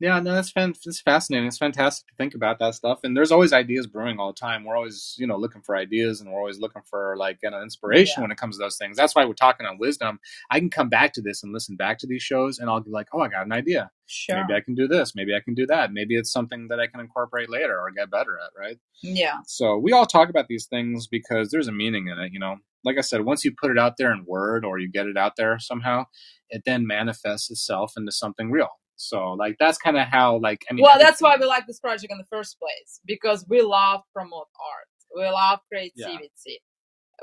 Yeah, 0.00 0.20
no, 0.20 0.32
that's 0.34 0.50
fan- 0.50 0.74
it's 0.84 1.00
fascinating. 1.00 1.46
It's 1.48 1.58
fantastic 1.58 2.06
to 2.08 2.14
think 2.16 2.34
about 2.34 2.58
that 2.60 2.74
stuff. 2.74 3.00
And 3.02 3.16
there's 3.16 3.32
always 3.32 3.52
ideas 3.52 3.86
brewing 3.86 4.18
all 4.18 4.32
the 4.32 4.38
time. 4.38 4.64
We're 4.64 4.76
always, 4.76 5.14
you 5.18 5.26
know, 5.26 5.36
looking 5.36 5.62
for 5.62 5.76
ideas 5.76 6.20
and 6.20 6.30
we're 6.30 6.38
always 6.38 6.58
looking 6.58 6.82
for 6.88 7.16
like 7.16 7.38
an 7.42 7.54
inspiration 7.54 8.14
Yeah. 8.18 8.22
when 8.22 8.30
it 8.30 8.38
comes 8.38 8.56
to 8.56 8.62
those 8.64 8.76
things. 8.76 8.96
That's 8.96 9.14
why 9.14 9.24
we're 9.24 9.34
talking 9.34 9.66
on 9.66 9.78
wisdom. 9.78 10.20
I 10.50 10.60
can 10.60 10.70
come 10.70 10.88
back 10.88 11.12
to 11.14 11.22
this 11.22 11.42
and 11.42 11.52
listen 11.52 11.76
back 11.76 11.98
to 11.98 12.06
these 12.06 12.22
shows 12.22 12.58
and 12.58 12.70
I'll 12.70 12.80
be 12.80 12.90
like, 12.90 13.08
oh, 13.12 13.20
I 13.20 13.28
got 13.28 13.46
an 13.46 13.52
idea. 13.52 13.90
Sure. 14.06 14.36
Maybe 14.36 14.54
I 14.56 14.60
can 14.60 14.74
do 14.74 14.88
this. 14.88 15.14
Maybe 15.14 15.34
I 15.34 15.40
can 15.40 15.54
do 15.54 15.66
that. 15.66 15.92
Maybe 15.92 16.16
it's 16.16 16.32
something 16.32 16.68
that 16.68 16.80
I 16.80 16.86
can 16.86 17.00
incorporate 17.00 17.50
later 17.50 17.78
or 17.78 17.90
get 17.90 18.10
better 18.10 18.38
at, 18.38 18.50
right? 18.58 18.78
Yeah. 19.02 19.38
So 19.46 19.76
we 19.76 19.92
all 19.92 20.06
talk 20.06 20.30
about 20.30 20.46
these 20.48 20.66
things 20.66 21.06
because 21.06 21.50
there's 21.50 21.68
a 21.68 21.72
meaning 21.72 22.08
in 22.08 22.18
it, 22.18 22.32
you 22.32 22.38
know. 22.38 22.56
Like 22.84 22.96
I 22.96 23.00
said, 23.02 23.24
once 23.24 23.44
you 23.44 23.52
put 23.60 23.72
it 23.72 23.78
out 23.78 23.96
there 23.98 24.12
in 24.12 24.24
word 24.24 24.64
or 24.64 24.78
you 24.78 24.88
get 24.90 25.06
it 25.06 25.16
out 25.16 25.32
there 25.36 25.58
somehow, 25.58 26.04
it 26.48 26.62
then 26.64 26.86
manifests 26.86 27.50
itself 27.50 27.94
into 27.96 28.12
something 28.12 28.50
real. 28.52 28.68
So 28.98 29.32
like 29.34 29.56
that's 29.60 29.78
kind 29.78 29.96
of 29.96 30.08
how 30.08 30.38
like 30.38 30.64
I 30.70 30.74
mean 30.74 30.84
well, 30.84 30.98
that's 30.98 31.22
why 31.22 31.36
we 31.38 31.46
like 31.46 31.66
this 31.66 31.80
project 31.80 32.12
in 32.12 32.18
the 32.18 32.24
first 32.26 32.58
place 32.58 33.00
because 33.06 33.46
we 33.48 33.62
love 33.62 34.02
promote 34.14 34.48
art. 34.74 34.88
We 35.16 35.24
love 35.28 35.60
creativity. 35.72 36.60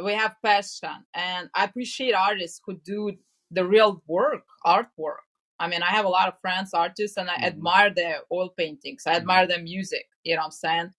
We 0.03 0.13
have 0.13 0.35
passion, 0.43 1.05
and 1.13 1.49
I 1.55 1.65
appreciate 1.65 2.13
artists 2.13 2.61
who 2.65 2.75
do 2.85 3.13
the 3.51 3.65
real 3.65 4.03
work, 4.07 4.43
artwork. 4.65 5.23
I 5.59 5.67
mean, 5.67 5.83
I 5.83 5.91
have 5.91 6.05
a 6.05 6.09
lot 6.09 6.27
of 6.29 6.39
friends, 6.41 6.73
artists, 6.73 7.17
and 7.17 7.29
I 7.29 7.35
Mhm. 7.35 7.43
admire 7.45 7.89
their 7.93 8.21
oil 8.31 8.49
paintings. 8.49 9.03
I 9.07 9.13
Mhm. 9.13 9.17
admire 9.17 9.47
their 9.47 9.61
music. 9.61 10.09
You 10.23 10.35
know 10.35 10.41
what 10.41 10.45
I'm 10.47 10.51
saying? 10.51 10.93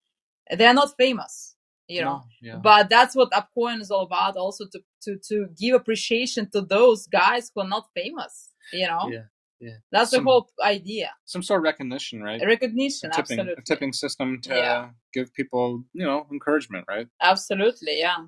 They're 0.51 0.75
not 0.75 0.97
famous, 0.97 1.57
you 1.89 2.03
know. 2.03 2.19
No, 2.19 2.25
yeah. 2.41 2.57
But 2.57 2.89
that's 2.91 3.15
what 3.17 3.31
Upcoin 3.33 3.81
is 3.81 3.91
all 3.91 4.05
about. 4.05 4.37
Also, 4.37 4.67
to 4.73 4.81
to 5.05 5.19
to 5.29 5.49
give 5.59 5.75
appreciation 5.75 6.51
to 6.53 6.63
those 6.63 7.07
guys 7.09 7.51
who 7.55 7.63
are 7.63 7.69
not 7.69 7.89
famous. 7.95 8.53
You 8.73 8.89
know, 8.89 9.11
yeah, 9.13 9.25
yeah. 9.61 9.71
that's 9.93 10.11
the 10.11 10.23
whole 10.23 10.49
idea. 10.65 11.11
Some 11.25 11.43
sort 11.43 11.61
of 11.61 11.65
recognition, 11.65 12.23
right? 12.23 12.41
Recognition, 12.45 13.11
a 13.11 13.15
tipping, 13.15 13.39
absolutely. 13.41 13.55
a 13.59 13.63
tipping 13.63 13.93
system 13.93 14.41
to 14.43 14.51
Yeah. 14.55 14.91
give 15.13 15.33
people, 15.33 15.83
you 15.95 16.05
know, 16.05 16.27
encouragement, 16.31 16.85
right? 16.89 17.07
Absolutely, 17.23 17.99
yeah. 17.99 18.19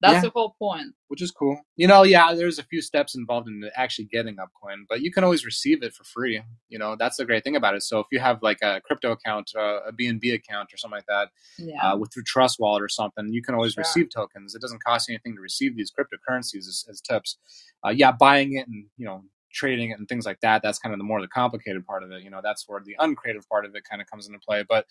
That's 0.00 0.14
Yeah. 0.14 0.20
the 0.22 0.30
whole 0.30 0.54
point. 0.58 0.94
Which 1.08 1.22
is 1.22 1.30
cool. 1.32 1.60
You 1.76 1.88
know, 1.88 2.02
yeah, 2.04 2.34
there's 2.34 2.58
a 2.58 2.62
few 2.62 2.80
steps 2.82 3.14
involved 3.16 3.48
in 3.48 3.68
actually 3.74 4.04
getting 4.04 4.36
Upcoin, 4.36 4.84
but 4.88 5.00
you 5.00 5.10
can 5.10 5.24
always 5.24 5.44
receive 5.44 5.82
it 5.82 5.94
for 5.94 6.04
free. 6.04 6.42
You 6.68 6.78
know, 6.78 6.94
that's 6.96 7.16
the 7.16 7.24
great 7.24 7.42
thing 7.44 7.56
about 7.56 7.74
it. 7.74 7.82
So 7.82 7.98
if 8.00 8.06
you 8.12 8.20
have 8.20 8.42
like 8.42 8.58
a 8.62 8.80
crypto 8.84 9.10
account, 9.12 9.50
uh, 9.56 9.80
a 9.86 9.92
BNB 9.92 10.32
account 10.34 10.72
or 10.72 10.76
something 10.76 10.98
like 10.98 11.06
that, 11.06 11.30
Yeah. 11.58 11.92
uh, 11.92 11.96
with 11.96 12.12
through 12.12 12.24
Trust 12.24 12.60
Wallet 12.60 12.82
or 12.82 12.88
something, 12.88 13.32
you 13.32 13.42
can 13.42 13.54
always 13.54 13.72
Sure. 13.72 13.82
receive 13.82 14.10
tokens. 14.10 14.54
It 14.54 14.60
doesn't 14.60 14.84
cost 14.84 15.08
you 15.08 15.14
anything 15.14 15.34
to 15.34 15.40
receive 15.40 15.76
these 15.76 15.90
cryptocurrencies 15.90 16.68
as, 16.68 16.84
as 16.88 17.00
tips. 17.00 17.38
Uh, 17.84 17.90
yeah, 17.90 18.12
buying 18.12 18.52
it 18.56 18.68
and 18.68 18.86
you 18.96 19.06
know 19.06 19.24
trading 19.52 19.90
it 19.90 19.98
and 19.98 20.08
things 20.08 20.26
like 20.26 20.40
that. 20.40 20.62
That's 20.62 20.78
kind 20.78 20.92
of 20.92 20.98
the 20.98 21.04
more 21.04 21.20
the 21.20 21.28
complicated 21.28 21.86
part 21.86 22.02
of 22.02 22.10
it. 22.12 22.22
You 22.22 22.30
know, 22.30 22.40
that's 22.42 22.64
where 22.68 22.80
the 22.84 22.96
uncreative 22.98 23.48
part 23.48 23.64
of 23.64 23.74
it 23.74 23.84
kind 23.88 24.02
of 24.02 24.08
comes 24.10 24.26
into 24.26 24.38
play. 24.40 24.64
But 24.68 24.86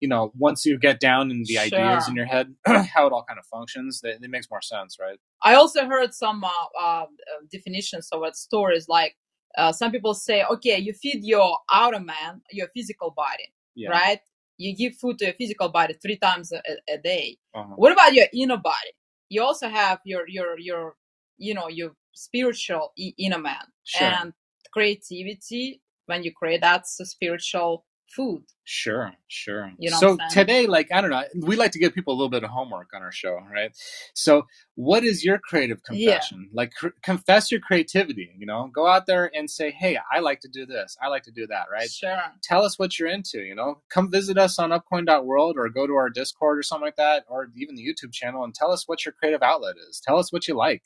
you 0.00 0.08
know, 0.08 0.30
once 0.36 0.66
you 0.66 0.78
get 0.78 1.00
down 1.00 1.30
in 1.30 1.42
the 1.46 1.58
ideas 1.58 2.06
in 2.08 2.14
your 2.16 2.26
head, 2.26 2.54
how 2.66 3.06
it 3.06 3.12
all 3.12 3.24
kind 3.26 3.38
of 3.38 3.46
functions, 3.46 4.00
it, 4.04 4.18
it 4.22 4.30
makes 4.30 4.50
more 4.50 4.60
sense, 4.60 4.98
right? 5.00 5.18
I 5.42 5.54
also 5.54 5.86
heard 5.86 6.12
some 6.14 6.44
uh, 6.44 6.48
uh, 6.78 6.82
uh, 7.04 7.06
definitions 7.50 8.08
of 8.12 8.20
what 8.20 8.36
stories 8.36 8.88
like 8.88 9.16
uh, 9.56 9.72
some 9.72 9.90
people 9.90 10.14
say, 10.14 10.44
okay, 10.44 10.78
you 10.78 10.92
feed 10.92 11.24
your 11.24 11.58
outer 11.72 12.00
man, 12.00 12.42
your 12.50 12.68
physical 12.74 13.10
body, 13.10 13.52
Yeah. 13.74 13.90
right? 13.90 14.20
You 14.58 14.76
give 14.76 14.96
food 14.96 15.18
to 15.18 15.26
your 15.26 15.34
physical 15.34 15.68
body 15.70 15.94
three 16.02 16.16
times 16.18 16.52
a, 16.52 16.60
a 16.92 16.98
day. 16.98 17.38
Uh-huh. 17.54 17.74
What 17.76 17.92
about 17.92 18.14
your 18.14 18.26
inner 18.34 18.56
body? 18.58 18.92
You 19.28 19.42
also 19.42 19.68
have 19.68 20.00
your 20.04 20.28
your 20.28 20.58
your 20.58 20.94
you 21.38 21.52
know 21.54 21.68
your 21.68 21.92
spiritual 22.16 22.92
in 22.96 23.32
a 23.32 23.38
man 23.38 23.66
Sure. 23.84 24.08
and 24.08 24.32
creativity. 24.72 25.82
When 26.06 26.22
you 26.22 26.32
create, 26.32 26.60
that's 26.60 27.00
a 27.00 27.06
spiritual 27.06 27.84
food. 28.14 28.44
Sure, 28.64 29.12
sure. 29.26 29.72
You 29.78 29.90
know 29.90 29.98
so 29.98 30.10
what 30.12 30.22
I'm 30.22 30.30
saying? 30.30 30.46
today, 30.46 30.66
like 30.68 30.92
I 30.92 31.00
don't 31.00 31.10
know, 31.10 31.24
we 31.42 31.56
like 31.56 31.72
to 31.72 31.80
give 31.80 31.92
people 31.94 32.14
a 32.14 32.16
little 32.16 32.30
bit 32.30 32.44
of 32.44 32.50
homework 32.50 32.88
on 32.94 33.02
our 33.02 33.10
show, 33.12 33.38
right? 33.52 33.76
So, 34.14 34.46
what 34.76 35.02
is 35.04 35.24
your 35.24 35.38
creative 35.38 35.80
Yeah. 35.90 36.12
confession? 36.14 36.50
Like, 36.52 36.72
cr- 36.74 36.88
confess 37.02 37.50
your 37.50 37.60
creativity. 37.60 38.30
You 38.38 38.46
know, 38.46 38.70
go 38.72 38.86
out 38.86 39.06
there 39.06 39.30
and 39.34 39.50
say, 39.50 39.72
"Hey, 39.72 39.98
I 40.12 40.20
like 40.20 40.40
to 40.40 40.48
do 40.48 40.66
this. 40.66 40.96
I 41.02 41.08
like 41.08 41.24
to 41.24 41.32
do 41.32 41.46
that." 41.48 41.66
Right? 41.72 41.90
Sure. 41.90 42.22
Tell 42.42 42.64
us 42.64 42.78
what 42.78 42.98
you're 42.98 43.08
into. 43.08 43.40
You 43.42 43.56
know, 43.56 43.82
come 43.88 44.10
visit 44.10 44.38
us 44.38 44.58
on 44.60 44.70
Upcoin.world 44.70 45.56
or 45.58 45.68
go 45.68 45.86
to 45.88 45.94
our 45.96 46.10
Discord 46.10 46.58
or 46.58 46.62
something 46.62 46.86
like 46.86 46.96
that, 46.96 47.24
or 47.28 47.50
even 47.56 47.74
the 47.74 47.84
YouTube 47.86 48.12
channel, 48.12 48.44
and 48.44 48.54
tell 48.54 48.70
us 48.72 48.86
what 48.86 49.04
your 49.04 49.12
creative 49.12 49.42
outlet 49.42 49.76
is. 49.88 50.00
Tell 50.00 50.18
us 50.18 50.32
what 50.32 50.46
you 50.46 50.54
like. 50.54 50.84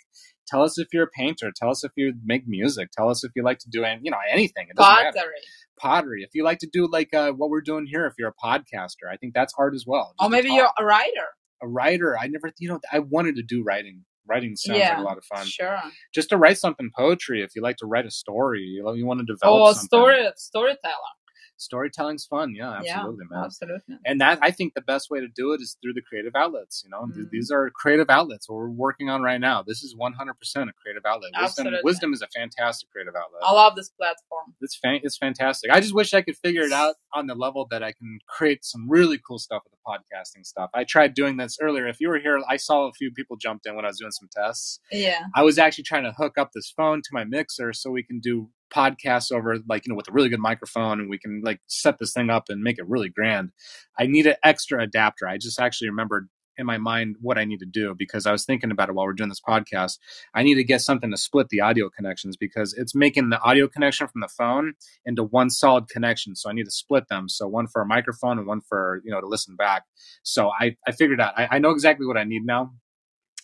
Tell 0.51 0.63
us 0.63 0.79
if 0.79 0.89
you're 0.93 1.05
a 1.05 1.11
painter. 1.11 1.53
Tell 1.55 1.71
us 1.71 1.85
if 1.85 1.93
you 1.97 2.15
make 2.25 2.49
music. 2.49 2.91
Tell 2.91 3.09
us 3.09 3.23
if 3.25 3.31
you 3.37 3.43
like 3.45 3.59
to 3.61 3.71
do, 3.71 3.85
any- 3.85 4.01
you 4.05 4.11
know, 4.11 4.19
anything. 4.31 4.67
It 4.71 4.77
doesn't 4.77 4.93
matter 4.93 5.11
Pottery. 5.15 5.35
pottery. 5.79 6.23
If 6.25 6.31
you 6.35 6.43
like 6.45 6.59
to 6.59 6.69
do 6.73 6.89
like 6.91 7.15
uh, 7.15 7.33
what 7.33 7.51
we're 7.51 7.61
doing 7.61 7.87
here, 7.87 8.07
if 8.07 8.15
you're 8.19 8.29
a 8.31 8.35
podcaster, 8.47 9.07
I 9.11 9.17
think 9.17 9.35
that's 9.35 9.55
art 9.59 9.75
as 9.75 9.85
well. 9.87 10.15
Or 10.21 10.27
to 10.27 10.31
maybe 10.31 10.51
you're 10.51 10.71
a 10.79 10.85
writer. 10.85 11.29
a 11.63 11.69
writer. 11.69 12.19
I 12.19 12.27
never, 12.27 12.53
you 12.59 12.69
know, 12.69 12.81
I 12.93 12.99
wanted 13.01 13.37
to 13.37 13.43
do 13.43 13.63
writing. 13.63 14.05
Writing 14.29 14.55
sounds 14.55 14.79
like 14.79 14.99
a 14.99 15.01
lot 15.03 15.19
of 15.19 15.25
fun. 15.25 15.45
Sure. 15.47 15.81
Just 16.15 16.29
to 16.29 16.37
write 16.37 16.57
something 16.59 16.91
poetry. 16.97 17.43
If 17.43 17.57
you 17.57 17.63
like 17.63 17.77
to 17.79 17.87
write 17.87 18.07
a 18.07 18.11
story, 18.13 18.61
you, 18.63 18.85
know, 18.85 18.93
you 18.93 19.05
want 19.05 19.19
to 19.21 19.27
develop 19.27 19.61
Or 19.61 19.73
something. 19.73 19.87
story 19.89 20.31
storyteller. 20.37 21.13
Storytelling's 21.61 22.25
fun. 22.25 22.55
Yeah, 22.55 22.71
absolutely, 22.79 23.27
yeah, 23.31 23.37
man. 23.37 23.45
Absolutely. 23.45 23.97
And 24.07 24.21
that 24.21 24.39
I 24.43 24.51
think 24.51 24.75
the 24.75 24.81
best 24.81 25.11
way 25.11 25.21
to 25.21 25.29
do 25.29 25.53
it 25.53 25.61
is 25.61 25.77
through 25.83 25.93
the 25.93 26.01
creative 26.03 26.35
outlets. 26.35 26.83
You 26.85 26.91
know, 26.91 27.03
Mhm. 27.07 27.31
these 27.31 27.51
are 27.51 27.71
creative 27.71 28.09
outlets 28.11 28.49
we're 28.49 28.69
working 28.71 29.09
on 29.11 29.23
right 29.23 29.41
now. 29.41 29.63
This 29.63 29.83
is 29.83 29.95
100% 29.95 30.71
a 30.71 30.73
creative 30.73 31.05
outlet. 31.07 31.31
Wisdom, 31.33 31.45
Absolutely. 31.67 31.81
wisdom 31.85 32.13
is 32.15 32.23
a 32.23 32.29
fantastic 32.29 32.91
creative 32.91 33.15
outlet. 33.15 33.43
I 33.43 33.53
love 33.53 33.77
this 33.77 33.91
platform. 33.91 34.55
it's 34.61 34.77
fan- 34.77 35.01
it's 35.03 35.17
fantastic. 35.19 35.71
I 35.71 35.81
just 35.81 35.95
wish 35.95 36.15
I 36.15 36.23
could 36.23 36.37
figure 36.37 36.63
it 36.63 36.73
out 36.73 36.95
on 37.13 37.27
the 37.27 37.35
level 37.35 37.67
that 37.71 37.83
I 37.83 37.93
can 37.93 38.19
create 38.27 38.65
some 38.65 38.89
really 38.89 39.19
cool 39.19 39.39
stuff 39.39 39.63
with 39.65 39.73
the 39.73 39.79
podcasting 39.87 40.45
stuff. 40.47 40.71
I 40.75 40.85
tried 40.85 41.15
doing 41.15 41.37
this 41.37 41.59
earlier. 41.61 41.87
If 41.87 42.01
you 42.01 42.09
were 42.09 42.19
here, 42.19 42.41
I 42.49 42.57
saw 42.57 42.87
a 42.89 42.93
few 42.93 43.11
people 43.13 43.37
jumped 43.37 43.67
in 43.67 43.77
when 43.77 43.85
I 43.85 43.89
was 43.89 43.99
doing 43.99 44.11
some 44.13 44.29
tests. 44.35 44.81
Yeah. 44.91 45.27
I 45.35 45.43
was 45.43 45.59
actually 45.59 45.85
trying 45.85 46.05
to 46.05 46.13
hook 46.13 46.39
up 46.39 46.51
this 46.55 46.71
phone 46.75 47.01
to 47.03 47.09
my 47.13 47.25
mixer 47.25 47.73
so 47.73 47.91
we 47.91 48.03
can 48.03 48.21
do 48.21 48.51
podcasts 48.71 49.33
over 49.33 49.59
like 49.69 49.87
you 49.87 49.93
know 49.93 49.97
with 49.97 50.09
a 50.09 50.13
really 50.13 50.29
good 50.29 50.41
microphone 50.41 51.01
and 51.01 51.11
we 51.11 51.19
can 51.19 51.43
like 51.45 51.61
set 51.67 51.99
this 51.99 52.13
thing 52.13 52.31
up 52.31 52.45
and 52.49 52.63
make 52.63 52.79
it 52.79 52.89
really 52.89 53.09
grand. 53.09 53.51
I 53.99 54.07
need 54.07 54.27
an 54.27 54.37
extra 54.45 54.83
adapter. 54.83 55.27
I 55.27 55.39
just 55.39 55.61
actually 55.61 55.91
remembered 55.91 56.29
in 56.61 56.67
my 56.67 56.79
mind 56.79 57.17
what 57.21 57.39
I 57.39 57.45
need 57.45 57.61
to 57.61 57.67
do 57.67 57.95
because 57.99 58.27
I 58.27 58.33
was 58.33 58.45
thinking 58.45 58.71
about 58.71 58.89
it 58.89 58.95
while 58.95 59.07
we're 59.07 59.15
doing 59.15 59.31
this 59.31 59.41
podcast. 59.41 59.99
I 60.35 60.43
need 60.43 60.57
to 60.57 60.65
get 60.65 60.83
something 60.83 61.11
to 61.11 61.17
split 61.17 61.49
the 61.49 61.61
audio 61.61 61.89
connections 61.89 62.37
because 62.37 62.75
it's 62.75 62.95
making 62.95 63.31
the 63.31 63.41
audio 63.41 63.67
connection 63.67 64.07
from 64.07 64.21
the 64.21 64.29
phone 64.29 64.75
into 65.05 65.25
one 65.25 65.51
solid 65.51 65.89
connection. 65.89 66.37
So 66.37 66.51
I 66.51 66.53
need 66.53 66.65
to 66.65 66.71
split 66.71 67.09
them. 67.09 67.29
So 67.29 67.49
one 67.49 67.67
for 67.67 67.83
a 67.83 67.87
microphone 67.87 68.39
and 68.39 68.47
one 68.47 68.61
for, 68.61 69.01
you 69.05 69.11
know, 69.11 69.21
to 69.21 69.27
listen 69.27 69.57
back. 69.57 69.85
So 70.23 70.51
I, 70.51 70.77
I 70.87 70.93
figured 70.93 71.21
out, 71.21 71.33
I, 71.37 71.49
I 71.53 71.59
know 71.59 71.71
exactly 71.71 72.07
what 72.07 72.19
I 72.19 72.25
need 72.25 72.45
now. 72.45 72.73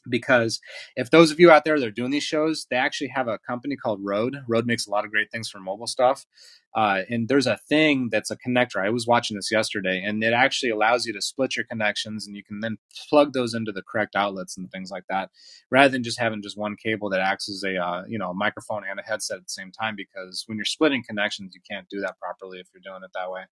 Because 0.08 0.60
if 0.96 1.10
those 1.10 1.30
of 1.30 1.40
you 1.40 1.50
out 1.50 1.64
there 1.64 1.78
that 1.78 1.86
are 1.86 1.90
doing 1.90 2.10
these 2.10 2.22
shows, 2.22 2.66
they 2.70 2.76
actually 2.76 3.08
have 3.08 3.28
a 3.28 3.38
company 3.38 3.76
called 3.76 4.00
Rode. 4.02 4.36
Rode 4.48 4.66
makes 4.66 4.86
a 4.86 4.90
lot 4.90 5.04
of 5.04 5.10
great 5.10 5.30
things 5.30 5.48
for 5.48 5.58
mobile 5.58 5.86
stuff. 5.86 6.26
Uh, 6.74 7.02
and 7.08 7.28
there's 7.28 7.46
a 7.46 7.56
thing 7.68 8.10
that's 8.12 8.30
a 8.30 8.36
connector. 8.36 8.84
I 8.84 8.90
was 8.90 9.06
watching 9.06 9.34
this 9.34 9.50
yesterday, 9.50 10.02
and 10.04 10.22
it 10.22 10.34
actually 10.34 10.70
allows 10.70 11.06
you 11.06 11.12
to 11.14 11.22
split 11.22 11.56
your 11.56 11.64
connections, 11.64 12.26
and 12.26 12.36
you 12.36 12.44
can 12.44 12.60
then 12.60 12.76
plug 13.08 13.32
those 13.32 13.54
into 13.54 13.72
the 13.72 13.82
correct 13.82 14.14
outlets 14.14 14.58
and 14.58 14.70
things 14.70 14.90
like 14.90 15.04
that, 15.08 15.30
rather 15.70 15.88
than 15.88 16.02
just 16.02 16.20
having 16.20 16.42
just 16.42 16.58
one 16.58 16.76
cable 16.76 17.08
that 17.08 17.20
acts 17.20 17.48
as 17.48 17.64
a 17.64 17.78
uh, 17.82 18.02
you 18.06 18.18
know 18.18 18.30
a 18.30 18.34
microphone 18.34 18.82
and 18.88 19.00
a 19.00 19.02
headset 19.02 19.38
at 19.38 19.44
the 19.44 19.48
same 19.48 19.72
time. 19.72 19.96
Because 19.96 20.44
when 20.46 20.58
you're 20.58 20.66
splitting 20.66 21.02
connections, 21.02 21.54
you 21.54 21.62
can't 21.68 21.88
do 21.88 22.00
that 22.00 22.18
properly 22.18 22.58
if 22.58 22.66
you're 22.74 22.82
doing 22.84 23.02
it 23.02 23.10
that 23.14 23.30
way. 23.30 23.44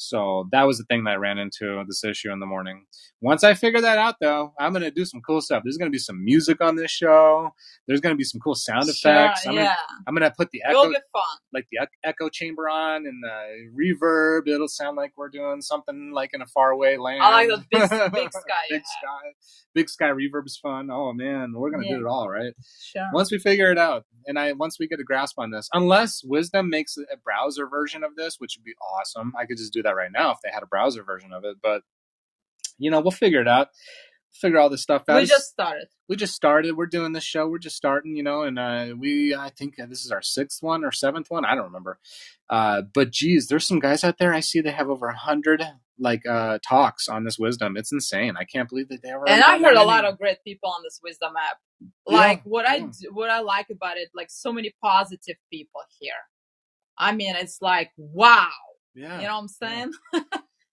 So 0.00 0.48
that 0.52 0.62
was 0.62 0.78
the 0.78 0.84
thing 0.84 1.04
that 1.04 1.10
I 1.10 1.16
ran 1.16 1.38
into 1.38 1.84
this 1.86 2.02
issue 2.04 2.32
in 2.32 2.40
the 2.40 2.46
morning. 2.46 2.86
Once 3.20 3.44
I 3.44 3.52
figure 3.52 3.82
that 3.82 3.98
out, 3.98 4.16
though, 4.20 4.54
I'm 4.58 4.72
going 4.72 4.82
to 4.82 4.90
do 4.90 5.04
some 5.04 5.20
cool 5.20 5.42
stuff. 5.42 5.62
There's 5.62 5.76
going 5.76 5.90
to 5.90 5.94
be 5.94 5.98
some 5.98 6.24
music 6.24 6.62
on 6.62 6.76
this 6.76 6.90
show. 6.90 7.50
There's 7.86 8.00
going 8.00 8.14
to 8.14 8.16
be 8.16 8.24
some 8.24 8.40
cool 8.40 8.54
sound 8.54 8.84
Sure, 8.86 9.12
effects. 9.12 9.46
I'm 9.46 9.54
yeah. 9.54 9.76
Going 10.08 10.22
to 10.22 10.30
put 10.36 10.50
the 10.52 10.62
echo, 10.64 10.90
like 11.52 11.66
the 11.70 11.86
echo 12.02 12.30
chamber 12.30 12.68
on 12.68 13.06
and 13.06 13.22
the 13.22 13.70
reverb. 13.78 14.48
It'll 14.48 14.68
sound 14.68 14.96
like 14.96 15.12
we're 15.18 15.28
doing 15.28 15.60
something 15.60 16.12
like 16.14 16.30
in 16.32 16.40
a 16.40 16.46
faraway 16.46 16.96
land. 16.96 17.22
I 17.22 17.44
like 17.46 17.48
the 17.48 17.64
big, 17.70 18.12
big 18.12 18.32
sky. 18.32 18.54
big 18.70 18.78
have. 18.78 18.86
sky. 18.86 19.28
Big 19.74 19.88
sky 19.90 20.06
reverb 20.08 20.46
is 20.46 20.56
fun. 20.56 20.88
Oh 20.90 21.12
man, 21.12 21.52
we're 21.54 21.70
going 21.70 21.82
to 21.82 21.88
Yeah. 21.88 21.96
do 21.98 22.06
it 22.06 22.08
all, 22.08 22.28
right? 22.28 22.54
Sure. 22.80 23.06
once 23.12 23.30
we 23.30 23.38
figure 23.38 23.70
it 23.70 23.78
out 23.78 24.04
and 24.26 24.38
i 24.38 24.52
once 24.52 24.78
we 24.78 24.86
get 24.88 24.98
a 25.00 25.04
grasp 25.04 25.38
on 25.38 25.50
this 25.50 25.68
unless 25.72 26.22
wisdom 26.24 26.68
makes 26.68 26.96
a 26.96 27.16
browser 27.24 27.66
version 27.68 28.02
of 28.02 28.16
this 28.16 28.36
which 28.38 28.56
would 28.58 28.64
be 28.64 28.74
awesome 28.98 29.32
i 29.38 29.46
could 29.46 29.56
just 29.56 29.72
do 29.72 29.82
that 29.82 29.89
right 29.94 30.12
now 30.12 30.30
if 30.32 30.38
they 30.44 30.50
had 30.52 30.62
a 30.62 30.66
browser 30.66 31.02
version 31.02 31.32
of 31.32 31.44
it 31.44 31.58
but 31.62 31.82
you 32.78 32.90
know 32.90 33.00
we'll 33.00 33.10
figure 33.10 33.40
it 33.40 33.48
out 33.48 33.68
figure 34.32 34.58
all 34.58 34.70
this 34.70 34.82
stuff 34.82 35.08
out 35.08 35.20
we 35.22 35.26
just 35.26 35.48
started. 35.50 35.86
we 36.08 36.16
just 36.16 36.34
started 36.34 36.76
we're 36.76 36.86
doing 36.86 37.12
this 37.12 37.24
show 37.24 37.48
we're 37.48 37.58
just 37.58 37.76
starting 37.76 38.16
you 38.16 38.22
know 38.22 38.42
and 38.42 38.58
uh, 38.58 38.88
we 38.98 39.34
i 39.34 39.50
think 39.50 39.76
this 39.76 40.04
is 40.04 40.10
our 40.12 40.22
sixth 40.22 40.62
one 40.62 40.84
or 40.84 40.92
seventh 40.92 41.30
one 41.30 41.44
i 41.44 41.54
don't 41.54 41.64
remember 41.66 41.98
uh, 42.50 42.82
but 42.94 43.10
geez 43.12 43.48
there's 43.48 43.66
some 43.66 43.80
guys 43.80 44.04
out 44.04 44.18
there 44.18 44.34
i 44.34 44.40
see 44.40 44.60
they 44.60 44.70
have 44.72 44.90
over 44.90 45.08
a 45.08 45.16
hundred 45.16 45.62
like 45.98 46.26
uh, 46.26 46.58
talks 46.66 47.08
on 47.08 47.24
this 47.24 47.38
wisdom 47.38 47.76
it's 47.76 47.92
insane 47.92 48.36
i 48.38 48.44
can't 48.44 48.68
believe 48.68 48.88
that 48.88 49.02
they 49.02 49.12
were 49.14 49.28
And 49.28 49.42
I 49.42 49.58
heard 49.58 49.76
a 49.76 49.84
lot 49.84 50.04
of 50.04 50.18
great 50.18 50.38
people 50.44 50.70
on 50.70 50.82
this 50.84 51.00
wisdom 51.02 51.34
app. 51.36 51.58
Yeah, 52.08 52.16
Like 52.18 52.42
what 52.44 52.68
I 52.68 52.76
yeah. 52.76 52.86
do- 53.00 53.12
what 53.12 53.30
I 53.30 53.40
like 53.40 53.70
about 53.70 53.96
it, 53.98 54.10
like 54.14 54.30
so 54.30 54.52
many 54.52 54.74
positive 54.82 55.36
people 55.52 55.82
here. 56.00 56.12
I 56.98 57.12
mean, 57.12 57.36
it's 57.36 57.60
like 57.62 57.90
wow. 57.96 58.48
Yeah 59.00 59.16
You 59.20 59.26
know 59.28 59.34
what 59.34 59.40
I'm 59.42 59.48
saying? 59.48 59.92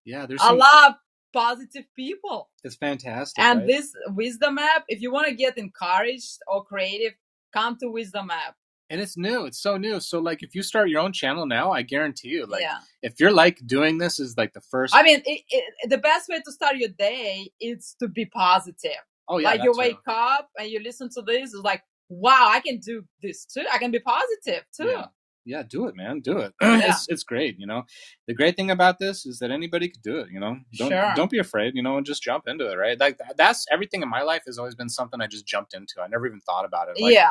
yeah 0.06 0.26
there's 0.28 0.42
a 0.50 0.54
lot 0.54 0.90
of 0.90 0.96
positive 1.34 1.86
people. 1.96 2.50
it's 2.64 2.76
fantastic 2.76 3.44
And 3.44 3.60
right? 3.60 3.68
this 3.68 3.88
wisdom 4.22 4.58
app, 4.58 4.84
if 4.88 5.02
you 5.04 5.10
want 5.12 5.28
to 5.28 5.36
get 5.36 5.58
encouraged 5.58 6.38
or 6.52 6.64
creative, 6.72 7.14
come 7.54 7.78
to 7.82 7.88
wisdom 8.00 8.28
app. 8.32 8.56
and 8.90 9.00
it's 9.04 9.18
new 9.28 9.40
it's 9.50 9.62
so 9.68 9.74
new 9.86 10.00
so 10.00 10.18
like 10.30 10.40
if 10.48 10.52
you 10.56 10.64
start 10.72 10.86
your 10.94 11.02
own 11.06 11.14
channel 11.22 11.46
now 11.58 11.66
i 11.80 11.82
guarantee 11.94 12.30
you 12.36 12.44
like 12.54 12.62
yeah. 12.68 12.80
if 13.08 13.14
you're 13.20 13.38
like 13.44 13.58
doing 13.76 13.94
this 14.04 14.16
is 14.26 14.32
like 14.42 14.52
the 14.58 14.66
first 14.74 14.92
I 15.00 15.02
mean, 15.08 15.20
it, 15.34 15.40
it, 15.58 15.64
the 15.94 16.02
best 16.10 16.26
way 16.32 16.40
to 16.46 16.52
start 16.60 16.74
your 16.84 16.94
day 17.12 17.50
is 17.70 17.96
to 18.02 18.08
be 18.20 18.26
positive. 18.46 19.02
oh 19.32 19.40
yeah 19.40 19.50
like 19.52 19.64
you 19.66 19.74
wake 19.86 20.06
up 20.08 20.46
and 20.58 20.66
you 20.74 20.80
listen 20.90 21.08
to 21.16 21.22
this, 21.30 21.46
it's 21.56 21.64
like, 21.72 21.84
wow, 22.28 22.46
I 22.58 22.60
can 22.68 22.78
do 22.90 22.96
this 23.24 23.38
too. 23.54 23.66
I 23.76 23.78
can 23.84 23.92
be 23.98 24.00
positive 24.00 24.64
too. 24.80 24.92
Yeah. 24.96 25.08
Yeah 25.48 25.64
do 25.68 25.88
it 25.88 25.96
man 25.96 26.20
do 26.20 26.38
it 26.38 26.54
Yeah. 26.62 26.82
it's 26.90 27.08
it's 27.10 27.24
great 27.24 27.58
you 27.58 27.66
know 27.66 27.84
the 28.28 28.34
great 28.34 28.56
thing 28.56 28.70
about 28.70 29.00
this 29.00 29.26
is 29.26 29.40
that 29.40 29.50
anybody 29.50 29.88
could 29.90 30.02
do 30.02 30.20
it 30.20 30.28
you 30.32 30.40
know 30.40 30.58
don't 30.78 30.90
Sure. 30.90 31.14
don't 31.16 31.32
be 31.32 31.40
afraid 31.40 31.74
you 31.76 31.82
know 31.82 31.98
and 31.98 32.06
just 32.06 32.22
jump 32.22 32.44
into 32.48 32.70
it 32.70 32.76
right 32.76 33.00
like 33.00 33.18
that's 33.38 33.66
everything 33.72 34.02
in 34.02 34.10
my 34.10 34.22
life 34.22 34.44
has 34.46 34.58
always 34.60 34.76
been 34.76 34.90
something 34.90 35.22
i 35.22 35.28
just 35.28 35.48
jumped 35.48 35.74
into 35.74 35.96
i 36.02 36.08
never 36.08 36.28
even 36.28 36.42
thought 36.42 36.66
about 36.66 36.90
it 36.90 37.02
like, 37.02 37.14
yeah, 37.14 37.30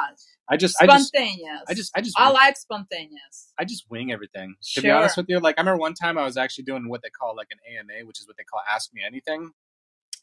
i 0.48 0.56
just 0.56 0.76
i 0.80 0.86
just 0.86 1.08
spontaneous. 1.08 1.60
i 1.68 1.74
just 1.74 1.92
i 1.96 2.00
just 2.00 2.18
I 2.18 2.30
like 2.30 2.56
spontaneous. 2.56 3.52
I 3.58 3.64
just 3.64 3.84
wing 3.90 4.12
everything. 4.12 4.54
To 4.74 4.82
be 4.82 4.90
honest 4.90 5.16
with 5.16 5.26
you, 5.28 5.38
like 5.40 5.58
I 5.58 5.60
remember 5.60 5.80
one 5.80 5.94
time 5.94 6.16
I 6.18 6.24
was 6.24 6.36
actually 6.36 6.64
doing 6.64 6.88
what 6.88 7.02
they 7.02 7.10
call 7.10 7.34
like 7.36 7.48
an 7.50 7.58
AMA, 7.78 8.06
which 8.06 8.20
is 8.20 8.26
what 8.26 8.36
they 8.36 8.44
call 8.44 8.60
Ask 8.70 8.92
Me 8.94 9.02
Anything. 9.06 9.50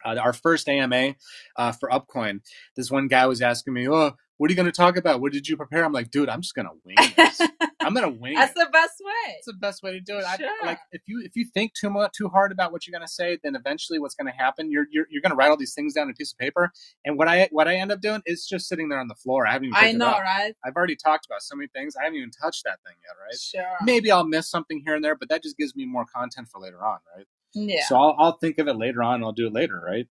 Uh, 0.06 0.16
our 0.20 0.34
first 0.34 0.68
AMA 0.68 1.16
uh, 1.56 1.72
for 1.72 1.89
Upcoin, 1.89 2.41
this 2.76 2.89
one 2.91 3.08
guy 3.08 3.26
was 3.26 3.41
asking 3.41 3.74
me, 3.74 3.88
"Oh, 3.88 4.12
what 4.38 4.50
are 4.50 4.52
you 4.52 4.56
going 4.56 4.66
to 4.66 4.72
talk 4.72 4.98
about? 4.98 5.22
What 5.22 5.32
did 5.34 5.48
you 5.48 5.56
prepare?" 5.58 5.84
I'm 5.86 5.94
like, 5.94 6.12
"Dude, 6.12 6.30
I'm 6.30 6.41
just 6.41 6.56
going 6.56 6.68
to 6.68 6.74
wing 6.84 6.96
this. 7.16 7.41
I'm 7.86 7.94
going 7.94 8.14
to 8.14 8.20
wing 8.20 8.34
it. 8.34 8.36
That's 8.38 8.52
it. 8.52 8.56
the 8.66 8.70
best 8.72 8.94
way. 9.04 9.34
It's 9.38 9.46
the 9.48 9.54
best 9.54 9.84
way 9.84 9.92
to 9.92 10.00
do 10.00 10.18
it. 10.18 10.26
I, 10.26 10.38
Sure. 10.38 10.50
like 10.66 10.80
if 10.92 11.02
you 11.08 11.22
if 11.26 11.36
you 11.36 11.46
think 11.54 11.74
too 11.74 11.90
much 11.90 12.12
too 12.18 12.28
hard 12.30 12.52
about 12.52 12.72
what 12.72 12.86
you're 12.88 12.98
going 12.98 13.06
to 13.08 13.12
say, 13.14 13.38
then 13.44 13.56
eventually 13.56 14.00
what's 14.00 14.16
going 14.16 14.32
to 14.32 14.38
happen? 14.38 14.72
You're 14.72 14.86
you're, 14.92 15.06
you're 15.10 15.22
going 15.22 15.32
to 15.32 15.36
write 15.36 15.50
all 15.50 15.58
these 15.58 15.74
things 15.74 15.94
down 15.94 16.06
on 16.06 16.10
a 16.12 16.14
piece 16.14 16.32
of 16.34 16.38
paper, 16.40 16.72
and 17.06 17.18
what 17.18 17.28
I 17.28 17.48
what 17.52 17.68
I 17.68 17.76
end 17.76 17.92
up 17.92 18.02
doing 18.02 18.22
is 18.26 18.46
just 18.48 18.68
sitting 18.68 18.90
there 18.90 19.00
on 19.00 19.08
the 19.08 19.16
floor. 19.16 19.46
I 19.48 19.54
haven't 19.54 19.70
even. 19.70 19.78
I 19.80 19.92
know, 19.92 20.12
right? 20.20 20.54
I've 20.66 20.76
already 20.76 20.96
talked 20.96 21.26
about 21.26 21.42
so 21.42 21.56
many 21.56 21.68
things. 21.68 21.96
I 22.00 22.04
haven't 22.06 22.18
even 22.18 22.32
touched 22.32 22.64
that 22.66 22.80
thing 22.86 22.96
yet, 23.04 23.16
right? 23.24 23.40
Sure. 23.40 23.78
maybe 23.86 24.12
I'll 24.12 24.26
miss 24.28 24.50
something 24.50 24.82
here 24.86 24.96
and 24.96 25.04
there, 25.04 25.16
but 25.16 25.30
that 25.30 25.44
just 25.44 25.58
gives 25.58 25.76
me 25.76 25.86
more 25.86 26.06
content 26.06 26.48
for 26.52 26.60
later 26.62 26.84
on, 26.84 27.00
right? 27.16 27.26
Yeah. 27.54 27.84
So 27.88 27.96
I'll, 27.96 28.16
I'll 28.18 28.38
think 28.38 28.58
of 28.58 28.68
it 28.68 28.74
later 28.76 29.04
on. 29.04 29.16
and 29.16 29.24
I'll 29.24 29.32
do 29.32 29.48
it 29.48 29.54
later, 29.54 29.80
right? 29.86 30.08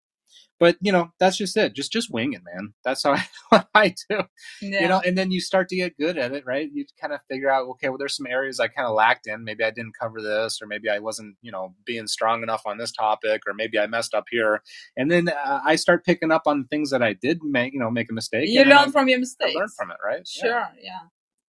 But 0.60 0.76
you 0.80 0.92
know, 0.92 1.10
that's 1.18 1.36
just 1.36 1.56
it. 1.56 1.74
Just 1.74 1.90
just 1.92 2.08
wing 2.12 2.34
it, 2.34 2.42
man. 2.44 2.72
That's 2.84 3.02
how 3.02 3.12
I, 3.14 3.26
what 3.48 3.68
I 3.74 3.88
do. 4.08 4.22
yeah. 4.60 4.82
You 4.82 4.88
know, 4.88 5.00
and 5.04 5.18
then 5.18 5.32
you 5.32 5.40
start 5.40 5.68
to 5.70 5.76
get 5.76 5.96
good 5.98 6.16
at 6.16 6.30
it, 6.32 6.44
right? 6.46 6.68
You 6.72 6.84
kind 7.00 7.12
of 7.12 7.18
figure 7.28 7.50
out, 7.50 7.66
okay, 7.70 7.88
well, 7.88 7.98
there's 7.98 8.16
some 8.16 8.26
areas 8.28 8.60
I 8.60 8.68
kind 8.68 8.86
of 8.86 8.94
lacked 8.94 9.26
in. 9.26 9.42
Maybe 9.42 9.64
I 9.64 9.70
didn't 9.70 9.94
cover 10.00 10.22
this, 10.22 10.60
or 10.62 10.66
maybe 10.68 10.88
I 10.88 11.00
wasn't, 11.00 11.36
you 11.42 11.50
know, 11.50 11.74
being 11.84 12.06
strong 12.06 12.44
enough 12.44 12.62
on 12.64 12.78
this 12.78 12.92
topic, 12.92 13.42
or 13.48 13.54
maybe 13.54 13.78
I 13.78 13.86
messed 13.88 14.14
up 14.14 14.26
here. 14.30 14.62
And 14.96 15.10
then 15.10 15.28
uh, 15.28 15.60
I 15.66 15.74
start 15.76 16.04
picking 16.04 16.30
up 16.30 16.42
on 16.46 16.66
things 16.66 16.90
that 16.90 17.02
I 17.02 17.14
did 17.14 17.40
make, 17.42 17.72
you 17.72 17.80
know, 17.80 17.90
make 17.90 18.08
a 18.10 18.14
mistake. 18.14 18.48
you 18.48 18.60
learn 18.64 18.72
I- 18.72 18.90
from 18.92 19.08
your 19.08 19.18
I 19.18 19.20
mistakes. 19.20 19.54
learn 19.56 19.68
from 19.76 19.90
it, 19.90 19.96
right? 20.04 20.26
Sure. 20.28 20.48
Yeah. 20.50 20.66
Yeah. 20.80 20.98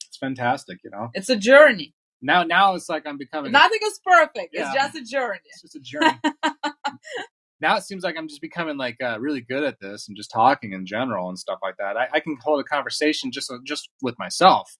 it's 0.07 0.17
fantastic. 0.17 0.79
You 0.83 0.89
know, 0.89 1.09
It's 1.13 1.29
a 1.29 1.35
journey. 1.35 1.93
now 2.21 2.41
now 2.43 2.73
it's 2.73 2.89
like 2.89 3.05
I'm 3.05 3.17
becoming. 3.19 3.51
Nothing 3.51 3.79
is 3.83 3.99
perfect. 4.03 4.49
Yeah. 4.53 4.71
It's 4.71 4.73
just 4.73 4.95
a 4.95 5.03
journey. 5.03 5.39
it's 5.45 5.61
just 5.61 5.75
a 5.75 5.79
journey. 5.79 6.19
now 7.63 7.77
it 7.77 7.83
seems 7.83 8.03
like 8.05 8.17
I'm 8.19 8.29
just 8.29 8.41
becoming 8.41 8.77
like 8.77 8.97
uh, 9.03 9.19
really 9.21 9.41
good 9.41 9.63
at 9.65 9.81
this 9.81 10.09
and 10.09 10.17
just 10.17 10.31
talking 10.31 10.73
in 10.73 10.85
general 10.87 11.29
and 11.29 11.39
stuff 11.39 11.59
like 11.63 11.77
that. 11.79 11.97
I, 11.97 12.09
I 12.15 12.21
can 12.21 12.37
hold 12.43 12.61
a 12.61 12.65
conversation 12.65 13.31
just 13.31 13.51
just 13.65 13.89
with 14.03 14.19
myself, 14.19 14.77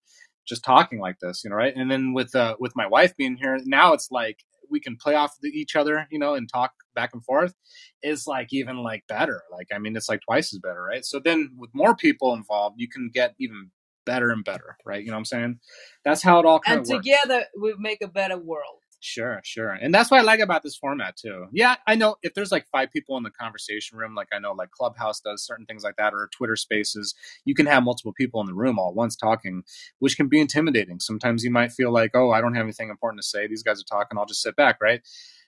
just 0.48 0.66
talking 0.66 1.00
like 1.00 1.18
this, 1.22 1.44
you 1.46 1.52
know, 1.52 1.58
right? 1.58 1.76
And 1.76 1.92
then 1.92 2.14
with 2.14 2.36
uh, 2.36 2.58
with 2.60 2.74
my 2.78 2.88
wife 2.88 3.18
being 3.18 3.38
here, 3.38 3.60
now 3.66 3.94
it's 3.94 4.10
like 4.12 4.40
we 4.72 4.82
can 4.82 4.98
play 4.98 5.16
off 5.16 5.34
the, 5.42 5.50
each 5.50 5.78
other, 5.78 6.08
you 6.12 6.20
know, 6.20 6.36
and 6.36 6.50
talk 6.54 6.74
back 6.96 7.12
and 7.14 7.26
forth. 7.26 7.56
It's 8.04 8.28
like 8.28 8.50
even 8.54 8.78
like 8.80 9.06
better. 9.10 9.44
Like 9.52 9.70
I 9.76 9.80
mean, 9.80 9.98
it's 9.98 10.10
like 10.10 10.22
twice 10.28 10.54
as 10.54 10.60
better, 10.62 10.84
right? 10.84 11.06
So 11.06 11.20
then 11.20 11.52
with 11.58 11.72
more 11.76 11.96
people 11.98 12.36
involved, 12.36 12.78
you 12.80 12.90
can 12.90 13.12
get 13.14 13.36
even 13.40 13.72
better 14.06 14.32
and 14.32 14.46
better, 14.46 14.78
right? 14.86 15.02
You 15.02 15.08
know 15.10 15.16
what 15.16 15.20
I'm 15.22 15.26
saying? 15.26 15.60
That's 16.06 16.24
how 16.24 16.40
it 16.40 16.48
all 16.48 16.62
kind 16.62 16.80
And 16.80 16.82
of 16.82 16.88
works. 16.90 17.06
together 17.06 17.46
we 17.62 17.76
make 17.80 18.04
a 18.04 18.10
better 18.10 18.38
world. 18.38 18.83
Sure, 19.04 19.42
sure. 19.46 19.72
And 19.72 19.94
that's 19.96 20.12
what 20.12 20.22
I 20.22 20.24
like 20.24 20.42
about 20.42 20.64
this 20.64 20.78
format 20.78 21.18
too. 21.18 21.48
Yeah, 21.54 21.78
I 21.88 21.96
know 21.96 22.18
if 22.24 22.34
there's 22.34 22.52
like 22.52 22.68
five 22.74 22.92
people 22.92 23.18
in 23.20 23.24
the 23.24 23.32
conversation 23.32 24.00
room, 24.00 24.16
like 24.16 24.30
I 24.34 24.40
know 24.40 24.54
like 24.54 24.72
Clubhouse 24.72 25.22
does 25.22 25.46
certain 25.46 25.68
things 25.68 25.86
like 25.86 25.98
that 25.98 26.16
or 26.16 26.30
Twitter 26.34 26.58
spaces, 26.58 27.16
you 27.46 27.56
can 27.56 27.68
have 27.68 27.84
multiple 27.84 28.14
people 28.14 28.42
in 28.42 28.48
the 28.48 28.56
room 28.56 28.80
all 28.80 28.90
at 28.92 28.96
once 28.96 29.18
talking, 29.18 29.66
which 30.00 30.18
can 30.18 30.30
be 30.30 30.42
intimidating. 30.42 31.00
Sometimes 31.02 31.46
you 31.46 31.52
might 31.52 31.74
feel 31.74 31.94
like, 31.94 32.14
oh, 32.16 32.32
I 32.32 32.42
don't 32.42 32.56
have 32.56 32.66
anything 32.66 32.90
important 32.90 33.22
to 33.22 33.30
say. 33.30 33.48
These 33.48 33.64
guys 33.64 33.82
are 33.82 33.86
talking, 33.86 34.18
I'll 34.20 34.28
just 34.28 34.44
sit 34.44 34.58
back, 34.58 34.80
right? 34.82 35.04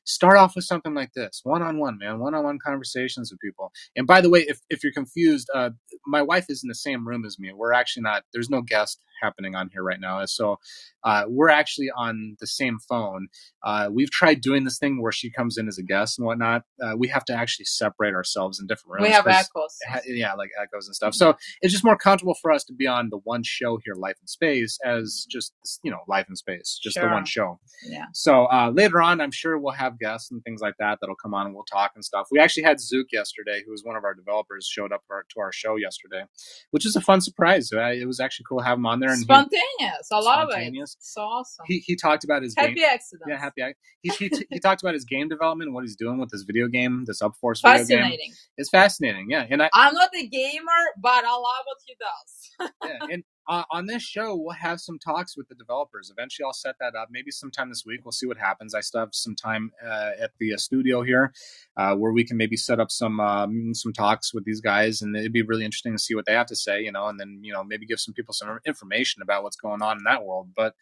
Start 0.06 0.38
off 0.38 0.56
with 0.56 0.66
something 0.66 0.96
like 0.96 1.14
this, 1.14 1.42
one 1.44 1.64
on 1.64 1.80
one, 1.80 2.00
man, 2.00 2.20
one 2.20 2.36
on 2.36 2.46
one 2.46 2.60
conversations 2.66 3.32
with 3.32 3.42
people. 3.42 3.74
And 3.98 4.08
by 4.08 4.22
the 4.24 4.32
way, 4.32 4.42
if, 4.48 4.62
if 4.72 4.84
you're 4.84 4.94
confused, 4.94 5.52
uh, 5.56 5.72
my 6.08 6.24
wife 6.24 6.48
is 6.50 6.64
in 6.64 6.70
the 6.70 6.76
same 6.76 7.08
room 7.08 7.26
as 7.26 7.40
me. 7.40 7.54
We're 7.54 7.74
actually 7.74 8.06
not, 8.06 8.24
there's 8.34 8.50
no 8.50 8.64
guest 8.64 9.02
happening 9.22 9.56
on 9.56 9.70
here 9.72 9.84
right 9.84 10.00
now. 10.00 10.24
So 10.26 10.58
uh, 11.04 11.26
we're 11.28 11.50
actually 11.50 11.90
on 11.96 12.36
the 12.40 12.48
same 12.48 12.80
phone. 12.90 13.28
Uh, 13.64 13.90
we've 13.92 14.12
tried 14.12 14.42
doing 14.42 14.64
this 14.64 14.78
thing 14.80 15.02
where 15.02 15.12
she 15.12 15.30
comes 15.32 15.58
in 15.58 15.68
as 15.68 15.78
a 15.78 15.84
guest 15.84 16.18
and 16.18 16.26
whatnot. 16.26 16.64
Uh, 16.82 16.96
we 16.98 17.08
have 17.08 17.26
to 17.26 17.34
actually 17.34 17.66
separate 17.66 18.14
ourselves 18.14 18.60
in 18.60 18.68
different 18.68 18.94
rooms. 18.94 19.08
we 19.08 19.14
have 19.14 19.28
echoes. 19.28 19.78
ha- 19.88 20.02
yeah, 20.06 20.34
like 20.34 20.50
echoes 20.62 20.88
and 20.88 20.96
stuff. 20.96 21.14
So 21.14 21.36
it's 21.62 21.72
just 21.74 21.84
more 21.84 21.98
comfortable 21.98 22.36
for 22.42 22.52
us 22.52 22.64
to 22.66 22.74
be 22.74 22.88
on 22.88 23.10
the 23.10 23.18
one 23.24 23.44
show 23.44 23.78
here, 23.84 23.94
Life 23.96 24.18
in 24.22 24.28
Space, 24.28 24.78
as 24.84 25.26
just 25.30 25.54
you 25.84 25.92
know, 25.92 26.00
Life 26.08 26.26
in 26.30 26.36
Space, 26.36 26.80
just 26.82 26.96
the 26.96 27.08
one 27.08 27.26
show. 27.26 27.60
Yeah. 27.88 28.06
So 28.14 28.46
uh, 28.46 28.72
later 28.74 29.02
on, 29.02 29.22
I'm 29.22 29.32
sure 29.32 29.58
we'll 29.58 29.74
have 29.74 30.00
guests 30.00 30.32
and 30.32 30.44
things 30.44 30.62
like 30.62 30.76
that 30.80 31.00
that'll 31.02 31.16
come 31.16 31.34
on 31.34 31.46
and 31.46 31.56
we'll 31.56 31.66
talk 31.66 31.92
and 31.96 32.04
stuff. 32.04 32.28
We 32.32 32.40
actually 32.40 32.64
had 32.64 32.80
Zook 32.80 33.08
yesterday, 33.12 33.62
who 33.66 33.72
was 33.72 33.84
one 33.84 33.96
of 33.96 34.04
our 34.04 34.14
developers, 34.14 34.68
showed 34.68 34.92
up 34.92 35.02
for, 35.08 35.26
to 35.34 35.40
our 35.40 35.52
show 35.52 35.76
yesterday, 35.76 36.24
which 36.72 36.86
is 36.86 36.96
a 36.96 37.02
fun 37.02 37.22
surprise. 37.22 37.70
It 37.72 38.08
was 38.08 38.20
actually 38.20 38.46
cool 38.50 38.60
to 38.60 38.66
have 38.66 38.78
him 38.78 38.86
on 38.86 39.00
there, 39.00 39.05
and 39.10 39.20
he, 39.20 39.24
Spontaneous. 39.24 40.08
I 40.12 40.20
love 40.20 40.50
it. 40.50 40.52
Spontaneous. 40.54 40.98
So 41.00 41.22
awesome. 41.22 41.66
he 41.68 41.80
he 41.80 41.96
talked 41.96 42.24
about 42.24 42.44
his 42.44 42.54
game. 42.56 42.70
Happy 42.70 42.84
accidents. 42.84 43.26
Yeah, 43.28 43.38
happy. 43.38 43.62
He, 44.02 44.10
he, 44.10 44.32
he 44.50 44.60
talked 44.60 44.82
about 44.82 44.94
his 44.94 45.06
game 45.06 45.30
development 45.30 45.68
and 45.68 45.76
what 45.76 45.84
he's 45.84 45.96
doing 45.96 46.18
with 46.18 46.30
this 46.30 46.44
video 46.44 46.68
game, 46.68 47.06
this 47.06 47.22
Upforce 47.22 47.62
video 47.62 47.78
game. 47.78 47.98
Fascinating. 48.00 48.34
It's 48.58 48.70
fascinating, 48.70 49.28
yeah. 49.30 49.46
And 49.50 49.62
I 49.62 49.70
I'm 49.74 49.94
not 49.94 50.10
a 50.16 50.28
gamer, 50.28 50.82
but 51.02 51.26
I 51.26 51.32
love 51.32 51.66
what 51.66 51.78
he 51.86 51.96
does. 52.00 52.72
yeah, 52.84 53.14
and 53.14 53.24
uh, 53.48 53.64
on 53.72 53.86
this 53.86 54.02
show, 54.02 54.36
we'll 54.36 54.56
have 54.56 54.80
some 54.80 54.98
talks 54.98 55.38
with 55.38 55.48
the 55.48 55.56
developers. 55.56 56.10
Eventually, 56.12 56.46
I'll 56.46 56.54
set 56.54 56.76
that 56.80 56.96
up. 56.96 57.10
Maybe 57.12 57.32
sometime 57.32 57.70
this 57.70 57.84
week. 57.86 58.02
We'll 58.04 58.12
see 58.12 58.26
what 58.26 58.38
happens. 58.38 58.74
I 58.74 58.82
still 58.82 59.02
have 59.02 59.10
some 59.14 59.36
time 59.36 59.72
uh, 59.86 60.12
at 60.20 60.32
the 60.40 60.54
uh, 60.54 60.58
studio 60.58 61.04
here, 61.04 61.32
uh, 61.78 61.96
where 61.96 62.12
we 62.12 62.24
can 62.24 62.38
maybe 62.38 62.58
set 62.58 62.80
up 62.80 62.90
some 62.92 63.20
um, 63.20 63.74
some 63.74 63.94
talks 63.94 64.34
with 64.34 64.46
these 64.46 64.62
guys, 64.62 65.02
and 65.02 65.16
it'd 65.16 65.34
be 65.34 65.44
really 65.44 65.66
interesting 65.66 65.94
to 65.94 66.00
see 66.00 66.16
what 66.16 66.26
they 66.26 66.34
have 66.34 66.48
to 66.48 66.56
say. 66.56 66.82
You 66.82 66.92
know, 66.92 67.08
and 67.08 67.20
then 67.20 67.40
you 67.44 67.54
know 67.54 67.64
maybe 67.64 67.86
give 67.86 68.00
some 68.00 68.14
people 68.14 68.34
some 68.34 68.60
information 68.66 69.22
about 69.22 69.44
what's 69.44 69.58
going 69.58 69.82
on 69.82 69.98
in 69.98 70.04
that 70.06 70.26
world. 70.26 70.50
But 70.56 70.74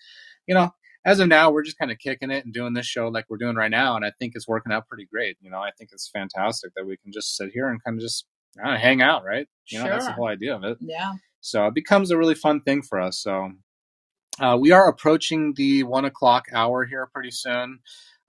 you 0.47 0.55
know, 0.55 0.71
as 1.05 1.19
of 1.19 1.27
now, 1.27 1.51
we're 1.51 1.63
just 1.63 1.77
kind 1.77 1.91
of 1.91 1.99
kicking 1.99 2.31
it 2.31 2.45
and 2.45 2.53
doing 2.53 2.73
this 2.73 2.85
show 2.85 3.09
like 3.09 3.25
we're 3.29 3.37
doing 3.37 3.55
right 3.55 3.71
now, 3.71 3.97
and 3.97 4.05
I 4.05 4.11
think 4.19 4.33
it's 4.35 4.47
working 4.47 4.71
out 4.71 4.87
pretty 4.87 5.05
great. 5.05 5.37
You 5.41 5.49
know, 5.49 5.59
I 5.59 5.71
think 5.77 5.89
it's 5.91 6.09
fantastic 6.09 6.71
that 6.75 6.85
we 6.85 6.97
can 6.97 7.11
just 7.11 7.35
sit 7.35 7.51
here 7.53 7.67
and 7.67 7.83
kind 7.83 7.97
of 7.97 8.01
just 8.01 8.25
hang 8.55 9.01
out, 9.01 9.25
right? 9.25 9.47
You 9.67 9.79
know, 9.79 9.89
that's 9.89 10.05
the 10.05 10.13
whole 10.13 10.27
idea 10.27 10.55
of 10.55 10.63
it. 10.63 10.77
Yeah. 10.79 11.13
So 11.43 11.67
it 11.67 11.75
becomes 11.75 12.11
a 12.11 12.17
really 12.17 12.35
fun 12.35 12.61
thing 12.61 12.81
for 12.83 12.99
us. 13.01 13.21
So 13.21 13.51
uh, 14.39 14.57
we 14.59 14.71
are 14.71 14.87
approaching 14.87 15.53
the 15.55 15.83
one 15.83 16.05
o'clock 16.05 16.45
hour 16.53 16.85
here 16.85 17.07
pretty 17.13 17.31
soon. 17.31 17.79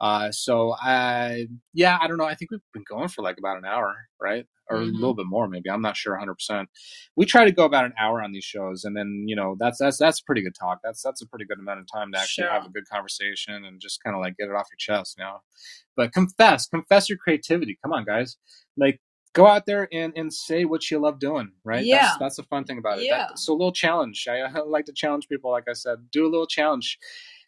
Uh, 0.01 0.31
so 0.33 0.75
I, 0.81 1.47
yeah, 1.73 1.99
I 2.01 2.09
don't 2.09 2.19
know. 2.19 2.27
I 2.27 2.35
think 2.35 2.51
we've 2.51 2.61
been 2.75 2.85
going 2.89 3.09
for 3.09 3.23
like 3.23 3.39
about 3.39 3.57
an 3.59 3.65
hour, 3.65 3.95
right? 4.21 4.45
Or 4.69 4.79
Mhm. 4.79 4.89
a 4.91 4.93
little 4.93 5.15
bit 5.15 5.27
more, 5.27 5.47
maybe. 5.49 5.71
I'm 5.71 5.83
not 5.83 5.97
sure 5.97 6.15
100%. 6.15 6.69
We 7.17 7.27
try 7.27 7.45
to 7.45 7.53
go 7.53 7.65
about 7.65 7.85
an 7.85 7.95
hour 7.99 8.23
on 8.23 8.33
these 8.33 8.45
shows, 8.45 8.85
and 8.85 8.97
then 8.97 9.25
you 9.27 9.37
know 9.37 9.57
that's 9.59 9.79
that's 9.79 9.99
that's 9.99 10.21
pretty 10.23 10.43
good 10.43 10.55
talk. 10.59 10.81
That's 10.83 11.03
that's 11.03 11.23
a 11.23 11.27
pretty 11.29 11.45
good 11.45 11.59
amount 11.59 11.81
of 11.81 11.87
time 11.93 12.13
to 12.13 12.19
actually 12.19 12.45
Sure. 12.47 12.53
have 12.53 12.67
a 12.67 12.71
good 12.71 12.89
conversation 12.91 13.65
and 13.65 13.81
just 13.81 14.03
kind 14.03 14.17
of 14.17 14.21
like 14.23 14.37
get 14.39 14.49
it 14.49 14.55
off 14.55 14.69
your 14.71 14.79
chest, 14.79 15.17
you 15.19 15.25
know. 15.25 15.39
But 15.97 16.13
confess, 16.13 16.67
confess 16.67 17.09
your 17.09 17.19
creativity. 17.19 17.79
Come 17.83 17.93
on, 17.93 18.05
guys. 18.05 18.37
Like 18.77 19.01
go 19.35 19.47
out 19.47 19.67
there 19.67 19.89
and, 19.93 20.13
and 20.17 20.33
say 20.33 20.65
what 20.65 20.91
you 20.91 20.99
love 20.99 21.19
doing, 21.19 21.53
right? 21.65 21.85
Yeah. 21.85 22.03
That's, 22.03 22.19
that's 22.19 22.37
the 22.37 22.45
fun 22.45 22.65
thing 22.65 22.79
about 22.79 22.99
it. 23.01 23.05
Yeah. 23.05 23.19
That, 23.29 23.39
so 23.39 23.53
a 23.53 23.57
little 23.57 23.73
challenge. 23.73 24.27
I, 24.31 24.39
I 24.41 24.61
like 24.67 24.87
to 24.87 24.93
challenge 24.93 25.29
people, 25.29 25.51
like 25.51 25.65
I 25.69 25.75
said. 25.75 25.99
Do 26.11 26.25
a 26.25 26.31
little 26.31 26.47
challenge. 26.47 26.99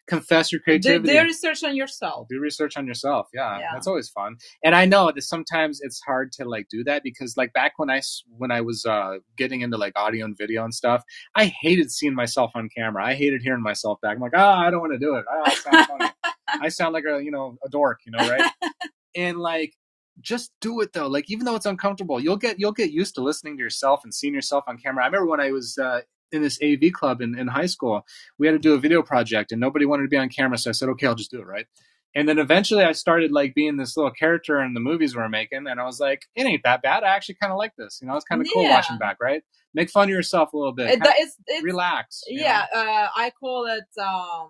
Confess 0.07 0.53
your 0.53 0.61
creativity. 0.61 1.11
do 1.13 1.21
research 1.21 1.65
on 1.65 1.75
yourself. 1.75 2.29
do 2.29 2.39
research 2.39 2.77
on 2.77 2.87
yourself. 2.87 3.27
Yeah, 3.33 3.59
Yeah. 3.59 3.67
that's 3.73 3.87
always 3.87 4.07
fun. 4.07 4.37
And 4.63 4.73
I 4.73 4.85
know 4.85 5.11
that 5.13 5.21
sometimes 5.21 5.81
it's 5.81 5.99
hard 5.99 6.31
to 6.33 6.45
like 6.45 6.67
do 6.69 6.81
that 6.85 7.03
because 7.03 7.35
like 7.35 7.51
back 7.51 7.73
when 7.75 7.89
I 7.89 8.01
when 8.37 8.49
I 8.49 8.61
was 8.61 8.85
uh, 8.85 9.17
getting 9.35 9.61
into 9.61 9.75
like 9.75 9.91
audio 9.97 10.23
and 10.23 10.37
video 10.37 10.63
and 10.63 10.73
stuff, 10.73 11.03
I 11.35 11.47
hated 11.47 11.91
seeing 11.91 12.15
myself 12.15 12.51
on 12.55 12.69
camera. 12.69 13.05
I 13.05 13.15
hated 13.15 13.41
hearing 13.41 13.61
myself 13.61 13.99
back. 13.99 14.15
I'm 14.15 14.21
like, 14.21 14.31
ah, 14.33 14.59
I 14.65 14.71
don't 14.71 14.79
want 14.79 14.93
to 14.93 14.97
do 14.99 15.15
it. 15.15 15.25
I 15.29 15.53
sound 15.55 15.87
funny. 15.87 16.09
I 16.47 16.69
sound 16.69 16.93
like 16.93 17.03
a 17.03 17.21
you 17.21 17.31
know 17.31 17.57
a 17.65 17.67
dork, 17.69 17.99
you 18.05 18.13
know, 18.13 18.19
right? 18.29 18.49
and 19.15 19.37
like 19.37 19.73
just 20.21 20.51
do 20.61 20.81
it 20.81 20.93
though. 20.93 21.07
Like 21.07 21.29
even 21.29 21.45
though 21.45 21.55
it's 21.55 21.65
uncomfortable, 21.65 22.19
you'll 22.19 22.37
get 22.37 22.59
you'll 22.59 22.71
get 22.71 22.91
used 22.91 23.15
to 23.15 23.21
listening 23.21 23.57
to 23.57 23.63
yourself 23.63 24.03
and 24.03 24.13
seeing 24.13 24.33
yourself 24.33 24.63
on 24.67 24.77
camera. 24.77 25.03
I 25.03 25.07
remember 25.07 25.27
when 25.27 25.41
I 25.41 25.51
was 25.51 25.77
uh, 25.77 26.01
in 26.31 26.41
this 26.41 26.59
AV 26.63 26.91
club 26.91 27.21
in, 27.21 27.37
in 27.37 27.47
high 27.47 27.65
school, 27.65 28.05
we 28.37 28.47
had 28.47 28.53
to 28.53 28.59
do 28.59 28.73
a 28.73 28.79
video 28.79 29.01
project 29.01 29.51
and 29.51 29.61
nobody 29.61 29.85
wanted 29.85 30.03
to 30.03 30.09
be 30.09 30.17
on 30.17 30.29
camera, 30.29 30.57
so 30.57 30.69
I 30.69 30.73
said, 30.73 30.89
okay, 30.89 31.07
I'll 31.07 31.15
just 31.15 31.31
do 31.31 31.39
it, 31.39 31.47
right? 31.47 31.65
And 32.15 32.27
then 32.27 32.39
eventually 32.39 32.83
I 32.83 32.93
started 32.93 33.31
like 33.31 33.53
being 33.53 33.77
this 33.77 33.95
little 33.95 34.11
character 34.11 34.59
in 34.61 34.73
the 34.73 34.79
movies 34.79 35.15
we 35.15 35.21
were 35.21 35.29
making, 35.29 35.67
and 35.67 35.79
I 35.79 35.85
was 35.85 35.99
like, 35.99 36.23
it 36.35 36.45
ain't 36.45 36.63
that 36.63 36.81
bad. 36.81 37.03
I 37.03 37.15
actually 37.15 37.35
kind 37.35 37.51
of 37.51 37.57
like 37.57 37.75
this. 37.77 37.99
You 38.01 38.07
know, 38.07 38.15
it's 38.15 38.25
kind 38.25 38.41
of 38.41 38.47
cool 38.51 38.63
watching 38.63 38.97
back, 38.97 39.17
right? 39.21 39.43
Make 39.73 39.91
fun 39.91 40.05
of 40.05 40.09
yourself 40.09 40.53
a 40.53 40.57
little 40.57 40.73
bit. 40.73 40.89
It, 40.89 40.99
it's, 41.03 41.35
it's, 41.45 41.63
relax. 41.63 42.23
yeah, 42.27 42.65
uh, 42.73 43.07
I 43.15 43.31
call 43.39 43.67
it 43.67 43.85
um, 44.01 44.49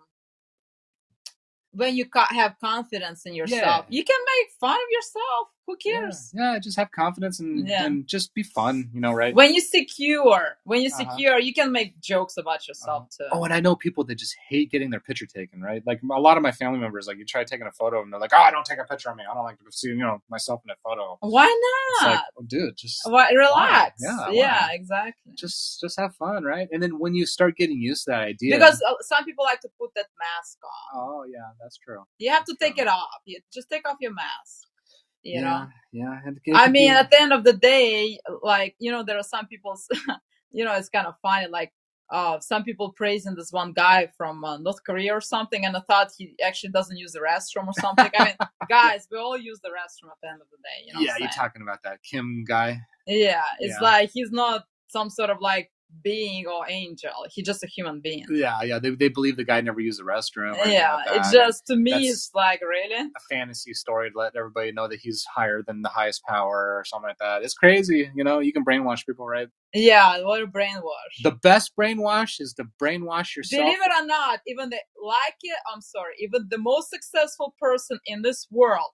when 1.72 1.96
you 1.98 2.06
have 2.14 2.56
confidence 2.64 3.26
in 3.26 3.34
yourself. 3.34 3.86
Yeah. 3.90 3.98
You 3.98 4.04
can 4.06 4.20
make 4.38 4.48
fun 4.62 4.76
of 4.76 4.90
yourself. 4.90 5.48
Who 5.68 5.76
cares? 5.76 6.32
Yeah, 6.34 6.58
just 6.60 6.78
have 6.78 6.92
confidence 6.92 7.42
and, 7.42 7.68
Yeah. 7.68 7.84
and 7.86 8.08
just 8.08 8.34
be 8.34 8.42
fun, 8.42 8.90
you 8.94 9.02
know, 9.02 9.12
right? 9.12 9.36
When 9.36 9.54
you 9.54 9.60
secure, 9.60 10.58
when 10.64 10.82
you 10.82 10.88
Uh-huh. 10.88 11.12
secure, 11.12 11.38
you 11.40 11.54
can 11.54 11.74
make 11.74 12.00
jokes 12.00 12.38
about 12.38 12.66
yourself 12.70 13.10
too. 13.10 13.28
Oh, 13.34 13.44
and 13.44 13.54
I 13.54 13.60
know 13.60 13.76
people 13.76 14.06
that 14.06 14.16
just 14.16 14.34
hate 14.48 14.72
getting 14.72 14.92
their 14.92 15.02
picture 15.02 15.26
taken, 15.26 15.60
right? 15.62 15.84
Like 15.86 16.00
a 16.10 16.22
lot 16.22 16.38
of 16.38 16.44
my 16.44 16.54
family 16.54 16.80
members, 16.80 17.06
like 17.06 17.18
you 17.18 17.26
try 17.26 17.44
taking 17.44 17.68
a 17.68 17.72
photo 17.74 18.02
and 18.02 18.14
they're 18.14 18.20
like, 18.20 18.32
"Oh, 18.34 18.38
I 18.38 18.50
don't 18.50 18.66
take 18.66 18.80
a 18.80 18.86
picture 18.86 19.10
of 19.10 19.18
me. 19.18 19.24
I 19.30 19.34
don't 19.34 19.44
like 19.44 19.60
to 19.60 19.66
see, 19.72 19.90
you 19.90 19.96
know, 19.98 20.22
myself 20.30 20.62
in 20.64 20.72
a 20.72 20.76
photo." 20.82 21.18
Why 21.20 21.44
It's 21.46 22.02
not? 22.04 22.12
like, 22.12 22.22
oh, 22.40 22.44
dude, 22.48 22.78
just 22.78 23.02
Why, 23.06 23.30
relax. 23.32 24.02
Yeah, 24.02 24.30
yeah, 24.32 24.68
why? 24.68 24.70
exactly. 24.74 25.34
just 25.36 25.82
just 25.82 26.00
have 26.00 26.16
fun, 26.16 26.46
right? 26.46 26.70
And 26.72 26.82
then 26.82 26.98
when 26.98 27.14
you 27.14 27.26
start 27.26 27.58
getting 27.58 27.82
used 27.82 28.06
to 28.06 28.12
that 28.12 28.22
idea, 28.22 28.56
Because 28.56 28.82
uh, 28.88 28.94
some 29.02 29.26
people 29.26 29.44
like 29.44 29.60
to 29.62 29.70
put 29.78 29.92
that 29.96 30.08
mask 30.18 30.60
on. 30.64 31.02
oh 31.02 31.24
yeah, 31.26 31.50
that's 31.62 31.76
true. 31.78 32.04
You 32.20 32.32
have 32.32 32.46
to 32.46 32.56
take 32.58 32.76
True. 32.76 32.84
it 32.86 32.88
off. 32.88 33.20
You 33.26 33.42
just 33.54 33.70
take 33.70 33.86
off 33.86 33.98
your 34.00 34.14
mask. 34.14 34.64
You 35.28 35.42
yeah, 35.42 35.68
know. 35.94 36.20
yeah. 36.46 36.56
I 36.56 36.70
mean, 36.70 36.92
at 36.92 37.12
the 37.12 37.22
end 37.22 37.34
of 37.34 37.44
the 37.44 37.54
day, 37.54 38.20
like 38.42 38.76
you 38.80 38.92
know, 38.92 39.04
there 39.04 39.18
are 39.18 39.24
some 39.24 39.46
people. 39.48 39.76
you 40.52 40.64
know, 40.66 40.74
it's 40.74 40.90
kind 40.90 41.06
of 41.08 41.16
funny. 41.22 41.48
Like, 41.48 41.72
uh, 42.10 42.40
some 42.40 42.64
people 42.64 42.94
praising 42.94 43.36
this 43.36 43.52
one 43.52 43.74
guy 43.74 44.08
from 44.18 44.44
uh, 44.44 44.58
North 44.58 44.82
Korea 44.86 45.14
or 45.14 45.22
something, 45.22 45.66
and 45.66 45.76
I 45.76 45.82
thought 45.82 46.10
he 46.18 46.34
actually 46.44 46.72
doesn't 46.72 46.98
use 46.98 47.12
the 47.12 47.20
restroom 47.20 47.68
or 47.68 47.74
something. 47.74 48.10
I 48.18 48.24
mean, 48.26 48.36
guys, 48.70 49.08
we 49.12 49.18
all 49.18 49.38
use 49.38 49.60
the 49.62 49.70
restroom 49.70 50.10
at 50.12 50.18
the 50.24 50.30
end 50.30 50.42
of 50.42 50.48
the 50.50 50.58
day. 50.58 50.86
You 50.88 50.94
know. 50.94 51.00
yeah, 51.02 51.16
you're 51.20 51.30
talking 51.30 51.62
about 51.62 51.84
that 51.84 52.00
Kim 52.10 52.46
guy. 52.48 52.80
Yeah, 53.06 53.44
it's 53.60 53.76
Yeah. 53.82 53.86
like 53.86 54.12
he's 54.14 54.32
not 54.32 54.64
some 54.88 55.10
sort 55.10 55.30
of 55.30 55.38
like 55.42 55.70
being 56.04 56.46
or 56.48 56.66
angel. 56.70 57.12
He's 57.30 57.46
just 57.46 57.64
a 57.64 57.68
human 57.68 58.02
being. 58.02 58.26
Yeah, 58.30 58.62
yeah. 58.64 58.80
They, 58.80 58.92
they 58.92 59.10
believe 59.10 59.38
the 59.38 59.44
guy 59.44 59.62
never 59.62 59.80
used 59.80 60.00
the 60.00 60.04
restroom. 60.04 60.56
Yeah, 60.66 60.96
like 60.96 61.18
it's 61.18 61.32
just 61.32 61.66
to 61.68 61.76
me, 61.76 61.92
That's- 61.92 62.10
it's 62.12 62.32
like 62.34 62.62
really. 62.62 62.96
a 62.96 63.20
fantasy 63.30 63.74
story 63.74 64.12
to 64.12 64.18
let 64.18 64.36
everybody 64.36 64.72
know 64.72 64.88
that 64.88 65.00
he's 65.00 65.26
higher 65.34 65.62
than 65.66 65.82
the 65.82 65.90
highest 65.90 66.24
power 66.24 66.78
or 66.78 66.84
something 66.86 67.08
like 67.08 67.18
that. 67.20 67.44
It's 67.44 67.54
crazy, 67.54 68.10
you 68.16 68.24
know. 68.24 68.40
You 68.40 68.54
can 68.54 68.64
brainwash 68.66 69.06
people, 69.06 69.26
right? 69.28 69.48
Yeah, 69.74 70.22
what 70.24 70.42
a 70.42 70.48
brainwash. 70.48 71.24
The 71.24 71.32
best 71.32 71.74
brainwash 71.80 72.40
is 72.40 72.54
to 72.54 72.66
brainwash 72.82 73.36
yourself. 73.36 73.64
Believe 73.64 73.80
it 73.82 73.92
or 74.02 74.06
not, 74.06 74.40
even 74.48 74.70
the 74.70 74.80
like 75.04 75.36
it, 75.42 75.58
I'm 75.74 75.82
sorry, 75.82 76.14
even 76.20 76.48
the 76.50 76.58
most 76.58 76.90
successful 76.90 77.54
person 77.60 78.00
in 78.06 78.22
this 78.22 78.48
world, 78.52 78.92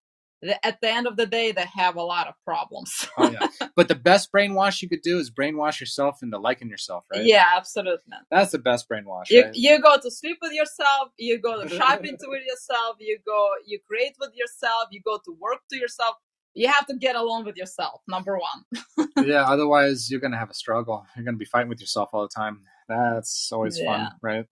at 0.63 0.81
the 0.81 0.89
end 0.89 1.07
of 1.07 1.15
the 1.17 1.25
day, 1.25 1.51
they 1.51 1.65
have 1.75 1.95
a 1.95 2.01
lot 2.03 2.27
of 2.27 2.33
problems. 2.45 3.07
Oh, 3.17 3.29
yeah. 3.29 3.47
But 3.75 3.87
the 3.87 3.95
best 3.95 4.31
brainwash 4.31 4.81
you 4.81 4.89
could 4.89 5.01
do 5.03 5.19
is 5.19 5.29
brainwash 5.31 5.79
yourself 5.79 6.23
into 6.23 6.37
liking 6.39 6.69
yourself, 6.69 7.05
right? 7.13 7.23
Yeah, 7.23 7.45
absolutely. 7.55 8.11
That's 8.31 8.51
the 8.51 8.57
best 8.59 8.89
brainwash, 8.89 9.25
You, 9.29 9.43
right? 9.43 9.51
you 9.53 9.79
go 9.79 9.97
to 10.01 10.09
sleep 10.11 10.37
with 10.41 10.51
yourself, 10.53 11.09
you 11.17 11.39
go 11.39 11.61
to 11.67 11.69
shopping 11.69 12.17
with 12.21 12.43
yourself, 12.45 12.97
you 12.99 13.19
go, 13.25 13.47
you 13.65 13.79
create 13.87 14.15
with 14.19 14.31
yourself, 14.35 14.87
you 14.91 15.01
go 15.05 15.17
to 15.25 15.37
work 15.39 15.59
to 15.71 15.77
yourself. 15.77 16.15
You 16.55 16.67
have 16.67 16.85
to 16.87 16.95
get 16.95 17.15
along 17.15 17.45
with 17.45 17.55
yourself, 17.57 18.01
number 18.07 18.37
one. 18.37 19.07
yeah, 19.25 19.43
otherwise 19.49 20.09
you're 20.11 20.19
gonna 20.19 20.37
have 20.37 20.51
a 20.51 20.53
struggle. 20.55 21.05
You're 21.15 21.25
gonna 21.25 21.37
be 21.37 21.45
fighting 21.45 21.69
with 21.69 21.81
yourself 21.81 22.09
all 22.13 22.21
the 22.23 22.29
time. 22.35 22.61
That's 22.87 23.51
always 23.51 23.79
Yeah. 23.79 23.85
fun, 23.85 24.11
right? 24.21 24.45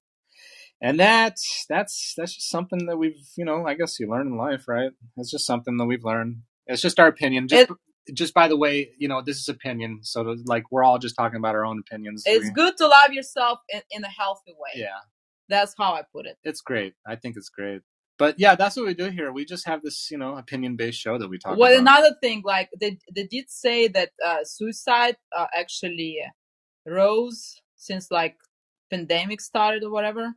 And 0.81 0.99
that 0.99 1.37
that's 1.69 2.13
that's 2.17 2.35
just 2.35 2.49
something 2.49 2.87
that 2.87 2.97
we've 2.97 3.21
you 3.37 3.45
know 3.45 3.65
I 3.67 3.75
guess 3.75 3.99
you 3.99 4.09
learn 4.09 4.27
in 4.27 4.37
life, 4.37 4.67
right? 4.67 4.91
It's 5.17 5.29
just 5.29 5.45
something 5.45 5.77
that 5.77 5.85
we've 5.85 6.03
learned. 6.03 6.37
It's 6.65 6.81
just 6.81 6.99
our 6.99 7.07
opinion. 7.07 7.47
Just 7.47 7.71
just 8.13 8.33
by 8.33 8.47
the 8.47 8.57
way, 8.57 8.89
you 8.97 9.07
know 9.07 9.21
this 9.21 9.37
is 9.39 9.47
opinion, 9.47 9.99
so 10.01 10.23
to, 10.23 10.35
like 10.45 10.63
we're 10.71 10.83
all 10.83 10.97
just 10.97 11.15
talking 11.15 11.37
about 11.37 11.53
our 11.53 11.65
own 11.65 11.79
opinions. 11.79 12.23
It's 12.25 12.45
We- 12.45 12.51
good 12.51 12.77
to 12.77 12.87
love 12.87 13.13
yourself 13.13 13.59
in, 13.69 13.81
in 13.91 14.03
a 14.03 14.09
healthy 14.09 14.53
way. 14.57 14.71
Yeah, 14.81 14.97
That's 15.49 15.75
how 15.77 15.93
I 15.93 16.01
put 16.11 16.25
it. 16.25 16.37
it's 16.43 16.61
great. 16.61 16.95
I 17.05 17.15
think 17.15 17.37
it's 17.37 17.49
great. 17.49 17.81
But 18.17 18.39
yeah, 18.39 18.55
that's 18.55 18.75
what 18.75 18.85
we 18.85 18.93
do 18.93 19.09
here. 19.09 19.31
We 19.31 19.45
just 19.45 19.67
have 19.67 19.83
this 19.83 20.09
you 20.09 20.17
know 20.17 20.35
opinion 20.35 20.77
based 20.77 20.99
show 20.99 21.19
that 21.19 21.29
we 21.29 21.37
talk 21.37 21.57
well, 21.57 21.71
about. 21.73 21.81
another 21.81 22.15
thing, 22.21 22.41
like 22.43 22.69
they 22.79 22.97
they 23.15 23.25
did 23.25 23.51
say 23.51 23.87
that 23.89 24.09
uh, 24.25 24.39
suicide 24.43 25.17
uh, 25.37 25.45
actually 25.55 26.17
rose 26.87 27.61
since 27.77 28.09
like 28.09 28.35
pandemic 28.89 29.41
started 29.41 29.83
or 29.83 29.91
whatever. 29.91 30.33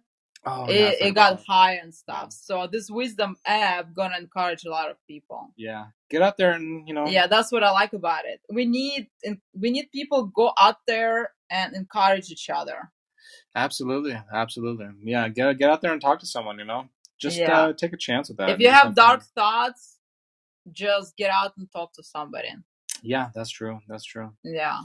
Oh, 0.46 0.66
it, 0.68 0.96
it 1.00 1.14
got 1.14 1.42
high 1.46 1.74
and 1.74 1.94
stuff. 1.94 2.32
So 2.32 2.66
this 2.70 2.90
wisdom 2.90 3.36
app 3.46 3.94
gonna 3.94 4.18
encourage 4.18 4.64
a 4.64 4.70
lot 4.70 4.90
of 4.90 4.96
people. 5.06 5.52
Yeah, 5.56 5.86
get 6.10 6.22
out 6.22 6.36
there 6.36 6.52
and 6.52 6.86
you 6.88 6.94
know. 6.94 7.06
Yeah, 7.06 7.26
that's 7.26 7.50
what 7.52 7.62
I 7.62 7.70
like 7.70 7.92
about 7.92 8.24
it. 8.26 8.40
We 8.52 8.64
need 8.64 9.08
we 9.58 9.70
need 9.70 9.90
people 9.92 10.26
go 10.26 10.52
out 10.58 10.76
there 10.86 11.30
and 11.50 11.74
encourage 11.74 12.30
each 12.30 12.48
other. 12.50 12.90
Absolutely, 13.54 14.16
absolutely. 14.32 14.88
Yeah, 15.02 15.28
get 15.28 15.58
get 15.58 15.70
out 15.70 15.80
there 15.82 15.92
and 15.92 16.00
talk 16.00 16.20
to 16.20 16.26
someone. 16.26 16.58
You 16.58 16.64
know, 16.64 16.88
just 17.18 17.38
Yeah. 17.38 17.60
uh, 17.60 17.72
take 17.72 17.92
a 17.92 17.96
chance 17.96 18.28
with 18.28 18.38
that. 18.38 18.50
if 18.50 18.60
you 18.60 18.70
have 18.70 18.82
something. 18.94 18.94
dark 19.04 19.22
thoughts, 19.34 19.98
just 20.72 21.16
get 21.16 21.30
out 21.30 21.52
and 21.56 21.70
talk 21.70 21.92
to 21.94 22.02
somebody. 22.02 22.48
yeah, 23.02 23.30
that's 23.34 23.50
true. 23.50 23.80
That's 23.88 24.04
true. 24.04 24.32
Yeah. 24.42 24.80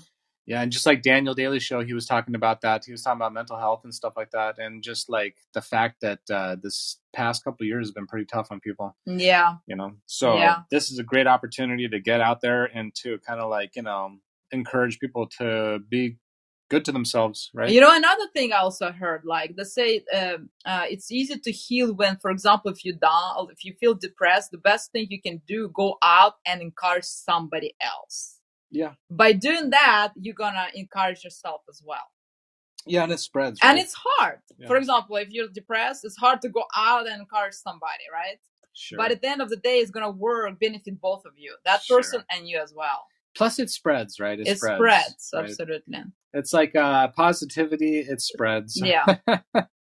Yeah, 0.49 0.63
and 0.63 0.71
just 0.71 0.87
like 0.87 1.03
Daniel 1.03 1.35
Daly 1.35 1.59
show, 1.59 1.81
he 1.83 1.93
was 1.93 2.07
talking 2.07 2.33
about 2.33 2.61
that. 2.61 2.83
He 2.83 2.91
was 2.91 3.03
talking 3.03 3.17
about 3.17 3.33
mental 3.33 3.55
health 3.59 3.81
and 3.83 3.93
stuff 3.93 4.13
like 4.17 4.31
that, 4.31 4.57
and 4.57 4.81
just 4.81 5.07
like 5.07 5.35
the 5.53 5.61
fact 5.61 6.01
that 6.01 6.21
uh, 6.29 6.55
this 6.61 6.97
past 7.13 7.43
couple 7.43 7.63
of 7.63 7.67
years 7.67 7.85
has 7.85 7.91
been 7.91 8.07
pretty 8.07 8.25
tough 8.25 8.47
on 8.51 8.59
people. 8.59 8.97
Yeah. 9.05 9.57
You 9.67 9.75
know, 9.75 9.93
so 10.07 10.37
Yeah. 10.37 10.63
this 10.71 10.89
is 10.89 10.97
a 10.97 11.03
great 11.03 11.27
opportunity 11.27 11.87
to 11.87 11.99
get 11.99 12.19
out 12.19 12.41
there 12.41 12.65
and 12.65 12.95
to 12.95 13.19
kind 13.19 13.39
of 13.39 13.51
like 13.51 13.75
you 13.75 13.83
know 13.83 14.17
encourage 14.51 14.97
people 14.99 15.27
to 15.37 15.79
be 15.87 16.17
good 16.71 16.83
to 16.85 16.91
themselves, 16.91 17.51
right? 17.53 17.69
You 17.69 17.81
know, 17.81 17.95
another 17.95 18.25
thing 18.33 18.51
I 18.51 18.57
also 18.57 18.91
heard, 18.91 19.21
like 19.25 19.55
they 19.55 19.63
say, 19.65 20.03
um 20.15 20.49
uh, 20.65 20.85
it's 20.89 21.11
easy 21.11 21.37
to 21.37 21.51
heal 21.51 21.93
when, 21.93 22.17
for 22.17 22.31
example, 22.31 22.71
if 22.71 22.83
you 22.83 22.93
down, 22.95 23.47
if 23.51 23.63
you 23.63 23.75
feel 23.79 23.93
depressed, 23.93 24.49
the 24.49 24.57
best 24.57 24.91
thing 24.91 25.05
you 25.11 25.21
can 25.21 25.43
do, 25.47 25.69
go 25.75 25.97
out 26.01 26.35
and 26.47 26.59
encourage 26.59 27.05
somebody 27.05 27.75
else. 27.79 28.38
Yeah, 28.71 28.93
By 29.09 29.31
doing 29.33 29.69
that, 29.71 30.09
you're 30.15 30.35
gonna 30.35 30.67
encourage 30.75 31.23
yourself 31.23 31.61
as 31.69 31.81
well. 31.85 32.07
Yeah, 32.85 33.03
and 33.03 33.11
it 33.11 33.19
spreads. 33.19 33.59
and 33.61 33.75
right? 33.75 33.83
it's 33.83 33.93
hard 33.93 34.39
Yeah. 34.57 34.67
for 34.67 34.77
example 34.77 35.17
if 35.17 35.29
you're 35.31 35.49
depressed 35.49 36.05
it's 36.05 36.15
hard 36.17 36.41
to 36.41 36.49
go 36.49 36.63
out 36.75 37.07
and 37.09 37.19
encourage 37.21 37.53
somebody 37.53 38.05
right 38.11 38.39
sure. 38.73 38.97
but 38.97 39.11
at 39.11 39.21
the 39.21 39.27
end 39.27 39.41
of 39.41 39.49
the 39.49 39.57
day 39.57 39.77
it's 39.79 39.91
going 39.91 40.05
to 40.05 40.09
work 40.09 40.57
benefit 40.59 40.99
both 41.01 41.23
of 41.25 41.33
you 41.37 41.55
that 41.65 41.83
Sure. 41.83 41.97
person 41.97 42.23
and 42.31 42.47
you 42.47 42.57
as 42.59 42.73
well 42.73 43.05
Plus, 43.35 43.59
it 43.59 43.69
spreads, 43.69 44.19
right? 44.19 44.39
it 44.39 44.57
spreads, 44.57 44.81
right? 44.81 45.03
absolutely 45.43 46.03
It's 46.33 46.51
like 46.51 46.75
uh, 46.75 47.09
positivity. 47.09 47.99
It 47.99 48.21
spreads. 48.21 48.81
yeah 48.83 49.05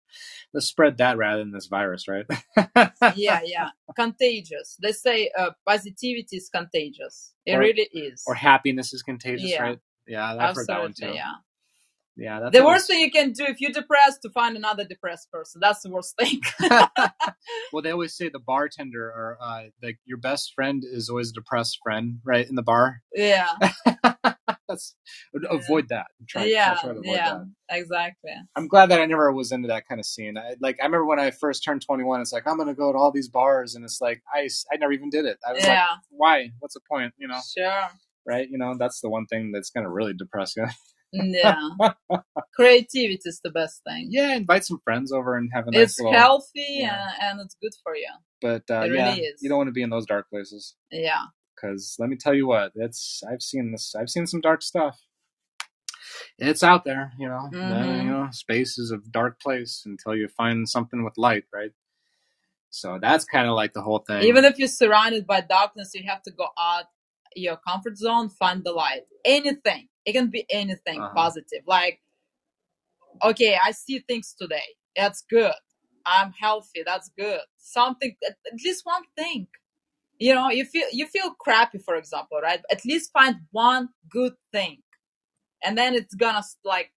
Let's 0.56 0.66
spread 0.68 0.98
that 0.98 1.18
rather 1.18 1.44
than 1.44 1.52
this 1.52 1.68
virus, 1.68 2.08
right? 2.08 2.26
yeah 3.16 3.42
yeah 3.46 3.70
contagious 3.96 4.78
they 4.82 4.92
say 4.94 5.30
uh, 5.38 5.52
positivity 5.68 6.38
is 6.38 6.50
contagious 6.50 7.34
it 7.46 7.54
Or- 7.56 7.60
really 7.60 7.88
is 7.94 8.24
Or 8.26 8.34
happiness 8.36 8.94
is 8.94 9.04
contagious, 9.04 9.52
Yeah. 9.52 9.62
right? 9.64 9.80
Yeah, 10.08 10.24
I've 10.34 10.56
heard 10.56 10.68
that 10.68 10.80
one 10.80 10.90
absolutely 10.92 11.18
too. 11.18 11.24
yeah 11.24 11.34
Yeah, 12.26 12.40
that's 12.40 12.54
the 12.54 12.62
always- 12.64 12.76
worst 12.76 12.88
thing 12.88 13.02
you 13.02 13.12
can 13.12 13.32
do 13.34 13.44
if 13.54 13.60
you're 13.62 13.72
depressed 13.82 14.22
to 14.24 14.30
find 14.30 14.56
another 14.56 14.86
depressed 14.86 15.28
person 15.32 15.60
that's 15.62 15.82
the 15.84 15.90
worst 15.96 16.16
thing 16.20 16.40
well, 17.74 17.82
they 17.84 17.92
always 17.92 18.16
say 18.16 18.30
the 18.30 18.40
bartender 18.54 19.06
or 19.20 19.38
uh, 19.42 19.64
like 19.84 20.00
your 20.06 20.18
best 20.30 20.54
friend 20.56 20.84
is 20.98 21.10
always 21.10 21.30
a 21.32 21.34
depressed 21.34 21.80
friend, 21.84 22.20
right? 22.32 22.48
In 22.48 22.56
the 22.56 22.64
bar. 22.74 23.02
yeah 23.14 23.52
That's 24.76 24.96
avoid 25.50 25.90
that. 25.90 26.08
Try, 26.28 26.46
yeah 26.46 26.76
try 26.76 26.94
to 26.94 27.00
avoid 27.00 27.06
yeah 27.06 27.40
that. 27.70 27.78
exactly 27.78 28.32
I'm 28.56 28.68
glad 28.68 28.90
that 28.90 29.00
I 29.00 29.06
never 29.06 29.32
was 29.32 29.52
into 29.52 29.68
that 29.68 29.88
kind 29.88 30.00
of 30.00 30.06
scene. 30.06 30.38
I, 30.38 30.56
like 30.62 30.78
I 30.82 30.86
remember 30.86 31.06
when 31.06 31.20
I 31.20 31.32
first 31.32 31.64
turned 31.64 31.82
21, 31.86 32.22
it's 32.22 32.34
like 32.34 32.48
I'm 32.48 32.58
gonna 32.58 32.74
go 32.74 32.92
to 32.92 32.98
all 32.98 33.12
these 33.12 33.30
bars, 33.30 33.76
and 33.76 33.84
it's 33.84 34.02
like 34.02 34.22
I 34.34 34.50
I 34.72 34.78
never 34.78 34.94
even 34.94 35.10
did 35.10 35.26
it. 35.26 35.38
I 35.48 35.54
was 35.54 35.62
like, 35.62 35.70
yeah 35.70 35.88
why? 36.10 36.50
What's 36.60 36.74
the 36.76 36.82
point? 36.90 37.14
You 37.18 37.28
know, 37.28 37.40
sure 37.58 37.90
right? 38.26 38.48
You 38.50 38.58
know, 38.58 38.76
that's 38.78 39.02
the 39.02 39.10
one 39.10 39.26
thing 39.28 39.52
that's 39.52 39.70
gonna 39.70 39.90
really 39.90 40.14
depress 40.14 40.56
you. 40.56 40.66
yeah 41.14 41.56
creativity 42.56 43.22
is 43.24 43.40
the 43.42 43.50
best 43.52 43.82
thing 43.88 44.08
yeah, 44.10 44.36
invite 44.36 44.66
some 44.66 44.80
friends 44.84 45.14
over 45.14 45.38
and 45.38 45.50
have 45.54 45.66
a 45.66 45.72
nice 45.72 45.82
it's 45.82 46.00
little. 46.00 46.12
healthy 46.12 46.66
yeah. 46.80 47.12
and, 47.22 47.40
and 47.40 47.46
it's 47.46 47.56
good 47.62 47.72
for 47.84 47.96
you 47.96 48.10
but 48.42 48.64
uh, 48.70 48.82
it 48.82 48.90
really 48.90 49.22
yeah, 49.22 49.30
is. 49.30 49.42
you 49.42 49.48
don't 49.48 49.58
want 49.58 49.68
to 49.70 49.72
be 49.72 49.82
in 49.84 49.90
those 49.90 50.06
dark 50.06 50.30
places. 50.30 50.76
yeah 50.92 51.22
because 51.56 51.96
let 52.00 52.10
me 52.10 52.18
tell 52.18 52.34
you 52.34 52.48
what 52.48 52.72
it's 52.76 53.24
i've 53.32 53.42
seen 53.42 53.72
this 53.72 53.96
i've 54.00 54.10
seen 54.10 54.28
some 54.28 54.42
dark 54.42 54.62
stuff. 54.62 55.00
It's 56.40 56.64
out 56.64 56.86
there 56.86 57.14
you 57.20 57.28
know? 57.30 57.50
Mhm. 57.54 58.06
you 58.06 58.12
know 58.12 58.28
space 58.32 58.78
is 58.78 58.92
a 58.92 58.98
dark 59.12 59.40
place 59.40 59.84
until 59.86 60.16
you 60.16 60.28
find 60.28 60.68
something 60.70 61.04
with 61.04 61.18
light 61.18 61.46
right? 61.54 61.72
So 62.70 63.00
that's 63.02 63.26
kind 63.26 63.48
of 63.48 63.56
like 63.56 63.74
the 63.74 63.82
whole 63.82 64.00
thing. 64.00 64.24
Even 64.24 64.46
if 64.46 64.60
you're 64.60 64.68
surrounded 64.68 65.26
by 65.28 65.42
darkness 65.42 65.92
you 65.96 66.04
have 66.08 66.24
to 66.24 66.32
go 66.32 66.48
out 66.60 66.86
your 67.36 67.58
comfort 67.58 67.98
zone 67.98 68.30
find 68.30 68.64
the 68.64 68.72
light. 68.74 69.04
Anything. 69.26 69.88
It 70.06 70.14
can 70.14 70.30
be 70.30 70.46
anything 70.50 71.00
Uh-huh. 71.02 71.16
positive. 71.16 71.64
Like 71.68 72.02
okay 73.24 73.58
i 73.66 73.72
see 73.72 74.00
things 74.00 74.36
today. 74.40 74.70
That's 74.96 75.22
good. 75.30 75.54
I'm 76.06 76.32
healthy. 76.34 76.84
That's 76.86 77.10
good. 77.18 77.42
Something 77.58 78.16
at 78.28 78.38
least 78.64 78.86
one 78.86 79.04
thing 79.18 79.48
you 80.20 80.34
know 80.34 80.50
you 80.50 80.66
feel 80.66 80.88
you 80.92 81.06
feel 81.08 81.32
crappy 81.40 81.78
for 81.78 81.96
example 81.96 82.40
right? 82.42 82.62
At 82.72 82.86
least 82.86 83.12
find 83.12 83.38
one 83.52 83.90
good 84.10 84.34
thing 84.52 84.78
and 85.64 85.78
then 85.78 85.94
it's 85.96 86.16
gonna 86.16 86.44
like 86.64 86.92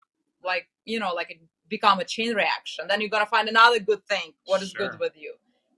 like 0.44 0.68
you 0.84 0.98
know 1.00 1.12
like 1.14 1.30
it 1.30 1.38
become 1.68 1.98
a 2.00 2.04
chain 2.04 2.34
reaction. 2.34 2.86
Then 2.88 3.00
you're 3.00 3.10
gonna 3.10 3.26
find 3.26 3.48
another 3.48 3.78
good 3.80 4.04
thing 4.06 4.32
what 4.46 4.62
is 4.62 4.70
Sure. 4.70 4.88
good 4.90 4.98
with 5.00 5.12
you 5.16 5.34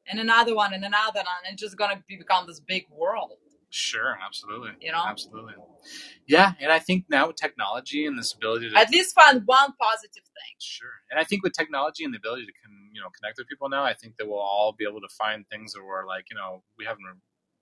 and 0.08 0.20
another 0.20 0.54
one 0.54 0.72
and 0.74 0.84
another 0.84 1.20
one 1.20 1.40
and 1.46 1.54
it's 1.54 1.62
just 1.62 1.76
gonna 1.76 2.02
be, 2.08 2.16
become 2.16 2.46
this 2.46 2.60
big 2.60 2.86
world. 2.90 3.32
Sure 3.70 4.18
absolutely 4.26 4.70
You 4.80 4.92
know? 4.92 5.04
absolutely. 5.06 5.54
Yeah 6.26 6.52
and 6.60 6.72
i 6.72 6.78
think 6.80 7.04
now 7.08 7.28
with 7.28 7.36
technology 7.36 8.04
and 8.06 8.18
this 8.18 8.32
ability 8.32 8.70
to 8.70 8.76
at 8.76 8.90
least 8.90 9.14
find 9.14 9.42
one 9.46 9.72
positive 9.80 10.24
thing. 10.24 10.54
Sure, 10.58 10.90
and 11.10 11.18
I 11.18 11.24
think 11.24 11.42
with 11.42 11.52
technology 11.52 12.04
and 12.04 12.12
the 12.12 12.18
ability 12.18 12.46
to 12.46 12.52
con, 12.52 12.72
you 12.92 13.00
know 13.00 13.08
connect 13.18 13.38
with 13.38 13.48
people 13.48 13.68
now, 13.68 13.84
I 13.84 13.94
think 13.94 14.16
that 14.16 14.26
we'll 14.28 14.38
all 14.38 14.74
be 14.76 14.84
able 14.88 15.00
to 15.00 15.08
find 15.18 15.46
things 15.48 15.72
that 15.72 15.82
we're 15.84 16.06
like, 16.06 16.26
you 16.30 16.36
know, 16.36 16.62
we 16.78 16.84
haven't, 16.84 17.04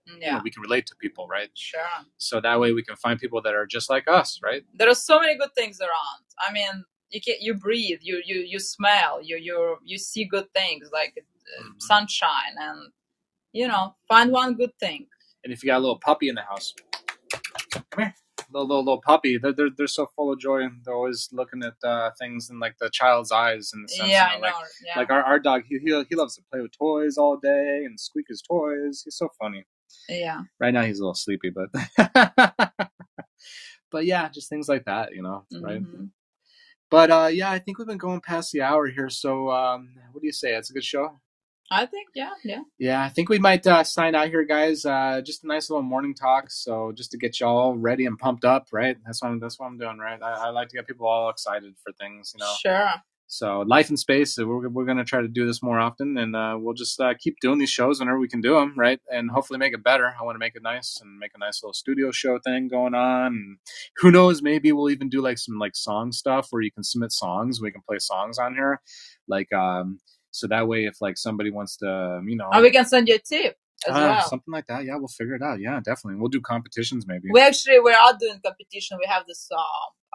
you 0.09 0.21
know, 0.21 0.37
yeah 0.37 0.41
we 0.43 0.51
can 0.51 0.63
relate 0.63 0.87
to 0.87 0.95
people, 0.97 1.27
right? 1.29 1.51
sure 1.55 1.81
So 2.19 2.41
that 2.41 2.59
way 2.61 2.73
we 2.73 2.83
can 2.83 2.97
find 2.97 3.19
people 3.19 3.41
that 3.43 3.55
are 3.55 3.67
just 3.67 3.89
like 3.91 4.07
us, 4.09 4.41
right? 4.43 4.63
there 4.75 4.89
are 4.91 4.95
so 5.11 5.21
many 5.21 5.37
good 5.43 5.55
things 5.55 5.81
around 5.81 6.23
i 6.47 6.53
mean 6.53 6.75
you 7.11 7.21
can 7.27 7.37
you 7.41 7.55
breathe 7.55 8.01
you 8.03 8.17
you 8.31 8.39
you 8.53 8.59
smell 8.61 9.13
you 9.23 9.37
you 9.49 9.57
you 9.91 9.99
see 9.99 10.25
good 10.25 10.49
things 10.61 10.85
like 10.93 11.15
uh, 11.19 11.63
Mhm. 11.63 11.83
sunshine 11.91 12.55
and 12.67 12.81
you 13.53 13.67
know 13.73 13.85
find 14.13 14.29
one 14.43 14.53
good 14.63 14.75
thing 14.85 15.03
And 15.45 15.53
if 15.55 15.59
you 15.63 15.69
got 15.73 15.79
a 15.79 15.85
little 15.87 16.01
puppy 16.11 16.29
in 16.33 16.37
the 16.41 16.43
house, 16.53 16.75
come 17.75 17.85
here, 18.05 18.15
little 18.53 18.69
little 18.69 18.85
little 18.85 19.01
puppy, 19.11 19.39
they're 19.39 19.53
they're, 19.59 19.71
they're 19.77 19.87
so 20.01 20.07
full 20.17 20.33
of 20.33 20.39
joy. 20.41 20.61
and 20.67 20.81
They're 20.85 20.95
always 20.95 21.29
looking 21.33 21.63
at 21.63 21.75
uh, 21.93 22.11
things 22.21 22.51
in 22.51 22.59
like 22.61 22.77
the 22.79 22.91
child's 22.91 23.33
eyes 23.33 23.73
and 23.75 23.89
sense, 23.91 24.09
yeah 24.11 24.27
you 24.35 24.41
know, 24.41 24.47
i 24.47 24.51
like 24.51 24.53
know 24.61 24.67
yeah 24.87 24.99
like 25.01 25.11
our, 25.11 25.23
our 25.31 25.39
dog, 25.49 25.63
he, 25.69 25.79
he 25.85 25.91
he 26.11 26.15
loves 26.17 26.35
to 26.37 26.43
play 26.51 26.61
with 26.61 26.73
toys 26.77 27.17
all 27.19 27.37
day 27.37 27.83
and 27.87 27.99
squeak 28.01 28.27
his 28.29 28.43
toys. 28.43 29.03
He's 29.05 29.17
so 29.17 29.29
funny. 29.41 29.65
Yeah 30.09 30.43
Right 30.61 30.73
now 30.75 30.83
he's 30.83 30.99
a 30.99 31.03
little 31.03 31.15
sleepy, 31.15 31.51
but 31.51 31.69
but 33.91 34.05
yeah, 34.05 34.29
just 34.29 34.49
things 34.49 34.69
like 34.69 34.85
that, 34.85 35.15
you 35.15 35.23
know, 35.23 35.45
right? 35.61 35.83
Mhm. 35.83 36.11
But 36.91 37.11
uh, 37.11 37.29
yeah, 37.31 37.51
I 37.51 37.59
think 37.59 37.79
we've 37.79 37.87
been 37.87 37.99
going 37.99 38.21
past 38.21 38.51
the 38.53 38.63
hour 38.63 38.87
here. 38.87 39.11
So 39.11 39.51
um, 39.51 39.91
what 40.13 40.21
do 40.23 40.27
you 40.27 40.33
say? 40.33 40.55
It's 40.55 40.71
a 40.71 40.73
good 40.73 40.85
show. 40.85 41.21
i 41.71 41.85
think 41.85 42.09
yeah 42.15 42.31
yeah 42.45 42.63
Yeah, 42.79 43.03
I 43.05 43.11
think 43.11 43.29
we 43.29 43.39
might 43.39 43.67
uh, 43.67 43.85
sign 43.85 44.15
out 44.15 44.29
here, 44.29 44.45
guys. 44.45 44.87
Uh, 44.87 45.21
just 45.23 45.45
a 45.45 45.47
nice 45.47 45.69
little 45.69 45.83
morning 45.83 46.15
talk. 46.15 46.51
So 46.51 46.93
just 46.97 47.11
to 47.11 47.19
get 47.19 47.41
you 47.41 47.47
all 47.47 47.77
ready 47.77 48.07
and 48.07 48.19
pumped 48.19 48.45
up, 48.47 48.69
right? 48.73 48.97
That's 49.05 49.21
what 49.23 49.29
I'm, 49.31 49.39
that's 49.41 49.59
what 49.59 49.67
I'm 49.67 49.77
doing, 49.79 49.99
right? 49.99 50.21
I, 50.23 50.47
I 50.47 50.49
like 50.49 50.69
to 50.71 50.77
get 50.77 50.87
people 50.87 51.07
all 51.07 51.29
excited 51.29 51.75
for 51.83 51.93
things, 51.93 52.33
you 52.35 52.41
know. 52.43 52.53
sure 52.59 52.91
So 53.31 53.61
life 53.61 53.91
in 53.91 53.99
space, 53.99 54.39
uh, 54.39 54.47
we're 54.47 54.69
we're 54.71 54.87
gonna 54.87 55.05
try 55.05 55.21
to 55.21 55.29
do 55.29 55.47
this 55.47 55.63
more 55.63 55.79
often, 55.79 56.17
and 56.17 56.35
uh, 56.35 56.57
we'll 56.59 56.73
just 56.75 56.99
uh, 56.99 57.13
keep 57.19 57.37
doing 57.43 57.59
these 57.59 57.69
shows 57.71 58.01
whenever 58.01 58.19
we 58.19 58.27
can 58.27 58.41
do 58.41 58.55
them, 58.55 58.73
right? 58.77 59.01
And 59.13 59.31
hopefully 59.31 59.59
make 59.59 59.75
it 59.75 59.85
better. 59.85 60.15
I 60.19 60.25
want 60.25 60.37
to 60.37 60.39
make 60.39 60.57
it 60.57 60.63
nice 60.63 60.99
and 61.03 61.19
make 61.19 61.33
a 61.35 61.39
nice 61.39 61.63
little 61.63 61.75
studio 61.75 62.11
show 62.11 62.39
thing 62.39 62.69
going 62.69 62.95
on. 62.95 63.27
And 63.27 63.59
who 63.99 64.11
knows? 64.11 64.41
Maybe 64.41 64.73
we'll 64.73 64.89
even 64.91 65.11
do 65.11 65.21
like 65.21 65.37
some 65.37 65.59
like 65.59 65.77
song 65.77 66.11
stuff 66.11 66.49
where 66.51 66.63
you 66.63 66.73
can 66.73 66.83
submit 66.83 67.13
songs. 67.13 67.61
We 67.61 67.71
can 67.71 67.83
play 67.87 67.99
songs 67.99 68.39
on 68.39 68.55
here, 68.55 68.81
like 69.29 69.53
um. 69.53 70.01
So 70.31 70.47
that 70.49 70.69
way, 70.69 70.85
if 70.85 71.01
like 71.01 71.19
somebody 71.19 71.51
wants 71.51 71.77
to, 71.79 72.21
you 72.27 72.37
know, 72.37 72.49
and 72.53 72.63
we 72.63 72.71
can 72.71 72.87
send 72.87 73.09
you 73.09 73.17
a 73.17 73.19
tip 73.19 73.57
as 73.87 73.95
Ah, 73.95 74.01
well 74.01 74.29
something 74.29 74.53
like 74.53 74.67
that. 74.69 74.85
Yeah, 74.85 74.97
we'll 74.97 75.09
figure 75.09 75.35
it 75.35 75.43
out. 75.43 75.61
Yeah, 75.61 75.81
definitely. 75.85 76.19
We'll 76.21 76.29
do 76.29 76.41
competitions 76.41 77.07
maybe. 77.07 77.29
we 77.33 77.41
actually 77.41 77.79
we 77.81 77.93
are 77.93 78.01
all 78.01 78.17
doing 78.17 78.41
competition 78.45 78.99
we 79.01 79.07
have 79.07 79.25
this 79.27 79.49
uh, 79.55 79.61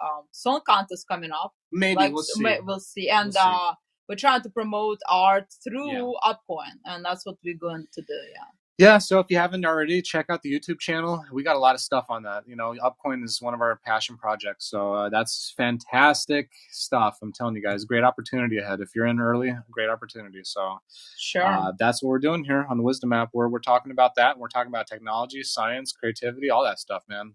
um, 0.02 0.22
song 0.32 0.60
contest 0.66 1.06
coming 1.08 1.30
up 1.32 1.52
maybe 1.72 1.96
like 1.96 2.12
we'll 2.12 2.22
see. 2.22 2.58
we'll 2.64 2.80
see 2.80 3.08
and 3.08 3.26
We'll 3.26 3.32
see. 3.32 3.38
uh 3.40 3.74
we're 4.08 4.16
trying 4.16 4.42
to 4.42 4.50
promote 4.50 4.98
art 5.08 5.46
through 5.62 5.92
Yeah. 5.92 6.12
upcoin 6.32 6.74
and 6.84 7.04
that's 7.04 7.24
what 7.26 7.36
we're 7.44 7.56
going 7.58 7.86
to 7.92 8.02
do 8.02 8.18
yeah 8.34 8.50
Yeah, 8.76 8.98
so 8.98 9.20
if 9.20 9.26
you 9.30 9.38
haven't 9.38 9.64
already, 9.64 10.02
check 10.02 10.26
out 10.30 10.42
the 10.42 10.50
YouTube 10.52 10.80
channel. 10.80 11.24
We 11.32 11.44
got 11.44 11.54
a 11.54 11.60
lot 11.60 11.76
of 11.76 11.80
stuff 11.80 12.06
on 12.08 12.24
that. 12.24 12.42
You 12.50 12.56
know, 12.56 12.74
Upcoin 12.88 13.22
is 13.22 13.40
one 13.40 13.54
of 13.54 13.60
our 13.60 13.76
passion 13.86 14.16
projects, 14.16 14.68
so 14.68 14.92
uh, 14.92 15.08
that's 15.10 15.54
fantastic 15.56 16.50
stuff. 16.72 17.18
I'm 17.22 17.32
telling 17.32 17.54
you 17.54 17.62
guys, 17.62 17.84
great 17.84 18.02
opportunity 18.02 18.58
ahead. 18.58 18.80
If 18.80 18.90
you're 18.96 19.06
in 19.06 19.20
early, 19.20 19.54
great 19.70 19.88
opportunity. 19.90 20.40
So 20.42 20.78
sure 21.16 21.46
uh, 21.46 21.70
that's 21.78 22.02
what 22.02 22.08
we're 22.10 22.18
doing 22.28 22.42
here 22.42 22.66
on 22.68 22.76
the 22.76 22.82
Wisdom 22.82 23.12
app, 23.12 23.28
where 23.30 23.48
we're 23.48 23.60
talking 23.60 23.92
about 23.92 24.16
that. 24.16 24.32
And 24.32 24.40
we're 24.40 24.48
talking 24.56 24.72
about 24.72 24.88
technology, 24.88 25.44
science, 25.44 25.92
creativity, 25.92 26.50
all 26.50 26.64
that 26.64 26.80
stuff, 26.80 27.04
man. 27.08 27.34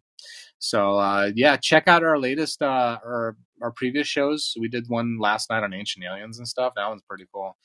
So 0.60 0.98
uh, 0.98 1.32
yeah, 1.36 1.58
check 1.58 1.88
out 1.88 2.04
our 2.04 2.20
latest 2.20 2.62
uh, 2.62 3.00
our 3.06 3.38
our 3.62 3.72
previous 3.72 4.08
shows. 4.08 4.54
We 4.60 4.68
did 4.68 4.86
one 4.88 5.18
last 5.20 5.50
night 5.50 5.64
on 5.64 5.74
ancient 5.74 6.06
aliens 6.06 6.38
and 6.38 6.48
stuff. 6.48 6.74
That 6.76 6.88
one's 6.88 7.02
pretty 7.08 7.26
cool. 7.34 7.58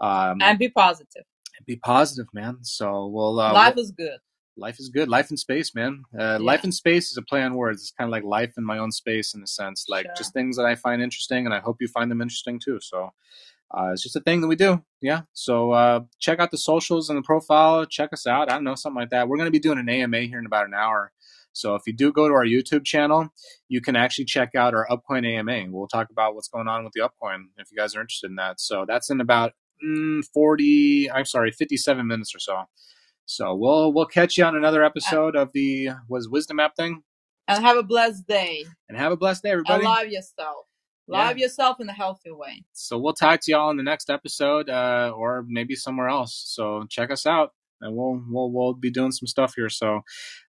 Um, 0.00 0.38
and 0.42 0.58
be 0.58 0.68
positive 0.68 1.24
be 1.66 1.76
positive, 1.76 2.26
man. 2.34 2.58
So 2.62 3.06
we'll 3.06 3.38
uh, 3.40 3.52
life 3.52 3.76
we'll- 3.76 3.84
is 3.84 3.92
good 3.92 4.18
life 4.56 4.78
is 4.78 4.88
good. 4.88 5.08
Life 5.08 5.30
in 5.30 5.36
space, 5.36 5.74
man. 5.74 6.02
Uh, 6.18 6.38
Life 6.40 6.64
in 6.64 6.72
space 6.72 7.10
is 7.10 7.16
a 7.16 7.22
play 7.22 7.42
on 7.42 7.54
words. 7.54 7.82
It's 7.82 7.90
kind 7.90 8.08
of 8.08 8.12
like 8.12 8.24
life 8.24 8.54
in 8.56 8.64
my 8.64 8.78
own 8.78 8.92
space 8.92 9.34
in 9.34 9.42
a 9.42 9.46
sense, 9.46 9.86
like 9.88 10.06
Sure. 10.06 10.14
just 10.16 10.32
things 10.32 10.56
that 10.56 10.66
I 10.66 10.74
find 10.74 11.02
interesting, 11.02 11.44
and 11.46 11.54
I 11.54 11.60
hope 11.60 11.76
you 11.80 11.88
find 11.88 12.10
them 12.10 12.20
interesting 12.20 12.60
too. 12.64 12.78
So 12.80 13.10
uh, 13.76 13.90
it's 13.92 14.02
just 14.02 14.16
a 14.16 14.20
thing 14.20 14.40
that 14.40 14.46
we 14.46 14.56
do. 14.56 14.82
Yeah. 15.00 15.22
So 15.32 15.72
uh, 15.72 16.00
check 16.20 16.38
out 16.38 16.50
the 16.50 16.58
socials 16.58 17.08
and 17.10 17.18
the 17.18 17.22
profile. 17.22 17.84
Check 17.86 18.12
us 18.12 18.26
out. 18.26 18.50
I 18.50 18.54
don't 18.54 18.64
know 18.64 18.74
something 18.74 19.00
like 19.00 19.10
that. 19.10 19.28
We're 19.28 19.36
going 19.36 19.48
to 19.48 19.50
be 19.52 19.58
doing 19.58 19.78
an 19.78 19.88
AMA 19.88 20.20
here 20.20 20.38
in 20.38 20.46
about 20.46 20.66
an 20.66 20.74
hour. 20.74 21.10
So 21.54 21.76
if 21.76 21.82
you 21.86 21.92
do 21.92 22.12
go 22.12 22.28
to 22.28 22.34
our 22.34 22.44
YouTube 22.44 22.84
channel, 22.84 23.28
you 23.68 23.80
can 23.80 23.96
actually 23.96 24.26
check 24.26 24.54
out 24.54 24.74
our 24.74 24.86
Upcoin 24.90 25.24
AMA. 25.24 25.70
We'll 25.70 25.86
talk 25.86 26.10
about 26.10 26.34
what's 26.34 26.48
going 26.48 26.68
on 26.68 26.84
with 26.84 26.92
the 26.92 27.00
Upcoin 27.00 27.44
if 27.56 27.70
you 27.70 27.78
guys 27.78 27.94
are 27.94 28.00
interested 28.00 28.28
in 28.28 28.36
that. 28.36 28.60
So 28.60 28.84
that's 28.86 29.08
in 29.08 29.20
about 29.20 29.52
mm, 29.82 30.22
40, 30.34 31.10
I'm 31.10 31.24
sorry, 31.24 31.52
57 31.52 32.06
minutes 32.06 32.34
or 32.34 32.40
so. 32.40 32.64
So 33.26 33.54
we'll 33.54 33.92
we'll 33.92 34.06
catch 34.06 34.36
you 34.36 34.44
on 34.44 34.54
another 34.56 34.84
episode 34.84 35.34
of 35.36 35.50
the 35.54 35.90
was 36.08 36.28
Wisdom 36.28 36.60
app 36.60 36.76
thing. 36.76 37.02
and 37.48 37.64
have 37.64 37.76
a 37.76 37.82
blessed 37.82 38.26
day 38.26 38.64
And 38.88 38.98
have 38.98 39.12
a 39.12 39.16
blessed 39.16 39.42
day, 39.42 39.50
and 39.50 39.66
everybody. 39.66 39.84
love 39.84 40.08
yourself 40.08 40.66
love 41.06 41.38
yourself 41.38 41.80
in 41.80 41.88
a 41.88 41.92
healthy 41.92 42.30
way 42.30 42.64
So 42.72 42.98
we'll 42.98 43.12
talk 43.12 43.40
to 43.42 43.50
y'all 43.50 43.70
in 43.70 43.76
the 43.76 43.82
next 43.82 44.10
episode, 44.10 44.68
uh, 44.68 45.12
or 45.14 45.44
maybe 45.48 45.74
somewhere 45.74 46.08
else. 46.08 46.34
So 46.46 46.84
check 46.88 47.10
us 47.10 47.26
out. 47.26 47.52
And 47.80 47.96
we'll 47.96 48.22
we'll 48.28 48.50
we'll 48.52 48.74
be 48.74 48.90
doing 48.90 49.12
some 49.12 49.26
stuff 49.26 49.54
here. 49.56 49.68
So, 49.68 50.00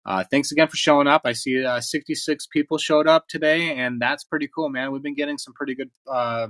uh, 0.04 0.24
thanks 0.30 0.52
again 0.52 0.68
for 0.68 0.76
showing 0.76 1.06
up. 1.06 1.22
I 1.24 1.32
see 1.32 1.64
uh, 1.64 1.80
66 1.80 2.46
people 2.46 2.78
showed 2.78 3.06
up 3.06 3.28
today, 3.28 3.74
and 3.76 4.00
that's 4.00 4.24
pretty 4.24 4.48
cool, 4.54 4.68
man. 4.68 4.92
We've 4.92 5.02
been 5.02 5.14
getting 5.14 5.38
some 5.38 5.54
pretty 5.54 5.74
good. 5.74 5.90
Uh, 6.10 6.48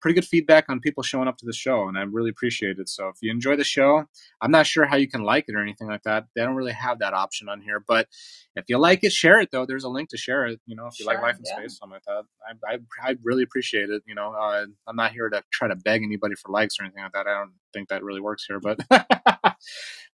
pretty 0.00 0.14
good 0.14 0.26
feedback 0.26 0.66
on 0.68 0.80
people 0.80 1.02
showing 1.02 1.28
up 1.28 1.36
to 1.38 1.46
the 1.46 1.52
show, 1.52 1.88
and 1.88 1.98
I 1.98 2.02
really 2.02 2.30
appreciate 2.30 2.78
it. 2.78 2.88
So 2.88 3.08
if 3.08 3.16
you 3.20 3.30
enjoy 3.30 3.56
the 3.56 3.64
show, 3.64 4.04
I'm 4.40 4.50
not 4.50 4.66
sure 4.66 4.86
how 4.86 4.96
you 4.96 5.08
can 5.08 5.22
like 5.22 5.44
it 5.48 5.54
or 5.54 5.60
anything 5.60 5.88
like 5.88 6.02
that. 6.02 6.24
They 6.34 6.42
don't 6.42 6.54
really 6.54 6.72
have 6.72 6.98
that 7.00 7.14
option 7.14 7.48
on 7.48 7.60
here, 7.60 7.82
but 7.86 8.08
if 8.56 8.64
you 8.68 8.78
like 8.78 9.04
it, 9.04 9.12
share 9.12 9.40
it 9.40 9.50
though. 9.52 9.66
There's 9.66 9.84
a 9.84 9.88
link 9.88 10.10
to 10.10 10.16
share 10.16 10.46
it. 10.46 10.60
You 10.66 10.76
know, 10.76 10.86
if 10.86 10.98
you 10.98 11.04
Sure, 11.04 11.14
like 11.14 11.22
Life 11.22 11.36
in 11.36 11.44
yeah. 11.46 11.56
Space, 11.56 11.78
something 11.78 11.94
like 11.94 12.04
that. 12.04 12.24
I, 12.66 12.74
I 12.74 13.10
I 13.10 13.16
really 13.22 13.42
appreciate 13.42 13.90
it. 13.90 14.02
You 14.06 14.14
know, 14.14 14.32
uh, 14.32 14.66
I'm 14.86 14.96
not 14.96 15.12
here 15.12 15.28
to 15.28 15.42
try 15.52 15.68
to 15.68 15.76
beg 15.76 16.02
anybody 16.02 16.34
for 16.34 16.50
likes 16.50 16.78
or 16.78 16.84
anything 16.84 17.02
like 17.02 17.12
that. 17.12 17.26
I 17.26 17.38
don't 17.38 17.52
think 17.72 17.88
that 17.88 18.02
really 18.02 18.20
works 18.20 18.44
here, 18.46 18.60
but 18.60 18.80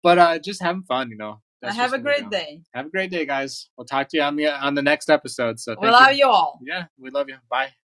but 0.04 0.18
uh, 0.18 0.40
just 0.40 0.62
having 0.62 0.84
fun. 0.84 1.10
You 1.10 1.18
know. 1.18 1.42
That's 1.62 1.78
have 1.78 1.94
a 1.94 2.00
great 2.00 2.30
day. 2.30 2.62
Have 2.74 2.88
a 2.88 2.90
great 2.90 3.10
day, 3.10 3.26
guys. 3.26 3.70
We'll 3.78 3.86
talk 3.86 4.10
to 4.10 4.18
you 4.18 4.24
on 4.24 4.36
the 4.36 4.48
on 4.48 4.76
the 4.76 4.82
next 4.82 5.10
episode. 5.10 5.62
So 5.62 5.76
We 5.80 5.90
love 5.90 6.12
you 6.12 6.28
all. 6.28 6.60
Yeah, 6.62 6.86
we 7.00 7.10
love 7.10 7.30
you. 7.30 7.38
Bye. 7.50 7.74